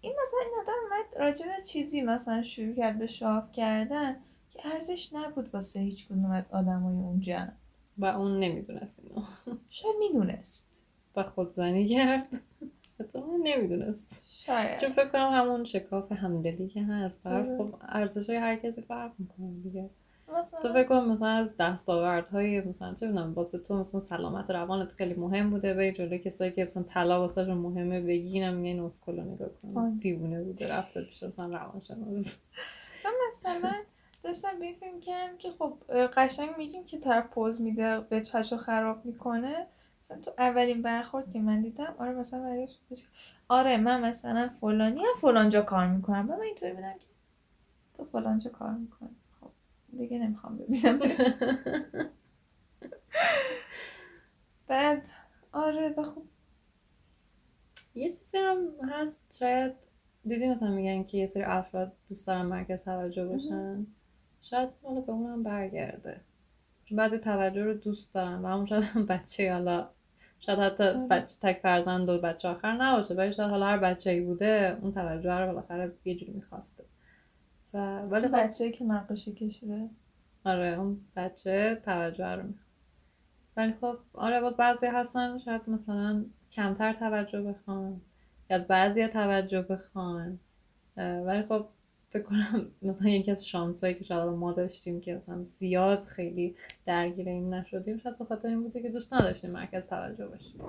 این 0.00 0.12
مثلا 0.22 0.40
این 0.40 0.52
آدم 0.62 0.72
اومد 0.82 1.22
راجع 1.22 1.46
به 1.46 1.62
چیزی 1.66 2.02
مثلا 2.02 2.42
شروع 2.42 2.74
کرد 2.74 2.98
به 2.98 3.06
شاف 3.06 3.52
کردن 3.52 4.16
که 4.50 4.60
ارزش 4.64 5.12
نبود 5.12 5.54
واسه 5.54 5.80
هیچ 5.80 6.06
کدوم 6.06 6.30
از 6.30 6.48
آدمای 6.52 6.94
اون 6.94 7.20
جمع. 7.20 7.52
و 7.98 8.04
اون 8.04 8.40
نمی‌دونست 8.40 9.00
اینو. 9.02 9.22
شاید 9.70 9.94
می‌دونست. 9.98 10.86
و 11.16 11.22
خودزنی 11.22 11.88
کرد. 11.88 12.26
احتمالا 13.00 13.36
نمی‌دونست. 13.42 14.12
شاید. 14.28 14.78
چون 14.78 14.90
فکر 14.90 15.08
کنم 15.08 15.30
همون 15.32 15.64
شکاف 15.64 16.12
همدلی 16.12 16.68
که 16.68 16.82
هست. 16.82 17.26
آره. 17.26 17.58
خب 17.58 17.74
ارزش 17.82 18.30
های 18.30 18.38
هر 18.38 18.56
کسی 18.56 18.82
فرق 18.82 19.12
می‌کنه 19.18 19.50
دیگه. 19.62 19.90
مثلا 20.38 20.60
تو 20.60 20.72
فکر 20.72 20.88
کن 20.88 21.04
مثلا 21.04 21.28
از 21.28 21.56
دستاوردهای 21.56 22.60
مثلا 22.60 22.94
چه 22.94 23.06
می‌دونم 23.06 23.34
واسه 23.34 23.58
تو 23.58 23.76
مثلا 23.76 24.00
سلامت 24.00 24.50
روانت 24.50 24.92
خیلی 24.92 25.14
مهم 25.14 25.50
بوده 25.50 25.74
به 25.74 25.92
جلوی 25.92 26.18
کسایی 26.18 26.52
که 26.52 26.64
مثلا 26.64 26.82
طلا 26.82 27.20
واسه 27.20 27.54
مهمه 27.54 28.00
بگی 28.00 28.32
اینا 28.38 28.52
میگن 28.52 28.66
این 28.66 28.80
اسکلو 28.80 29.22
نگاه 29.22 29.48
آه. 29.48 29.74
کن 29.74 29.90
دیوونه 29.90 30.42
بوده 30.42 30.72
رفته 30.72 31.04
پیش 31.04 31.22
مثلا 31.22 31.46
روانشناس. 31.46 32.36
و 33.04 33.08
مثلا 33.28 33.72
داشتم 34.22 34.58
به 34.60 34.74
می‌کردم 34.94 35.36
که 35.38 35.50
خب 35.50 35.78
قشنگ 36.16 36.50
میگیم 36.58 36.84
که 36.84 36.98
طرف 36.98 37.26
پوز 37.30 37.60
میده 37.60 38.00
به 38.00 38.20
چشو 38.20 38.56
خراب 38.56 39.04
می‌کنه. 39.04 39.66
مثلا 40.02 40.20
تو 40.20 40.30
اولین 40.38 40.82
برخورد 40.82 41.32
که 41.32 41.40
من 41.40 41.62
دیدم 41.62 41.94
آره 41.98 42.12
مثلا 42.12 42.40
برگشت 42.40 42.80
آره 43.48 43.76
من 43.76 44.00
مثلا 44.00 44.50
فلانی 44.60 45.00
هم 45.00 45.20
فلانجا 45.20 45.62
کار 45.62 45.86
می‌کنم. 45.86 46.30
و 46.30 46.36
من 46.36 46.42
اینطوری 46.42 46.72
بودم 46.72 46.92
که 46.92 47.06
تو 47.96 48.04
فلانجا 48.04 48.50
کار 48.50 48.70
می‌کنی. 48.70 49.16
دیگه 49.98 50.18
نمی‌خوام 50.18 50.58
ببینم. 50.58 50.98
بعد 54.68 55.08
آره 55.52 55.94
و 55.98 56.02
خب. 56.02 56.22
یه 57.94 58.06
چیزی 58.08 58.38
هم 58.38 58.68
هست 58.82 59.36
شاید 59.38 59.72
دیدی 60.24 60.48
مثلا 60.48 60.70
میگن 60.70 61.04
که 61.04 61.18
یه 61.18 61.26
سری 61.26 61.42
افراد 61.42 61.92
دوست 62.08 62.26
دارن 62.26 62.42
مرکز 62.42 62.84
توجه 62.84 63.26
باشن 63.26 63.86
شاید 64.42 64.68
حالا 64.82 65.00
به 65.00 65.12
اونم 65.12 65.42
برگرده. 65.42 66.20
چون 66.84 66.98
بعضی 66.98 67.18
توجه 67.18 67.64
رو 67.64 67.74
دوست 67.74 68.14
دارن 68.14 68.42
و 68.42 68.48
همون 68.48 68.66
شاید 68.66 68.82
هم 68.82 69.06
بچه 69.06 69.52
حالا 69.52 69.88
شاید 70.40 70.58
حتی 70.58 70.84
آره. 70.84 71.06
بچه 71.06 71.36
تک 71.42 71.60
فرزند 71.60 72.08
و 72.08 72.18
بچه 72.18 72.48
آخر 72.48 72.72
نباشه 72.72 73.14
ولی 73.14 73.32
شاید 73.32 73.50
حالا 73.50 73.66
هر 73.66 73.78
بچه 73.78 74.10
ای 74.10 74.20
بوده 74.20 74.78
اون 74.82 74.92
توجه 74.92 75.38
رو 75.38 75.46
بالاخره 75.46 75.92
یه 76.04 76.14
جوری 76.14 76.32
می‌خواسته. 76.32 76.84
و 77.74 78.00
ولی 78.00 78.28
خب. 78.28 78.34
بچه 78.34 78.70
که 78.70 78.84
نقاشی 78.84 79.32
کشیده. 79.32 79.88
آره 80.44 80.78
اون 80.78 81.00
بچه 81.16 81.82
توجه 81.84 82.26
رو 82.26 82.42
می‌خواد 82.42 82.70
ولی 83.56 83.72
خب 83.80 83.98
آره 84.12 84.40
باز 84.40 84.56
بعضی 84.56 84.86
هستن 84.86 85.38
شاید 85.38 85.70
مثلا 85.70 86.24
کمتر 86.52 86.92
توجه 86.92 87.42
بخوان 87.42 88.00
یا 88.50 88.56
از 88.56 88.66
بعضی 88.66 89.08
توجه 89.08 89.62
بخوان. 89.62 90.38
ولی 90.96 91.42
خب 91.42 91.66
فکر 92.10 92.22
کنم 92.22 92.66
مثلا 92.82 93.08
یکی 93.08 93.30
از 93.30 93.46
شانسایی 93.46 93.94
که 93.94 94.04
شاید 94.04 94.28
ما 94.28 94.52
داشتیم 94.52 95.00
که 95.00 95.14
مثلا 95.14 95.44
زیاد 95.44 96.00
خیلی 96.00 96.56
درگیر 96.86 97.28
این 97.28 97.54
نشدیم 97.54 97.98
شاید 97.98 98.18
به 98.18 98.24
خاطر 98.24 98.48
این 98.48 98.62
بوده 98.62 98.82
که 98.82 98.88
دوست 98.88 99.12
نداشتیم 99.14 99.50
مرکز 99.50 99.86
توجه 99.86 100.26
باشیم 100.26 100.60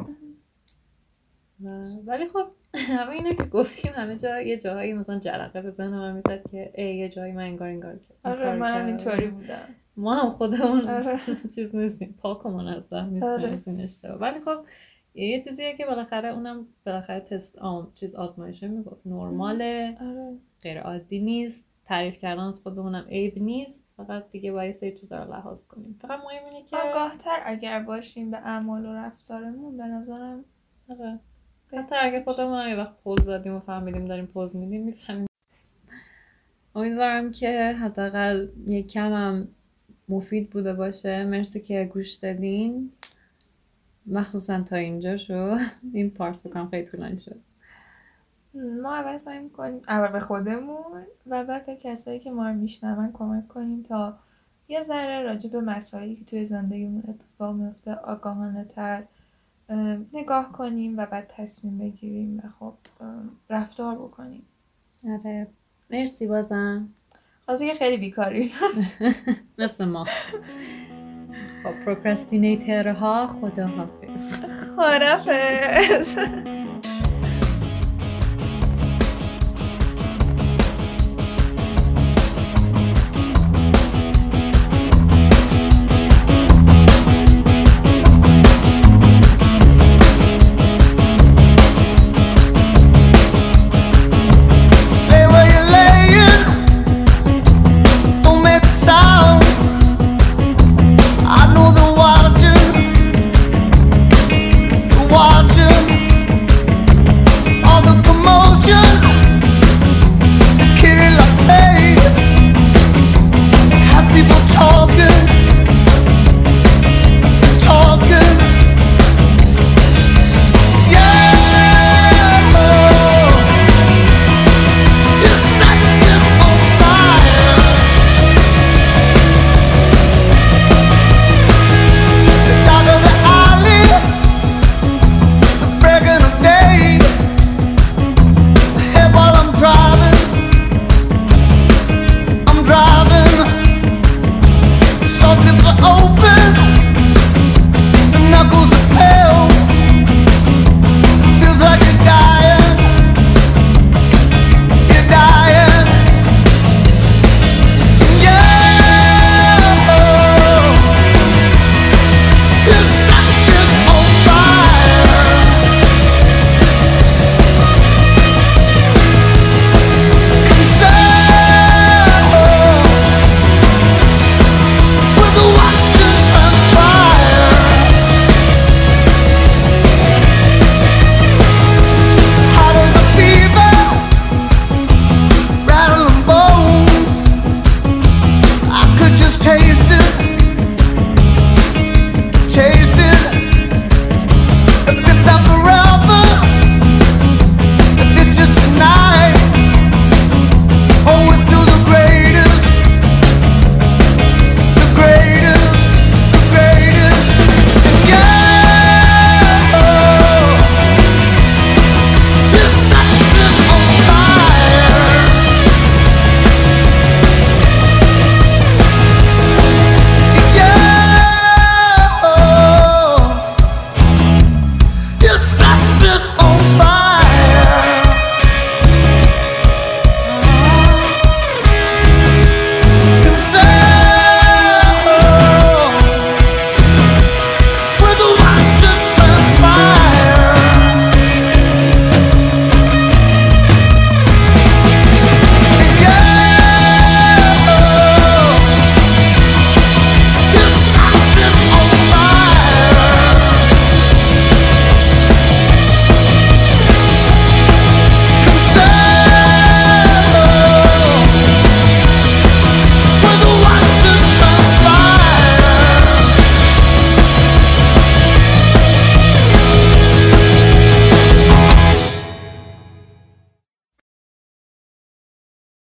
ولی 2.06 2.28
خب 2.28 2.46
همه 2.74 3.12
اینا 3.12 3.34
که 3.34 3.44
گفتیم 3.44 3.92
همه 3.96 4.16
جا 4.16 4.42
یه 4.42 4.58
جاهایی 4.58 4.94
مثلا 4.94 5.20
جرقه 5.20 5.62
به 5.62 5.72
ذهن 5.72 5.90
من 5.90 6.16
می‌زد 6.16 6.50
که 6.52 6.72
ای 6.76 6.96
یه 6.98 7.10
جایی 7.10 7.32
من 7.34 7.44
انگار 7.44 7.68
انگار 7.68 8.00
آره 8.24 8.38
کردم. 8.38 8.86
اینطوری 8.86 9.28
بودم 9.28 9.68
ما 9.98 10.16
هم 10.16 10.30
خودمون 10.30 10.88
آره. 10.88 11.20
چیز 11.56 11.76
نیستیم 11.76 12.16
پاک 12.22 12.46
و 12.46 12.50
منظم 12.50 13.10
نیستیم 13.12 13.30
آره. 13.30 13.60
این 13.66 13.82
اشتباه 13.82 14.18
ولی 14.18 14.40
خب 14.40 14.66
یه 15.16 15.44
چیزیه 15.44 15.78
که 15.78 15.86
بالاخره 15.86 16.30
اونم 16.30 16.68
بالاخره 16.86 17.20
تست 17.20 17.60
آم 17.60 17.92
چیز 17.96 18.16
آزمایشه 18.16 18.68
می‌گفت 18.68 19.08
نرماله 19.08 19.98
آره 20.02 20.38
غیر 20.62 20.80
عادی 20.80 21.20
نیست 21.20 21.66
تعریف 21.86 22.18
کردن 22.18 22.44
از 22.44 22.60
خودمونم 22.60 23.06
عیب 23.10 23.38
نیست 23.38 23.84
فقط 23.98 24.32
دیگه 24.32 24.52
باید 24.52 24.76
سه 24.76 24.92
چیزا 24.92 25.24
رو 25.24 25.34
لحاظ 25.34 25.68
کنیم 25.68 25.98
فقط 26.02 26.20
مهم 26.20 26.46
اینه 26.46 26.66
که 26.66 26.78
آگاه 26.78 27.18
تر 27.18 27.42
اگر 27.46 27.84
باشیم 27.84 28.32
به 28.32 28.38
اعمال 28.38 28.86
و 28.86 28.94
رفتارمون 28.94 29.78
به 29.78 29.84
نظرم 29.84 30.46
آره. 30.90 31.20
حتی 31.74 31.96
اگه 31.96 32.24
خودمون 32.24 32.68
یه 32.68 32.76
وقت 32.76 32.98
پوز 33.04 33.26
دادیم 33.26 33.56
و 33.56 33.60
فهمیدیم 33.60 34.06
داریم 34.06 34.26
پوز 34.26 34.56
میدیم 34.56 34.84
می‌فهمیم 34.84 35.28
امیدوارم 36.76 37.32
که 37.32 37.76
حداقل 37.82 38.48
یک 38.68 38.88
کم 38.88 39.14
هم 39.14 39.48
مفید 40.10 40.50
بوده 40.50 40.74
باشه 40.74 41.26
مرسی 41.26 41.62
که 41.62 41.90
گوش 41.94 42.14
دادین 42.14 42.92
مخصوصا 44.06 44.62
تا 44.62 44.76
اینجا 44.76 45.18
شو 45.18 45.58
این 45.94 46.12
پارت 46.12 46.48
بکنم 46.48 46.70
خیلی 46.70 46.88
طولانی 46.88 47.20
شد 47.20 47.40
ما 48.54 48.96
اول 48.96 49.20
سعی 49.20 49.40
می‌کنیم 49.40 49.82
اول 49.88 50.08
به 50.12 50.20
خودمون 50.20 51.06
و 51.28 51.44
بعد 51.44 51.66
به 51.66 51.76
کسایی 51.76 52.20
که 52.20 52.32
ما 52.32 52.50
رو 52.50 52.56
میشنون 52.56 53.12
کمک 53.14 53.48
کنیم 53.48 53.84
تا 53.84 54.20
یه 54.68 54.84
ذره 54.84 55.24
راجع 55.24 55.50
به 55.50 55.62
مسائلی 55.62 56.16
که 56.16 56.26
توی 56.26 56.46
زندگیمون 56.46 57.04
اتفاق 57.08 57.56
میفته 57.56 57.96
آگاهانه 57.96 58.66
تر 58.66 59.04
نگاه 60.14 60.52
کنیم 60.52 60.98
و 60.98 61.06
بعد 61.06 61.32
تصمیم 61.38 61.78
بگیریم 61.78 62.38
و 62.38 62.50
خب 62.60 62.74
رفتار 63.50 63.96
بکنیم. 63.96 64.46
آره. 65.10 65.48
مرسی 65.90 66.28
بازم. 66.28 66.90
خاصی 67.46 67.68
که 67.68 67.74
خیلی 67.74 67.98
بیکاری. 67.98 68.52
مثل 69.58 69.86
ما. 69.86 70.06
خب 71.64 71.86
پروکرستینیترها 71.86 73.28
خدا 73.28 73.68
حافظ 73.68 74.44